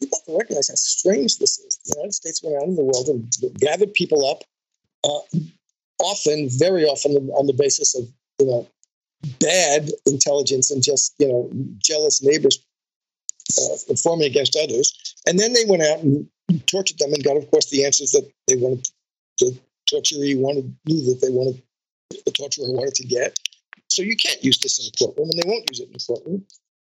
people 0.00 0.18
have 0.18 0.24
to 0.26 0.38
recognize 0.38 0.68
how 0.68 0.74
strange 0.74 1.38
this 1.38 1.58
is. 1.58 1.78
The 1.84 1.94
United 1.96 2.14
States 2.14 2.42
went 2.42 2.56
out 2.56 2.68
in 2.68 2.76
the 2.76 2.84
world 2.84 3.08
and 3.08 3.60
gathered 3.60 3.94
people 3.94 4.26
up, 4.26 4.44
uh, 5.04 5.38
often, 6.00 6.48
very 6.50 6.84
often, 6.84 7.12
on 7.30 7.46
the 7.46 7.52
basis 7.52 7.96
of, 7.96 8.08
you 8.38 8.46
know, 8.46 8.68
bad 9.40 9.90
intelligence 10.06 10.70
and 10.70 10.82
just, 10.82 11.14
you 11.18 11.26
know, 11.26 11.50
jealous 11.78 12.22
neighbors 12.22 12.64
uh, 13.58 13.76
informing 13.88 14.26
against 14.26 14.56
others. 14.56 15.16
And 15.26 15.38
then 15.38 15.52
they 15.52 15.64
went 15.66 15.82
out 15.82 15.98
and 16.00 16.28
tortured 16.66 16.98
them 16.98 17.12
and 17.12 17.24
got, 17.24 17.36
of 17.36 17.50
course, 17.50 17.70
the 17.70 17.84
answers 17.84 18.12
that 18.12 18.30
they 18.46 18.56
wanted, 18.56 18.88
the 19.38 19.58
torturee 19.86 20.36
wanted, 20.36 20.76
knew 20.86 21.04
that 21.06 21.20
they 21.20 21.30
wanted, 21.30 21.60
the 22.10 22.30
torturer 22.30 22.70
wanted 22.70 22.94
to 22.94 23.06
get. 23.06 23.38
So 23.88 24.02
you 24.02 24.16
can't 24.16 24.44
use 24.44 24.58
this 24.58 24.78
in 24.78 24.86
a 24.86 24.96
courtroom, 24.96 25.30
and 25.30 25.42
they 25.42 25.48
won't 25.48 25.68
use 25.70 25.80
it 25.80 25.88
in 25.88 25.96
a 25.96 25.98
courtroom. 25.98 26.44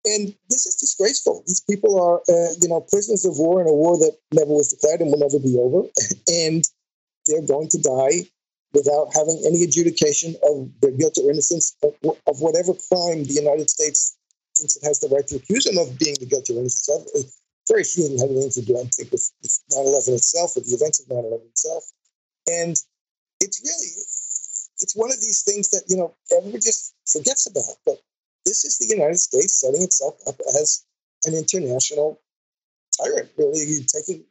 And 0.07 0.33
this 0.49 0.65
is 0.65 0.75
disgraceful. 0.75 1.43
These 1.47 1.61
people 1.61 1.99
are, 1.99 2.19
uh, 2.31 2.53
you 2.61 2.69
know, 2.69 2.79
prisoners 2.81 3.25
of 3.25 3.37
war 3.37 3.59
in 3.61 3.67
a 3.67 3.73
war 3.73 3.97
that 3.97 4.15
never 4.33 4.53
was 4.53 4.71
declared 4.71 5.01
and 5.01 5.11
will 5.11 5.19
never 5.19 5.39
be 5.39 5.57
over. 5.59 5.87
And 6.31 6.63
they're 7.25 7.45
going 7.45 7.67
to 7.69 7.81
die 7.81 8.23
without 8.71 9.11
having 9.13 9.41
any 9.45 9.63
adjudication 9.63 10.35
of 10.47 10.71
their 10.81 10.91
guilt 10.91 11.17
or 11.19 11.31
innocence 11.31 11.75
of, 11.83 11.91
of 12.27 12.39
whatever 12.39 12.73
crime 12.87 13.23
the 13.23 13.35
United 13.35 13.69
States 13.69 14.15
thinks 14.55 14.77
it 14.77 14.83
has 14.83 14.99
the 14.99 15.09
right 15.09 15.27
to 15.27 15.35
accuse 15.35 15.65
them 15.65 15.77
of 15.77 15.99
being 15.99 16.15
the 16.19 16.25
guilty 16.25 16.55
or 16.55 16.59
innocent 16.59 17.07
of. 17.15 17.25
Very 17.67 17.83
few 17.83 18.05
of 18.05 18.11
them 18.11 18.19
have 18.19 18.31
anything 18.31 18.63
to 18.63 18.63
do, 18.63 18.79
I 18.79 18.87
think, 18.95 19.11
with 19.11 19.27
9 19.43 19.83
11 19.83 20.13
itself, 20.13 20.55
with 20.55 20.71
the 20.71 20.75
events 20.79 21.03
of 21.03 21.09
9 21.11 21.19
11 21.19 21.47
itself. 21.51 21.83
And 22.47 22.79
it's 23.43 23.59
really, 23.59 23.91
it's 24.79 24.95
one 24.95 25.11
of 25.11 25.19
these 25.19 25.43
things 25.43 25.69
that, 25.71 25.83
you 25.87 25.97
know, 25.97 26.15
everybody 26.31 26.63
just 26.63 26.95
forgets 27.11 27.43
about. 27.45 27.75
But 27.85 27.99
this 28.47 28.63
is 28.63 28.77
the 28.77 28.87
United 28.87 29.19
States 29.19 29.59
setting 29.59 29.83
itself 29.83 30.15
up 30.25 30.35
as 30.59 30.85
an 31.25 31.35
international 31.35 32.19
tyrant, 32.97 33.29
really 33.37 33.85
taking 33.85 34.23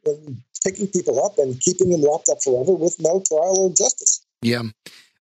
taking 0.53 0.87
people 0.87 1.23
up 1.23 1.37
and 1.37 1.59
keeping 1.61 1.89
them 1.89 2.01
locked 2.01 2.29
up 2.29 2.41
forever 2.43 2.73
with 2.73 2.97
no 2.99 3.21
trial 3.25 3.55
or 3.57 3.69
justice. 3.69 4.25
Yeah. 4.41 4.63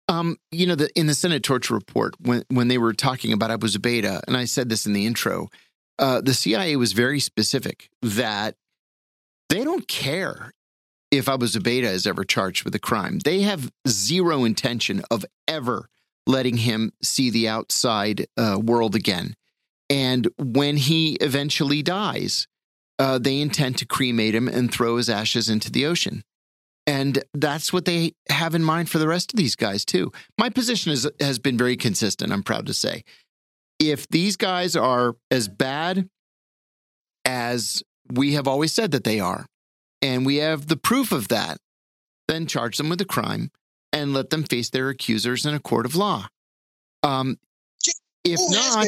Um, 0.08 0.38
you 0.52 0.68
know, 0.68 0.76
the, 0.76 0.90
in 0.98 1.08
the 1.08 1.16
Senate 1.16 1.44
torture 1.44 1.74
report, 1.74 2.16
when 2.20 2.44
when 2.50 2.68
they 2.68 2.78
were 2.78 2.94
talking 2.94 3.34
about 3.34 3.52
Abu 3.52 3.68
Zubaydah, 3.68 4.22
and 4.28 4.38
I 4.38 4.46
said 4.46 4.70
this 4.70 4.86
in 4.86 4.94
the 4.94 5.06
intro, 5.06 5.50
uh, 5.98 6.22
the 6.22 6.34
CIA 6.34 6.76
was 6.76 6.94
very 6.94 7.20
specific 7.20 7.90
that 8.02 8.56
they 9.50 9.64
don't 9.64 9.88
care 9.88 10.52
if 11.10 11.30
Abu 11.30 11.46
Zubaydah 11.46 11.84
is 11.84 12.06
ever 12.06 12.24
charged 12.24 12.64
with 12.64 12.76
a 12.76 12.80
crime. 12.80 13.20
They 13.24 13.42
have 13.42 13.72
zero 13.88 14.44
intention 14.44 15.04
of 15.10 15.26
ever 15.48 15.88
letting 16.26 16.58
him 16.58 16.92
see 17.02 17.30
the 17.30 17.48
outside 17.48 18.28
uh, 18.38 18.60
world 18.62 18.96
again. 18.96 19.36
And 19.90 20.28
when 20.38 20.78
he 20.78 21.14
eventually 21.16 21.84
dies, 21.84 22.48
uh, 23.00 23.18
they 23.20 23.40
intend 23.40 23.78
to 23.80 23.86
cremate 23.86 24.36
him 24.36 24.48
and 24.48 24.72
throw 24.72 24.98
his 24.98 25.10
ashes 25.10 25.50
into 25.50 25.72
the 25.72 25.86
ocean. 25.86 26.24
And 26.86 27.24
that's 27.34 27.72
what 27.72 27.86
they 27.86 28.14
have 28.30 28.56
in 28.56 28.64
mind 28.64 28.90
for 28.90 28.98
the 28.98 29.08
rest 29.08 29.34
of 29.34 29.38
these 29.38 29.56
guys, 29.56 29.86
too. 29.86 30.12
My 30.38 30.50
position 30.50 30.92
is, 30.92 31.10
has 31.20 31.40
been 31.40 31.58
very 31.58 31.78
consistent, 31.78 32.32
I'm 32.32 32.44
proud 32.44 32.66
to 32.68 32.74
say. 32.74 33.04
If 33.80 34.08
these 34.10 34.36
guys 34.36 34.76
are 34.76 35.16
as 35.32 35.48
bad 35.48 36.10
as 37.26 37.84
we 38.12 38.34
have 38.34 38.48
always 38.48 38.74
said 38.74 38.92
that 38.92 39.06
they 39.06 39.20
are, 39.20 39.46
and 40.02 40.26
we 40.26 40.38
have 40.38 40.68
the 40.68 40.78
proof 40.78 41.12
of 41.12 41.30
that, 41.30 41.58
then 42.28 42.48
charge 42.48 42.78
them 42.78 42.90
with 42.90 43.00
a 43.00 43.06
crime 43.06 43.50
and 43.94 44.14
let 44.14 44.32
them 44.32 44.44
face 44.44 44.70
their 44.72 44.90
accusers 44.90 45.46
in 45.46 45.54
a 45.54 45.60
court 45.60 45.86
of 45.86 45.96
law. 45.96 46.28
Um, 47.04 47.38
if 48.26 48.40
Who 48.40 48.52
not, 48.52 48.88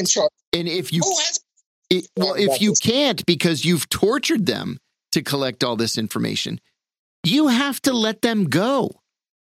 and 0.52 0.68
if 0.68 0.92
you 0.92 1.02
it, 1.88 2.08
well, 2.16 2.34
if 2.34 2.60
you 2.60 2.74
can't 2.82 3.24
because 3.26 3.64
you've 3.64 3.88
tortured 3.88 4.46
them 4.46 4.78
to 5.12 5.22
collect 5.22 5.62
all 5.62 5.76
this 5.76 5.96
information, 5.96 6.60
you 7.22 7.48
have 7.48 7.80
to 7.82 7.92
let 7.92 8.22
them 8.22 8.44
go. 8.44 8.90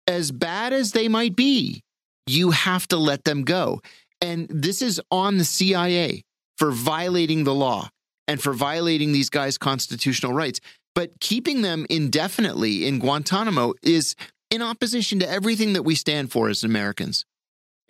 As 0.08 0.32
bad 0.32 0.74
as 0.74 0.92
they 0.92 1.08
might 1.08 1.36
be, 1.36 1.84
you 2.28 2.52
have 2.52 2.88
to 2.90 2.98
let 2.98 3.24
them 3.24 3.44
go. 3.44 3.82
And 4.22 4.48
this 4.50 4.82
is 4.82 5.02
on 5.12 5.38
the 5.38 5.44
CIA 5.44 6.24
for 6.58 6.72
violating 6.72 7.44
the 7.44 7.54
law 7.54 7.90
and 8.28 8.42
for 8.42 8.54
violating 8.54 9.12
these 9.12 9.30
guys' 9.30 9.58
constitutional 9.58 10.34
rights. 10.34 10.60
But 10.96 11.20
keeping 11.20 11.62
them 11.62 11.86
indefinitely 11.90 12.88
in 12.88 13.00
Guantanamo 13.00 13.74
is 13.84 14.16
in 14.50 14.62
opposition 14.62 15.20
to 15.20 15.30
everything 15.30 15.74
that 15.74 15.84
we 15.84 15.96
stand 15.96 16.32
for 16.32 16.50
as 16.50 16.64
Americans. 16.64 17.26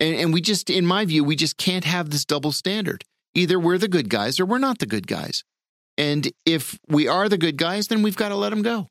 And, 0.00 0.14
and 0.14 0.32
we 0.32 0.40
just, 0.40 0.70
in 0.70 0.86
my 0.86 1.04
view, 1.04 1.24
we 1.24 1.36
just 1.36 1.56
can't 1.56 1.84
have 1.84 2.10
this 2.10 2.24
double 2.24 2.52
standard. 2.52 3.04
Either 3.34 3.58
we're 3.58 3.78
the 3.78 3.88
good 3.88 4.08
guys 4.08 4.40
or 4.40 4.46
we're 4.46 4.58
not 4.58 4.78
the 4.78 4.86
good 4.86 5.06
guys. 5.06 5.44
And 5.96 6.30
if 6.46 6.78
we 6.88 7.08
are 7.08 7.28
the 7.28 7.38
good 7.38 7.56
guys, 7.56 7.88
then 7.88 8.02
we've 8.02 8.16
got 8.16 8.28
to 8.30 8.36
let 8.36 8.50
them 8.50 8.62
go. 8.62 8.88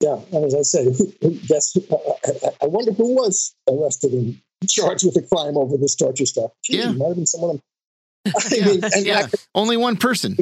Yeah, 0.00 0.20
and 0.32 0.44
as 0.44 0.54
I 0.54 0.62
said, 0.62 0.94
guess, 1.48 1.76
I, 1.90 1.94
I- 1.94 2.50
I 2.62 2.66
wonder 2.66 2.92
who 2.92 3.14
was 3.14 3.54
arrested 3.68 4.12
and 4.12 4.40
charged 4.68 5.04
with 5.04 5.16
a 5.16 5.22
crime 5.22 5.56
over 5.56 5.76
this 5.76 5.94
torture 5.96 6.26
stuff. 6.26 6.50
Gee, 6.64 6.78
Yeah. 6.78 6.92
might 6.92 7.08
have 7.08 7.16
been 7.16 7.26
someone. 7.26 7.60
I 8.26 8.30
Yeah, 8.52 8.66
mean, 8.66 8.80
yeah. 8.98 9.26
I, 9.26 9.36
Only 9.54 9.76
one 9.76 9.96
person. 9.96 10.36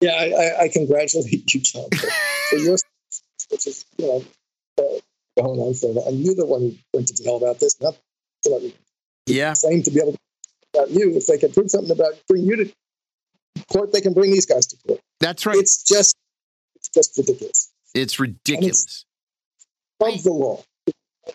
yeah, 0.00 0.12
I, 0.12 0.24
I, 0.30 0.62
I 0.64 0.68
congratulate 0.68 1.52
you, 1.54 1.60
John, 1.60 1.88
for, 1.90 2.06
for 2.50 2.56
your, 2.56 2.76
which 3.50 3.66
is, 3.66 3.84
you 3.98 4.06
know, 4.06 4.24
uh, 4.78 4.98
going 5.38 5.58
on 5.60 5.74
for 5.74 5.94
that. 5.94 6.06
And 6.06 6.20
you're 6.20 6.34
the 6.34 6.46
one 6.46 6.60
who 6.60 6.74
went 6.94 7.08
to 7.08 7.22
jail 7.22 7.36
about 7.36 7.60
this, 7.60 7.80
not 7.80 7.96
know, 8.46 8.72
Yeah. 9.26 9.54
claim 9.54 9.82
to 9.82 9.90
be 9.90 10.00
able 10.00 10.12
to 10.12 10.18
about 10.74 10.90
you. 10.90 11.16
If 11.16 11.26
they 11.26 11.38
can 11.38 11.52
prove 11.52 11.70
something 11.70 11.90
about 11.90 12.14
bring 12.28 12.44
you 12.44 12.56
to 12.56 12.72
court, 13.70 13.92
they 13.92 14.00
can 14.00 14.14
bring 14.14 14.30
these 14.30 14.46
guys 14.46 14.66
to 14.66 14.76
court. 14.86 15.00
That's 15.20 15.46
right. 15.46 15.56
It's 15.56 15.82
just, 15.82 16.16
it's 16.76 16.88
just 16.88 17.16
ridiculous. 17.16 17.70
It's 17.94 18.18
ridiculous. 18.18 18.82
It's 18.82 19.04
above 20.00 20.22
the 20.22 20.32
law. 20.32 20.64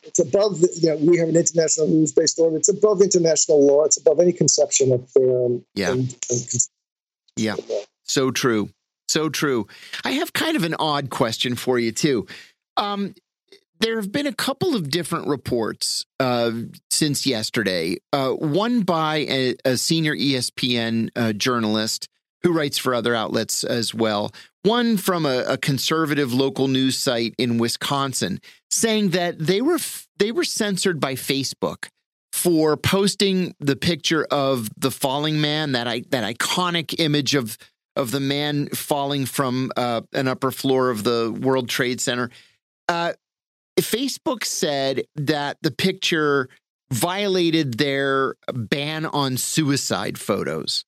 It's 0.04 0.20
above, 0.20 0.60
the, 0.60 0.70
you 0.82 0.90
know, 0.90 0.96
we 0.98 1.18
have 1.18 1.30
an 1.30 1.38
international 1.38 1.88
rules 1.88 2.12
based 2.12 2.40
order. 2.40 2.58
It's 2.58 2.68
above 2.70 3.02
international 3.02 3.66
law. 3.66 3.86
It's 3.86 3.98
above 3.98 4.20
any 4.20 4.34
conception 4.34 4.92
of 4.92 5.10
um, 5.16 5.64
Yeah. 5.76 5.92
And, 5.92 6.16
and 6.30 6.68
Yeah. 7.36 7.56
So 8.04 8.32
true. 8.32 8.70
So 9.08 9.30
true. 9.30 9.68
I 10.04 10.12
have 10.14 10.34
kind 10.34 10.58
of 10.58 10.64
an 10.64 10.76
odd 10.80 11.10
question 11.10 11.56
for 11.56 11.80
you, 11.80 11.92
too. 11.94 12.28
Um, 12.76 13.16
there 13.80 13.98
have 13.98 14.12
been 14.12 14.28
a 14.28 14.34
couple 14.34 14.76
of 14.76 14.90
different 14.90 15.28
reports 15.28 16.06
uh, 16.20 16.52
since 16.90 17.26
yesterday. 17.26 17.98
Uh, 18.12 18.32
one 18.32 18.82
by 18.82 19.18
a, 19.30 19.56
a 19.66 19.78
senior 19.78 20.16
ESPN 20.16 21.10
uh, 21.16 21.34
journalist 21.34 22.08
who 22.44 22.54
writes 22.54 22.78
for 22.78 22.94
other 22.94 23.16
outlets 23.16 23.64
as 23.64 23.94
well. 23.94 24.32
One 24.64 24.98
from 24.98 25.26
a, 25.26 25.44
a 25.48 25.58
conservative 25.58 26.34
local 26.34 26.68
news 26.68 26.98
site 26.98 27.34
in 27.38 27.58
Wisconsin, 27.58 28.40
saying 28.70 29.10
that 29.10 29.40
they 29.40 29.62
were 29.62 29.76
f- 29.76 30.08
they 30.18 30.32
were 30.32 30.44
censored 30.44 31.00
by 31.00 31.16
Facebook 31.16 31.88
for 32.34 32.78
posting 32.78 33.56
the 33.60 33.76
picture 33.76 34.26
of 34.30 34.70
the 34.78 34.92
falling 34.92 35.42
man 35.42 35.72
that 35.72 35.88
I 35.88 36.04
that 36.10 36.24
iconic 36.24 37.00
image 37.00 37.34
of 37.34 37.58
of 37.96 38.12
the 38.12 38.20
man 38.20 38.68
falling 38.70 39.26
from 39.26 39.72
uh, 39.76 40.02
an 40.14 40.28
upper 40.28 40.52
floor 40.52 40.90
of 40.90 41.04
the 41.04 41.36
World 41.42 41.68
Trade 41.68 42.00
Center. 42.00 42.30
Uh, 42.88 43.14
Facebook 43.82 44.44
said 44.44 45.04
that 45.16 45.58
the 45.62 45.72
picture 45.72 46.50
violated 46.92 47.78
their 47.78 48.36
ban 48.54 49.06
on 49.06 49.38
suicide 49.38 50.18
photos, 50.18 50.86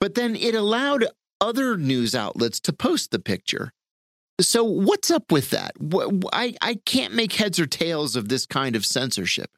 but 0.00 0.14
then 0.14 0.36
it 0.36 0.54
allowed 0.54 1.06
other 1.40 1.76
news 1.76 2.14
outlets 2.14 2.60
to 2.60 2.72
post 2.72 3.10
the 3.10 3.18
picture. 3.18 3.72
So 4.40 4.64
what's 4.64 5.10
up 5.10 5.32
with 5.32 5.50
that? 5.50 5.72
I 6.32 6.54
I 6.60 6.74
can't 6.84 7.14
make 7.14 7.32
heads 7.32 7.58
or 7.58 7.66
tails 7.66 8.16
of 8.16 8.28
this 8.28 8.44
kind 8.44 8.76
of 8.76 8.84
censorship. 8.84 9.50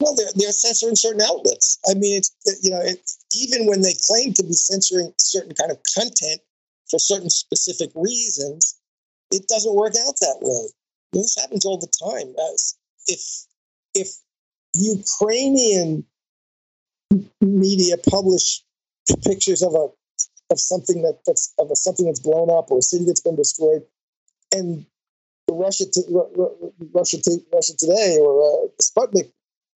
well, 0.00 0.16
they're, 0.16 0.32
they're 0.34 0.52
censoring 0.52 0.96
certain 0.96 1.22
outlets. 1.22 1.78
I 1.88 1.94
mean, 1.94 2.18
it's 2.18 2.32
you 2.62 2.70
know, 2.70 2.80
it, 2.80 2.98
even 3.34 3.66
when 3.66 3.82
they 3.82 3.94
claim 4.08 4.32
to 4.34 4.42
be 4.42 4.52
censoring 4.52 5.12
certain 5.18 5.54
kind 5.54 5.70
of 5.70 5.78
content 5.96 6.40
for 6.90 6.98
certain 6.98 7.30
specific 7.30 7.90
reasons, 7.94 8.76
it 9.30 9.46
doesn't 9.48 9.74
work 9.74 9.94
out 10.06 10.18
that 10.20 10.38
way. 10.42 10.68
This 11.14 11.36
happens 11.40 11.64
all 11.64 11.78
the 11.78 11.92
time. 12.04 12.34
If 13.06 13.46
if 13.94 14.08
Ukrainian 14.74 16.04
media 17.40 17.96
publish 18.10 18.62
pictures 19.24 19.62
of 19.62 19.74
a 19.74 19.88
of 20.50 20.58
something 20.60 21.02
that, 21.02 21.20
that's 21.26 21.54
of 21.58 21.70
a, 21.70 21.76
something 21.76 22.06
that's 22.06 22.20
blown 22.20 22.50
up 22.50 22.70
or 22.70 22.78
a 22.78 22.82
city 22.82 23.04
that's 23.06 23.20
been 23.20 23.36
destroyed, 23.36 23.82
and 24.52 24.84
Russia 25.50 25.84
Russia 26.92 27.18
Russia 27.52 27.76
Today 27.78 28.18
or 28.20 28.32
uh, 28.42 28.68
Sputnik 28.82 29.30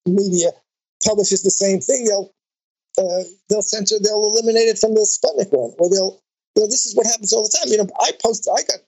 media 0.07 0.51
publishes 1.05 1.43
the 1.43 1.51
same 1.51 1.81
thing, 1.81 2.05
they'll 2.05 2.35
uh, 2.99 3.23
they'll 3.49 3.63
censor, 3.63 3.97
they'll 4.03 4.25
eliminate 4.25 4.69
it 4.69 4.79
from 4.79 4.95
the 4.95 5.07
Sputnik 5.07 5.53
one, 5.53 5.73
or 5.79 5.89
they'll. 5.89 6.21
You 6.57 6.65
know, 6.65 6.71
this 6.71 6.87
is 6.87 6.97
what 6.97 7.07
happens 7.07 7.33
all 7.33 7.45
the 7.45 7.57
time. 7.57 7.71
You 7.71 7.79
know, 7.79 7.89
I 8.01 8.11
post, 8.21 8.49
I 8.53 8.63
got, 8.63 8.81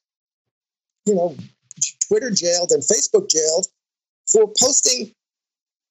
you 1.07 1.15
know, 1.15 1.37
Twitter 2.11 2.31
jailed 2.31 2.73
and 2.73 2.83
Facebook 2.83 3.31
jailed 3.31 3.67
for 4.27 4.53
posting 4.61 5.13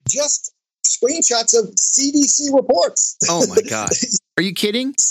just 0.09 0.53
screenshots 0.85 1.57
of 1.57 1.73
CDC 1.75 2.53
reports. 2.53 3.17
Oh 3.29 3.45
my 3.47 3.61
god! 3.69 3.89
Are 4.37 4.43
you 4.43 4.53
kidding? 4.53 4.95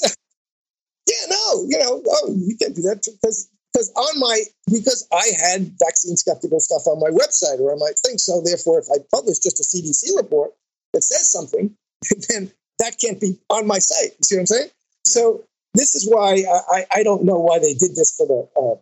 Yeah, 1.08 1.24
no, 1.30 1.64
you 1.66 1.78
know, 1.78 2.02
oh, 2.06 2.34
you 2.36 2.54
can't 2.60 2.76
do 2.76 2.82
that 2.82 3.02
because 3.02 3.48
because 3.72 3.90
on 3.96 4.20
my 4.20 4.42
because 4.70 5.08
I 5.10 5.24
had 5.40 5.72
vaccine 5.82 6.18
skeptical 6.18 6.60
stuff 6.60 6.86
on 6.86 7.00
my 7.00 7.08
website 7.08 7.60
or 7.60 7.72
on 7.72 7.78
my 7.78 7.92
thing. 8.04 8.18
So 8.18 8.42
therefore, 8.44 8.78
if 8.78 8.88
I 8.92 8.98
publish 9.10 9.38
just 9.38 9.58
a 9.58 9.62
CDC 9.62 10.14
report 10.18 10.50
that 10.92 11.02
says 11.02 11.32
something, 11.32 11.74
then 12.28 12.52
that 12.78 13.00
can't 13.00 13.18
be 13.18 13.38
on 13.48 13.66
my 13.66 13.78
site. 13.78 14.12
You 14.18 14.24
see 14.24 14.36
what 14.36 14.40
I'm 14.40 14.46
saying? 14.46 14.70
So 15.06 15.44
this 15.72 15.94
is 15.94 16.06
why 16.06 16.44
I, 16.44 16.76
I, 16.76 16.86
I 16.96 17.02
don't 17.02 17.24
know 17.24 17.38
why 17.38 17.58
they 17.58 17.72
did 17.72 17.96
this 17.96 18.14
for 18.14 18.26
the 18.26 18.60
uh, 18.60 18.76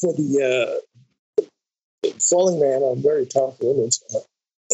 for 0.00 0.12
the 0.14 0.80
uh, 2.02 2.10
falling 2.18 2.60
man. 2.60 2.82
A 2.82 2.96
very 2.96 3.26
powerful 3.26 3.78
image. 3.78 3.98
Uh, 4.14 4.20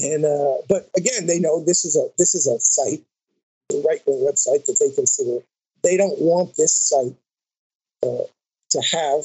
And 0.03 0.24
uh, 0.24 0.61
but 0.69 0.90
again, 0.94 1.27
they 1.27 1.40
know 1.40 1.65
this 1.65 1.85
is 1.85 1.97
a 1.97 2.09
this 2.19 2.35
is 2.35 2.47
a 2.47 2.61
site, 2.61 3.03
the 3.70 3.82
right 3.89 4.03
wing 4.07 4.27
website 4.28 4.66
that 4.66 4.77
they 4.78 4.94
consider. 4.94 5.40
They 5.82 5.97
don't 5.97 6.20
want 6.20 6.55
this 6.57 6.74
site 6.77 7.16
uh, 8.03 8.24
to 8.70 8.81
have 8.81 9.24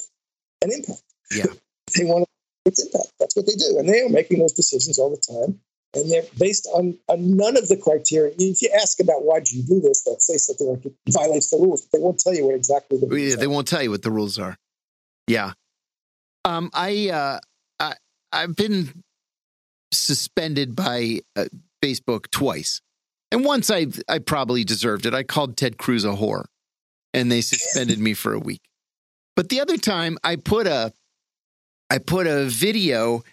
an 0.62 0.72
impact. 0.72 1.04
Yeah, 1.36 1.52
they 1.98 2.06
want 2.06 2.28
its 2.66 2.86
impact. 2.86 3.12
That's 3.20 3.36
what 3.36 3.48
they 3.48 3.56
do, 3.56 3.80
and 3.80 3.90
they 3.90 4.02
are 4.02 4.10
making 4.10 4.40
those 4.40 4.54
decisions 4.54 4.98
all 4.98 5.10
the 5.10 5.22
time. 5.22 5.60
And 5.94 6.10
they're 6.10 6.24
based 6.40 6.70
on, 6.74 6.98
on 7.10 7.36
none 7.36 7.58
of 7.58 7.68
the 7.68 7.76
criteria. 7.76 8.34
If 8.40 8.62
you 8.62 8.70
ask 8.74 9.02
about 9.02 9.24
why 9.24 9.42
do 9.42 9.58
you 9.58 9.64
do 9.64 9.82
this, 9.82 10.04
they'll 10.04 10.20
say 10.20 10.38
something 10.38 10.68
like 10.68 10.86
it 10.86 10.94
violates 11.10 11.50
the 11.50 11.58
rules. 11.58 11.86
They 11.92 12.00
won't 12.00 12.18
tell 12.18 12.34
you 12.34 12.46
what 12.46 12.56
exactly 12.56 12.98
the 12.98 13.08
rules 13.08 13.22
yeah, 13.22 13.36
they 13.36 13.48
won't 13.48 13.68
tell 13.68 13.84
you 13.84 13.92
what 13.92 14.02
the 14.02 14.12
rules 14.12 14.40
are. 14.40 14.56
Yeah. 15.28 15.52
Um, 16.46 16.70
I, 16.74 17.10
uh, 17.10 17.40
I, 17.80 17.94
I've 18.32 18.56
been 18.56 19.04
suspended 19.92 20.76
by 20.76 21.20
uh, 21.36 21.46
Facebook 21.84 22.30
twice. 22.32 22.82
And 23.32 23.46
once 23.46 23.70
I, 23.70 23.88
I 24.10 24.20
probably 24.20 24.64
deserved 24.64 25.06
it. 25.06 25.14
I 25.14 25.24
called 25.24 25.58
Ted 25.58 25.78
Cruz 25.78 26.04
a 26.04 26.10
whore 26.10 26.46
and 27.14 27.32
they 27.32 27.42
suspended 27.42 28.00
me 28.00 28.14
for 28.14 28.34
a 28.34 28.40
week. 28.40 28.62
But 29.36 29.50
the 29.50 29.62
other 29.62 29.78
time 29.78 30.18
I 30.24 30.36
put 30.36 30.68
a, 30.68 30.94
I 31.90 31.98
put 31.98 32.28
a 32.28 32.46
video 32.46 33.24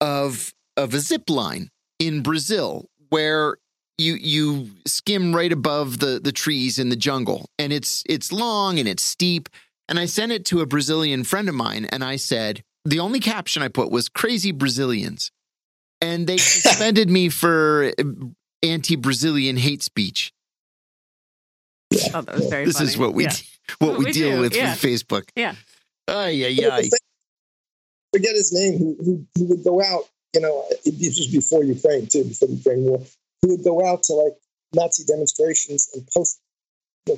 of, 0.00 0.52
of 0.76 0.94
a 0.94 1.00
zip 1.00 1.28
line 1.28 1.70
in 1.98 2.22
Brazil 2.22 2.86
where 3.10 3.56
you 3.98 4.14
you 4.14 4.70
skim 4.86 5.34
right 5.34 5.52
above 5.52 5.98
the 5.98 6.20
the 6.22 6.30
trees 6.30 6.78
in 6.78 6.88
the 6.88 6.96
jungle 6.96 7.50
and 7.58 7.72
it's 7.72 8.04
it's 8.06 8.32
long 8.32 8.78
and 8.78 8.88
it's 8.88 9.02
steep 9.02 9.48
and 9.88 9.98
I 9.98 10.06
sent 10.06 10.32
it 10.32 10.44
to 10.46 10.60
a 10.60 10.66
Brazilian 10.66 11.24
friend 11.24 11.48
of 11.48 11.54
mine 11.54 11.84
and 11.86 12.02
I 12.04 12.16
said 12.16 12.62
the 12.84 13.00
only 13.00 13.20
caption 13.20 13.62
I 13.62 13.68
put 13.68 13.90
was 13.90 14.08
crazy 14.08 14.52
Brazilians 14.52 15.30
and 16.00 16.26
they 16.26 16.36
suspended 16.38 17.08
me 17.10 17.28
for 17.28 17.92
uh, 17.98 18.02
anti-Brazilian 18.62 19.56
hate 19.56 19.82
speech. 19.82 20.32
Oh, 22.14 22.22
that 22.22 22.34
was 22.34 22.46
very 22.46 22.64
This 22.66 22.76
funny. 22.78 22.88
is 22.90 22.98
what 22.98 23.14
we 23.14 23.24
Yeah. 23.24 23.32
what 23.78 23.88
What 23.90 23.98
we, 23.98 24.04
we 24.06 24.12
deal 24.12 24.36
do, 24.36 24.40
with 24.40 24.54
yeah. 24.56 24.72
with 24.72 24.80
Facebook. 24.82 25.28
Yeah. 25.36 25.54
Ay, 26.06 26.30
yeah, 26.30 26.68
But 26.70 26.84
yeah. 26.84 26.90
forget 28.12 28.34
his 28.34 28.52
name. 28.52 28.78
Who, 28.78 28.96
who, 29.04 29.26
who 29.36 29.44
would 29.48 29.64
go 29.64 29.82
out? 29.82 30.04
You 30.34 30.40
know, 30.42 30.64
it- 30.84 30.98
this 30.98 31.18
was 31.18 31.28
before 31.28 31.64
Ukraine 31.64 32.06
too, 32.06 32.24
before 32.24 32.48
the 32.48 32.54
Ukraine 32.54 32.82
war. 32.84 33.02
Who 33.42 33.48
would 33.56 33.64
go 33.64 33.86
out 33.86 34.02
to 34.04 34.12
like 34.14 34.34
Nazi 34.74 35.04
demonstrations 35.04 35.88
and 35.94 36.06
post, 36.14 36.38
you 36.38 36.38
know, 36.38 36.38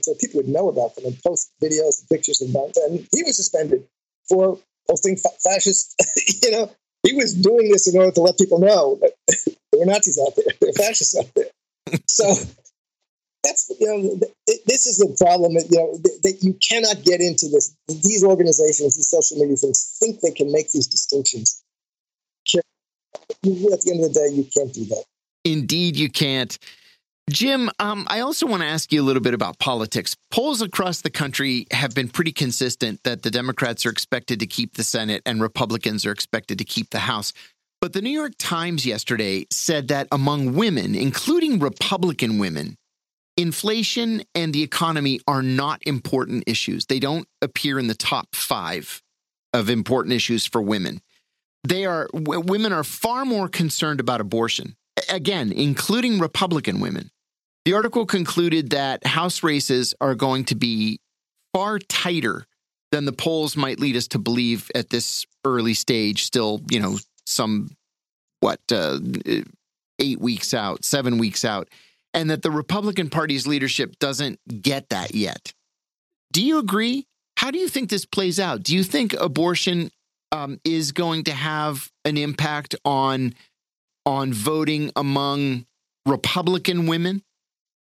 so 0.03 0.15
people 0.15 0.39
would 0.39 0.49
know 0.49 0.69
about 0.69 0.95
them 0.95 1.07
and 1.07 1.23
post 1.23 1.53
videos 1.62 2.01
and 2.01 2.09
pictures 2.09 2.41
and 2.41 2.53
that. 2.53 2.73
And 2.89 3.07
he 3.12 3.23
was 3.23 3.37
suspended 3.37 3.87
for 4.29 4.59
posting 4.89 5.17
fa- 5.17 5.39
fascist. 5.43 5.95
you 6.43 6.51
know, 6.53 6.71
he 7.03 7.15
was 7.15 7.35
doing 7.35 7.71
this 7.71 7.93
in 7.93 7.99
order 7.99 8.12
to 8.12 8.21
let 8.21 8.39
people 8.39 8.59
know 8.59 8.99
that 9.01 9.12
there 9.73 9.81
were 9.81 9.87
Nazis 9.87 10.19
out 10.19 10.35
there, 10.37 10.47
there 10.61 10.69
were 10.69 10.85
fascists 10.85 11.17
out 11.19 11.31
there. 11.35 11.47
So 12.07 12.25
that's 13.43 13.73
you 13.81 13.87
know 13.87 14.19
th- 14.47 14.61
this 14.67 14.87
is 14.87 14.99
the 14.99 15.17
problem 15.19 15.55
that 15.55 15.67
you 15.71 15.79
know 15.79 15.97
that 16.23 16.39
you 16.43 16.55
cannot 16.61 17.03
get 17.03 17.21
into 17.21 17.49
this 17.49 17.75
these 17.89 18.23
organizations 18.23 18.95
these 18.95 19.11
social 19.11 19.39
media 19.39 19.57
things 19.57 19.97
think 19.99 20.21
they 20.21 20.31
can 20.31 20.53
make 20.53 20.71
these 20.71 20.87
distinctions 20.87 21.65
at 22.55 22.62
the 23.43 23.91
end 23.91 24.05
of 24.05 24.12
the 24.12 24.21
day 24.21 24.29
you 24.37 24.45
can't 24.55 24.73
do 24.73 24.85
that 24.85 25.05
Indeed, 25.45 25.97
you 25.97 26.11
can't. 26.11 26.59
Jim, 27.29 27.71
um, 27.79 28.07
I 28.09 28.21
also 28.21 28.47
want 28.47 28.63
to 28.63 28.69
ask 28.69 28.93
you 28.93 29.01
a 29.01 29.05
little 29.05 29.23
bit 29.23 29.35
about 29.35 29.59
politics. 29.59 30.17
Polls 30.31 30.63
across 30.63 31.03
the 31.03 31.11
country 31.11 31.67
have 31.71 31.95
been 31.95 32.09
pretty 32.09 32.33
consistent 32.33 33.03
that 33.05 33.23
the 33.23 33.31
Democrats 33.31 33.87
are 33.87 33.91
expected 33.91 34.41
to 34.41 34.47
keep 34.47 34.75
the 34.75 34.83
Senate 34.83 35.23
and 35.25 35.41
Republicans 35.41 36.05
are 36.05 36.11
expected 36.11 36.59
to 36.59 36.65
keep 36.65 36.91
the 36.91 36.99
House. 37.01 37.33
But 37.81 37.93
the 37.93 38.03
New 38.03 38.11
York 38.11 38.33
Times 38.39 38.85
yesterday 38.85 39.47
said 39.51 39.89
that 39.89 40.09
among 40.11 40.55
women, 40.55 40.95
including 40.95 41.61
Republican 41.61 42.39
women, 42.39 42.77
inflation 43.37 44.23
and 44.35 44.53
the 44.53 44.63
economy 44.63 45.21
are 45.27 45.43
not 45.43 45.81
important 45.87 46.45
issues. 46.47 46.87
They 46.87 46.99
don't 46.99 47.27
appear 47.41 47.79
in 47.79 47.87
the 47.87 47.95
top 47.95 48.35
five 48.35 49.03
of 49.53 49.71
important 49.71 50.15
issues 50.15 50.47
for 50.47 50.61
women. 50.61 51.01
They 51.65 51.87
are 51.87 52.09
w- 52.13 52.41
women 52.41 52.73
are 52.73 52.85
far 52.85 53.25
more 53.25 53.49
concerned 53.49 54.01
about 54.01 54.21
abortion 54.21 54.77
again, 55.09 55.52
including 55.52 56.18
Republican 56.18 56.81
women. 56.81 57.10
The 57.64 57.74
article 57.74 58.06
concluded 58.06 58.70
that 58.70 59.06
House 59.06 59.43
races 59.43 59.94
are 60.01 60.14
going 60.14 60.44
to 60.47 60.55
be 60.55 60.98
far 61.52 61.78
tighter 61.78 62.47
than 62.90 63.05
the 63.05 63.12
polls 63.12 63.56
might 63.56 63.78
lead 63.78 63.97
us 63.97 64.09
to 64.09 64.18
believe 64.18 64.70
at 64.74 64.90
this 64.90 65.27
early 65.44 65.74
stage, 65.74 66.24
still, 66.24 66.60
you 66.70 66.81
know, 66.81 66.98
some, 67.27 67.70
what, 68.40 68.60
uh, 68.72 68.98
eight 69.98 70.20
weeks 70.20 70.55
out, 70.55 70.85
seven 70.85 71.18
weeks 71.18 71.44
out, 71.44 71.68
and 72.14 72.31
that 72.31 72.43
the 72.43 72.51
Republican 72.51 73.10
Party's 73.10 73.47
leadership 73.47 73.98
doesn't 73.98 74.40
get 74.62 74.89
that 74.89 75.14
yet. 75.14 75.52
Do 76.32 76.44
you 76.44 76.59
agree? 76.59 77.06
How 77.36 77.51
do 77.51 77.59
you 77.59 77.68
think 77.68 77.90
this 77.90 78.05
plays 78.05 78.40
out? 78.40 78.62
Do 78.62 78.74
you 78.74 78.82
think 78.82 79.12
abortion 79.12 79.90
um, 80.32 80.60
is 80.64 80.93
going 80.93 81.24
to 81.24 81.32
have 81.32 81.90
an 82.05 82.16
impact 82.16 82.74
on 82.85 83.35
on 84.06 84.32
voting 84.32 84.90
among 84.97 85.66
Republican 86.06 86.86
women? 86.86 87.22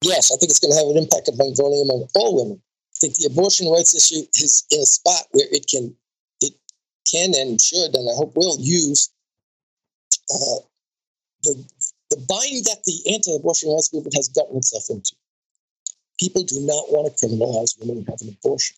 yes 0.01 0.31
i 0.31 0.35
think 0.37 0.49
it's 0.49 0.59
going 0.59 0.71
to 0.71 0.79
have 0.79 0.87
an 0.87 0.95
impact 0.95 1.27
upon 1.27 1.53
voting 1.55 1.83
among 1.83 2.07
all 2.15 2.39
women. 2.41 2.61
I 2.95 2.97
think 3.01 3.15
the 3.15 3.27
abortion 3.27 3.69
rights 3.69 3.93
issue 3.95 4.23
is 4.35 4.65
in 4.71 4.79
a 4.79 4.85
spot 4.85 5.27
where 5.31 5.47
it 5.51 5.67
can 5.67 5.95
it 6.41 6.53
can 7.09 7.33
and 7.35 7.59
should 7.59 7.95
and 7.95 8.07
i 8.09 8.15
hope 8.15 8.35
will 8.35 8.57
use 8.59 9.09
uh, 10.31 10.63
the 11.43 11.65
the 12.09 12.17
bind 12.27 12.65
that 12.65 12.83
the 12.85 13.13
anti-abortion 13.13 13.69
rights 13.69 13.93
movement 13.93 14.15
has 14.15 14.29
gotten 14.29 14.57
itself 14.57 14.89
into. 14.89 15.13
People 16.19 16.43
do 16.43 16.59
not 16.61 16.89
want 16.89 17.05
to 17.05 17.13
criminalize 17.13 17.79
women 17.79 18.03
who 18.03 18.11
have 18.11 18.21
an 18.21 18.35
abortion. 18.35 18.75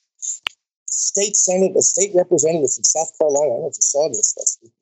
State 0.86 1.36
senator, 1.36 1.80
a 1.80 1.82
state 1.82 2.12
representative 2.14 2.74
from 2.76 2.84
South 2.84 3.18
Carolina, 3.18 3.48
I 3.48 3.56
don't 3.56 3.62
know 3.62 3.72
if 3.72 3.80
you 3.80 3.88
saw 3.88 4.10
this 4.10 4.36
last 4.38 4.60
week, 4.62 4.74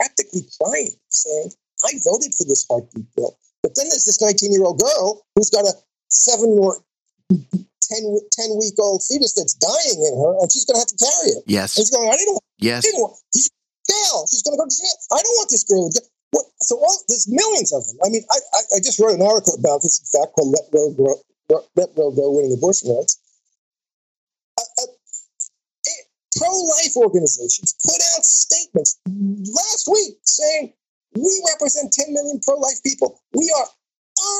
practically 0.00 0.48
crying, 0.56 0.96
saying, 1.08 1.52
I 1.84 1.94
voted 2.02 2.34
for 2.34 2.44
this 2.44 2.66
heartbeat 2.68 3.06
bill. 3.14 3.38
But 3.62 3.74
then 3.74 3.86
there's 3.90 4.06
this 4.06 4.22
19 4.22 4.52
year 4.52 4.64
old 4.64 4.78
girl 4.80 5.26
who's 5.34 5.50
got 5.50 5.66
a 5.66 5.74
seven 6.10 6.56
or 6.58 6.78
10, 7.30 7.38
10 7.90 8.58
week 8.58 8.74
old 8.78 9.02
fetus 9.02 9.34
that's 9.34 9.54
dying 9.54 9.98
in 9.98 10.14
her, 10.18 10.32
and 10.38 10.50
she's 10.52 10.64
going 10.64 10.76
to 10.76 10.82
have 10.84 10.92
to 10.92 10.98
carry 10.98 11.30
it. 11.38 11.42
Yes. 11.46 11.76
And 11.76 11.82
she's 11.82 11.90
going, 11.90 12.08
I 12.08 12.16
didn't, 12.16 12.34
want, 12.38 12.46
Yes. 12.58 12.82
I 12.82 12.90
didn't 12.90 13.00
want, 13.00 13.14
she's 13.34 13.50
jail. 13.88 14.26
She's 14.30 14.42
going 14.42 14.56
to 14.56 14.60
go 14.60 14.66
to 14.68 14.74
jail. 14.74 14.96
I 15.12 15.20
don't 15.22 15.36
want 15.40 15.50
this 15.50 15.64
girl. 15.64 15.90
What, 16.30 16.44
so 16.60 16.76
all, 16.76 16.96
there's 17.08 17.26
millions 17.26 17.72
of 17.72 17.86
them. 17.88 17.96
I 18.04 18.08
mean, 18.12 18.22
I, 18.30 18.38
I, 18.54 18.60
I 18.76 18.78
just 18.84 19.00
wrote 19.00 19.16
an 19.16 19.24
article 19.24 19.56
about 19.58 19.80
this, 19.82 19.98
in 20.00 20.06
fact, 20.12 20.36
called 20.36 20.52
Let 20.52 20.68
Roe 20.70 20.92
Go, 20.92 21.64
Let 21.74 21.90
Roe 21.96 22.12
Go 22.12 22.30
Winning 22.36 22.52
Abortion 22.52 22.94
Rights. 22.94 23.18
Uh, 24.58 24.82
uh, 24.82 24.90
pro-life 26.36 26.94
organizations 26.96 27.74
put 27.82 27.98
out 28.14 28.24
statements 28.24 28.98
last 29.06 29.88
week 29.90 30.18
saying 30.22 30.72
we 31.18 31.32
represent 31.52 31.92
10 31.92 32.12
million 32.14 32.40
pro-life 32.44 32.82
people. 32.82 33.20
We 33.34 33.50
are 33.50 33.68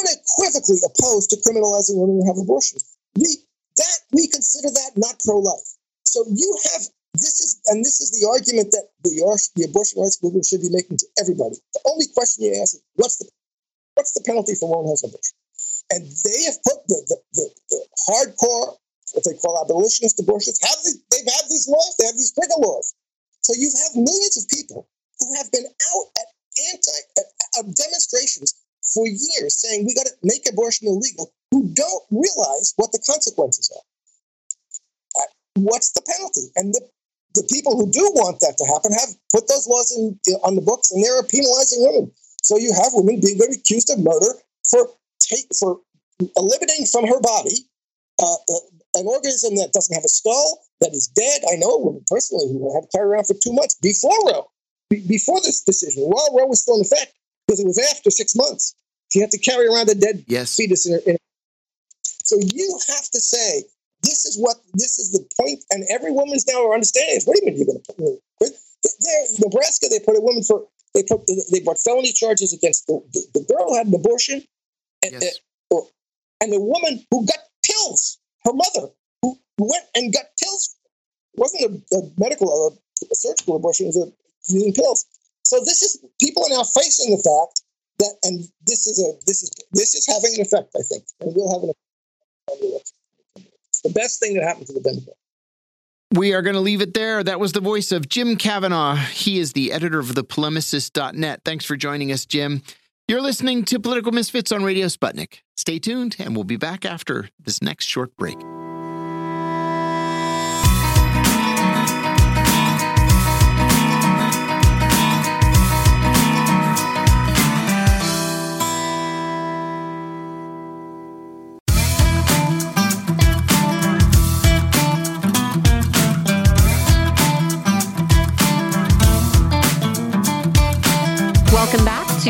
unequivocally 0.02 0.78
opposed 0.86 1.30
to 1.30 1.36
criminalizing 1.42 1.98
women 1.98 2.22
who 2.22 2.26
have 2.26 2.38
abortions. 2.38 2.84
We 3.18 3.42
that 3.78 3.98
we 4.12 4.26
consider 4.26 4.70
that 4.74 4.98
not 4.98 5.20
pro-life. 5.22 5.68
So 6.02 6.24
you 6.26 6.50
have 6.74 6.82
this 7.14 7.40
is 7.40 7.60
and 7.66 7.84
this 7.84 8.00
is 8.00 8.10
the 8.14 8.26
argument 8.26 8.70
that 8.72 8.90
the, 9.02 9.22
the 9.54 9.64
abortion 9.64 10.02
rights 10.02 10.22
movement 10.22 10.46
should 10.46 10.62
be 10.62 10.70
making 10.70 10.98
to 10.98 11.06
everybody. 11.20 11.56
The 11.74 11.82
only 11.86 12.06
question 12.14 12.44
you 12.44 12.58
ask 12.58 12.74
is 12.74 12.82
what's 12.94 13.18
the 13.18 13.30
what's 13.94 14.12
the 14.14 14.22
penalty 14.26 14.54
for 14.54 14.70
one 14.70 14.84
who 14.84 14.92
has 14.92 15.02
abortion? 15.02 15.36
And 15.90 16.04
they 16.04 16.44
have 16.46 16.60
put 16.62 16.84
the, 16.86 16.98
the, 17.08 17.18
the, 17.32 17.46
the 17.70 17.80
hardcore 18.06 18.76
what 19.14 19.24
they 19.24 19.36
call 19.40 19.56
abolitionist 19.62 20.20
abortionists, 20.20 20.60
have 20.60 20.80
these, 20.84 21.00
they've 21.10 21.32
had 21.32 21.48
these 21.48 21.68
laws, 21.68 21.94
they 21.98 22.06
have 22.06 22.16
these 22.16 22.32
trigger 22.32 22.60
laws. 22.60 22.94
So 23.40 23.54
you 23.56 23.70
have 23.72 23.96
millions 23.96 24.36
of 24.36 24.48
people 24.48 24.88
who 25.20 25.34
have 25.36 25.50
been 25.52 25.64
out 25.64 26.06
at 26.20 26.28
anti 26.72 26.98
at 27.18 27.64
demonstrations 27.74 28.54
for 28.94 29.06
years 29.06 29.54
saying 29.56 29.86
we 29.86 29.94
got 29.94 30.06
to 30.06 30.16
make 30.22 30.48
abortion 30.48 30.88
illegal, 30.88 31.32
who 31.50 31.68
don't 31.74 32.04
realize 32.10 32.74
what 32.76 32.92
the 32.92 33.02
consequences 33.04 33.70
are. 33.74 35.22
Uh, 35.22 35.28
what's 35.56 35.92
the 35.92 36.02
penalty? 36.02 36.50
And 36.56 36.74
the 36.74 36.82
the 37.34 37.46
people 37.52 37.76
who 37.76 37.90
do 37.90 38.02
want 38.16 38.40
that 38.40 38.56
to 38.56 38.64
happen 38.66 38.90
have 38.90 39.14
put 39.30 39.46
those 39.46 39.68
laws 39.68 39.92
in, 39.94 40.18
on 40.42 40.56
the 40.56 40.64
books, 40.64 40.90
and 40.90 41.04
they're 41.04 41.22
penalizing 41.22 41.84
women. 41.84 42.10
So 42.42 42.56
you 42.56 42.72
have 42.72 42.90
women 42.94 43.20
being 43.20 43.38
accused 43.52 43.90
of 43.90 44.00
murder 44.00 44.32
for 44.64 44.88
take 45.20 45.46
for 45.58 45.80
eliminating 46.36 46.86
from 46.86 47.06
her 47.06 47.20
body 47.20 47.68
uh, 48.18 48.36
an 48.94 49.06
organism 49.06 49.56
that 49.56 49.72
doesn't 49.72 49.94
have 49.94 50.04
a 50.04 50.08
skull, 50.08 50.64
that 50.80 50.92
is 50.92 51.06
dead. 51.08 51.42
I 51.52 51.56
know 51.56 51.74
a 51.74 51.78
woman 51.78 52.02
personally 52.06 52.48
who 52.50 52.74
had 52.74 52.90
to 52.90 52.90
carry 52.90 53.06
around 53.06 53.26
for 53.26 53.34
two 53.34 53.52
months 53.52 53.76
before 53.80 54.16
Roe, 54.26 54.50
be- 54.90 55.06
before 55.06 55.40
this 55.40 55.62
decision, 55.62 56.02
while 56.04 56.28
Roe 56.36 56.46
was 56.46 56.62
still 56.62 56.76
in 56.76 56.82
effect, 56.82 57.12
because 57.46 57.60
it 57.60 57.66
was 57.66 57.78
after 57.92 58.10
six 58.10 58.34
months. 58.34 58.74
She 59.10 59.20
had 59.20 59.30
to 59.30 59.38
carry 59.38 59.66
around 59.66 59.88
a 59.88 59.94
dead 59.94 60.24
Yes. 60.28 60.54
fetus 60.56 60.86
in 60.86 60.92
her. 60.94 60.98
In 61.06 61.12
her. 61.12 61.18
So 62.24 62.36
you 62.40 62.78
have 62.88 63.08
to 63.10 63.20
say, 63.20 63.64
this 64.02 64.24
is 64.26 64.36
what, 64.38 64.56
this 64.74 64.98
is 64.98 65.12
the 65.12 65.24
point, 65.40 65.64
and 65.70 65.84
every 65.90 66.12
woman 66.12 66.34
is 66.34 66.46
now 66.46 66.72
understanding. 66.72 67.20
What 67.24 67.36
do 67.36 67.40
you 67.42 67.46
mean 67.46 67.56
you're 67.56 67.66
going 67.66 67.80
to 67.80 67.92
put 67.92 67.98
me? 67.98 68.18
Nebraska, 69.40 69.88
they 69.90 69.98
put 70.00 70.16
a 70.16 70.20
woman 70.20 70.42
for 70.42 70.66
They 70.94 71.02
put 71.02 71.26
they 71.52 71.60
brought 71.60 71.78
felony 71.78 72.12
charges 72.12 72.52
against 72.52 72.86
the, 72.86 73.00
the, 73.12 73.40
the 73.40 73.44
girl 73.52 73.68
who 73.68 73.76
had 73.76 73.86
an 73.86 73.94
abortion, 73.94 74.42
and, 75.02 75.12
Yes. 75.12 75.38
uh, 75.72 75.76
and 76.40 76.52
the 76.52 76.60
woman 76.60 77.04
who 77.10 77.26
got 77.26 77.38
pills. 77.64 78.18
Her 78.44 78.52
mother 78.52 78.88
who 79.22 79.38
went 79.58 79.84
and 79.94 80.12
got 80.12 80.24
pills. 80.40 80.76
It 81.34 81.40
wasn't 81.40 81.62
a, 81.92 81.96
a 81.96 82.00
medical 82.18 82.48
or 82.48 82.72
a, 82.72 83.06
a 83.10 83.14
surgical 83.14 83.56
abortion. 83.56 83.86
It 83.86 83.94
was 83.94 83.96
a, 83.96 84.12
using 84.48 84.72
pills. 84.72 85.06
So 85.44 85.60
this 85.60 85.82
is 85.82 86.04
people 86.20 86.44
are 86.44 86.50
now 86.50 86.64
facing 86.64 87.10
the 87.10 87.22
fact 87.22 87.62
that, 88.00 88.16
and 88.24 88.44
this 88.66 88.86
is 88.86 88.98
a 88.98 89.18
this 89.26 89.42
is 89.42 89.50
this 89.72 89.94
is 89.94 90.06
having 90.06 90.34
an 90.36 90.42
effect. 90.42 90.74
I 90.76 90.82
think, 90.82 91.04
and 91.20 91.34
will 91.34 91.52
have 91.52 91.62
an 91.62 91.70
effect. 91.70 92.60
the. 92.60 92.80
It's 93.68 93.82
the 93.82 93.90
best 93.90 94.20
thing 94.20 94.34
that 94.34 94.42
happened 94.42 94.66
to 94.66 94.72
the 94.72 94.80
Democrats. 94.80 95.18
We 96.12 96.32
are 96.32 96.42
going 96.42 96.54
to 96.54 96.60
leave 96.60 96.80
it 96.80 96.94
there. 96.94 97.22
That 97.22 97.38
was 97.38 97.52
the 97.52 97.60
voice 97.60 97.92
of 97.92 98.08
Jim 98.08 98.36
Kavanagh. 98.36 98.96
He 98.96 99.38
is 99.38 99.52
the 99.52 99.72
editor 99.72 99.98
of 99.98 100.14
the 100.14 100.24
polemicist.net. 100.24 101.42
Thanks 101.44 101.64
for 101.64 101.76
joining 101.76 102.10
us, 102.10 102.24
Jim. 102.24 102.62
You're 103.06 103.20
listening 103.20 103.64
to 103.66 103.78
Political 103.78 104.12
Misfits 104.12 104.50
on 104.50 104.64
Radio 104.64 104.86
Sputnik. 104.86 105.40
Stay 105.56 105.78
tuned, 105.78 106.16
and 106.18 106.34
we'll 106.34 106.44
be 106.44 106.56
back 106.56 106.84
after 106.84 107.28
this 107.38 107.62
next 107.62 107.84
short 107.84 108.16
break. 108.16 108.38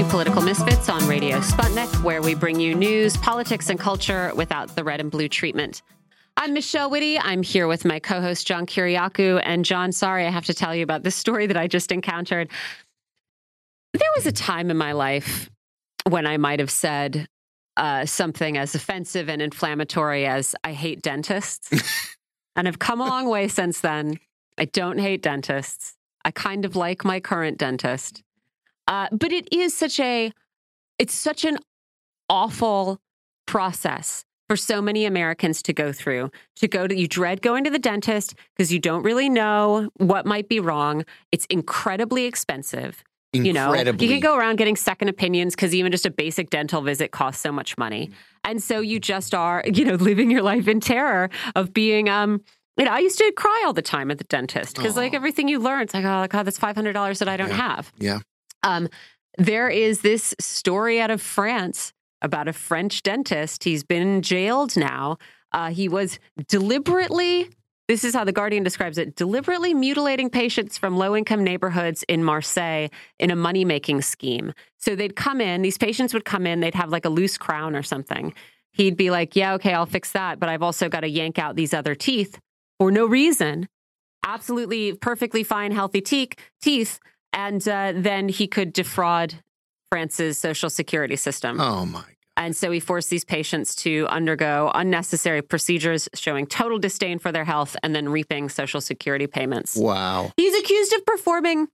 Political 0.09 0.43
Misfits 0.43 0.89
on 0.89 1.07
Radio 1.07 1.39
Sputnik, 1.41 2.03
where 2.03 2.23
we 2.23 2.35
bring 2.35 2.59
you 2.59 2.75
news, 2.75 3.17
politics, 3.19 3.69
and 3.69 3.79
culture 3.79 4.33
without 4.35 4.75
the 4.75 4.83
red 4.83 5.01
and 5.01 5.11
blue 5.11 5.29
treatment. 5.29 5.83
I'm 6.39 6.55
Michelle 6.55 6.89
Witte. 6.89 7.21
I'm 7.23 7.43
here 7.43 7.67
with 7.67 7.85
my 7.85 7.99
co 7.99 8.23
host, 8.23 8.47
John 8.47 8.65
Kiriakou. 8.65 9.43
And 9.45 9.67
John, 9.67 9.93
sorry, 9.93 10.27
I 10.27 10.31
have 10.31 10.47
to 10.47 10.55
tell 10.55 10.75
you 10.75 10.83
about 10.83 11.03
this 11.03 11.15
story 11.15 11.47
that 11.47 11.59
I 11.59 11.67
just 11.67 11.93
encountered. 11.93 12.49
There 13.93 14.11
was 14.17 14.27
a 14.27 14.33
time 14.33 14.71
in 14.71 14.79
my 14.79 14.93
life 14.93 15.51
when 16.09 16.27
I 16.27 16.39
might 16.39 16.61
have 16.61 16.71
said 16.71 17.27
uh, 17.77 18.07
something 18.07 18.57
as 18.57 18.75
offensive 18.75 19.29
and 19.29 19.43
inflammatory 19.43 20.27
as, 20.27 20.55
I 20.65 20.73
hate 20.73 21.03
dentists. 21.03 22.17
and 22.57 22.67
I've 22.67 22.79
come 22.79 23.03
a 23.03 23.07
long 23.07 23.29
way 23.29 23.47
since 23.47 23.81
then. 23.81 24.19
I 24.57 24.65
don't 24.65 24.99
hate 24.99 25.23
dentists. 25.23 25.97
I 26.25 26.31
kind 26.31 26.65
of 26.65 26.77
like 26.77 27.05
my 27.05 27.21
current 27.21 27.59
dentist. 27.59 28.23
Uh, 28.89 29.07
but 29.13 29.31
it 29.33 29.47
is 29.53 29.77
such 29.77 30.01
a, 30.01 30.33
it's 30.99 31.15
such 31.15 31.45
an 31.45 31.59
awful 32.29 32.99
process 33.47 34.25
for 34.49 34.57
so 34.57 34.81
many 34.81 35.05
Americans 35.05 35.63
to 35.63 35.73
go 35.73 35.93
through. 35.93 36.31
To 36.57 36.69
go 36.69 36.87
to, 36.87 36.97
you 36.99 37.07
dread 37.07 37.43
going 37.43 37.65
to 37.65 37.71
the 37.71 37.79
dentist 37.79 38.35
because 38.57 38.73
you 38.73 38.79
don't 38.79 39.03
really 39.03 39.29
know 39.29 39.91
what 39.99 40.27
might 40.27 40.49
be 40.49 40.59
wrong. 40.59 41.05
It's 41.33 41.47
incredibly 41.51 42.25
expensive. 42.25 43.05
You 43.35 43.53
know, 43.53 43.69
you 44.01 44.09
can 44.09 44.21
go 44.21 44.37
around 44.39 44.57
getting 44.57 44.75
second 44.75 45.09
opinions 45.09 45.55
because 45.55 45.75
even 45.75 45.93
just 45.93 46.07
a 46.07 46.11
basic 46.11 46.49
dental 46.49 46.81
visit 46.81 47.11
costs 47.11 47.43
so 47.43 47.53
much 47.53 47.77
money. 47.77 48.11
And 48.43 48.63
so 48.63 48.81
you 48.81 48.99
just 48.99 49.35
are, 49.35 49.63
you 49.71 49.85
know, 49.85 49.95
living 49.97 50.31
your 50.31 50.43
life 50.43 50.67
in 50.67 50.81
terror 50.81 51.29
of 51.55 51.75
being, 51.75 52.09
um, 52.09 52.41
you 52.79 52.87
know, 52.87 52.91
I 52.91 53.01
used 53.01 53.19
to 53.19 53.31
cry 53.37 53.65
all 53.67 53.75
the 53.75 53.83
time 53.83 54.11
at 54.11 54.17
the 54.17 54.25
dentist 54.25 54.77
because, 54.77 54.97
like, 54.97 55.13
everything 55.13 55.47
you 55.49 55.59
learn, 55.59 55.83
it's 55.83 55.93
like, 55.93 56.07
oh, 56.07 56.27
God, 56.27 56.45
that's 56.45 56.59
$500 56.59 57.19
that 57.19 57.29
I 57.29 57.37
don't 57.37 57.49
Yeah. 57.51 57.55
have. 57.57 57.93
Yeah. 57.99 58.19
Um, 58.63 58.89
there 59.37 59.69
is 59.69 60.01
this 60.01 60.35
story 60.41 61.01
out 61.01 61.11
of 61.11 61.23
France 61.23 61.93
about 62.23 62.49
a 62.49 62.53
French 62.53 63.03
dentist. 63.03 63.65
He's 63.65 63.85
been 63.85 64.23
jailed 64.23 64.77
now. 64.77 65.19
Uh, 65.53 65.71
he 65.71 65.89
was 65.89 66.19
deliberately, 66.49 67.49
this 67.87 68.05
is 68.05 68.15
how 68.15 68.25
The 68.25 68.33
Guardian 68.33 68.65
describes 68.65 68.99
it, 68.99 69.15
deliberately 69.15 69.73
mutilating 69.73 70.29
patients 70.29 70.77
from 70.77 70.97
low 70.97 71.17
income 71.17 71.45
neighborhoods 71.45 72.05
in 72.09 72.25
Marseille 72.25 72.89
in 73.19 73.31
a 73.31 73.37
money 73.37 73.65
making 73.65 74.03
scheme. 74.03 74.53
So 74.79 74.95
they'd 74.95 75.17
come 75.17 75.41
in, 75.41 75.63
these 75.63 75.79
patients 75.79 76.13
would 76.13 76.25
come 76.25 76.47
in, 76.47 76.61
they'd 76.61 76.75
have 76.75 76.91
like 76.91 77.05
a 77.05 77.11
loose 77.11 77.39
crown 77.39 77.77
or 77.77 77.83
something. 77.83 78.35
He'd 78.73 78.97
be 78.97 79.11
like, 79.11 79.35
Yeah, 79.35 79.55
okay, 79.55 79.73
I'll 79.73 79.87
fix 79.87 80.13
that. 80.13 80.39
But 80.39 80.49
I've 80.49 80.63
also 80.63 80.89
got 80.89 81.01
to 81.01 81.09
yank 81.09 81.39
out 81.39 81.57
these 81.57 81.73
other 81.73 81.95
teeth 81.95 82.39
for 82.79 82.91
no 82.91 83.07
reason. 83.07 83.69
Absolutely 84.25 84.93
perfectly 84.95 85.43
fine, 85.43 85.73
healthy 85.73 86.01
teeth. 86.01 86.35
teeth 86.61 87.01
and 87.33 87.67
uh, 87.69 87.93
then 87.95 88.29
he 88.29 88.47
could 88.47 88.73
defraud 88.73 89.35
France's 89.91 90.39
social 90.39 90.71
security 90.71 91.17
system. 91.17 91.61
Oh, 91.61 91.87
my. 91.87 92.01
God. 92.01 92.07
And 92.37 92.57
so 92.57 92.71
he 92.71 92.79
forced 92.79 93.11
these 93.11 93.25
patients 93.25 93.75
to 93.77 94.07
undergo 94.09 94.71
unnecessary 94.73 95.43
procedures, 95.43 96.09
showing 96.15 96.47
total 96.47 96.79
disdain 96.79 97.19
for 97.19 97.33
their 97.33 97.45
health 97.45 97.77
and 97.83 97.95
then 97.95 98.09
reaping 98.09 98.49
social 98.49 98.81
security 98.81 99.27
payments. 99.27 99.75
Wow. 99.75 100.31
He's 100.37 100.57
accused 100.57 100.93
of 100.93 101.05
performing 101.05 101.67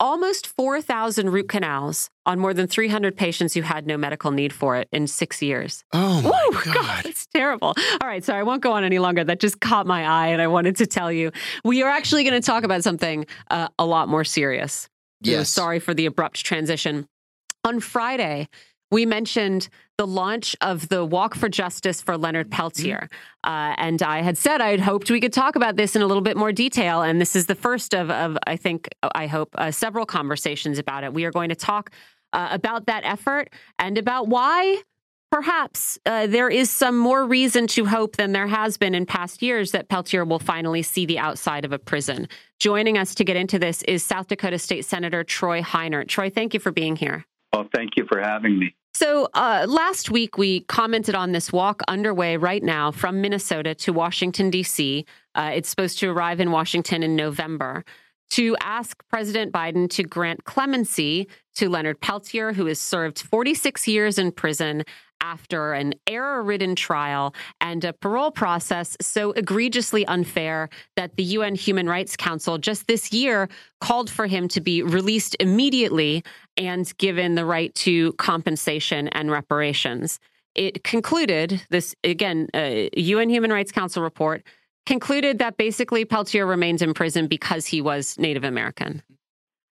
almost 0.00 0.46
4,000 0.46 1.30
root 1.30 1.48
canals 1.48 2.10
on 2.26 2.38
more 2.38 2.54
than 2.54 2.66
300 2.66 3.16
patients 3.16 3.54
who 3.54 3.62
had 3.62 3.86
no 3.86 3.96
medical 3.96 4.30
need 4.30 4.52
for 4.52 4.76
it 4.76 4.88
in 4.92 5.06
six 5.06 5.42
years. 5.42 5.84
Oh, 5.92 6.22
my 6.22 6.48
Woo, 6.50 6.72
God. 6.72 7.06
it's 7.06 7.26
terrible. 7.26 7.74
All 8.00 8.08
right, 8.08 8.24
so 8.24 8.34
I 8.34 8.42
won't 8.42 8.62
go 8.62 8.72
on 8.72 8.84
any 8.84 8.98
longer. 8.98 9.24
That 9.24 9.40
just 9.40 9.60
caught 9.60 9.86
my 9.86 10.04
eye, 10.06 10.28
and 10.28 10.40
I 10.42 10.46
wanted 10.46 10.76
to 10.76 10.86
tell 10.86 11.10
you 11.10 11.32
we 11.64 11.82
are 11.82 11.90
actually 11.90 12.24
going 12.24 12.40
to 12.40 12.44
talk 12.46 12.64
about 12.64 12.84
something 12.84 13.26
uh, 13.50 13.68
a 13.78 13.84
lot 13.86 14.08
more 14.08 14.24
serious. 14.24 14.88
Yes. 15.20 15.48
sorry 15.48 15.80
for 15.80 15.94
the 15.94 16.06
abrupt 16.06 16.44
transition. 16.44 17.08
On 17.64 17.80
Friday, 17.80 18.48
we 18.90 19.06
mentioned 19.06 19.68
the 19.96 20.06
launch 20.06 20.56
of 20.60 20.88
the 20.88 21.04
Walk 21.04 21.34
for 21.34 21.48
Justice 21.48 22.00
for 22.00 22.16
Leonard 22.16 22.50
Peltier. 22.50 23.08
Uh, 23.44 23.74
and 23.76 24.02
I 24.02 24.22
had 24.22 24.38
said 24.38 24.60
I 24.60 24.70
had 24.70 24.80
hoped 24.80 25.10
we 25.10 25.20
could 25.20 25.32
talk 25.32 25.56
about 25.56 25.76
this 25.76 25.96
in 25.96 26.02
a 26.02 26.06
little 26.06 26.22
bit 26.22 26.36
more 26.36 26.52
detail. 26.52 27.02
And 27.02 27.20
this 27.20 27.34
is 27.34 27.46
the 27.46 27.54
first 27.54 27.94
of, 27.94 28.10
of 28.10 28.38
I 28.46 28.56
think, 28.56 28.88
I 29.14 29.26
hope, 29.26 29.50
uh, 29.56 29.70
several 29.70 30.06
conversations 30.06 30.78
about 30.78 31.04
it. 31.04 31.12
We 31.12 31.24
are 31.24 31.32
going 31.32 31.48
to 31.48 31.56
talk 31.56 31.90
uh, 32.32 32.48
about 32.50 32.86
that 32.86 33.04
effort 33.04 33.50
and 33.78 33.98
about 33.98 34.28
why 34.28 34.82
perhaps 35.30 35.98
uh, 36.06 36.26
there 36.26 36.48
is 36.48 36.70
some 36.70 36.96
more 36.96 37.26
reason 37.26 37.66
to 37.66 37.84
hope 37.84 38.16
than 38.16 38.32
there 38.32 38.46
has 38.46 38.76
been 38.76 38.94
in 38.94 39.04
past 39.04 39.42
years 39.42 39.72
that 39.72 39.88
Peltier 39.88 40.24
will 40.24 40.38
finally 40.38 40.82
see 40.82 41.04
the 41.04 41.18
outside 41.18 41.64
of 41.64 41.72
a 41.72 41.78
prison. 41.78 42.28
Joining 42.58 42.96
us 42.96 43.14
to 43.16 43.24
get 43.24 43.36
into 43.36 43.58
this 43.58 43.82
is 43.82 44.02
South 44.02 44.28
Dakota 44.28 44.58
State 44.58 44.84
Senator 44.84 45.24
Troy 45.24 45.60
Heinert. 45.60 46.08
Troy, 46.08 46.30
thank 46.30 46.54
you 46.54 46.60
for 46.60 46.72
being 46.72 46.96
here. 46.96 47.26
Well, 47.52 47.68
thank 47.74 47.96
you 47.96 48.06
for 48.06 48.20
having 48.20 48.58
me. 48.58 48.74
So 48.98 49.28
uh, 49.32 49.64
last 49.68 50.10
week 50.10 50.38
we 50.38 50.62
commented 50.62 51.14
on 51.14 51.30
this 51.30 51.52
walk 51.52 51.82
underway 51.86 52.36
right 52.36 52.64
now 52.64 52.90
from 52.90 53.20
Minnesota 53.20 53.72
to 53.76 53.92
Washington, 53.92 54.50
D.C. 54.50 55.06
Uh, 55.36 55.52
it's 55.54 55.68
supposed 55.68 56.00
to 56.00 56.10
arrive 56.10 56.40
in 56.40 56.50
Washington 56.50 57.04
in 57.04 57.14
November 57.14 57.84
to 58.30 58.56
ask 58.60 59.00
President 59.08 59.52
Biden 59.52 59.88
to 59.90 60.02
grant 60.02 60.42
clemency 60.42 61.28
to 61.58 61.68
Leonard 61.68 62.00
Peltier, 62.00 62.52
who 62.52 62.66
has 62.66 62.80
served 62.80 63.20
46 63.20 63.88
years 63.88 64.18
in 64.18 64.30
prison 64.32 64.84
after 65.20 65.72
an 65.72 65.94
error 66.06 66.42
ridden 66.44 66.76
trial 66.76 67.34
and 67.60 67.84
a 67.84 67.92
parole 67.92 68.30
process 68.30 68.96
so 69.00 69.32
egregiously 69.32 70.06
unfair 70.06 70.68
that 70.94 71.16
the 71.16 71.24
UN 71.24 71.56
Human 71.56 71.88
Rights 71.88 72.16
Council 72.16 72.58
just 72.58 72.86
this 72.86 73.12
year 73.12 73.48
called 73.80 74.08
for 74.08 74.28
him 74.28 74.46
to 74.48 74.60
be 74.60 74.84
released 74.84 75.36
immediately 75.40 76.22
and 76.56 76.96
given 76.98 77.34
the 77.34 77.44
right 77.44 77.74
to 77.74 78.12
compensation 78.12 79.08
and 79.08 79.28
reparations. 79.28 80.20
It 80.54 80.84
concluded 80.84 81.60
this, 81.70 81.96
again, 82.04 82.48
UN 82.54 83.30
Human 83.30 83.52
Rights 83.52 83.72
Council 83.72 84.02
report 84.02 84.44
concluded 84.86 85.40
that 85.40 85.56
basically 85.56 86.04
Peltier 86.04 86.46
remains 86.46 86.82
in 86.82 86.94
prison 86.94 87.26
because 87.26 87.66
he 87.66 87.82
was 87.82 88.16
Native 88.16 88.44
American. 88.44 89.02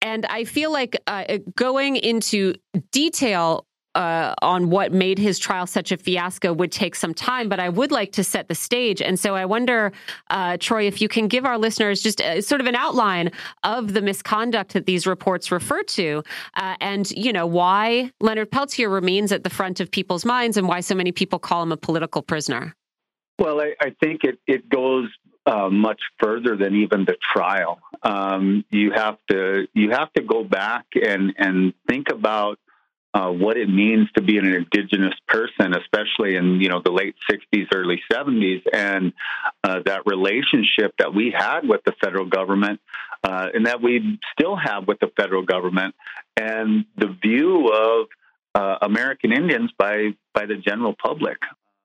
And 0.01 0.26
I 0.27 0.43
feel 0.45 0.71
like 0.71 1.01
uh, 1.07 1.39
going 1.55 1.95
into 1.97 2.55
detail 2.91 3.65
uh, 3.95 4.34
on 4.41 4.69
what 4.69 4.93
made 4.93 5.17
his 5.17 5.39
trial 5.39 5.65
such 5.65 5.91
a 5.91 5.97
fiasco 5.97 6.53
would 6.53 6.71
take 6.71 6.95
some 6.95 7.13
time, 7.13 7.49
but 7.49 7.59
I 7.59 7.69
would 7.69 7.91
like 7.91 8.11
to 8.13 8.23
set 8.23 8.47
the 8.47 8.55
stage. 8.55 9.01
And 9.01 9.19
so 9.19 9.35
I 9.35 9.45
wonder, 9.45 9.91
uh, 10.30 10.57
Troy, 10.57 10.85
if 10.85 11.01
you 11.01 11.09
can 11.09 11.27
give 11.27 11.43
our 11.45 11.57
listeners 11.57 12.01
just 12.01 12.21
a, 12.21 12.41
sort 12.41 12.61
of 12.61 12.67
an 12.67 12.76
outline 12.76 13.31
of 13.63 13.93
the 13.93 14.01
misconduct 14.01 14.73
that 14.73 14.85
these 14.85 15.07
reports 15.07 15.51
refer 15.51 15.84
to, 15.84 16.23
uh, 16.55 16.76
and 16.80 17.09
you 17.11 17.34
know 17.34 17.47
why 17.47 18.11
Leonard 18.21 18.51
Peltier 18.51 18.89
remains 18.89 19.31
at 19.31 19.43
the 19.43 19.49
front 19.49 19.80
of 19.80 19.89
people's 19.91 20.23
minds, 20.23 20.55
and 20.55 20.67
why 20.67 20.81
so 20.81 20.93
many 20.93 21.11
people 21.11 21.39
call 21.39 21.63
him 21.63 21.71
a 21.71 21.77
political 21.77 22.21
prisoner. 22.21 22.76
Well, 23.39 23.59
I, 23.59 23.73
I 23.81 23.95
think 24.01 24.23
it, 24.23 24.39
it 24.45 24.69
goes 24.69 25.09
uh, 25.45 25.69
much 25.69 26.01
further 26.21 26.55
than 26.55 26.76
even 26.76 27.05
the 27.05 27.15
trial. 27.34 27.80
Um, 28.03 28.65
you 28.69 28.91
have 28.91 29.17
to 29.30 29.67
you 29.73 29.91
have 29.91 30.11
to 30.13 30.21
go 30.21 30.43
back 30.43 30.85
and 30.95 31.34
and 31.38 31.73
think 31.88 32.07
about 32.11 32.59
uh, 33.13 33.30
what 33.30 33.57
it 33.57 33.67
means 33.67 34.07
to 34.15 34.21
be 34.21 34.38
an 34.38 34.45
indigenous 34.45 35.15
person, 35.27 35.73
especially 35.76 36.35
in 36.35 36.61
you 36.61 36.69
know 36.69 36.81
the 36.84 36.91
late 36.91 37.15
'60s, 37.30 37.67
early 37.73 38.01
'70s, 38.11 38.61
and 38.71 39.13
uh, 39.63 39.80
that 39.85 40.03
relationship 40.05 40.93
that 40.99 41.13
we 41.13 41.34
had 41.35 41.67
with 41.67 41.81
the 41.85 41.93
federal 42.03 42.26
government, 42.26 42.80
uh, 43.23 43.47
and 43.53 43.65
that 43.65 43.81
we 43.81 44.19
still 44.31 44.55
have 44.55 44.88
with 44.88 44.99
the 44.99 45.11
federal 45.17 45.43
government, 45.43 45.95
and 46.38 46.85
the 46.97 47.07
view 47.07 47.69
of 47.69 48.07
uh, 48.55 48.77
American 48.81 49.31
Indians 49.31 49.71
by 49.77 50.15
by 50.34 50.45
the 50.45 50.55
general 50.55 50.93
public. 50.93 51.38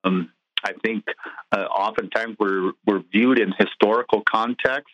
Um, 0.04 0.30
I 0.62 0.72
think 0.82 1.04
uh, 1.52 1.64
oftentimes 1.64 2.36
we're 2.38 2.72
we're 2.86 3.02
viewed 3.12 3.38
in 3.38 3.52
historical 3.58 4.22
context, 4.22 4.92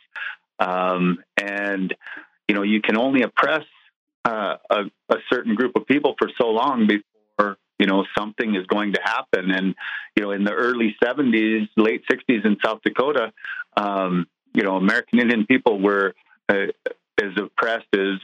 um, 0.60 1.18
and 1.36 1.94
you 2.48 2.54
know 2.54 2.62
you 2.62 2.80
can 2.80 2.96
only 2.96 3.22
oppress 3.22 3.64
uh, 4.24 4.56
a, 4.68 4.80
a, 5.08 5.16
certain 5.32 5.54
group 5.54 5.72
of 5.76 5.86
people 5.86 6.14
for 6.18 6.28
so 6.38 6.48
long 6.48 6.86
before 6.86 7.56
you 7.78 7.86
know 7.86 8.04
something 8.16 8.54
is 8.54 8.66
going 8.66 8.92
to 8.92 9.00
happen. 9.02 9.50
And 9.50 9.74
you 10.14 10.22
know, 10.22 10.30
in 10.32 10.44
the 10.44 10.52
early 10.52 10.94
'70s, 11.02 11.68
late 11.76 12.02
'60s 12.10 12.44
in 12.44 12.58
South 12.62 12.80
Dakota, 12.84 13.32
um, 13.76 14.26
you 14.54 14.62
know, 14.62 14.76
American 14.76 15.20
Indian 15.20 15.46
people 15.46 15.80
were 15.80 16.14
uh, 16.48 16.66
as 17.20 17.32
oppressed 17.36 17.88
as 17.94 18.18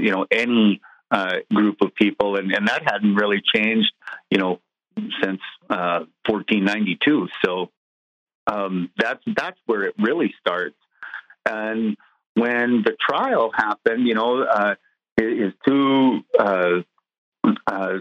you 0.00 0.10
know 0.10 0.26
any 0.30 0.80
uh, 1.10 1.36
group 1.52 1.82
of 1.82 1.94
people, 1.94 2.36
and, 2.36 2.52
and 2.52 2.68
that 2.68 2.82
hadn't 2.90 3.14
really 3.14 3.42
changed, 3.54 3.92
you 4.30 4.38
know, 4.38 4.60
since 5.22 5.40
uh, 5.68 6.06
1492. 6.26 7.28
So 7.44 7.70
um, 8.46 8.90
that's 8.96 9.22
that's 9.36 9.58
where 9.66 9.82
it 9.84 9.94
really 9.98 10.34
starts. 10.40 10.76
And 11.46 11.96
when 12.34 12.82
the 12.84 12.96
trial 13.00 13.50
happened, 13.54 14.06
you 14.06 14.14
know, 14.14 14.42
uh, 14.42 14.74
his 15.16 15.52
two 15.66 16.20
uh, 16.38 16.80
uh, 17.66 17.98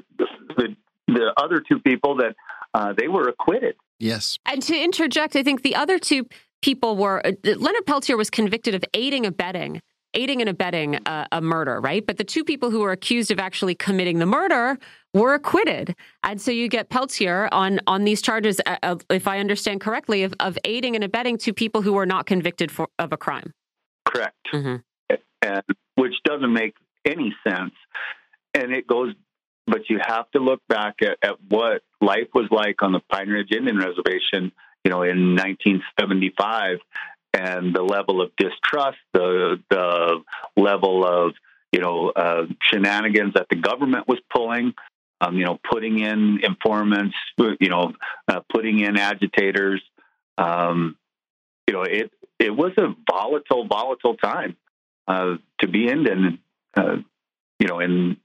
the 0.57 0.75
the 1.07 1.33
other 1.37 1.61
two 1.67 1.79
people 1.79 2.17
that 2.17 2.35
uh, 2.73 2.93
they 2.97 3.07
were 3.07 3.27
acquitted. 3.27 3.75
Yes. 3.99 4.37
And 4.45 4.61
to 4.63 4.75
interject, 4.75 5.35
I 5.35 5.43
think 5.43 5.61
the 5.61 5.75
other 5.75 5.99
two 5.99 6.25
people 6.61 6.95
were 6.95 7.25
uh, 7.25 7.33
Leonard 7.43 7.85
Peltier 7.85 8.17
was 8.17 8.29
convicted 8.29 8.75
of 8.75 8.83
aiding 8.93 9.25
abetting 9.25 9.81
aiding 10.13 10.41
and 10.41 10.49
abetting 10.49 10.99
a, 11.05 11.25
a, 11.31 11.41
murder, 11.41 11.79
right? 11.79 12.05
But 12.05 12.17
the 12.17 12.25
two 12.25 12.43
people 12.43 12.69
who 12.69 12.81
were 12.81 12.91
accused 12.91 13.31
of 13.31 13.39
actually 13.39 13.75
committing 13.75 14.19
the 14.19 14.25
murder 14.25 14.77
were 15.13 15.33
acquitted, 15.33 15.95
and 16.23 16.41
so 16.41 16.51
you 16.51 16.67
get 16.67 16.89
Peltier 16.89 17.49
on 17.51 17.79
on 17.87 18.03
these 18.03 18.21
charges, 18.21 18.61
uh, 18.65 18.95
if 19.09 19.27
I 19.27 19.39
understand 19.39 19.81
correctly, 19.81 20.23
of, 20.23 20.33
of 20.39 20.57
aiding 20.63 20.95
and 20.95 21.03
abetting 21.03 21.37
two 21.37 21.53
people 21.53 21.81
who 21.81 21.93
were 21.93 22.05
not 22.05 22.25
convicted 22.25 22.71
for 22.71 22.87
of 22.99 23.11
a 23.11 23.17
crime. 23.17 23.53
Correct, 24.05 24.37
mm-hmm. 24.53 25.15
and 25.41 25.63
which 25.95 26.13
doesn't 26.23 26.53
make 26.53 26.75
any 27.05 27.35
sense. 27.47 27.73
And 28.53 28.73
it 28.73 28.87
goes, 28.87 29.13
but 29.67 29.89
you 29.89 29.99
have 30.05 30.29
to 30.31 30.39
look 30.39 30.61
back 30.67 30.95
at, 31.01 31.17
at 31.21 31.35
what 31.47 31.81
life 32.01 32.27
was 32.33 32.47
like 32.51 32.81
on 32.81 32.91
the 32.91 33.01
Pine 33.11 33.29
Ridge 33.29 33.51
Indian 33.51 33.77
Reservation, 33.77 34.51
you 34.83 34.91
know, 34.91 35.03
in 35.03 35.35
1975, 35.35 36.79
and 37.33 37.73
the 37.73 37.83
level 37.83 38.21
of 38.21 38.31
distrust, 38.37 38.97
the 39.13 39.61
the 39.69 40.21
level 40.57 41.05
of 41.05 41.33
you 41.71 41.79
know 41.79 42.09
uh, 42.09 42.45
shenanigans 42.61 43.33
that 43.35 43.47
the 43.49 43.55
government 43.55 44.07
was 44.07 44.19
pulling. 44.33 44.73
Um, 45.21 45.37
you 45.37 45.45
know, 45.45 45.59
putting 45.69 45.99
in 45.99 46.39
informants, 46.43 47.15
you 47.37 47.69
know, 47.69 47.93
uh, 48.27 48.39
putting 48.51 48.79
in 48.79 48.97
agitators. 48.97 49.81
Um, 50.37 50.97
you 51.67 51.73
know, 51.73 51.83
it 51.83 52.11
it 52.39 52.49
was 52.49 52.71
a 52.77 52.95
volatile, 53.09 53.67
volatile 53.67 54.17
time 54.17 54.57
uh, 55.07 55.35
to 55.59 55.67
be 55.67 55.87
in, 55.87 56.07
and 56.07 56.39
uh, 56.75 56.97
you 57.59 57.67
know, 57.67 57.79
in 57.79 58.17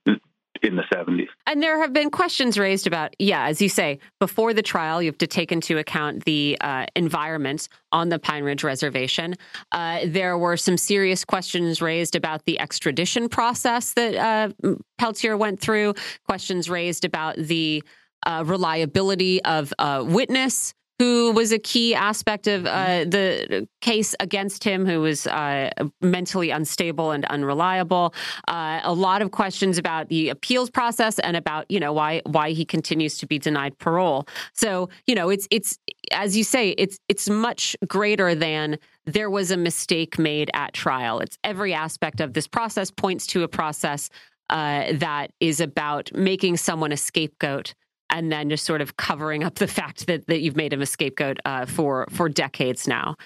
in 0.66 0.76
the 0.76 0.82
70s. 0.82 1.28
And 1.46 1.62
there 1.62 1.80
have 1.80 1.92
been 1.92 2.10
questions 2.10 2.58
raised 2.58 2.86
about, 2.86 3.14
yeah, 3.18 3.46
as 3.46 3.62
you 3.62 3.68
say, 3.68 3.98
before 4.20 4.52
the 4.52 4.62
trial, 4.62 5.00
you 5.00 5.08
have 5.08 5.18
to 5.18 5.26
take 5.26 5.52
into 5.52 5.78
account 5.78 6.24
the 6.24 6.56
uh, 6.60 6.86
environment 6.94 7.68
on 7.92 8.08
the 8.08 8.18
Pine 8.18 8.44
Ridge 8.44 8.64
Reservation. 8.64 9.34
Uh, 9.72 10.00
there 10.06 10.36
were 10.36 10.56
some 10.56 10.76
serious 10.76 11.24
questions 11.24 11.80
raised 11.80 12.16
about 12.16 12.44
the 12.44 12.58
extradition 12.58 13.28
process 13.28 13.94
that 13.94 14.14
uh, 14.14 14.74
Peltier 14.98 15.36
went 15.36 15.60
through, 15.60 15.94
questions 16.26 16.68
raised 16.68 17.04
about 17.04 17.36
the 17.36 17.82
uh, 18.24 18.42
reliability 18.44 19.42
of 19.44 19.72
a 19.78 20.02
witness 20.04 20.74
who 20.98 21.32
was 21.32 21.52
a 21.52 21.58
key 21.58 21.94
aspect 21.94 22.46
of 22.46 22.66
uh, 22.66 23.04
the 23.04 23.68
case 23.80 24.14
against 24.20 24.64
him, 24.64 24.86
who 24.86 25.00
was 25.00 25.26
uh, 25.26 25.70
mentally 26.00 26.50
unstable 26.50 27.10
and 27.10 27.24
unreliable. 27.26 28.14
Uh, 28.48 28.80
a 28.82 28.92
lot 28.92 29.22
of 29.22 29.30
questions 29.30 29.78
about 29.78 30.08
the 30.08 30.30
appeals 30.30 30.70
process 30.70 31.18
and 31.18 31.36
about 31.36 31.70
you 31.70 31.80
know 31.80 31.92
why 31.92 32.22
why 32.24 32.50
he 32.50 32.64
continues 32.64 33.18
to 33.18 33.26
be 33.26 33.38
denied 33.38 33.78
parole. 33.78 34.26
So 34.54 34.88
you 35.06 35.14
know 35.14 35.28
it's 35.28 35.46
it's 35.50 35.78
as 36.12 36.36
you 36.36 36.44
say 36.44 36.70
it's 36.70 36.98
it's 37.08 37.28
much 37.28 37.76
greater 37.86 38.34
than 38.34 38.78
there 39.04 39.30
was 39.30 39.50
a 39.50 39.56
mistake 39.56 40.18
made 40.18 40.50
at 40.54 40.72
trial. 40.72 41.20
It's 41.20 41.38
every 41.44 41.74
aspect 41.74 42.20
of 42.20 42.32
this 42.32 42.48
process 42.48 42.90
points 42.90 43.26
to 43.28 43.42
a 43.42 43.48
process 43.48 44.10
uh, 44.50 44.92
that 44.94 45.32
is 45.40 45.60
about 45.60 46.10
making 46.14 46.56
someone 46.56 46.92
a 46.92 46.96
scapegoat 46.96 47.74
and 48.10 48.30
then 48.30 48.48
just 48.48 48.64
sort 48.64 48.80
of 48.80 48.96
covering 48.96 49.44
up 49.44 49.56
the 49.56 49.66
fact 49.66 50.06
that 50.06 50.26
that 50.26 50.40
you've 50.40 50.56
made 50.56 50.72
him 50.72 50.82
a 50.82 50.86
scapegoat 50.86 51.38
uh, 51.44 51.66
for 51.66 52.06
for 52.10 52.28
decades 52.28 52.86
now. 52.86 53.16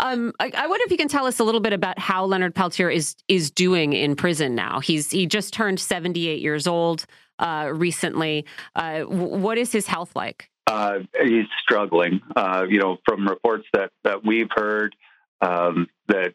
Um, 0.00 0.32
I, 0.38 0.52
I, 0.54 0.68
wonder 0.68 0.84
if 0.84 0.92
you 0.92 0.96
can 0.96 1.08
tell 1.08 1.26
us 1.26 1.40
a 1.40 1.44
little 1.44 1.60
bit 1.60 1.72
about 1.72 1.98
how 1.98 2.24
Leonard 2.24 2.54
Peltier 2.54 2.88
is 2.88 3.16
is 3.26 3.50
doing 3.50 3.94
in 3.94 4.14
prison 4.14 4.54
now. 4.54 4.78
He's 4.78 5.10
he 5.10 5.26
just 5.26 5.52
turned 5.52 5.80
seventy 5.80 6.28
eight 6.28 6.40
years 6.40 6.66
old 6.68 7.04
uh, 7.38 7.70
recently. 7.72 8.44
Uh, 8.76 9.00
what 9.00 9.58
is 9.58 9.72
his 9.72 9.86
health 9.86 10.14
like? 10.14 10.50
Uh, 10.68 11.00
he's 11.24 11.46
struggling. 11.62 12.20
Uh, 12.36 12.64
you 12.68 12.78
know, 12.78 12.98
from 13.06 13.26
reports 13.26 13.66
that 13.72 13.90
that 14.04 14.24
we've 14.24 14.50
heard, 14.54 14.94
um, 15.40 15.88
that 16.06 16.34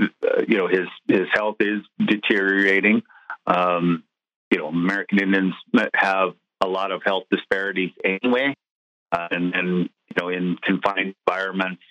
uh, 0.00 0.42
you 0.46 0.56
know 0.56 0.68
his 0.68 0.86
his 1.08 1.26
health 1.32 1.56
is 1.60 1.80
deteriorating. 2.06 3.02
Um, 3.46 4.04
you 4.50 4.58
know, 4.58 4.68
American 4.68 5.18
Indians 5.20 5.54
have 5.94 6.34
a 6.64 6.68
lot 6.68 6.90
of 6.90 7.02
health 7.04 7.24
disparities 7.30 7.90
anyway, 8.04 8.54
uh, 9.12 9.28
and, 9.30 9.54
and 9.54 9.68
you 10.08 10.16
know 10.18 10.28
in 10.28 10.56
confined 10.62 11.14
environments, 11.26 11.82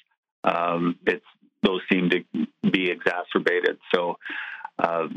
um, 0.43 0.97
it's 1.05 1.25
those 1.61 1.81
seem 1.91 2.09
to 2.09 2.23
be 2.69 2.91
exacerbated. 2.91 3.77
So, 3.93 4.17
uh, 4.77 5.07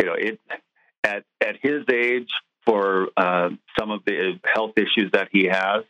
you 0.00 0.06
know, 0.06 0.14
it 0.14 0.40
at 1.04 1.24
at 1.40 1.56
his 1.62 1.84
age 1.92 2.28
for 2.66 3.08
uh, 3.16 3.50
some 3.78 3.90
of 3.90 4.00
the 4.04 4.38
health 4.44 4.72
issues 4.76 5.10
that 5.12 5.28
he 5.32 5.46
has, 5.46 5.84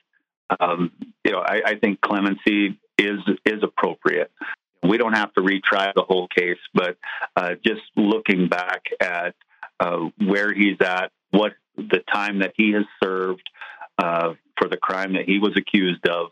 um, 0.60 0.92
you 1.24 1.32
know, 1.32 1.40
I, 1.40 1.62
I 1.66 1.74
think 1.78 2.00
clemency 2.00 2.78
is 2.98 3.18
is 3.44 3.62
appropriate. 3.62 4.30
We 4.82 4.96
don't 4.96 5.14
have 5.14 5.32
to 5.34 5.40
retry 5.40 5.92
the 5.94 6.04
whole 6.06 6.28
case, 6.28 6.58
but 6.72 6.96
uh, 7.36 7.54
just 7.66 7.82
looking 7.96 8.48
back 8.48 8.84
at 9.00 9.34
uh, 9.80 10.08
where 10.24 10.54
he's 10.54 10.76
at, 10.80 11.10
what 11.30 11.52
the 11.78 12.00
time 12.12 12.40
that 12.40 12.52
he 12.56 12.72
has 12.72 12.84
served 13.02 13.48
uh, 13.98 14.34
for 14.58 14.68
the 14.68 14.76
crime 14.76 15.14
that 15.14 15.24
he 15.24 15.38
was 15.38 15.56
accused 15.56 16.06
of, 16.06 16.28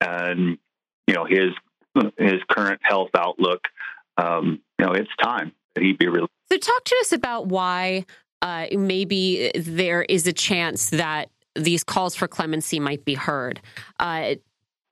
and 0.00 0.58
you 1.06 1.14
know 1.14 1.24
his 1.24 1.50
his 2.18 2.40
current 2.50 2.80
health 2.82 3.10
outlook. 3.16 3.60
Um, 4.16 4.60
you 4.78 4.86
know, 4.86 4.92
it's 4.92 5.10
time 5.22 5.52
that 5.74 5.82
he 5.82 5.92
be 5.92 6.06
released. 6.06 6.32
So, 6.50 6.58
talk 6.58 6.84
to 6.84 6.96
us 7.00 7.12
about 7.12 7.46
why 7.46 8.06
uh, 8.42 8.66
maybe 8.72 9.50
there 9.54 10.02
is 10.02 10.26
a 10.26 10.32
chance 10.32 10.90
that 10.90 11.30
these 11.56 11.84
calls 11.84 12.14
for 12.14 12.28
clemency 12.28 12.80
might 12.80 13.04
be 13.04 13.14
heard. 13.14 13.60
Uh, 13.98 14.36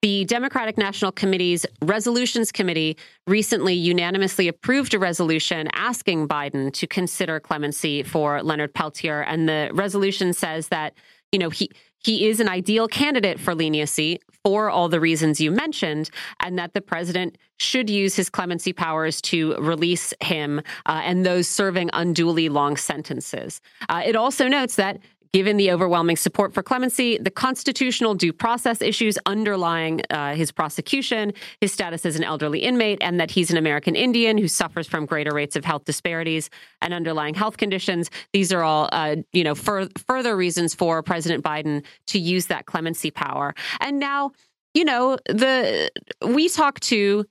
the 0.03 0.25
Democratic 0.25 0.77
National 0.77 1.13
Committee's 1.13 1.65
Resolutions 1.81 2.51
Committee 2.51 2.97
recently 3.29 3.75
unanimously 3.75 4.49
approved 4.49 4.95
a 4.95 4.99
resolution 4.99 5.69
asking 5.75 6.27
Biden 6.27 6.73
to 6.75 6.89
consider 6.89 7.39
clemency 7.39 8.03
for 8.03 8.43
Leonard 8.43 8.75
Peltier. 8.75 9.23
And 9.23 9.49
the 9.49 9.71
resolution 9.73 10.33
says 10.33 10.69
that, 10.69 10.95
you 11.31 11.39
know, 11.39 11.51
he 11.51 11.71
he 12.05 12.27
is 12.27 12.41
an 12.41 12.49
ideal 12.49 12.89
candidate 12.89 13.39
for 13.39 13.55
leniency 13.55 14.19
for 14.45 14.69
all 14.69 14.89
the 14.89 14.99
reasons 14.99 15.41
you 15.41 15.53
mentioned, 15.53 16.11
and 16.41 16.59
that 16.59 16.75
the 16.75 16.81
president 16.81 17.39
should 17.61 17.89
use 17.89 18.17
his 18.17 18.29
clemency 18.29 18.73
powers 18.73 19.23
to 19.23 19.55
release 19.61 20.13
him 20.21 20.59
uh, 20.87 21.01
and 21.05 21.25
those 21.25 21.49
serving 21.49 21.91
unduly 21.93 22.49
long 22.49 22.77
sentences. 22.77 23.61
Uh, 23.89 24.03
it 24.05 24.17
also 24.17 24.49
notes 24.49 24.75
that 24.75 24.99
Given 25.33 25.57
the 25.57 25.73
overwhelming 25.73 26.17
support 26.17 26.53
for 26.53 26.63
clemency, 26.63 27.17
the 27.17 27.31
constitutional 27.31 28.15
due 28.15 28.35
process 28.35 28.83
issues 28.83 29.17
underlying 29.25 30.03
uh, 30.11 30.35
his 30.35 30.53
prosecution, 30.53 31.33
his 31.59 31.73
status 31.73 32.05
as 32.05 32.17
an 32.17 32.25
elderly 32.25 32.59
inmate, 32.59 32.99
and 33.01 33.19
that 33.19 33.31
he's 33.31 33.51
an 33.51 33.57
American 33.57 33.97
Indian 33.97 34.37
who 34.37 34.47
suffers 34.47 34.87
from 34.87 35.07
greater 35.07 35.33
rates 35.33 35.57
of 35.57 35.65
health 35.65 35.87
disparities 35.87 36.51
and 36.83 36.93
underlying 36.93 37.33
health 37.33 37.57
conditions, 37.57 38.11
these 38.35 38.53
are 38.53 38.63
all, 38.63 38.91
uh, 38.93 39.17
you 39.33 39.43
know, 39.43 39.55
fur- 39.55 39.89
further 40.07 40.37
reasons 40.37 40.75
for 40.75 41.03
President 41.03 41.43
Biden 41.43 41.83
to 42.09 42.19
use 42.19 42.49
that 42.49 42.67
clemency 42.67 43.11
power. 43.11 43.55
And 43.81 43.99
now, 43.99 44.33
you 44.75 44.85
know, 44.85 45.17
the 45.27 45.91
we 46.27 46.51
talk 46.51 46.79
to 46.81 47.25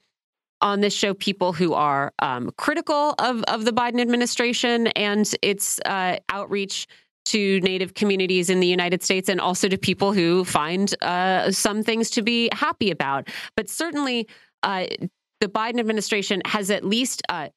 on 0.59 0.81
this 0.81 0.93
show 0.93 1.13
people 1.13 1.53
who 1.53 1.73
are 1.73 2.13
um, 2.19 2.51
critical 2.57 3.13
of, 3.19 3.43
of 3.43 3.65
the 3.65 3.71
Biden 3.71 3.99
administration 3.99 4.87
and 4.87 5.31
its 5.41 5.79
uh, 5.85 6.17
outreach 6.29 6.87
to 7.31 7.59
Native 7.61 7.93
communities 7.93 8.49
in 8.49 8.59
the 8.59 8.67
United 8.67 9.03
States 9.03 9.29
and 9.29 9.39
also 9.39 9.67
to 9.67 9.77
people 9.77 10.13
who 10.13 10.43
find 10.43 10.93
uh, 11.01 11.51
some 11.51 11.83
things 11.83 12.09
to 12.11 12.21
be 12.21 12.49
happy 12.51 12.91
about. 12.91 13.29
But 13.55 13.69
certainly, 13.69 14.27
uh, 14.63 14.85
the 15.39 15.47
Biden 15.47 15.79
administration 15.79 16.41
has 16.45 16.69
at 16.69 16.83
least 16.83 17.23
uh, 17.29 17.49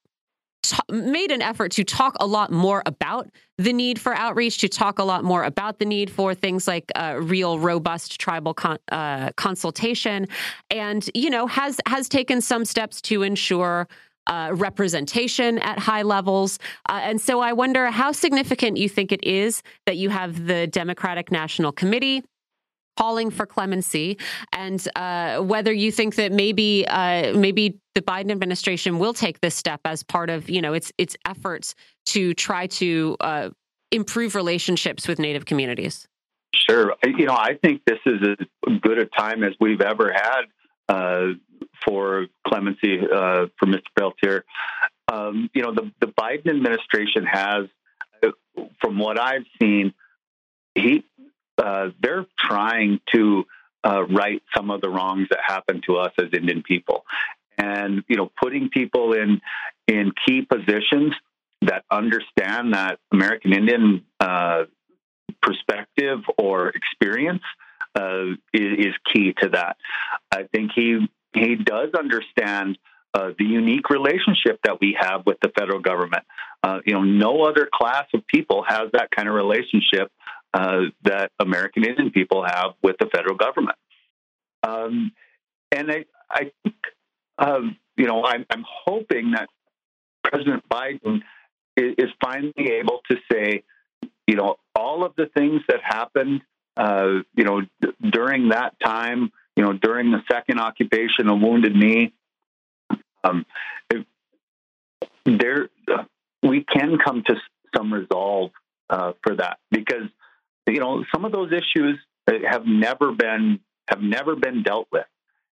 t- 0.63 0.77
made 0.89 1.31
an 1.31 1.43
effort 1.43 1.73
to 1.73 1.85
talk 1.85 2.17
a 2.21 2.27
lot 2.27 2.51
more 2.51 2.83
about 2.87 3.29
the 3.59 3.73
need 3.73 4.01
for 4.01 4.15
outreach, 4.15 4.59
to 4.59 4.69
talk 4.69 4.99
a 4.99 5.05
lot 5.05 5.23
more 5.23 5.45
about 5.45 5.79
the 5.79 5.85
need 5.85 6.11
for 6.11 6.35
things 6.35 6.67
like 6.67 6.91
uh, 6.95 7.19
real, 7.21 7.59
robust 7.59 8.21
tribal 8.21 8.55
con- 8.55 8.79
uh, 8.91 9.31
consultation, 9.37 10.27
and 10.71 11.09
you 11.15 11.31
know 11.31 11.47
has 11.47 11.81
has 11.87 12.09
taken 12.09 12.41
some 12.41 12.65
steps 12.65 13.01
to 13.03 13.23
ensure. 13.23 13.87
Uh, 14.27 14.53
representation 14.55 15.59
at 15.59 15.79
high 15.79 16.01
levels. 16.01 16.59
Uh, 16.89 17.01
and 17.03 17.21
so 17.21 17.41
I 17.41 17.53
wonder 17.53 17.91
how 17.91 18.11
significant 18.11 18.79
you 18.79 18.89
think 18.89 19.13
it 19.13 19.23
is 19.23 19.63
that 19.85 19.99
you 19.99 20.09
have 20.09 20.47
the 20.47 20.67
Democratic 20.67 21.31
National 21.31 21.73
Committee 21.73 22.23
calling 22.97 23.31
for 23.31 23.47
clemency, 23.47 24.19
and 24.53 24.87
uh, 24.97 25.41
whether 25.41 25.73
you 25.73 25.93
think 25.93 26.15
that 26.15 26.33
maybe 26.33 26.87
uh, 26.89 27.37
maybe 27.37 27.79
the 27.95 28.03
Biden 28.03 28.31
administration 28.31 28.99
will 28.99 29.15
take 29.15 29.41
this 29.41 29.55
step 29.55 29.81
as 29.85 30.03
part 30.03 30.31
of 30.31 30.49
you 30.49 30.63
know 30.63 30.73
its 30.73 30.93
its 30.99 31.17
efforts 31.27 31.75
to 32.07 32.35
try 32.35 32.67
to 32.67 33.17
uh, 33.21 33.51
improve 33.91 34.35
relationships 34.35 35.07
with 35.07 35.19
Native 35.19 35.45
communities. 35.45 36.07
Sure, 36.55 36.95
you 37.05 37.27
know 37.27 37.35
I 37.35 37.59
think 37.63 37.83
this 37.87 37.99
is 38.07 38.21
as 38.69 38.79
good 38.81 38.99
a 38.99 39.07
time 39.07 39.43
as 39.45 39.53
we've 39.61 39.81
ever 39.81 40.13
had 40.13 40.43
uh, 40.89 41.27
for 41.85 42.27
clemency 42.47 42.99
uh, 43.01 43.47
for 43.59 43.67
Mr. 43.67 43.83
Peltier. 43.99 44.45
Um, 45.13 45.51
you 45.55 45.63
know 45.63 45.75
the 45.75 45.91
the 46.01 46.07
Biden 46.07 46.49
administration 46.49 47.25
has, 47.27 47.67
from 48.81 48.99
what 48.99 49.19
I've 49.21 49.45
seen, 49.61 49.93
he 50.75 51.05
uh, 51.59 51.89
they're 52.01 52.27
trying 52.39 53.01
to 53.13 53.45
uh, 53.85 54.05
right 54.07 54.43
some 54.57 54.71
of 54.71 54.81
the 54.81 54.89
wrongs 54.89 55.29
that 55.31 55.41
happened 55.45 55.85
to 55.87 55.97
us 55.97 56.13
as 56.19 56.29
Indian 56.33 56.63
people, 56.63 57.05
and 57.59 58.03
you 58.09 58.17
know, 58.17 58.31
putting 58.41 58.69
people 58.71 59.13
in 59.13 59.41
in 59.87 60.13
key 60.27 60.43
positions 60.43 61.15
that 61.63 61.85
understand 61.91 62.75
that 62.75 62.99
American 63.13 63.53
Indian 63.53 64.05
uh, 64.21 64.65
perspective 65.43 66.21
or 66.39 66.69
experience 66.69 67.43
uh, 67.95 68.33
is, 68.53 68.87
is, 68.87 68.95
key 69.13 69.35
to 69.41 69.51
that. 69.51 69.77
I 70.31 70.45
think 70.53 70.73
he 70.75 71.07
he 71.35 71.57
does 71.57 71.91
understand. 71.99 72.79
Uh, 73.17 73.31
the 73.39 73.45
unique 73.45 73.91
relationship 73.91 74.59
that 74.65 74.81
we 74.81 74.99
have 74.99 75.25
with 75.25 75.39
the 75.41 75.49
federal 75.57 75.79
government. 75.79 76.25
Uh, 76.65 76.81
you 76.85 76.93
know, 76.93 77.03
no 77.03 77.43
other 77.45 77.69
class 77.73 78.07
of 78.13 78.27
people 78.27 78.65
has 78.67 78.91
that 78.93 79.09
kind 79.13 79.29
of 79.29 79.37
relationship 79.37 80.11
uh, 80.55 80.83
that 81.03 81.31
American 81.39 81.85
Indian 81.85 82.11
people 82.11 82.45
have 82.45 82.73
with 82.83 82.97
the 82.99 83.07
federal 83.07 83.37
government. 83.37 83.77
Um, 84.63 85.13
and 85.71 85.91
I, 85.91 86.05
I 86.31 86.51
think, 86.63 86.77
um, 87.39 87.77
you 87.97 88.07
know, 88.07 88.25
I'm, 88.25 88.47
I'm, 88.49 88.65
hoping 88.87 89.33
that 89.33 89.49
President 90.23 90.63
Biden 90.69 91.23
is, 91.77 91.95
is, 91.99 92.11
finally 92.23 92.73
able 92.81 93.01
to 93.11 93.17
say, 93.31 93.65
you 94.27 94.37
know, 94.37 94.57
all 94.75 95.05
of 95.05 95.15
the 95.17 95.27
things 95.37 95.61
that 95.69 95.81
happened, 95.83 96.43
uh, 96.77 97.21
you 97.35 97.45
know, 97.45 97.63
d- 97.81 97.93
during 98.09 98.51
that 98.51 98.75
time, 98.83 99.33
you 99.57 99.65
know, 99.65 99.73
during 99.73 100.11
the 100.11 100.23
second 100.31 100.61
occupation 100.61 101.29
of 101.29 101.41
Wounded 101.41 101.75
Knee, 101.75 102.13
um, 103.23 103.47
there, 105.25 105.69
uh, 105.91 106.05
we 106.43 106.65
can 106.65 106.99
come 106.99 107.23
to 107.27 107.37
some 107.75 107.93
resolve 107.93 108.51
uh, 108.91 109.13
for 109.23 109.37
that 109.37 109.59
because 109.71 110.09
you 110.67 110.81
know, 110.81 111.05
some 111.15 111.25
of 111.25 111.33
those 111.33 111.53
issues 111.53 111.99
have 112.27 112.67
never 112.67 113.13
been 113.13 113.61
have 113.89 114.01
never 114.01 114.35
been 114.35 114.63
dealt 114.63 114.89
with, 114.91 115.07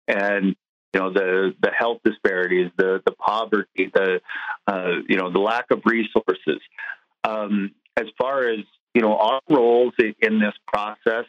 and 0.07 0.55
you 0.93 0.99
know 0.99 1.11
the 1.11 1.55
the 1.61 1.71
health 1.71 1.99
disparities, 2.03 2.71
the 2.77 3.01
the 3.05 3.11
poverty, 3.13 3.91
the 3.93 4.21
uh, 4.67 4.91
you 5.07 5.17
know 5.17 5.31
the 5.31 5.39
lack 5.39 5.65
of 5.71 5.81
resources. 5.85 6.61
Um, 7.23 7.71
as 7.97 8.05
far 8.17 8.47
as 8.49 8.59
you 8.93 9.01
know, 9.01 9.17
our 9.17 9.41
roles 9.49 9.93
in 9.99 10.39
this 10.39 10.53
process, 10.67 11.26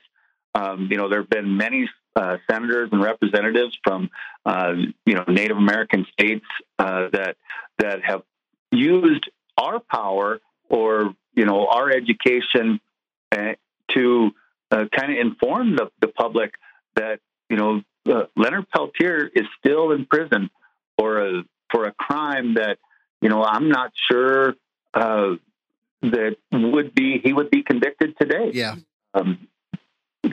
um, 0.54 0.88
you 0.90 0.96
know, 0.96 1.08
there 1.08 1.20
have 1.20 1.30
been 1.30 1.56
many 1.56 1.88
uh, 2.20 2.36
senators 2.50 2.90
and 2.92 3.02
representatives 3.02 3.78
from 3.82 4.10
uh, 4.44 4.72
you 5.06 5.14
know 5.14 5.24
Native 5.26 5.56
American 5.56 6.06
states 6.12 6.44
uh, 6.78 7.08
that 7.12 7.36
that 7.78 8.04
have 8.04 8.22
used 8.70 9.30
our 9.56 9.80
power 9.80 10.40
or 10.68 11.14
you 11.34 11.46
know 11.46 11.66
our 11.66 11.90
education 11.90 12.80
to 13.94 14.30
uh, 14.70 14.84
kind 14.96 15.12
of 15.12 15.18
inform 15.18 15.76
the, 15.76 15.90
the 16.00 16.08
public 16.08 16.54
that 16.94 17.20
you 17.48 17.56
know 17.56 17.82
uh, 18.12 18.24
Leonard 18.36 18.68
Peltier 18.68 19.30
is 19.34 19.46
still 19.58 19.92
in 19.92 20.04
prison 20.04 20.50
for 20.98 21.26
a 21.26 21.42
for 21.70 21.86
a 21.86 21.92
crime 21.92 22.54
that 22.54 22.78
you 23.22 23.30
know 23.30 23.42
I'm 23.42 23.70
not 23.70 23.92
sure 24.10 24.54
uh, 24.92 25.36
that 26.02 26.36
would 26.52 26.94
be 26.94 27.20
he 27.22 27.32
would 27.32 27.50
be 27.50 27.62
convicted 27.62 28.14
today. 28.18 28.50
Yeah, 28.52 28.76
um, 29.14 29.48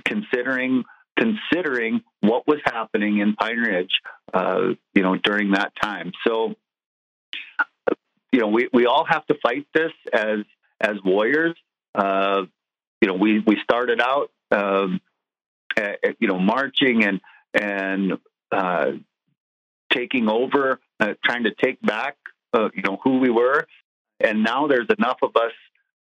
considering 0.03 0.83
considering 1.17 2.01
what 2.21 2.47
was 2.47 2.59
happening 2.65 3.17
in 3.19 3.35
Pine 3.35 3.57
Ridge, 3.57 4.01
uh, 4.33 4.73
you 4.93 5.01
know, 5.01 5.15
during 5.15 5.51
that 5.51 5.73
time. 5.81 6.11
So, 6.25 6.55
you 8.31 8.39
know, 8.39 8.47
we, 8.47 8.69
we 8.71 8.85
all 8.85 9.05
have 9.05 9.25
to 9.27 9.35
fight 9.41 9.65
this 9.73 9.91
as 10.13 10.39
as 10.79 10.95
warriors. 11.03 11.55
Uh, 11.95 12.43
you 13.01 13.07
know, 13.07 13.15
we 13.15 13.39
we 13.39 13.57
started 13.63 13.99
out, 13.99 14.31
um, 14.51 15.01
at, 15.75 16.15
you 16.19 16.27
know, 16.27 16.39
marching 16.39 17.03
and 17.03 17.19
and 17.53 18.13
uh, 18.51 18.91
taking 19.91 20.29
over, 20.29 20.79
uh, 20.99 21.13
trying 21.23 21.45
to 21.45 21.51
take 21.51 21.81
back, 21.81 22.17
uh, 22.53 22.69
you 22.75 22.83
know, 22.83 22.99
who 23.03 23.17
we 23.19 23.29
were, 23.31 23.65
and 24.19 24.43
now 24.43 24.67
there's 24.67 24.87
enough 24.97 25.17
of 25.23 25.31
us 25.35 25.51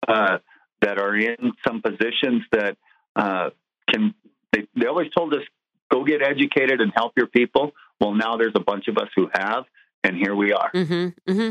uh, 0.09 0.39
that 0.81 0.99
are 0.99 1.17
in 1.17 1.53
some 1.67 1.83
positions 1.83 2.43
that 2.51 2.77
can. 3.17 4.15
They, 4.55 4.67
they 4.77 4.87
always 4.87 5.11
told 5.11 5.35
us, 5.35 5.43
"Go 5.91 6.05
get 6.05 6.23
educated 6.23 6.81
and 6.81 6.93
help 6.95 7.13
your 7.17 7.27
people." 7.27 7.73
Well, 8.01 8.15
now 8.15 8.37
there's 8.37 8.55
a 8.55 8.61
bunch 8.61 8.89
of 8.89 8.99
us 8.99 9.09
who 9.17 9.29
have, 9.33 9.65
and 10.03 10.17
here 10.17 10.35
we 10.35 10.53
are. 10.53 10.71
Mm-hmm, 10.73 11.31
mm-hmm. 11.31 11.51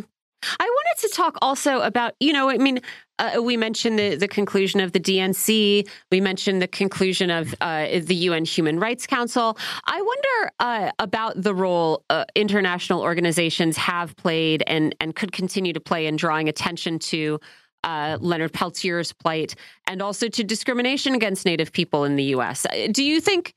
I 0.59 0.63
wanted 0.63 1.07
to 1.07 1.15
talk 1.15 1.37
also 1.41 1.79
about, 1.81 2.15
you 2.19 2.33
know, 2.33 2.49
I 2.49 2.57
mean, 2.57 2.81
uh, 3.19 3.41
we 3.41 3.55
mentioned 3.55 3.97
the, 3.97 4.15
the 4.15 4.27
conclusion 4.27 4.81
of 4.81 4.91
the 4.91 4.99
DNC. 4.99 5.87
We 6.11 6.21
mentioned 6.21 6.61
the 6.61 6.67
conclusion 6.67 7.29
of 7.29 7.53
uh, 7.61 7.99
the 8.01 8.15
UN 8.15 8.43
Human 8.43 8.79
Rights 8.79 9.07
Council. 9.07 9.57
I 9.85 10.01
wonder 10.01 10.51
uh, 10.59 10.91
about 10.99 11.41
the 11.41 11.53
role 11.53 12.03
uh, 12.09 12.25
international 12.35 13.01
organizations 13.01 13.77
have 13.77 14.15
played 14.17 14.63
and, 14.67 14.95
and 14.99 15.15
could 15.15 15.31
continue 15.31 15.73
to 15.73 15.79
play 15.79 16.07
in 16.07 16.15
drawing 16.15 16.49
attention 16.49 16.99
to 16.99 17.39
uh, 17.83 18.17
Leonard 18.21 18.53
Peltier's 18.53 19.11
plight 19.11 19.55
and 19.87 20.01
also 20.01 20.27
to 20.27 20.43
discrimination 20.43 21.15
against 21.15 21.45
Native 21.45 21.71
people 21.71 22.05
in 22.05 22.15
the 22.15 22.23
U.S. 22.25 22.65
Uh, 22.65 22.87
do 22.91 23.03
you 23.03 23.19
think? 23.19 23.53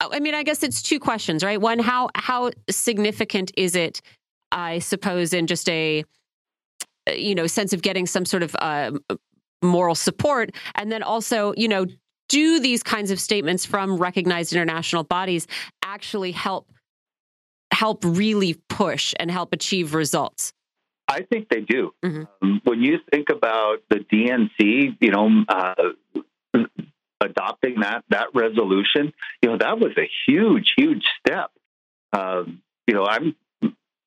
I 0.00 0.18
mean, 0.18 0.34
I 0.34 0.42
guess 0.42 0.62
it's 0.62 0.80
two 0.80 0.98
questions, 0.98 1.44
right? 1.44 1.60
One, 1.60 1.78
how 1.78 2.08
how 2.14 2.52
significant 2.70 3.52
is 3.56 3.76
it 3.76 4.00
I 4.52 4.78
suppose, 4.80 5.32
in 5.32 5.46
just 5.46 5.68
a 5.68 6.04
you 7.14 7.34
know 7.34 7.46
sense 7.46 7.72
of 7.72 7.82
getting 7.82 8.06
some 8.06 8.24
sort 8.24 8.42
of 8.42 8.54
uh, 8.58 8.92
moral 9.62 9.94
support, 9.94 10.52
and 10.74 10.90
then 10.90 11.02
also 11.02 11.54
you 11.56 11.68
know 11.68 11.86
do 12.28 12.60
these 12.60 12.82
kinds 12.82 13.10
of 13.10 13.20
statements 13.20 13.64
from 13.64 13.96
recognized 13.96 14.52
international 14.52 15.04
bodies 15.04 15.46
actually 15.84 16.32
help 16.32 16.70
help 17.72 18.04
really 18.04 18.54
push 18.68 19.14
and 19.18 19.30
help 19.30 19.52
achieve 19.52 19.94
results? 19.94 20.52
I 21.10 21.22
think 21.22 21.48
they 21.48 21.60
do. 21.60 21.92
Mm-hmm. 22.04 22.22
Um, 22.42 22.60
when 22.64 22.82
you 22.82 22.98
think 23.10 23.30
about 23.30 23.78
the 23.90 23.96
DNC, 23.96 24.96
you 25.00 25.10
know, 25.10 25.44
uh, 25.48 25.74
adopting 27.20 27.80
that 27.80 28.04
that 28.10 28.28
resolution, 28.34 29.12
you 29.42 29.50
know, 29.50 29.58
that 29.58 29.78
was 29.78 29.92
a 29.98 30.08
huge, 30.26 30.72
huge 30.76 31.04
step. 31.18 31.50
Um, 32.12 32.62
you 32.86 32.94
know, 32.94 33.06
I'm 33.06 33.34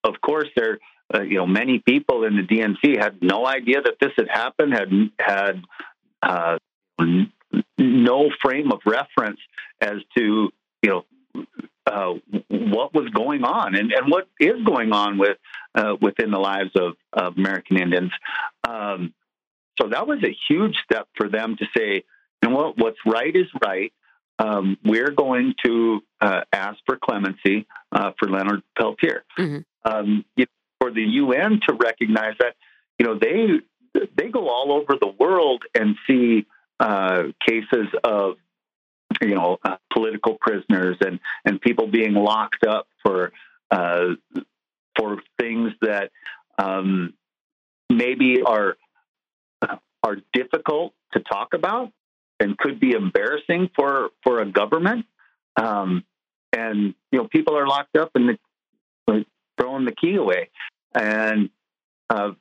of 0.04 0.20
course, 0.22 0.48
there, 0.56 0.80
uh, 1.14 1.22
you 1.22 1.38
know, 1.38 1.48
many 1.48 1.80
people 1.80 2.24
in 2.26 2.36
the 2.36 2.44
DNC 2.44 3.02
had 3.02 3.22
no 3.22 3.46
idea 3.46 3.82
that 3.82 3.96
this 4.00 4.12
had 4.18 4.28
happened, 4.30 4.74
had 4.74 5.12
had 5.20 5.64
uh, 6.22 6.58
no 7.78 8.30
frame 8.42 8.72
of 8.72 8.80
reference 8.86 9.40
as 9.82 9.98
to, 10.18 10.50
you 10.82 10.90
know, 10.90 11.06
uh, 11.86 12.14
what 12.50 12.94
was 12.94 13.10
going 13.10 13.44
on 13.44 13.76
and, 13.76 13.92
and 13.92 14.10
what 14.10 14.28
is 14.40 14.64
going 14.66 14.94
on 14.94 15.18
with 15.18 15.38
uh, 15.76 15.96
within 16.02 16.32
the 16.32 16.40
lives 16.40 16.72
of, 16.76 16.94
of 17.12 17.38
American 17.38 17.82
Indians. 17.82 18.12
Um, 18.68 19.14
so 19.82 19.90
that 19.90 20.08
was 20.08 20.24
a 20.24 20.36
huge 20.48 20.76
step 20.86 21.08
for 21.16 21.28
them 21.28 21.58
to 21.58 21.66
say, 21.76 22.04
you 22.42 22.50
know 22.50 22.56
what, 22.56 22.78
what's 22.78 23.00
right 23.06 23.36
is 23.36 23.48
right 23.66 23.92
um, 24.40 24.78
we're 24.84 25.12
going 25.12 25.54
to 25.66 26.02
uh, 26.20 26.42
ask 26.52 26.78
for 26.86 26.98
clemency 26.98 27.68
uh, 27.92 28.12
for 28.18 28.30
Leonard 28.30 28.64
Peltier. 28.78 29.24
Mm-hmm. 29.38 29.60
Um, 29.86 30.26
you 30.36 30.46
know, 30.46 30.52
for 30.80 30.92
the 30.92 31.02
UN 31.02 31.60
to 31.68 31.76
recognize 31.76 32.36
that, 32.40 32.56
you 33.00 33.06
know, 33.06 33.18
they 33.18 33.62
they 34.18 34.30
go 34.30 34.50
all 34.50 34.72
over 34.72 34.98
the 35.00 35.14
world 35.20 35.64
and 35.76 35.96
see 36.08 36.46
uh, 36.80 37.24
cases 37.48 37.88
of 38.04 38.38
you 39.22 39.36
know 39.36 39.58
uh, 39.64 39.78
political 39.92 40.38
prisoners 40.40 40.98
and 41.02 41.20
and 41.46 41.62
people 41.62 41.88
being 41.88 42.14
locked 42.14 42.66
up 42.66 42.88
for 43.04 43.32
uh, 43.72 44.10
for 44.98 45.22
things 45.40 45.72
that 45.82 46.12
um, 46.58 47.14
maybe 47.90 48.42
are 48.42 48.78
are 50.04 50.18
difficult 50.34 50.94
to 51.14 51.20
talk 51.22 51.54
about 51.54 51.92
and 52.40 52.58
could 52.58 52.80
be 52.80 52.92
embarrassing 52.92 53.70
for 53.76 54.10
for 54.24 54.40
a 54.40 54.46
government. 54.46 55.06
Um, 55.56 56.04
and 56.52 56.94
you 57.12 57.20
know, 57.20 57.28
people 57.28 57.58
are 57.58 57.68
locked 57.68 57.98
up 57.98 58.12
and 58.16 58.38
throwing 59.58 59.86
the 59.86 59.92
key 59.92 60.16
away. 60.16 60.50
And 60.94 61.50
uh, 62.10 62.32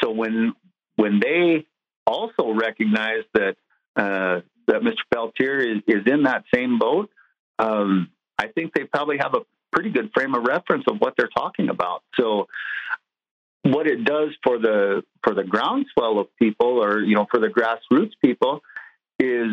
so 0.00 0.10
when 0.10 0.54
when 0.96 1.20
they 1.20 1.66
also 2.06 2.52
recognize 2.52 3.24
that 3.34 3.56
uh, 3.96 4.40
that 4.70 4.82
Mr. 4.82 5.02
Peltier 5.12 5.58
is, 5.58 5.78
is 5.86 6.06
in 6.06 6.22
that 6.22 6.44
same 6.54 6.78
boat, 6.78 7.10
um, 7.58 8.10
I 8.38 8.46
think 8.48 8.72
they 8.72 8.84
probably 8.84 9.18
have 9.18 9.34
a 9.34 9.40
pretty 9.72 9.90
good 9.90 10.10
frame 10.14 10.34
of 10.34 10.44
reference 10.44 10.84
of 10.88 10.98
what 10.98 11.14
they're 11.16 11.28
talking 11.28 11.68
about. 11.68 12.02
So 12.18 12.46
what 13.62 13.86
it 13.86 14.04
does 14.04 14.30
for 14.42 14.58
the 14.58 15.02
for 15.22 15.34
the 15.34 15.44
groundswell 15.44 16.18
of 16.18 16.28
people 16.38 16.82
or 16.82 17.00
you 17.00 17.14
know 17.14 17.26
for 17.30 17.38
the 17.38 17.48
grassroots 17.48 18.12
people 18.24 18.62
is 19.18 19.50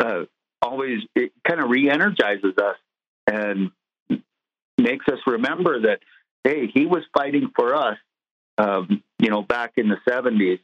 uh, 0.00 0.24
always 0.60 0.98
it 1.14 1.32
kind 1.46 1.60
of 1.60 1.70
re-energizes 1.70 2.54
us 2.58 2.76
and 3.26 3.70
makes 4.76 5.06
us 5.08 5.18
remember 5.26 5.80
that 5.80 6.00
hey 6.44 6.70
he 6.72 6.84
was 6.84 7.02
fighting 7.16 7.50
for 7.56 7.74
us 7.74 7.96
um, 8.58 9.02
you 9.18 9.30
know 9.30 9.40
back 9.40 9.72
in 9.76 9.88
the 9.88 9.96
70s 10.06 10.60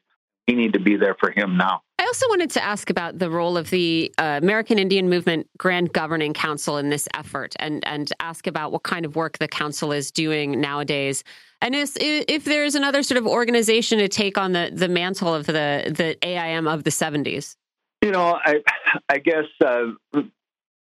we 0.47 0.55
need 0.55 0.75
to 0.75 0.81
be 0.81 0.97
there 0.97 1.17
for 1.19 1.31
him 1.31 1.57
now 1.57 1.81
also 2.15 2.29
wanted 2.29 2.51
to 2.51 2.63
ask 2.63 2.91
about 2.91 3.19
the 3.19 3.29
role 3.29 3.57
of 3.57 3.71
the 3.71 4.15
uh, 4.19 4.39
American 4.41 4.79
Indian 4.79 5.09
Movement 5.09 5.49
Grand 5.59 5.93
Governing 5.93 6.33
Council 6.33 6.77
in 6.77 6.89
this 6.89 7.09
effort, 7.13 7.57
and 7.59 7.85
and 7.89 8.13
ask 8.21 8.47
about 8.47 8.71
what 8.71 8.85
kind 8.85 9.05
of 9.05 9.17
work 9.17 9.39
the 9.39 9.49
council 9.49 9.91
is 9.91 10.13
doing 10.13 10.61
nowadays, 10.61 11.25
and 11.61 11.75
if, 11.75 11.97
if 11.97 12.45
there's 12.45 12.77
another 12.77 13.03
sort 13.03 13.19
of 13.19 13.27
organization 13.27 13.99
to 13.99 14.07
take 14.07 14.39
on 14.39 14.53
the 14.53 14.71
the 14.73 14.87
mantle 14.87 15.35
of 15.35 15.47
the 15.47 15.93
the 15.93 16.17
AIM 16.25 16.69
of 16.69 16.85
the 16.85 16.91
'70s. 16.91 17.57
You 18.01 18.13
know, 18.13 18.39
I 18.45 18.63
I 19.09 19.19
guess 19.19 19.47
uh, 19.65 19.87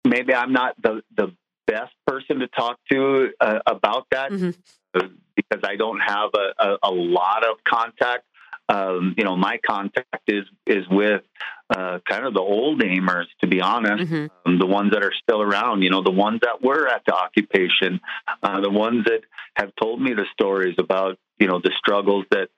maybe 0.06 0.32
I'm 0.32 0.52
not 0.52 0.80
the 0.80 1.02
the 1.16 1.34
best 1.66 1.94
person 2.06 2.38
to 2.38 2.46
talk 2.46 2.78
to 2.92 3.32
uh, 3.40 3.58
about 3.66 4.06
that 4.12 4.30
mm-hmm. 4.30 5.08
because 5.34 5.64
I 5.64 5.74
don't 5.74 5.98
have 5.98 6.30
a, 6.36 6.64
a, 6.64 6.78
a 6.84 6.92
lot 6.92 7.44
of 7.44 7.56
contact 7.64 8.25
um, 8.68 9.14
you 9.16 9.24
know, 9.24 9.36
my 9.36 9.58
contact 9.64 10.22
is 10.26 10.44
is 10.66 10.84
with 10.90 11.22
uh, 11.70 11.98
kind 12.08 12.26
of 12.26 12.34
the 12.34 12.40
old 12.40 12.80
aimers, 12.82 13.26
to 13.40 13.46
be 13.46 13.60
honest, 13.60 14.04
mm-hmm. 14.04 14.26
um, 14.44 14.58
the 14.58 14.66
ones 14.66 14.92
that 14.92 15.04
are 15.04 15.12
still 15.22 15.40
around. 15.40 15.82
You 15.82 15.90
know, 15.90 16.02
the 16.02 16.10
ones 16.10 16.40
that 16.42 16.62
were 16.62 16.88
at 16.88 17.02
the 17.06 17.14
occupation, 17.14 18.00
uh, 18.42 18.60
the 18.60 18.70
ones 18.70 19.04
that 19.04 19.20
have 19.54 19.72
told 19.80 20.00
me 20.00 20.14
the 20.14 20.26
stories 20.32 20.74
about 20.78 21.18
you 21.38 21.46
know 21.46 21.60
the 21.62 21.72
struggles 21.78 22.24
that 22.30 22.48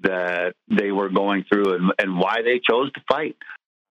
that 0.00 0.54
they 0.68 0.92
were 0.92 1.08
going 1.08 1.44
through 1.44 1.74
and, 1.74 1.92
and 1.98 2.18
why 2.18 2.42
they 2.42 2.58
chose 2.58 2.92
to 2.92 3.00
fight. 3.08 3.36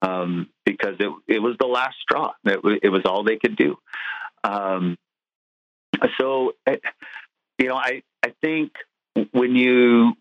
Um, 0.01 0.49
because 0.65 0.95
it 0.99 1.09
it 1.27 1.39
was 1.39 1.55
the 1.59 1.67
last 1.67 1.95
straw. 2.01 2.33
It, 2.43 2.59
it 2.83 2.89
was 2.89 3.01
all 3.05 3.23
they 3.23 3.37
could 3.37 3.55
do. 3.55 3.77
Um, 4.43 4.97
so, 6.19 6.53
eh, 6.67 6.77
you 7.57 7.67
know, 7.67 7.75
I 7.75 8.03
I 8.23 8.33
think 8.41 8.73
when 9.31 9.55
you 9.55 10.13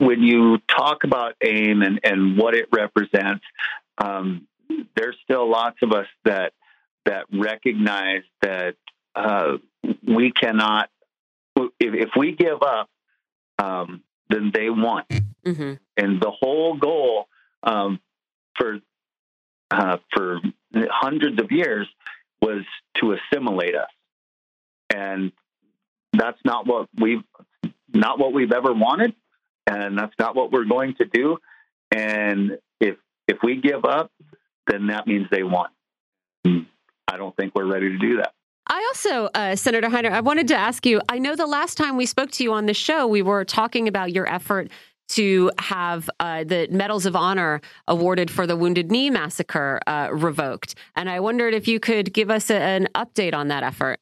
when 0.00 0.22
you 0.22 0.58
talk 0.66 1.04
about 1.04 1.34
AIM 1.42 1.82
and, 1.82 2.00
and 2.02 2.38
what 2.38 2.54
it 2.54 2.68
represents, 2.72 3.44
um, 3.98 4.48
there's 4.96 5.16
still 5.22 5.48
lots 5.48 5.76
of 5.82 5.92
us 5.92 6.06
that 6.24 6.52
that 7.04 7.26
recognize 7.32 8.22
that 8.40 8.76
uh, 9.14 9.58
we 10.06 10.32
cannot. 10.32 10.88
If, 11.56 11.70
if, 11.94 12.10
we 12.16 12.32
give 12.32 12.62
up, 12.62 12.88
um, 13.58 14.02
then 14.30 14.52
they 14.54 14.70
won, 14.70 15.04
mm-hmm. 15.44 15.74
and 15.96 16.20
the 16.20 16.30
whole 16.30 16.76
goal 16.76 17.26
um, 17.62 18.00
for 18.56 18.78
uh, 19.70 19.98
for 20.14 20.40
hundreds 20.88 21.40
of 21.42 21.52
years 21.52 21.86
was 22.40 22.62
to 22.96 23.12
assimilate 23.12 23.74
us, 23.74 23.90
and 24.94 25.32
that's 26.14 26.38
not 26.44 26.66
what 26.66 26.88
we've 26.98 27.24
not 27.92 28.18
what 28.18 28.32
we've 28.32 28.52
ever 28.52 28.72
wanted 28.72 29.14
and 29.66 29.98
that's 29.98 30.14
not 30.18 30.34
what 30.34 30.52
we're 30.52 30.64
going 30.64 30.94
to 30.96 31.04
do. 31.04 31.38
And 31.94 32.58
if 32.80 32.96
if 33.28 33.38
we 33.42 33.60
give 33.60 33.84
up, 33.84 34.10
then 34.66 34.88
that 34.88 35.06
means 35.06 35.26
they 35.30 35.42
won. 35.42 35.68
I 36.44 37.16
don't 37.16 37.36
think 37.36 37.54
we're 37.54 37.70
ready 37.70 37.88
to 37.88 37.98
do 37.98 38.16
that. 38.18 38.32
I 38.68 38.92
also, 38.94 39.28
uh, 39.34 39.56
Senator 39.56 39.88
Heinert, 39.88 40.12
I 40.12 40.20
wanted 40.20 40.46
to 40.48 40.54
ask 40.54 40.86
you. 40.86 41.00
I 41.08 41.18
know 41.18 41.34
the 41.34 41.46
last 41.46 41.76
time 41.76 41.96
we 41.96 42.06
spoke 42.06 42.30
to 42.32 42.44
you 42.44 42.52
on 42.52 42.66
the 42.66 42.74
show, 42.74 43.06
we 43.06 43.20
were 43.20 43.44
talking 43.44 43.88
about 43.88 44.12
your 44.12 44.28
effort 44.32 44.70
to 45.08 45.50
have 45.58 46.08
uh, 46.20 46.44
the 46.44 46.68
Medals 46.70 47.04
of 47.04 47.16
Honor 47.16 47.60
awarded 47.88 48.30
for 48.30 48.46
the 48.46 48.56
Wounded 48.56 48.92
Knee 48.92 49.10
Massacre 49.10 49.80
uh, 49.88 50.08
revoked. 50.12 50.76
And 50.94 51.10
I 51.10 51.18
wondered 51.18 51.52
if 51.52 51.66
you 51.66 51.80
could 51.80 52.12
give 52.12 52.30
us 52.30 52.48
a, 52.48 52.54
an 52.54 52.88
update 52.94 53.34
on 53.34 53.48
that 53.48 53.64
effort. 53.64 53.98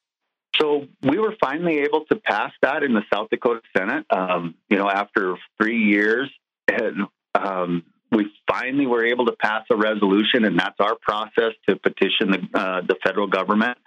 So 0.56 0.86
we 1.02 1.18
were 1.18 1.34
finally 1.40 1.78
able 1.80 2.04
to 2.06 2.16
pass 2.16 2.52
that 2.62 2.82
in 2.82 2.92
the 2.92 3.02
South 3.12 3.30
Dakota 3.30 3.60
Senate. 3.76 4.06
Um, 4.10 4.54
you 4.68 4.76
know, 4.76 4.90
after 4.90 5.36
three 5.60 5.84
years, 5.84 6.30
and 6.66 7.06
um, 7.34 7.84
we 8.10 8.26
finally 8.50 8.86
were 8.86 9.04
able 9.04 9.26
to 9.26 9.32
pass 9.32 9.64
a 9.70 9.76
resolution, 9.76 10.44
and 10.44 10.58
that's 10.58 10.80
our 10.80 10.96
process 11.00 11.52
to 11.68 11.76
petition 11.76 12.30
the 12.30 12.58
uh, 12.58 12.80
the 12.80 12.96
federal 13.04 13.26
government. 13.26 13.78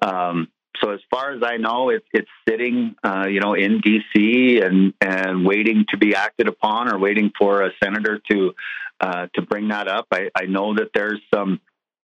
Um, 0.00 0.48
so 0.82 0.90
as 0.90 1.00
far 1.10 1.32
as 1.32 1.42
I 1.44 1.58
know, 1.58 1.90
it, 1.90 2.02
it's 2.12 2.30
sitting, 2.48 2.96
uh, 3.04 3.26
you 3.28 3.40
know, 3.40 3.54
in 3.54 3.80
D.C. 3.80 4.60
and 4.60 4.94
and 5.00 5.46
waiting 5.46 5.84
to 5.90 5.96
be 5.96 6.14
acted 6.14 6.48
upon, 6.48 6.92
or 6.92 6.98
waiting 6.98 7.30
for 7.38 7.62
a 7.62 7.70
senator 7.82 8.20
to 8.30 8.52
uh, 9.00 9.26
to 9.34 9.42
bring 9.42 9.68
that 9.68 9.88
up. 9.88 10.06
I, 10.12 10.30
I 10.34 10.46
know 10.46 10.74
that 10.74 10.90
there's 10.94 11.20
some 11.34 11.60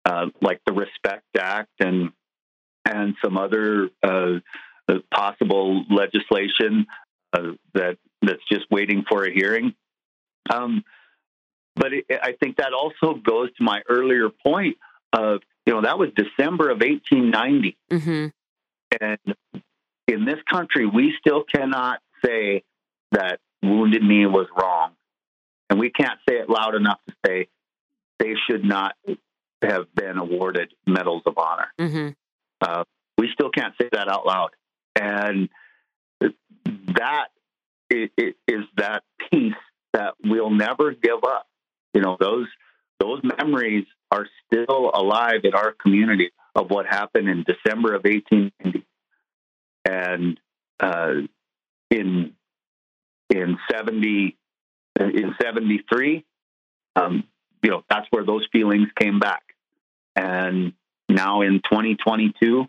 uh, 0.04 0.26
like 0.40 0.60
the 0.66 0.72
Respect 0.72 1.24
Act 1.38 1.70
and 1.80 2.12
and 2.88 3.14
some 3.22 3.36
other 3.36 3.90
uh, 4.02 4.38
uh, 4.88 4.94
possible 5.12 5.84
legislation 5.90 6.86
uh, 7.32 7.52
that 7.74 7.98
that's 8.22 8.42
just 8.50 8.64
waiting 8.70 9.04
for 9.08 9.24
a 9.24 9.32
hearing. 9.32 9.74
Um, 10.50 10.82
but 11.76 11.92
it, 11.92 12.06
I 12.10 12.32
think 12.32 12.56
that 12.56 12.72
also 12.72 13.14
goes 13.14 13.50
to 13.56 13.62
my 13.62 13.82
earlier 13.88 14.28
point 14.30 14.78
of 15.12 15.40
you 15.66 15.74
know 15.74 15.82
that 15.82 15.98
was 15.98 16.10
December 16.16 16.70
of 16.70 16.80
1890, 16.80 17.76
mm-hmm. 17.90 18.26
and 19.00 19.18
in 20.06 20.24
this 20.24 20.38
country 20.50 20.86
we 20.86 21.14
still 21.20 21.44
cannot 21.44 22.00
say 22.24 22.64
that 23.12 23.40
Wounded 23.62 24.02
Knee 24.02 24.26
was 24.26 24.46
wrong, 24.58 24.92
and 25.68 25.78
we 25.78 25.90
can't 25.90 26.18
say 26.28 26.36
it 26.36 26.48
loud 26.48 26.74
enough 26.74 26.98
to 27.08 27.14
say 27.26 27.48
they 28.18 28.34
should 28.48 28.64
not 28.64 28.94
have 29.62 29.92
been 29.94 30.18
awarded 30.18 30.72
medals 30.86 31.22
of 31.26 31.36
honor. 31.36 31.68
Mm-hmm. 31.78 32.08
Uh, 32.60 32.84
we 33.16 33.28
still 33.32 33.50
can't 33.50 33.74
say 33.80 33.88
that 33.92 34.08
out 34.08 34.26
loud. 34.26 34.50
And 34.96 35.48
that 36.94 37.28
is 37.90 38.64
that 38.76 39.02
piece 39.30 39.54
that 39.92 40.14
we'll 40.22 40.50
never 40.50 40.92
give 40.92 41.24
up. 41.24 41.46
You 41.94 42.02
know, 42.02 42.16
those 42.18 42.46
those 43.00 43.20
memories 43.22 43.86
are 44.10 44.26
still 44.46 44.90
alive 44.92 45.40
in 45.44 45.54
our 45.54 45.72
community 45.72 46.30
of 46.54 46.70
what 46.70 46.86
happened 46.86 47.28
in 47.28 47.44
December 47.44 47.94
of 47.94 48.04
1890, 48.04 48.84
and 49.84 50.40
uh, 50.80 51.14
in 51.90 52.32
in 53.30 53.58
70 53.70 54.36
in 55.00 55.34
73. 55.40 56.24
Um, 56.96 57.24
you 57.62 57.70
know, 57.70 57.82
that's 57.88 58.06
where 58.10 58.24
those 58.24 58.46
feelings 58.52 58.88
came 58.98 59.18
back, 59.18 59.42
and 60.16 60.72
now 61.08 61.42
in 61.42 61.60
2022, 61.64 62.46
you 62.46 62.68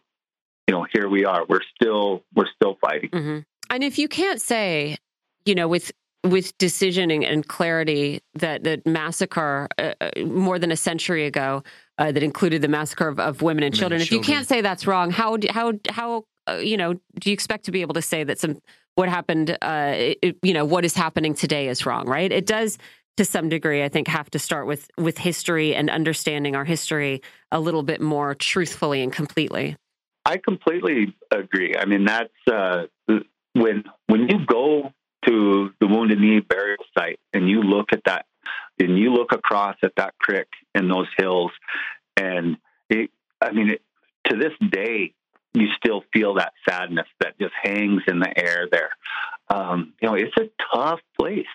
know, 0.69 0.85
here 0.91 1.09
we 1.09 1.25
are. 1.25 1.45
We're 1.47 1.61
still 1.75 2.23
we're 2.35 2.47
still 2.55 2.77
fighting. 2.79 3.09
Mm-hmm. 3.09 3.39
And 3.69 3.83
if 3.83 3.97
you 3.97 4.07
can't 4.07 4.41
say, 4.41 4.97
you 5.45 5.55
know, 5.55 5.67
with 5.67 5.91
with 6.23 6.57
decision 6.57 7.11
and 7.11 7.47
clarity 7.47 8.21
that 8.33 8.63
the 8.63 8.81
massacre 8.85 9.67
uh, 9.77 9.93
uh, 10.01 10.09
more 10.25 10.59
than 10.59 10.71
a 10.71 10.75
century 10.75 11.25
ago 11.25 11.63
uh, 11.97 12.11
that 12.11 12.23
included 12.23 12.61
the 12.61 12.67
massacre 12.67 13.07
of, 13.07 13.19
of 13.19 13.41
women 13.41 13.63
and 13.63 13.73
children. 13.73 14.01
If 14.01 14.11
you 14.11 14.21
can't 14.21 14.47
say 14.47 14.61
that's 14.61 14.85
wrong, 14.85 15.11
how 15.11 15.37
how 15.49 15.73
how 15.89 16.25
uh, 16.47 16.57
you 16.57 16.77
know 16.77 16.93
do 16.93 17.29
you 17.29 17.33
expect 17.33 17.65
to 17.65 17.71
be 17.71 17.81
able 17.81 17.93
to 17.93 18.01
say 18.01 18.23
that 18.23 18.39
some 18.39 18.59
what 18.95 19.07
happened, 19.07 19.57
uh, 19.61 19.93
it, 19.95 20.37
you 20.43 20.53
know, 20.53 20.65
what 20.65 20.83
is 20.83 20.93
happening 20.93 21.33
today 21.33 21.69
is 21.69 21.85
wrong, 21.85 22.05
right? 22.05 22.33
It 22.33 22.45
does 22.45 22.77
to 23.17 23.25
some 23.25 23.49
degree, 23.49 23.83
I 23.83 23.89
think, 23.89 24.07
have 24.07 24.29
to 24.31 24.39
start 24.39 24.67
with 24.67 24.89
with 24.97 25.17
history 25.17 25.75
and 25.75 25.89
understanding 25.89 26.55
our 26.55 26.65
history 26.65 27.21
a 27.51 27.59
little 27.59 27.83
bit 27.83 28.01
more 28.01 28.35
truthfully 28.35 29.01
and 29.01 29.11
completely. 29.11 29.75
I 30.25 30.37
completely 30.37 31.15
agree. 31.31 31.75
I 31.77 31.85
mean, 31.85 32.05
that's 32.05 32.33
uh, 32.51 32.83
when 33.53 33.83
when 34.07 34.29
you 34.29 34.45
go 34.45 34.93
to 35.27 35.73
the 35.79 35.87
Wounded 35.87 36.19
Knee 36.19 36.39
burial 36.39 36.83
site 36.97 37.19
and 37.33 37.49
you 37.49 37.61
look 37.61 37.87
at 37.91 38.03
that, 38.05 38.25
and 38.79 38.97
you 38.97 39.13
look 39.13 39.31
across 39.31 39.75
at 39.83 39.93
that 39.97 40.13
creek 40.19 40.47
and 40.73 40.89
those 40.89 41.07
hills, 41.17 41.51
and 42.15 42.57
it, 42.89 43.09
I 43.41 43.51
mean, 43.51 43.71
it, 43.71 43.81
to 44.29 44.37
this 44.37 44.53
day, 44.71 45.13
you 45.53 45.67
still 45.77 46.03
feel 46.13 46.35
that 46.35 46.53
sadness 46.67 47.07
that 47.19 47.37
just 47.39 47.53
hangs 47.61 48.03
in 48.07 48.19
the 48.19 48.31
air 48.37 48.67
there. 48.71 48.91
Um, 49.49 49.93
you 50.01 50.07
know, 50.07 50.15
it's 50.15 50.35
a 50.37 50.49
tough 50.73 50.99
place, 51.19 51.47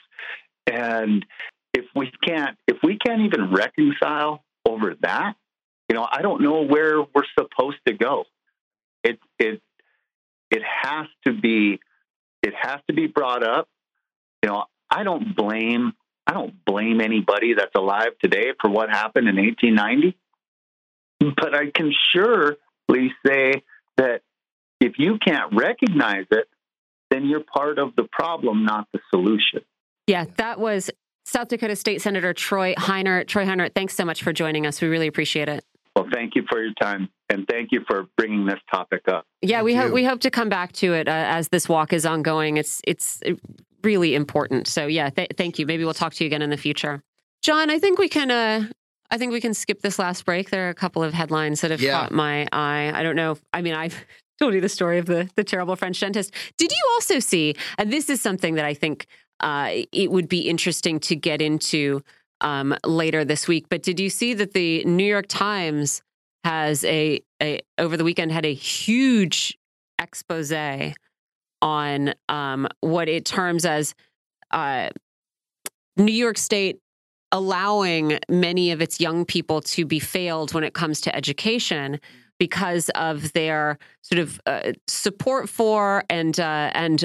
and 0.66 1.24
if 1.72 1.84
we 1.94 2.10
can't, 2.26 2.56
if 2.66 2.78
we 2.82 2.98
can't 2.98 3.22
even 3.22 3.52
reconcile 3.52 4.44
over 4.66 4.94
that, 5.02 5.34
you 5.88 5.96
know, 5.96 6.06
I 6.10 6.22
don't 6.22 6.42
know 6.42 6.62
where 6.62 7.02
we're 7.02 7.26
supposed 7.38 7.78
to 7.86 7.94
go. 7.94 8.24
It 9.02 9.18
it 9.38 9.60
it 10.50 10.62
has 10.82 11.06
to 11.26 11.32
be 11.32 11.80
it 12.42 12.54
has 12.54 12.80
to 12.88 12.94
be 12.94 13.06
brought 13.06 13.42
up. 13.42 13.68
You 14.42 14.50
know, 14.50 14.64
I 14.90 15.02
don't 15.02 15.36
blame 15.36 15.92
I 16.26 16.32
don't 16.32 16.64
blame 16.64 17.00
anybody 17.00 17.54
that's 17.54 17.74
alive 17.74 18.12
today 18.22 18.52
for 18.60 18.70
what 18.70 18.88
happened 18.88 19.28
in 19.28 19.36
1890, 19.36 20.16
but 21.36 21.54
I 21.54 21.70
can 21.70 21.92
surely 22.12 23.12
say 23.26 23.62
that 23.98 24.22
if 24.80 24.98
you 24.98 25.18
can't 25.18 25.54
recognize 25.54 26.26
it, 26.30 26.48
then 27.10 27.26
you're 27.26 27.44
part 27.44 27.78
of 27.78 27.94
the 27.94 28.04
problem, 28.10 28.64
not 28.64 28.88
the 28.92 29.00
solution. 29.10 29.60
Yeah, 30.06 30.24
that 30.36 30.60
was 30.60 30.90
South 31.24 31.48
Dakota 31.48 31.76
State 31.76 32.02
Senator 32.02 32.32
Troy 32.34 32.74
Heinert. 32.74 33.26
Troy 33.28 33.44
Heinert, 33.44 33.74
thanks 33.74 33.94
so 33.94 34.04
much 34.04 34.22
for 34.22 34.32
joining 34.32 34.66
us. 34.66 34.80
We 34.80 34.88
really 34.88 35.06
appreciate 35.06 35.48
it. 35.48 35.64
Well, 35.96 36.06
thank 36.12 36.34
you 36.34 36.44
for 36.50 36.62
your 36.62 36.74
time, 36.74 37.08
and 37.30 37.46
thank 37.48 37.68
you 37.70 37.82
for 37.88 38.06
bringing 38.16 38.46
this 38.46 38.58
topic 38.72 39.02
up. 39.08 39.24
Yeah, 39.42 39.58
thank 39.58 39.64
we 39.66 39.74
hope 39.74 39.92
we 39.92 40.04
hope 40.04 40.20
to 40.20 40.30
come 40.30 40.48
back 40.48 40.72
to 40.72 40.92
it 40.92 41.08
uh, 41.08 41.12
as 41.12 41.48
this 41.48 41.68
walk 41.68 41.92
is 41.92 42.04
ongoing. 42.04 42.56
It's 42.56 42.80
it's 42.86 43.20
really 43.82 44.14
important. 44.14 44.66
So 44.66 44.86
yeah, 44.86 45.10
th- 45.10 45.30
thank 45.36 45.58
you. 45.58 45.66
Maybe 45.66 45.84
we'll 45.84 45.94
talk 45.94 46.12
to 46.14 46.24
you 46.24 46.26
again 46.26 46.42
in 46.42 46.50
the 46.50 46.56
future, 46.56 47.02
John. 47.42 47.70
I 47.70 47.78
think 47.78 47.98
we 47.98 48.08
can. 48.08 48.30
Uh, 48.30 48.68
I 49.10 49.18
think 49.18 49.32
we 49.32 49.40
can 49.40 49.54
skip 49.54 49.82
this 49.82 49.98
last 49.98 50.24
break. 50.24 50.50
There 50.50 50.66
are 50.66 50.70
a 50.70 50.74
couple 50.74 51.04
of 51.04 51.14
headlines 51.14 51.60
that 51.60 51.70
have 51.70 51.80
Yeah. 51.80 51.92
caught 52.00 52.10
my 52.12 52.48
eye. 52.50 52.90
I 52.92 53.02
don't 53.04 53.14
know. 53.16 53.32
If, 53.32 53.42
I 53.52 53.62
mean, 53.62 53.74
I've 53.74 54.04
told 54.40 54.54
you 54.54 54.60
the 54.60 54.68
story 54.68 54.98
of 54.98 55.06
the 55.06 55.30
the 55.36 55.44
terrible 55.44 55.76
French 55.76 56.00
dentist. 56.00 56.34
Did 56.58 56.72
you 56.72 56.82
also 56.94 57.20
see? 57.20 57.54
And 57.78 57.92
this 57.92 58.10
is 58.10 58.20
something 58.20 58.56
that 58.56 58.64
I 58.64 58.74
think 58.74 59.06
uh, 59.44 59.82
it 59.92 60.10
would 60.10 60.28
be 60.28 60.48
interesting 60.48 60.98
to 60.98 61.14
get 61.14 61.40
into 61.42 62.02
um, 62.40 62.74
later 62.84 63.24
this 63.24 63.46
week. 63.46 63.66
But 63.68 63.82
did 63.82 64.00
you 64.00 64.08
see 64.10 64.34
that 64.34 64.54
the 64.54 64.82
New 64.84 65.04
York 65.04 65.26
Times 65.28 66.02
has 66.44 66.82
a, 66.84 67.20
a 67.42 67.60
over 67.78 67.96
the 67.96 68.04
weekend 68.04 68.32
had 68.32 68.46
a 68.46 68.54
huge 68.54 69.56
expose 69.98 70.52
on 71.62 72.14
um, 72.28 72.66
what 72.80 73.08
it 73.08 73.24
terms 73.24 73.64
as 73.64 73.94
uh, 74.50 74.88
New 75.96 76.12
York 76.12 76.38
State 76.38 76.80
allowing 77.30 78.18
many 78.28 78.70
of 78.70 78.80
its 78.80 79.00
young 79.00 79.24
people 79.24 79.60
to 79.60 79.84
be 79.84 79.98
failed 79.98 80.54
when 80.54 80.64
it 80.64 80.72
comes 80.72 81.00
to 81.02 81.14
education 81.14 82.00
because 82.38 82.88
of 82.90 83.32
their 83.32 83.78
sort 84.02 84.18
of 84.20 84.40
uh, 84.46 84.72
support 84.86 85.48
for 85.48 86.04
and 86.08 86.40
uh, 86.40 86.70
and 86.74 87.04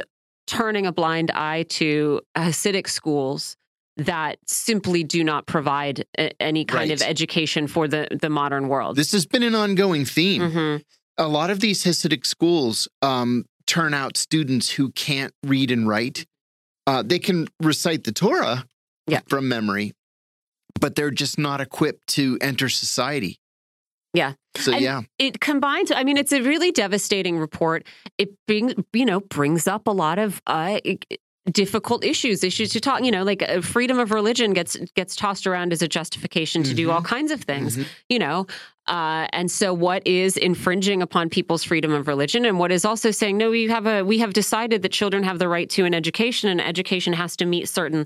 turning 0.49 0.85
a 0.87 0.91
blind 0.91 1.29
eye 1.31 1.63
to 1.69 2.21
Hasidic 2.35 2.87
schools 2.89 3.55
that 3.97 4.39
simply 4.47 5.03
do 5.03 5.23
not 5.23 5.45
provide 5.45 6.05
a, 6.17 6.31
any 6.41 6.65
kind 6.65 6.91
of 6.91 7.01
education 7.01 7.67
for 7.67 7.87
the 7.87 8.07
the 8.09 8.29
modern 8.29 8.67
world. 8.67 8.95
This 8.95 9.11
has 9.11 9.25
been 9.25 9.43
an 9.43 9.53
ongoing 9.55 10.05
theme. 10.05 10.41
Mhm. 10.41 10.83
A 11.17 11.27
lot 11.27 11.49
of 11.49 11.59
these 11.59 11.83
Hasidic 11.83 12.25
schools 12.25 12.87
um, 13.01 13.45
turn 13.67 13.93
out 13.93 14.17
students 14.17 14.71
who 14.71 14.91
can't 14.93 15.33
read 15.43 15.69
and 15.69 15.87
write. 15.87 16.25
Uh, 16.87 17.03
they 17.03 17.19
can 17.19 17.47
recite 17.61 18.05
the 18.05 18.11
Torah 18.11 18.65
Yeah. 19.05 19.19
from 19.27 19.47
memory, 19.49 19.91
but 20.79 20.95
they're 20.95 21.11
just 21.11 21.37
not 21.37 21.61
equipped 21.61 22.07
to 22.15 22.37
enter 22.41 22.69
society. 22.69 23.37
Yeah. 24.13 24.33
So 24.57 24.73
And 24.73 24.81
yeah, 24.81 25.01
it 25.19 25.39
combines 25.39 25.91
i 25.91 26.03
mean 26.03 26.17
it's 26.17 26.31
a 26.31 26.41
really 26.41 26.71
devastating 26.71 27.37
report. 27.37 27.85
It 28.17 28.29
bring, 28.47 28.83
you 28.93 29.05
know 29.05 29.19
brings 29.21 29.67
up 29.67 29.87
a 29.87 29.91
lot 29.91 30.17
of 30.19 30.41
uh, 30.47 30.79
difficult 31.51 32.03
issues 32.03 32.43
issues 32.43 32.69
to 32.71 32.79
talk 32.79 33.03
you 33.03 33.11
know 33.11 33.23
like 33.23 33.41
uh, 33.41 33.61
freedom 33.61 33.97
of 33.97 34.11
religion 34.11 34.53
gets 34.53 34.75
gets 34.95 35.15
tossed 35.15 35.47
around 35.47 35.71
as 35.73 35.81
a 35.81 35.87
justification 35.87 36.61
to 36.63 36.73
do 36.75 36.91
all 36.91 37.01
kinds 37.01 37.31
of 37.31 37.41
things 37.41 37.77
Mhm. 37.77 37.85
you 38.09 38.19
know? 38.19 38.45
Uh, 38.87 39.27
and 39.33 39.51
so 39.51 39.71
what 39.71 40.05
is 40.07 40.35
infringing 40.35 41.01
upon 41.03 41.29
people's 41.29 41.63
freedom 41.63 41.91
of 41.93 42.07
religion 42.07 42.43
and 42.43 42.57
what 42.57 42.71
is 42.71 42.85
also 42.85 43.11
saying 43.11 43.37
no 43.37 43.49
we 43.51 43.67
have 43.67 43.85
a 43.87 44.03
we 44.03 44.17
have 44.19 44.33
decided 44.33 44.81
that 44.81 44.91
children 44.91 45.23
have 45.23 45.37
the 45.39 45.47
right 45.47 45.69
to 45.69 45.85
an 45.85 45.93
education 45.93 46.49
and 46.49 46.59
education 46.61 47.13
has 47.13 47.35
to 47.37 47.45
meet 47.45 47.69
certain 47.69 48.05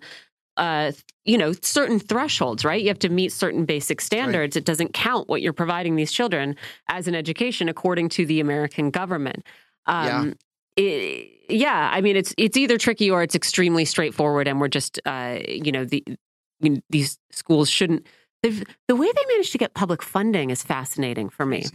uh, 0.58 0.92
you 1.26 1.38
know 1.38 1.52
certain 1.62 2.00
thresholds 2.00 2.64
right? 2.66 2.82
You 2.82 2.88
have 2.90 3.00
to 3.00 3.10
meet 3.10 3.32
certain 3.32 3.66
basic 3.66 4.02
standards. 4.02 4.56
It 4.56 4.66
doesn't 4.66 4.94
count 4.94 5.28
what 5.30 5.42
you're 5.42 5.54
providing 5.54 5.96
these 5.96 6.12
children 6.12 6.56
as 6.90 7.08
an 7.08 7.16
education 7.16 7.70
according 7.70 8.10
to 8.10 8.26
the 8.26 8.40
american 8.40 8.90
government. 8.92 9.44
Um, 9.86 10.34
it- 10.78 11.30
yeah 11.50 11.90
i 11.94 12.00
mean 12.00 12.16
it's 12.16 12.34
it's 12.38 12.56
either 12.56 12.78
tricky 12.78 13.12
or 13.12 13.22
it's 13.22 13.36
extremely 13.36 13.84
straightforward 13.84 14.48
and 14.48 14.62
we're 14.62 14.70
just 14.70 15.00
uh, 15.06 15.38
you 15.48 15.72
know 15.74 15.84
the 15.86 16.02
I 16.08 16.16
mean, 16.62 16.82
these 16.90 17.18
schools 17.32 17.70
shouldn't 17.70 18.08
they've, 18.42 18.64
the 18.88 18.96
way 18.96 19.08
they 19.14 19.26
managed 19.28 19.52
to 19.52 19.58
get 19.58 19.74
public 19.74 20.02
funding 20.02 20.50
is 20.52 20.64
fascinating 20.64 21.28
for 21.30 21.46
me. 21.46 21.66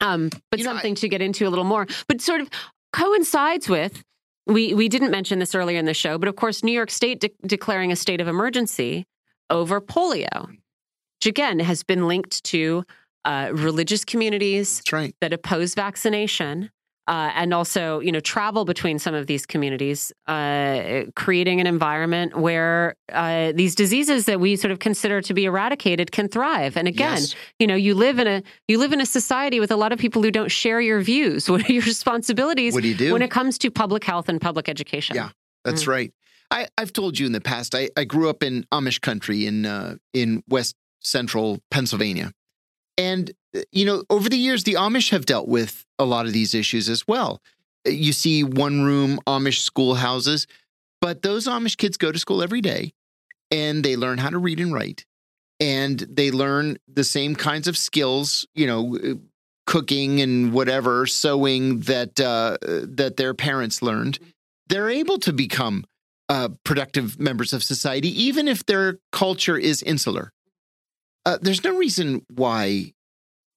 Um, 0.00 0.28
but 0.50 0.58
You 0.60 0.64
know, 0.66 0.72
I- 0.72 0.74
something 0.74 0.94
to 0.96 1.08
get 1.08 1.22
into 1.22 1.46
a 1.46 1.50
little 1.50 1.64
more 1.64 1.86
but 2.08 2.20
sort 2.20 2.42
of 2.42 2.48
coincides 2.92 3.68
with 3.68 4.04
we 4.48 4.74
we 4.74 4.88
didn't 4.88 5.10
mention 5.10 5.38
this 5.38 5.54
earlier 5.54 5.78
in 5.78 5.84
the 5.84 5.94
show, 5.94 6.18
but 6.18 6.28
of 6.28 6.36
course, 6.36 6.64
New 6.64 6.72
York 6.72 6.90
State 6.90 7.20
de- 7.20 7.30
declaring 7.46 7.92
a 7.92 7.96
state 7.96 8.20
of 8.20 8.28
emergency 8.28 9.06
over 9.50 9.80
polio, 9.80 10.48
which 10.48 11.26
again 11.26 11.60
has 11.60 11.82
been 11.82 12.08
linked 12.08 12.42
to 12.44 12.84
uh, 13.24 13.50
religious 13.52 14.04
communities 14.04 14.82
right. 14.90 15.14
that 15.20 15.32
oppose 15.32 15.74
vaccination. 15.74 16.70
Uh, 17.08 17.30
and 17.40 17.54
also, 17.54 18.00
you 18.00 18.12
know, 18.12 18.20
travel 18.20 18.64
between 18.66 18.98
some 18.98 19.14
of 19.14 19.26
these 19.26 19.46
communities, 19.46 20.12
uh, 20.26 21.04
creating 21.16 21.58
an 21.58 21.66
environment 21.66 22.36
where 22.36 22.94
uh, 23.12 23.50
these 23.60 23.74
diseases 23.74 24.26
that 24.26 24.38
we 24.40 24.56
sort 24.56 24.70
of 24.72 24.78
consider 24.78 25.22
to 25.22 25.32
be 25.32 25.44
eradicated 25.46 26.12
can 26.12 26.28
thrive. 26.28 26.76
And 26.76 26.86
again, 26.86 27.16
Yes. 27.20 27.34
you 27.58 27.66
know, 27.66 27.74
you 27.86 27.94
live 27.94 28.18
in 28.18 28.26
a 28.26 28.42
you 28.68 28.76
live 28.78 28.92
in 28.92 29.00
a 29.00 29.06
society 29.06 29.58
with 29.58 29.70
a 29.70 29.76
lot 29.76 29.90
of 29.94 29.98
people 29.98 30.22
who 30.22 30.30
don't 30.30 30.50
share 30.62 30.80
your 30.82 31.00
views. 31.00 31.48
What 31.52 31.60
are 31.68 31.72
your 31.72 31.82
responsibilities 31.94 32.74
What 32.74 32.82
do 32.82 32.88
you 32.88 32.94
do? 33.06 33.12
when 33.14 33.22
it 33.22 33.30
comes 33.30 33.56
to 33.58 33.70
public 33.70 34.04
health 34.04 34.28
and 34.28 34.38
public 34.40 34.68
education? 34.68 35.16
Yeah. 35.16 35.30
That's 35.64 35.84
Mm. 35.84 35.88
right. 35.96 36.10
I, 36.50 36.68
I've 36.78 36.92
told 36.92 37.18
you 37.18 37.26
in 37.26 37.32
the 37.32 37.40
past. 37.40 37.74
I, 37.74 37.88
I 37.96 38.04
grew 38.04 38.28
up 38.28 38.42
in 38.42 38.64
Amish 38.70 39.00
country 39.00 39.46
in 39.46 39.64
uh, 39.66 39.96
in 40.12 40.42
West 40.48 40.74
Central 41.00 41.58
Pennsylvania, 41.70 42.32
and 42.96 43.30
you 43.72 43.84
know, 43.84 44.02
over 44.10 44.28
the 44.28 44.36
years, 44.36 44.64
the 44.64 44.74
Amish 44.74 45.10
have 45.10 45.26
dealt 45.26 45.48
with 45.48 45.84
a 45.98 46.04
lot 46.04 46.26
of 46.26 46.32
these 46.32 46.54
issues 46.54 46.88
as 46.88 47.06
well. 47.06 47.40
You 47.84 48.12
see 48.12 48.44
one 48.44 48.82
room 48.82 49.20
Amish 49.26 49.60
schoolhouses, 49.60 50.46
but 51.00 51.22
those 51.22 51.46
Amish 51.46 51.76
kids 51.76 51.96
go 51.96 52.12
to 52.12 52.18
school 52.18 52.42
every 52.42 52.60
day, 52.60 52.92
and 53.50 53.84
they 53.84 53.96
learn 53.96 54.18
how 54.18 54.30
to 54.30 54.38
read 54.38 54.60
and 54.60 54.72
write, 54.72 55.06
and 55.60 55.98
they 56.00 56.30
learn 56.30 56.78
the 56.86 57.04
same 57.04 57.34
kinds 57.34 57.68
of 57.68 57.76
skills. 57.76 58.46
You 58.54 58.66
know. 58.66 58.96
uh, 58.96 59.14
Cooking 59.66 60.22
and 60.22 60.54
whatever 60.54 61.04
sewing 61.04 61.80
that 61.80 62.18
uh, 62.18 62.56
that 62.62 63.18
their 63.18 63.34
parents 63.34 63.82
learned, 63.82 64.18
they're 64.70 64.88
able 64.88 65.18
to 65.18 65.30
become 65.30 65.84
uh, 66.30 66.48
productive 66.64 67.20
members 67.20 67.52
of 67.52 67.62
society, 67.62 68.08
even 68.08 68.48
if 68.48 68.64
their 68.64 68.98
culture 69.12 69.58
is 69.58 69.82
insular. 69.82 70.32
Uh, 71.26 71.36
there's 71.42 71.62
no 71.64 71.76
reason 71.76 72.24
why 72.34 72.94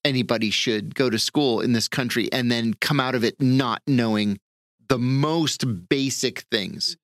anybody 0.04 0.50
should 0.50 0.96
go 0.96 1.10
to 1.10 1.20
school 1.20 1.62
in 1.62 1.74
this 1.74 1.88
country 1.88 2.32
and 2.32 2.52
then 2.52 2.74
come 2.76 3.00
out 3.00 3.16
of 3.16 3.24
it 3.24 3.36
not 3.42 3.82
knowing 3.88 4.40
the 4.90 4.98
most 4.98 5.64
basic 5.90 6.40
things, 6.52 6.98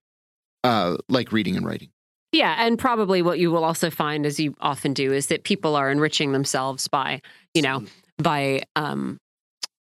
uh, 0.64 0.98
like 1.08 1.32
reading 1.32 1.56
and 1.56 1.66
writing. 1.66 1.90
Yeah, 2.34 2.56
and 2.60 2.78
probably 2.78 3.22
what 3.22 3.40
you 3.40 3.52
will 3.52 3.64
also 3.64 3.90
find, 3.90 4.26
as 4.26 4.40
you 4.40 4.54
often 4.60 4.94
do, 4.94 5.14
is 5.14 5.28
that 5.28 5.44
people 5.44 5.76
are 5.76 5.90
enriching 5.90 6.34
themselves 6.34 6.88
by, 6.90 7.22
you 7.54 7.62
know, 7.62 7.86
by, 8.18 8.64
um, 8.76 9.18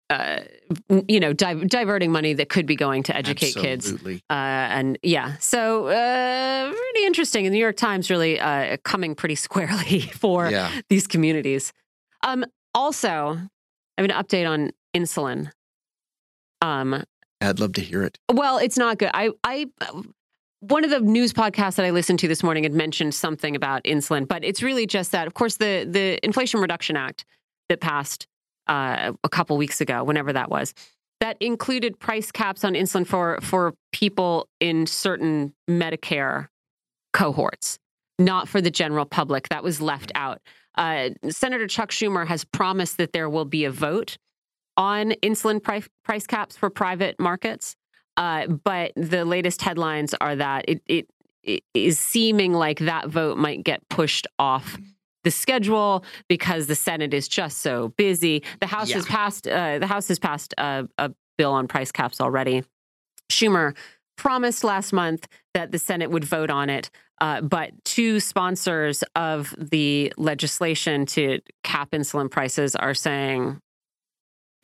uh, 0.09 0.39
you 1.07 1.19
know, 1.19 1.31
di- 1.33 1.53
diverting 1.65 2.11
money 2.11 2.33
that 2.33 2.49
could 2.49 2.65
be 2.65 2.75
going 2.75 3.03
to 3.03 3.15
educate 3.15 3.55
kids. 3.55 3.93
Uh, 3.93 4.19
and 4.29 4.97
yeah, 5.03 5.37
so 5.39 5.87
uh, 5.87 6.69
really 6.71 7.05
interesting. 7.05 7.45
And 7.45 7.53
the 7.53 7.57
New 7.57 7.63
York 7.63 7.77
Times 7.77 8.09
really 8.09 8.39
uh, 8.39 8.77
coming 8.83 9.13
pretty 9.15 9.35
squarely 9.45 9.99
for 10.01 10.49
Yeah. 10.49 10.71
these 10.89 11.05
communities. 11.07 11.71
Um, 12.23 12.43
also, 12.73 13.37
I 13.97 14.01
have 14.01 14.09
an 14.09 14.11
update 14.11 14.49
on 14.49 14.71
insulin. 14.95 15.51
Um, 16.61 17.03
I'd 17.41 17.59
love 17.59 17.73
to 17.73 17.81
hear 17.81 18.03
it. 18.03 18.17
well, 18.31 18.57
it's 18.57 18.77
not 18.77 18.99
good. 18.99 19.09
I, 19.13 19.31
I, 19.43 19.65
one 20.59 20.83
of 20.83 20.91
the 20.91 20.99
news 20.99 21.33
podcasts 21.33 21.75
that 21.75 21.85
I 21.85 21.89
listened 21.89 22.19
to 22.19 22.27
this 22.27 22.43
morning 22.43 22.63
had 22.63 22.73
mentioned 22.73 23.15
something 23.15 23.55
about 23.55 23.83
insulin, 23.83 24.27
but 24.27 24.43
it's 24.43 24.61
really 24.61 24.85
just 24.85 25.11
that. 25.11 25.25
Of 25.25 25.33
course, 25.33 25.57
the 25.57 25.87
the 25.89 26.23
Inflation 26.23 26.59
Reduction 26.59 26.95
Act 26.95 27.25
that 27.69 27.81
passed 27.81 28.27
uh, 28.67 29.13
a 29.23 29.29
couple 29.29 29.57
weeks 29.57 29.81
ago, 29.81 30.03
whenever 30.03 30.31
that 30.33 30.51
was, 30.51 30.75
that 31.19 31.37
included 31.39 31.99
price 31.99 32.31
caps 32.31 32.63
on 32.63 32.73
insulin 32.73 33.07
for 33.07 33.39
for 33.41 33.73
people 33.91 34.47
in 34.59 34.85
certain 34.85 35.53
Medicare 35.69 36.47
cohorts. 37.13 37.79
not 38.19 38.47
for 38.47 38.61
the 38.61 38.69
general 38.71 39.05
public. 39.05 39.49
That 39.49 39.63
was 39.63 39.81
left 39.81 40.11
out. 40.13 40.41
Uh, 40.75 41.09
Senator 41.29 41.67
Chuck 41.67 41.91
Schumer 41.91 42.25
has 42.27 42.43
promised 42.43 42.97
that 42.97 43.13
there 43.13 43.29
will 43.29 43.45
be 43.45 43.65
a 43.65 43.71
vote 43.71 44.17
on 44.77 45.11
insulin 45.23 45.61
price, 45.61 45.87
price 46.03 46.25
caps 46.25 46.55
for 46.57 46.69
private 46.69 47.19
markets. 47.19 47.75
Uh, 48.17 48.47
but 48.47 48.91
the 48.95 49.25
latest 49.25 49.61
headlines 49.61 50.13
are 50.21 50.35
that 50.35 50.65
it, 50.67 50.81
it, 50.85 51.07
it 51.43 51.63
is 51.73 51.97
seeming 51.99 52.53
like 52.53 52.79
that 52.79 53.07
vote 53.07 53.37
might 53.37 53.63
get 53.63 53.87
pushed 53.89 54.27
off 54.37 54.77
the 55.23 55.31
schedule 55.31 56.03
because 56.27 56.67
the 56.67 56.75
Senate 56.75 57.13
is 57.13 57.27
just 57.27 57.59
so 57.59 57.89
busy. 57.97 58.43
The 58.59 58.67
House 58.67 58.89
Yeah. 58.89 58.95
has 58.95 59.05
passed. 59.05 59.47
Uh, 59.47 59.77
the 59.79 59.87
House 59.87 60.07
has 60.07 60.19
passed 60.19 60.53
a, 60.57 60.87
a 60.97 61.11
bill 61.37 61.51
on 61.53 61.67
price 61.67 61.91
caps 61.91 62.19
already. 62.19 62.63
Schumer 63.31 63.75
promised 64.21 64.63
last 64.63 64.93
month 64.93 65.27
that 65.55 65.71
the 65.71 65.79
Senate 65.79 66.11
would 66.11 66.23
vote 66.23 66.51
on 66.51 66.69
it, 66.69 66.91
uh, 67.19 67.41
but 67.41 67.71
two 67.83 68.19
sponsors 68.19 69.03
of 69.15 69.55
the 69.57 70.13
legislation 70.15 71.07
to 71.07 71.39
cap 71.63 71.89
insulin 71.91 72.29
prices 72.29 72.75
are 72.75 72.93
saying. 72.93 73.59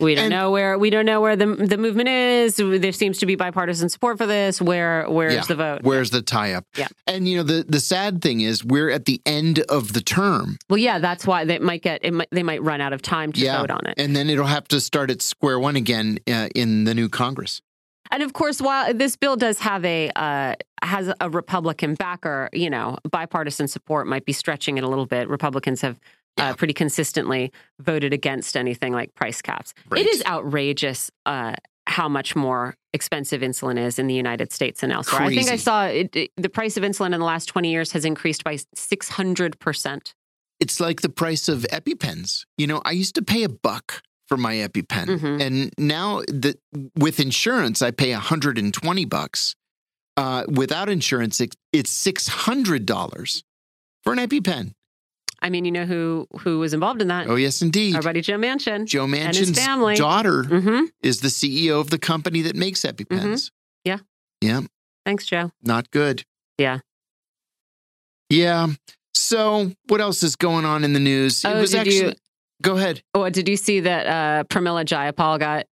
We 0.00 0.14
don't 0.14 0.26
And- 0.26 0.30
know 0.30 0.52
where 0.52 0.78
we 0.78 0.90
don't 0.90 1.06
know 1.06 1.20
where 1.20 1.34
the 1.34 1.46
the 1.46 1.76
movement 1.76 2.08
is. 2.08 2.54
There 2.54 2.92
seems 2.92 3.18
to 3.18 3.26
be 3.26 3.34
bipartisan 3.34 3.88
support 3.88 4.16
for 4.16 4.26
this. 4.28 4.62
Where 4.62 5.04
where's 5.10 5.34
Yeah. 5.34 5.42
the 5.48 5.54
vote? 5.56 5.80
Where's 5.82 6.10
the 6.10 6.22
tie 6.22 6.52
up? 6.52 6.62
Yeah. 6.76 6.86
And 7.08 7.26
you 7.28 7.36
know 7.38 7.42
the 7.42 7.64
the 7.68 7.80
sad 7.80 8.22
thing 8.22 8.40
is 8.40 8.64
we're 8.64 8.90
at 8.90 9.06
the 9.06 9.20
end 9.26 9.58
of 9.68 9.92
the 9.94 10.00
term. 10.00 10.56
Well, 10.70 10.78
yeah, 10.78 11.00
that's 11.00 11.26
why 11.26 11.44
they 11.44 11.58
might 11.58 11.82
get 11.82 12.04
it. 12.04 12.14
Might, 12.14 12.28
they 12.30 12.44
might 12.44 12.62
run 12.62 12.80
out 12.80 12.92
of 12.92 13.02
time 13.02 13.32
to 13.32 13.40
Yeah. 13.40 13.58
vote 13.60 13.72
on 13.72 13.80
it. 13.88 13.94
And 13.98 14.14
then 14.14 14.30
it'll 14.30 14.46
have 14.46 14.68
to 14.68 14.80
start 14.80 15.10
at 15.10 15.20
square 15.20 15.58
one 15.58 15.74
again 15.74 16.20
uh, 16.30 16.46
in 16.54 16.84
the 16.84 16.94
new 16.94 17.08
Congress. 17.08 17.60
And 18.10 18.22
of 18.22 18.32
course, 18.32 18.60
while 18.60 18.92
this 18.94 19.16
bill 19.16 19.36
does 19.36 19.58
have 19.60 19.84
a 19.84 20.10
uh, 20.16 20.54
has 20.82 21.12
a 21.20 21.28
Republican 21.30 21.94
backer, 21.94 22.48
you 22.52 22.70
know, 22.70 22.98
bipartisan 23.10 23.68
support 23.68 24.06
might 24.06 24.24
be 24.24 24.32
stretching 24.32 24.78
it 24.78 24.84
a 24.84 24.88
little 24.88 25.06
bit. 25.06 25.28
Republicans 25.28 25.80
have 25.82 25.98
Yeah. 26.38 26.50
uh, 26.50 26.54
pretty 26.54 26.74
consistently 26.74 27.50
voted 27.80 28.12
against 28.12 28.56
anything 28.56 28.92
like 28.92 29.14
price 29.14 29.42
caps. 29.42 29.74
Right. 29.90 30.02
It 30.02 30.08
is 30.08 30.22
outrageous 30.24 31.10
uh, 31.26 31.54
how 31.86 32.08
much 32.08 32.36
more 32.36 32.74
expensive 32.92 33.40
insulin 33.42 33.78
is 33.78 33.98
in 33.98 34.06
the 34.06 34.14
United 34.14 34.52
States 34.52 34.82
and 34.82 34.92
elsewhere. 34.92 35.22
I 35.22 35.34
think 35.34 35.50
I 35.50 35.56
saw 35.56 35.86
it, 35.86 36.14
it- 36.14 36.30
the 36.36 36.48
price 36.48 36.76
of 36.76 36.82
insulin 36.84 37.12
in 37.12 37.20
the 37.20 37.26
last 37.26 37.46
twenty 37.46 37.70
years 37.72 37.92
has 37.92 38.04
increased 38.04 38.44
by 38.44 38.56
six 38.74 39.08
hundred 39.10 39.58
percent. 39.58 40.14
It's 40.60 40.80
like 40.80 41.02
the 41.02 41.08
price 41.08 41.48
of 41.48 41.66
EpiPens. 41.72 42.44
You 42.56 42.66
know, 42.66 42.82
I 42.84 42.90
used 42.92 43.14
to 43.16 43.22
pay 43.22 43.42
a 43.44 43.48
buck 43.48 44.02
for 44.28 44.36
my 44.36 44.54
EpiPen, 44.56 45.06
Mhm. 45.06 45.40
and 45.40 45.72
now 45.78 46.20
the, 46.28 46.56
with 46.96 47.18
insurance, 47.20 47.80
I 47.82 47.90
pay 47.90 48.12
120 48.12 49.04
bucks. 49.06 49.54
Uh, 50.16 50.44
without 50.48 50.88
insurance, 50.88 51.40
it, 51.40 51.54
it's 51.72 51.90
six 51.90 52.26
hundred 52.26 52.84
dollars 52.84 53.44
for 54.02 54.12
an 54.12 54.18
EpiPen. 54.18 54.72
I 55.40 55.48
mean, 55.50 55.64
you 55.64 55.70
know 55.70 55.86
who 55.86 56.26
who 56.40 56.58
was 56.58 56.74
involved 56.74 57.00
in 57.00 57.06
that? 57.08 57.28
Oh 57.28 57.36
yes, 57.36 57.62
indeed. 57.62 57.94
Our 57.94 58.02
buddy 58.02 58.20
Joe 58.20 58.36
Manchin. 58.36 58.84
Joe 58.86 59.06
Manchin's 59.06 59.56
family. 59.58 59.94
daughter 59.94 60.42
hmm 60.42 60.86
is 61.02 61.20
the 61.20 61.28
CEO 61.28 61.80
of 61.80 61.90
the 61.90 61.98
company 61.98 62.42
that 62.42 62.56
makes 62.56 62.80
EpiPens. 62.80 63.06
Mm-hmm. 63.06 63.38
Yeah. 63.84 63.98
Yeah. 64.40 64.60
Thanks, 65.06 65.24
Joe. 65.24 65.52
Not 65.62 65.90
good. 65.92 66.24
Yeah. 66.58 66.80
Yeah. 68.28 68.68
So 69.14 69.72
what 69.86 70.00
else 70.00 70.22
is 70.22 70.36
going 70.36 70.64
on 70.64 70.84
in 70.84 70.92
the 70.92 71.00
news? 71.00 71.44
Oh, 71.44 71.56
it 71.56 71.60
was 71.60 71.70
did 71.70 71.80
actually 71.80 71.96
you- 72.08 72.12
go 72.62 72.76
ahead. 72.76 73.02
Oh, 73.14 73.28
did 73.28 73.48
you 73.48 73.56
see 73.56 73.80
that 73.80 74.06
uh, 74.06 74.44
Pramila 74.44 74.84
Jayapal 74.84 75.38
got? 75.38 75.66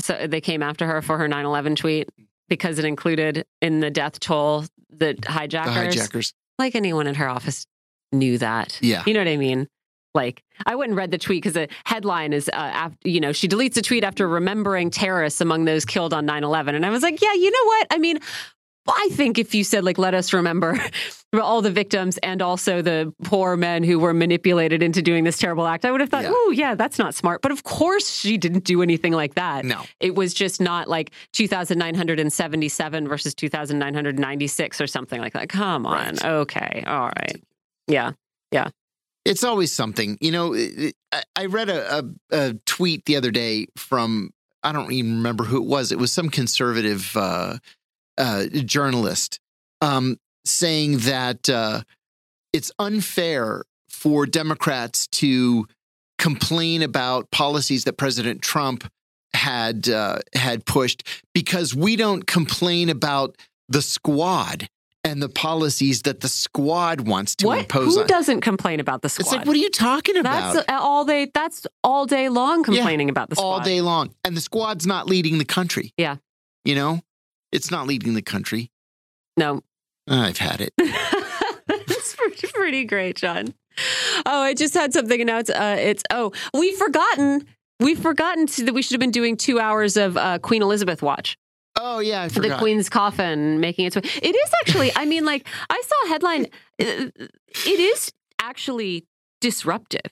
So 0.00 0.26
they 0.26 0.40
came 0.40 0.62
after 0.62 0.86
her 0.86 1.02
for 1.02 1.18
her 1.18 1.28
9/11 1.28 1.76
tweet 1.76 2.08
because 2.48 2.78
it 2.78 2.84
included 2.84 3.46
in 3.60 3.80
the 3.80 3.90
death 3.90 4.20
toll 4.20 4.64
the 4.90 5.18
hijackers. 5.26 5.94
The 5.94 6.00
hijackers. 6.00 6.34
Like 6.58 6.74
anyone 6.74 7.06
in 7.06 7.14
her 7.14 7.28
office 7.28 7.66
knew 8.12 8.38
that. 8.38 8.78
Yeah. 8.80 9.02
You 9.06 9.14
know 9.14 9.20
what 9.20 9.28
I 9.28 9.36
mean? 9.36 9.68
Like 10.14 10.42
I 10.66 10.74
went 10.74 10.90
and 10.90 10.96
read 10.96 11.10
the 11.10 11.18
tweet 11.18 11.42
because 11.42 11.54
the 11.54 11.68
headline 11.84 12.32
is, 12.32 12.48
uh, 12.48 12.56
after, 12.56 12.96
you 13.04 13.20
know, 13.20 13.32
she 13.32 13.48
deletes 13.48 13.76
a 13.78 13.82
tweet 13.82 14.04
after 14.04 14.28
remembering 14.28 14.90
terrorists 14.90 15.40
among 15.40 15.64
those 15.64 15.84
killed 15.84 16.12
on 16.12 16.26
9/11, 16.26 16.74
and 16.74 16.84
I 16.84 16.90
was 16.90 17.02
like, 17.02 17.22
yeah, 17.22 17.32
you 17.32 17.50
know 17.50 17.64
what? 17.64 17.86
I 17.90 17.98
mean, 17.98 18.18
I 18.88 19.08
think 19.12 19.38
if 19.38 19.54
you 19.54 19.62
said 19.64 19.84
like, 19.84 19.96
let 19.98 20.12
us 20.12 20.32
remember 20.32 20.76
all 21.40 21.62
the 21.62 21.70
victims 21.70 22.18
and 22.18 22.42
also 22.42 22.82
the 22.82 23.12
poor 23.22 23.56
men 23.56 23.84
who 23.84 23.98
were 23.98 24.12
manipulated 24.12 24.82
into 24.82 25.02
doing 25.02 25.22
this 25.24 25.38
terrible 25.38 25.66
act, 25.66 25.84
I 25.84 25.92
would 25.92 26.00
have 26.00 26.10
thought, 26.10 26.24
Yeah. 26.24 26.32
oh 26.34 26.50
yeah, 26.54 26.74
that's 26.74 26.98
not 26.98 27.14
smart. 27.14 27.42
But 27.42 27.52
of 27.52 27.62
course, 27.62 28.10
she 28.12 28.36
didn't 28.38 28.64
do 28.64 28.82
anything 28.82 29.12
like 29.12 29.34
that. 29.34 29.64
No. 29.64 29.82
It 30.00 30.14
was 30.16 30.34
just 30.34 30.60
not 30.60 30.88
like 30.88 31.12
2,977 31.32 33.08
versus 33.08 33.34
2,996 33.34 34.80
or 34.80 34.86
something 34.86 35.20
like 35.20 35.32
that. 35.34 35.48
Come 35.48 35.86
on. 35.86 35.94
Right. 36.16 36.24
Okay. 36.24 36.84
All 36.86 37.06
right. 37.06 37.42
Yeah. 37.86 38.12
Yeah. 38.50 38.68
It's 39.24 39.44
always 39.44 39.72
something. 39.72 40.18
You 40.20 40.32
know, 40.32 40.52
it- 40.54 40.78
it- 40.78 40.96
I, 41.12 41.22
I 41.36 41.46
read 41.46 41.68
a, 41.68 41.98
a, 41.98 42.04
a 42.30 42.54
tweet 42.66 43.04
the 43.04 43.16
other 43.16 43.30
day 43.30 43.66
from, 43.76 44.30
I 44.62 44.72
don't 44.72 44.90
even 44.92 45.16
remember 45.16 45.44
who 45.44 45.58
it 45.58 45.66
was. 45.66 45.92
It 45.92 45.98
was 45.98 46.10
some 46.10 46.30
conservative 46.30 47.14
uh, 47.16 47.58
uh, 48.18 48.46
journalist 48.46 49.40
um, 49.80 50.18
saying 50.44 50.98
that 50.98 51.48
uh, 51.48 51.82
it's 52.52 52.72
unfair 52.78 53.64
for 53.88 54.26
Democrats 54.26 55.06
to 55.08 55.66
complain 56.18 56.82
about 56.82 57.30
policies 57.30 57.84
that 57.84 57.94
President 57.94 58.42
Trump 58.42 58.90
had 59.34 59.88
uh, 59.88 60.18
had 60.34 60.64
pushed 60.66 61.06
because 61.34 61.74
we 61.74 61.96
don't 61.96 62.26
complain 62.26 62.88
about 62.88 63.36
the 63.68 63.82
squad 63.82 64.68
and 65.04 65.20
the 65.20 65.28
policies 65.28 66.02
that 66.02 66.20
the 66.20 66.28
squad 66.28 67.08
wants 67.08 67.34
to 67.36 67.46
what? 67.46 67.58
impose 67.60 67.94
Who 67.94 68.02
on. 68.02 68.06
doesn't 68.06 68.40
complain 68.40 68.78
about 68.78 69.02
the 69.02 69.08
squad? 69.08 69.22
It's 69.22 69.32
like, 69.32 69.46
what 69.46 69.56
are 69.56 69.58
you 69.60 69.70
talking 69.70 70.16
about? 70.16 70.54
That's 70.54 70.70
all 70.80 71.04
day. 71.04 71.30
That's 71.32 71.66
all 71.82 72.06
day 72.06 72.28
long 72.28 72.62
complaining 72.62 73.10
about 73.10 73.28
the 73.30 73.36
squad. 73.36 73.48
All 73.48 73.60
day 73.60 73.80
long. 73.80 74.14
And 74.24 74.36
the 74.36 74.40
squad's 74.40 74.86
not 74.86 75.06
leading 75.06 75.38
the 75.38 75.44
country. 75.44 75.92
Yeah. 75.96 76.16
You 76.64 76.76
know, 76.76 77.00
it's 77.52 77.70
not 77.70 77.86
leading 77.86 78.14
the 78.14 78.22
country. 78.22 78.70
No, 79.36 79.62
I've 80.08 80.38
had 80.38 80.60
it. 80.60 80.72
that's 81.66 82.14
pretty, 82.16 82.46
pretty 82.48 82.84
great, 82.84 83.16
John. 83.16 83.54
Oh, 84.26 84.42
I 84.42 84.54
just 84.54 84.74
had 84.74 84.92
something 84.92 85.20
announced. 85.20 85.50
Uh, 85.50 85.76
it's 85.78 86.02
oh, 86.10 86.32
we've 86.54 86.76
forgotten. 86.76 87.46
We've 87.80 87.98
forgotten 87.98 88.46
to, 88.46 88.64
that 88.66 88.74
we 88.74 88.82
should 88.82 88.92
have 88.92 89.00
been 89.00 89.10
doing 89.10 89.36
two 89.36 89.58
hours 89.58 89.96
of 89.96 90.16
uh, 90.16 90.38
Queen 90.38 90.62
Elizabeth 90.62 91.02
watch. 91.02 91.36
Oh, 91.76 91.98
yeah, 92.00 92.22
I 92.22 92.28
the. 92.28 92.56
Queen's 92.58 92.88
coffin 92.88 93.58
making 93.58 93.86
its 93.86 93.96
way. 93.96 94.02
It 94.04 94.36
is 94.36 94.50
actually. 94.60 94.92
I 94.94 95.04
mean, 95.06 95.24
like 95.24 95.48
I 95.70 95.82
saw 95.84 96.06
a 96.06 96.08
headline. 96.10 96.44
uh, 96.80 96.84
It 97.66 97.80
is 97.80 98.12
actually 98.40 99.06
disruptive, 99.40 100.02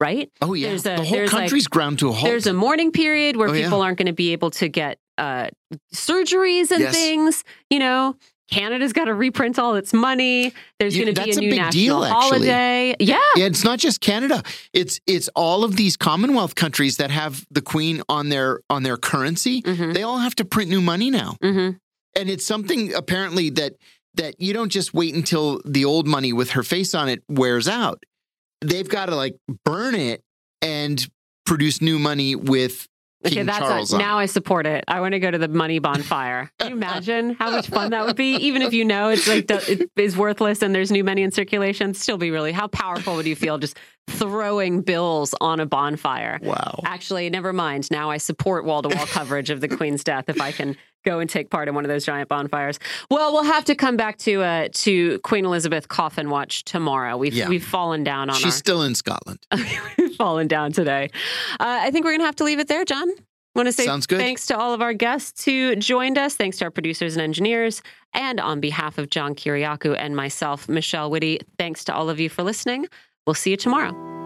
right? 0.00 0.30
oh, 0.40 0.54
yeah. 0.54 0.68
there's 0.68 0.86
a- 0.86 0.96
the 0.96 1.02
whole 1.04 1.10
there's 1.16 1.32
like- 1.32 1.40
country's 1.42 1.66
ground 1.66 1.98
to 1.98 2.08
a 2.08 2.12
halt. 2.12 2.24
There's 2.30 2.46
a 2.46 2.54
mourning 2.54 2.92
period 2.92 3.36
where 3.36 3.48
Oh, 3.48 3.52
yeah. 3.52 3.64
people 3.64 3.82
aren't 3.82 3.98
going 3.98 4.06
to 4.06 4.12
be 4.12 4.32
able 4.32 4.50
to 4.52 4.68
get 4.68 4.98
uh, 5.20 5.48
surgeries 5.94 6.70
and 6.70 6.80
Yes. 6.80 6.94
things. 6.94 7.44
You 7.68 7.78
know, 7.78 8.16
Canada's 8.50 8.92
got 8.92 9.04
to 9.04 9.14
reprint 9.14 9.58
all 9.58 9.76
its 9.76 9.92
money. 9.92 10.52
There's 10.78 10.96
going 10.96 11.14
to 11.14 11.22
be 11.22 11.30
a 11.30 11.34
new 11.36 11.54
national 11.54 12.00
deal, 12.00 12.04
holiday. 12.04 12.96
Yeah. 12.98 13.18
yeah, 13.36 13.46
it's 13.46 13.62
not 13.62 13.78
just 13.78 14.00
Canada. 14.00 14.42
It's 14.72 14.98
it's 15.06 15.28
all 15.36 15.62
of 15.62 15.76
these 15.76 15.96
Commonwealth 15.96 16.54
countries 16.56 16.96
that 16.96 17.10
have 17.12 17.46
the 17.50 17.62
Queen 17.62 18.02
on 18.08 18.28
their 18.28 18.60
on 18.68 18.82
their 18.82 18.96
currency. 18.96 19.62
hmm 19.64 19.92
They 19.92 20.02
all 20.02 20.18
have 20.18 20.34
to 20.36 20.44
print 20.44 20.70
new 20.70 20.80
money 20.80 21.10
now. 21.10 21.36
hmm 21.42 21.70
and 22.16 22.28
it's 22.28 22.44
something 22.44 22.92
apparently 22.92 23.50
that 23.50 23.74
that 24.14 24.40
you 24.40 24.52
don't 24.52 24.70
just 24.72 24.92
wait 24.92 25.14
until 25.14 25.60
the 25.64 25.84
old 25.84 26.08
money 26.08 26.32
with 26.32 26.50
her 26.50 26.64
face 26.64 26.92
on 26.92 27.08
it 27.08 27.22
wears 27.28 27.68
out. 27.68 28.02
They've 28.60 28.88
got 28.88 29.06
to 29.06 29.14
like 29.14 29.36
burn 29.64 29.94
it 29.94 30.20
and 30.60 31.06
produce 31.46 31.80
new 31.80 32.00
money 32.00 32.34
with 32.34 32.88
Okay, 33.26 33.42
that's 33.42 33.58
Charles 33.58 33.92
a, 33.92 33.98
now 33.98 34.18
I 34.18 34.26
support 34.26 34.66
it. 34.66 34.84
I 34.88 35.00
want 35.00 35.12
to 35.12 35.20
go 35.20 35.30
to 35.30 35.36
the 35.36 35.48
money 35.48 35.78
bonfire. 35.78 36.50
Can 36.58 36.70
you 36.70 36.76
imagine 36.76 37.34
how 37.34 37.50
much 37.50 37.68
fun 37.68 37.90
that 37.90 38.06
would 38.06 38.16
be? 38.16 38.36
Even 38.36 38.62
if 38.62 38.72
you 38.72 38.84
know 38.84 39.10
it's 39.10 39.28
like 39.28 39.44
it 39.50 39.90
is 39.96 40.16
worthless 40.16 40.62
and 40.62 40.74
there's 40.74 40.90
new 40.90 41.04
money 41.04 41.22
in 41.22 41.30
circulation, 41.30 41.92
still 41.92 42.16
be 42.16 42.30
really. 42.30 42.52
How 42.52 42.66
powerful 42.66 43.16
would 43.16 43.26
you 43.26 43.36
feel 43.36 43.58
just 43.58 43.78
throwing 44.08 44.80
bills 44.80 45.34
on 45.40 45.60
a 45.60 45.66
bonfire? 45.66 46.38
wow. 46.42 46.80
Actually, 46.84 47.28
never 47.28 47.52
mind. 47.52 47.90
Now 47.90 48.10
I 48.10 48.16
support 48.16 48.64
wall 48.64 48.80
to 48.82 48.88
wall 48.88 49.06
coverage 49.06 49.50
of 49.50 49.60
the 49.60 49.68
Queen's 49.68 50.02
death 50.02 50.28
if 50.28 50.40
I 50.40 50.52
can 50.52 50.76
go 51.04 51.18
and 51.18 51.28
take 51.30 51.50
part 51.50 51.68
in 51.68 51.74
one 51.74 51.84
of 51.84 51.88
those 51.88 52.04
giant 52.04 52.28
bonfires. 52.28 52.78
Well, 53.10 53.32
we'll 53.32 53.44
have 53.44 53.64
to 53.66 53.74
come 53.74 53.96
back 53.96 54.18
to 54.18 54.42
uh, 54.42 54.68
to 54.72 55.18
Queen 55.20 55.44
Elizabeth 55.44 55.88
coffin 55.88 56.30
watch 56.30 56.64
tomorrow. 56.64 57.16
We've 57.16 57.34
Yeah. 57.34 57.48
we've 57.48 57.64
fallen 57.64 58.04
down 58.04 58.30
on 58.30 58.36
She's 58.36 58.54
still 58.54 58.82
in 58.82 58.94
Scotland. 58.94 59.38
we've 59.98 60.14
fallen 60.16 60.46
down 60.48 60.72
today. 60.72 61.10
Uh, 61.58 61.80
I 61.82 61.90
think 61.90 62.04
we're 62.04 62.12
gonna 62.12 62.24
have 62.24 62.36
to 62.36 62.44
leave 62.44 62.58
it 62.60 62.68
there, 62.68 62.84
John. 62.84 63.08
Want 63.56 63.66
to 63.66 63.72
say 63.72 63.84
Sounds 63.84 64.06
good. 64.06 64.20
thanks 64.20 64.46
to 64.46 64.56
all 64.56 64.72
of 64.74 64.80
our 64.80 64.92
guests 64.94 65.44
who 65.44 65.74
joined 65.74 66.16
us. 66.18 66.36
Thanks 66.36 66.58
to 66.58 66.66
our 66.66 66.70
producers 66.70 67.16
and 67.16 67.22
engineers. 67.22 67.82
And 68.14 68.38
on 68.38 68.60
behalf 68.60 68.96
of 68.96 69.10
John 69.10 69.34
Kiriakou 69.34 69.96
and 69.98 70.14
myself, 70.14 70.68
Michelle 70.68 71.10
Witte, 71.10 71.42
thanks 71.58 71.82
to 71.84 71.94
all 71.94 72.08
of 72.08 72.20
you 72.20 72.28
for 72.28 72.44
listening. 72.44 72.86
We'll 73.26 73.34
see 73.34 73.50
you 73.50 73.56
tomorrow. 73.56 74.19